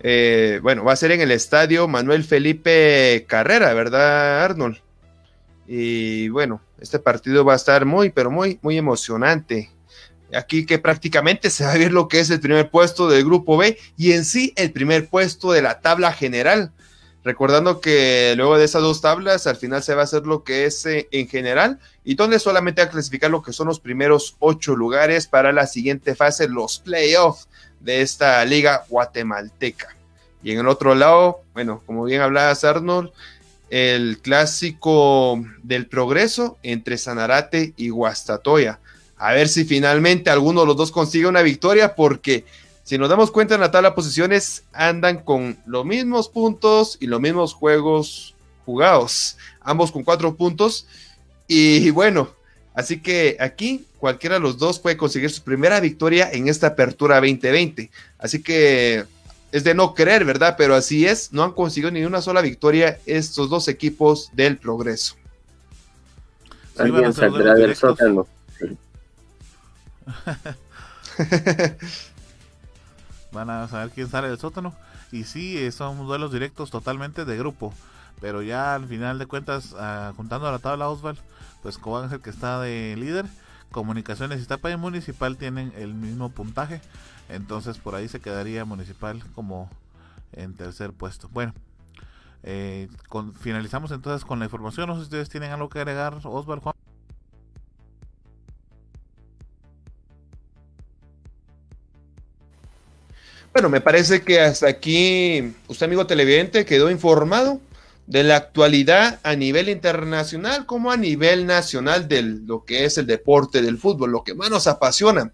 Eh, 0.00 0.60
bueno, 0.62 0.84
va 0.84 0.92
a 0.92 0.96
ser 0.96 1.12
en 1.12 1.20
el 1.20 1.30
estadio 1.30 1.88
Manuel 1.88 2.24
Felipe 2.24 3.24
Carrera, 3.28 3.72
¿verdad, 3.74 4.44
Arnold? 4.44 4.78
Y 5.66 6.28
bueno, 6.28 6.60
este 6.80 6.98
partido 6.98 7.44
va 7.44 7.54
a 7.54 7.56
estar 7.56 7.84
muy, 7.86 8.10
pero 8.10 8.30
muy, 8.30 8.58
muy 8.62 8.76
emocionante. 8.76 9.70
Aquí 10.34 10.66
que 10.66 10.78
prácticamente 10.78 11.50
se 11.50 11.64
va 11.64 11.72
a 11.72 11.78
ver 11.78 11.92
lo 11.92 12.08
que 12.08 12.20
es 12.20 12.30
el 12.30 12.40
primer 12.40 12.70
puesto 12.70 13.08
del 13.08 13.24
grupo 13.24 13.56
B 13.56 13.78
y 13.96 14.12
en 14.12 14.24
sí 14.24 14.52
el 14.56 14.72
primer 14.72 15.08
puesto 15.08 15.52
de 15.52 15.62
la 15.62 15.80
tabla 15.80 16.12
general. 16.12 16.72
Recordando 17.24 17.80
que 17.80 18.34
luego 18.36 18.56
de 18.56 18.64
esas 18.64 18.82
dos 18.82 19.00
tablas, 19.00 19.48
al 19.48 19.56
final 19.56 19.82
se 19.82 19.94
va 19.94 20.02
a 20.02 20.04
hacer 20.04 20.26
lo 20.26 20.44
que 20.44 20.64
es 20.66 20.86
eh, 20.86 21.08
en 21.10 21.26
general 21.28 21.80
y 22.04 22.14
donde 22.14 22.38
solamente 22.38 22.82
a 22.82 22.88
clasificar 22.88 23.32
lo 23.32 23.42
que 23.42 23.52
son 23.52 23.66
los 23.66 23.80
primeros 23.80 24.36
ocho 24.38 24.76
lugares 24.76 25.26
para 25.26 25.52
la 25.52 25.66
siguiente 25.66 26.14
fase, 26.14 26.48
los 26.48 26.78
playoffs 26.78 27.48
de 27.86 28.02
esta 28.02 28.44
liga 28.44 28.84
guatemalteca. 28.88 29.96
Y 30.42 30.50
en 30.50 30.58
el 30.58 30.68
otro 30.68 30.94
lado, 30.94 31.40
bueno, 31.54 31.82
como 31.86 32.04
bien 32.04 32.20
hablabas 32.20 32.64
Arnold, 32.64 33.10
el 33.70 34.18
clásico 34.18 35.42
del 35.62 35.86
progreso 35.86 36.58
entre 36.62 36.98
Sanarate 36.98 37.72
y 37.76 37.88
Guastatoya. 37.88 38.80
A 39.16 39.32
ver 39.32 39.48
si 39.48 39.64
finalmente 39.64 40.28
alguno 40.28 40.60
de 40.60 40.66
los 40.66 40.76
dos 40.76 40.90
consigue 40.90 41.26
una 41.26 41.42
victoria, 41.42 41.94
porque 41.94 42.44
si 42.82 42.98
nos 42.98 43.08
damos 43.08 43.30
cuenta 43.30 43.54
en 43.54 43.60
la 43.60 43.70
tabla 43.70 43.90
de 43.90 43.94
posiciones, 43.94 44.64
andan 44.72 45.22
con 45.22 45.56
los 45.64 45.84
mismos 45.84 46.28
puntos 46.28 46.98
y 47.00 47.06
los 47.06 47.20
mismos 47.20 47.54
juegos 47.54 48.34
jugados, 48.64 49.38
ambos 49.60 49.90
con 49.92 50.02
cuatro 50.02 50.34
puntos. 50.34 50.86
Y 51.48 51.90
bueno, 51.90 52.30
así 52.76 53.00
que 53.00 53.36
aquí 53.40 53.84
cualquiera 53.98 54.36
de 54.36 54.40
los 54.40 54.58
dos 54.58 54.78
puede 54.78 54.96
conseguir 54.96 55.30
su 55.30 55.42
primera 55.42 55.80
victoria 55.80 56.30
en 56.30 56.48
esta 56.48 56.68
apertura 56.68 57.16
2020. 57.16 57.90
Así 58.18 58.40
que 58.42 59.04
es 59.50 59.64
de 59.64 59.74
no 59.74 59.94
creer, 59.94 60.24
¿verdad? 60.24 60.54
Pero 60.56 60.74
así 60.74 61.06
es, 61.06 61.32
no 61.32 61.42
han 61.42 61.52
conseguido 61.52 61.90
ni 61.90 62.04
una 62.04 62.20
sola 62.20 62.40
victoria 62.42 62.98
estos 63.06 63.50
dos 63.50 63.66
equipos 63.68 64.30
del 64.34 64.58
progreso. 64.58 65.16
Alguien 66.78 67.12
saldrá 67.12 67.54
del 67.54 67.74
sótano. 67.74 68.28
Van 73.32 73.50
a 73.50 73.66
saber 73.68 73.90
quién 73.90 74.08
sale 74.08 74.28
del 74.28 74.38
sótano. 74.38 74.74
Y 75.12 75.24
sí, 75.24 75.58
eh, 75.58 75.72
son 75.72 76.06
duelos 76.06 76.32
directos 76.32 76.70
totalmente 76.70 77.24
de 77.24 77.38
grupo. 77.38 77.72
Pero 78.20 78.42
ya 78.42 78.74
al 78.74 78.86
final 78.86 79.18
de 79.18 79.26
cuentas, 79.26 79.72
uh, 79.72 80.14
juntando 80.16 80.50
la 80.50 80.58
tabla 80.58 80.88
Osval, 80.88 81.18
pues 81.62 81.78
Cobán 81.78 82.06
es 82.06 82.12
el 82.12 82.20
que 82.20 82.30
está 82.30 82.60
de 82.60 82.94
líder. 82.96 83.26
Comunicaciones 83.70 84.42
y 84.42 84.46
Tapa 84.46 84.74
Municipal 84.76 85.36
tienen 85.36 85.72
el 85.76 85.94
mismo 85.94 86.30
puntaje. 86.30 86.80
Entonces 87.28 87.78
por 87.78 87.94
ahí 87.94 88.08
se 88.08 88.20
quedaría 88.20 88.64
Municipal 88.64 89.22
como 89.34 89.68
en 90.32 90.54
tercer 90.54 90.92
puesto. 90.92 91.28
Bueno, 91.32 91.52
eh, 92.42 92.88
finalizamos 93.40 93.90
entonces 93.90 94.24
con 94.24 94.38
la 94.38 94.44
información. 94.44 94.88
No 94.88 94.94
sé 94.94 95.00
si 95.00 95.04
ustedes 95.04 95.28
tienen 95.28 95.50
algo 95.50 95.68
que 95.68 95.78
agregar, 95.78 96.14
Osvaldo 96.24 96.62
Juan. 96.62 96.74
Bueno, 103.52 103.70
me 103.70 103.80
parece 103.80 104.20
que 104.20 104.38
hasta 104.38 104.68
aquí 104.68 105.54
usted, 105.66 105.86
amigo 105.86 106.06
televidente, 106.06 106.66
quedó 106.66 106.90
informado 106.90 107.58
de 108.06 108.22
la 108.22 108.36
actualidad 108.36 109.18
a 109.22 109.34
nivel 109.34 109.68
internacional 109.68 110.66
como 110.66 110.92
a 110.92 110.96
nivel 110.96 111.46
nacional 111.46 112.08
de 112.08 112.22
lo 112.22 112.64
que 112.64 112.84
es 112.84 112.98
el 112.98 113.06
deporte 113.06 113.62
del 113.62 113.78
fútbol, 113.78 114.12
lo 114.12 114.24
que 114.24 114.34
más 114.34 114.50
nos 114.50 114.66
apasiona. 114.66 115.32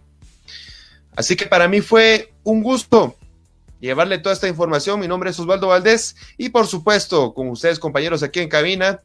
Así 1.14 1.36
que 1.36 1.46
para 1.46 1.68
mí 1.68 1.80
fue 1.80 2.32
un 2.42 2.62
gusto 2.62 3.16
llevarle 3.80 4.18
toda 4.18 4.34
esta 4.34 4.48
información. 4.48 5.00
Mi 5.00 5.08
nombre 5.08 5.30
es 5.30 5.38
Osvaldo 5.38 5.68
Valdés 5.68 6.16
y 6.38 6.48
por 6.48 6.66
supuesto 6.66 7.34
con 7.34 7.48
ustedes 7.48 7.78
compañeros 7.78 8.22
aquí 8.22 8.40
en 8.40 8.48
cabina, 8.48 9.00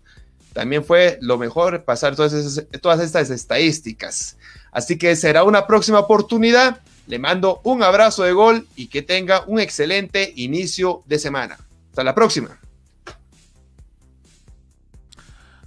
también 0.53 0.83
fue 0.83 1.17
lo 1.21 1.37
mejor 1.37 1.83
pasar 1.83 2.15
todas, 2.15 2.65
todas 2.81 2.99
estas 3.01 3.29
estadísticas. 3.29 4.37
Así 4.71 4.97
que 4.97 5.15
será 5.15 5.43
una 5.43 5.67
próxima 5.67 5.99
oportunidad 5.99 6.81
le 7.07 7.19
mando 7.19 7.61
un 7.63 7.83
abrazo 7.83 8.23
de 8.23 8.33
gol 8.33 8.67
y 8.75 8.87
que 8.87 9.01
tenga 9.01 9.43
un 9.47 9.59
excelente 9.59 10.33
inicio 10.35 11.03
de 11.05 11.19
semana. 11.19 11.57
Hasta 11.89 12.03
la 12.03 12.13
próxima. 12.13 12.59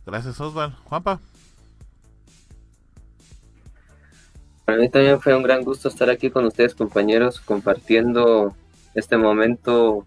Gracias, 0.06 0.40
Osvaldo. 0.40 0.77
Juanpa. 0.85 1.20
Para 4.64 4.78
mí 4.78 4.89
también 4.89 5.20
fue 5.20 5.35
un 5.35 5.43
gran 5.43 5.64
gusto 5.64 5.89
estar 5.89 6.10
aquí 6.10 6.31
con 6.31 6.44
ustedes, 6.44 6.74
compañeros, 6.74 7.40
compartiendo 7.40 8.55
este 8.94 9.16
momento 9.16 10.06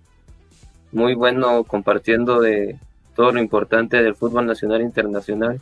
muy 0.92 1.16
bueno, 1.16 1.64
compartiendo 1.64 2.40
de 2.40 2.80
todo 3.16 3.32
lo 3.32 3.40
importante 3.40 4.02
del 4.02 4.16
fútbol 4.16 4.46
nacional 4.46 4.82
e 4.82 4.86
internacional. 4.86 5.62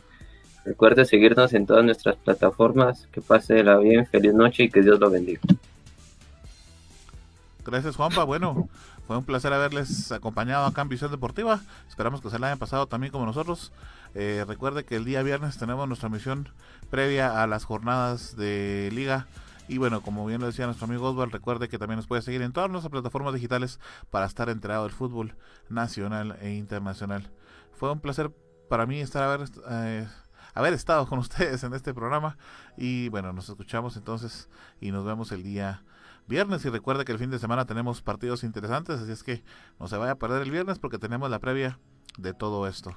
Recuerde 0.64 1.04
seguirnos 1.04 1.52
en 1.54 1.66
todas 1.66 1.84
nuestras 1.84 2.16
plataformas. 2.16 3.08
Que 3.10 3.20
pase 3.20 3.62
la 3.64 3.78
bien, 3.78 4.06
feliz 4.06 4.32
noche 4.32 4.64
y 4.64 4.70
que 4.70 4.82
Dios 4.82 5.00
lo 5.00 5.10
bendiga. 5.10 5.40
Gracias, 7.64 7.96
Juanpa. 7.96 8.24
Bueno, 8.24 8.68
fue 9.06 9.16
un 9.16 9.24
placer 9.24 9.52
haberles 9.52 10.12
acompañado 10.12 10.66
acá 10.66 10.82
en 10.82 10.88
Visión 10.88 11.10
Deportiva. 11.10 11.60
Esperamos 11.88 12.20
que 12.20 12.30
se 12.30 12.38
la 12.38 12.48
hayan 12.48 12.58
pasado 12.58 12.86
también 12.86 13.12
como 13.12 13.26
nosotros. 13.26 13.72
Eh, 14.14 14.44
recuerde 14.46 14.84
que 14.84 14.96
el 14.96 15.04
día 15.04 15.22
viernes 15.22 15.56
tenemos 15.56 15.88
nuestra 15.88 16.08
misión 16.08 16.48
previa 16.90 17.42
a 17.42 17.46
las 17.46 17.64
jornadas 17.64 18.36
de 18.36 18.90
liga. 18.92 19.26
Y 19.68 19.78
bueno, 19.78 20.02
como 20.02 20.26
bien 20.26 20.40
lo 20.40 20.46
decía 20.46 20.66
nuestro 20.66 20.86
amigo 20.86 21.08
Oswald, 21.10 21.32
recuerde 21.32 21.68
que 21.68 21.78
también 21.78 21.96
nos 21.96 22.06
puede 22.06 22.22
seguir 22.22 22.42
en 22.42 22.52
todas 22.52 22.70
nuestras 22.70 22.90
plataformas 22.90 23.34
digitales 23.34 23.80
para 24.10 24.26
estar 24.26 24.48
enterado 24.48 24.82
del 24.82 24.92
fútbol 24.92 25.36
nacional 25.68 26.36
e 26.42 26.52
internacional. 26.52 27.30
Fue 27.72 27.90
un 27.90 28.00
placer 28.00 28.30
para 28.68 28.86
mí 28.86 29.00
estar 29.00 29.22
a 29.22 29.36
ver, 29.36 29.48
eh, 29.70 30.06
haber 30.54 30.74
estado 30.74 31.06
con 31.06 31.18
ustedes 31.18 31.64
en 31.64 31.72
este 31.74 31.94
programa. 31.94 32.36
Y 32.76 33.08
bueno, 33.08 33.32
nos 33.32 33.48
escuchamos 33.48 33.96
entonces 33.96 34.48
y 34.80 34.90
nos 34.90 35.04
vemos 35.04 35.32
el 35.32 35.42
día 35.42 35.84
viernes. 36.26 36.64
Y 36.64 36.70
recuerde 36.70 37.04
que 37.04 37.12
el 37.12 37.18
fin 37.18 37.30
de 37.30 37.38
semana 37.38 37.64
tenemos 37.64 38.02
partidos 38.02 38.44
interesantes, 38.44 39.00
así 39.00 39.12
es 39.12 39.22
que 39.22 39.44
no 39.78 39.88
se 39.88 39.96
vaya 39.96 40.12
a 40.12 40.18
perder 40.18 40.42
el 40.42 40.50
viernes 40.50 40.78
porque 40.78 40.98
tenemos 40.98 41.30
la 41.30 41.38
previa 41.38 41.78
de 42.18 42.34
todo 42.34 42.66
esto. 42.66 42.96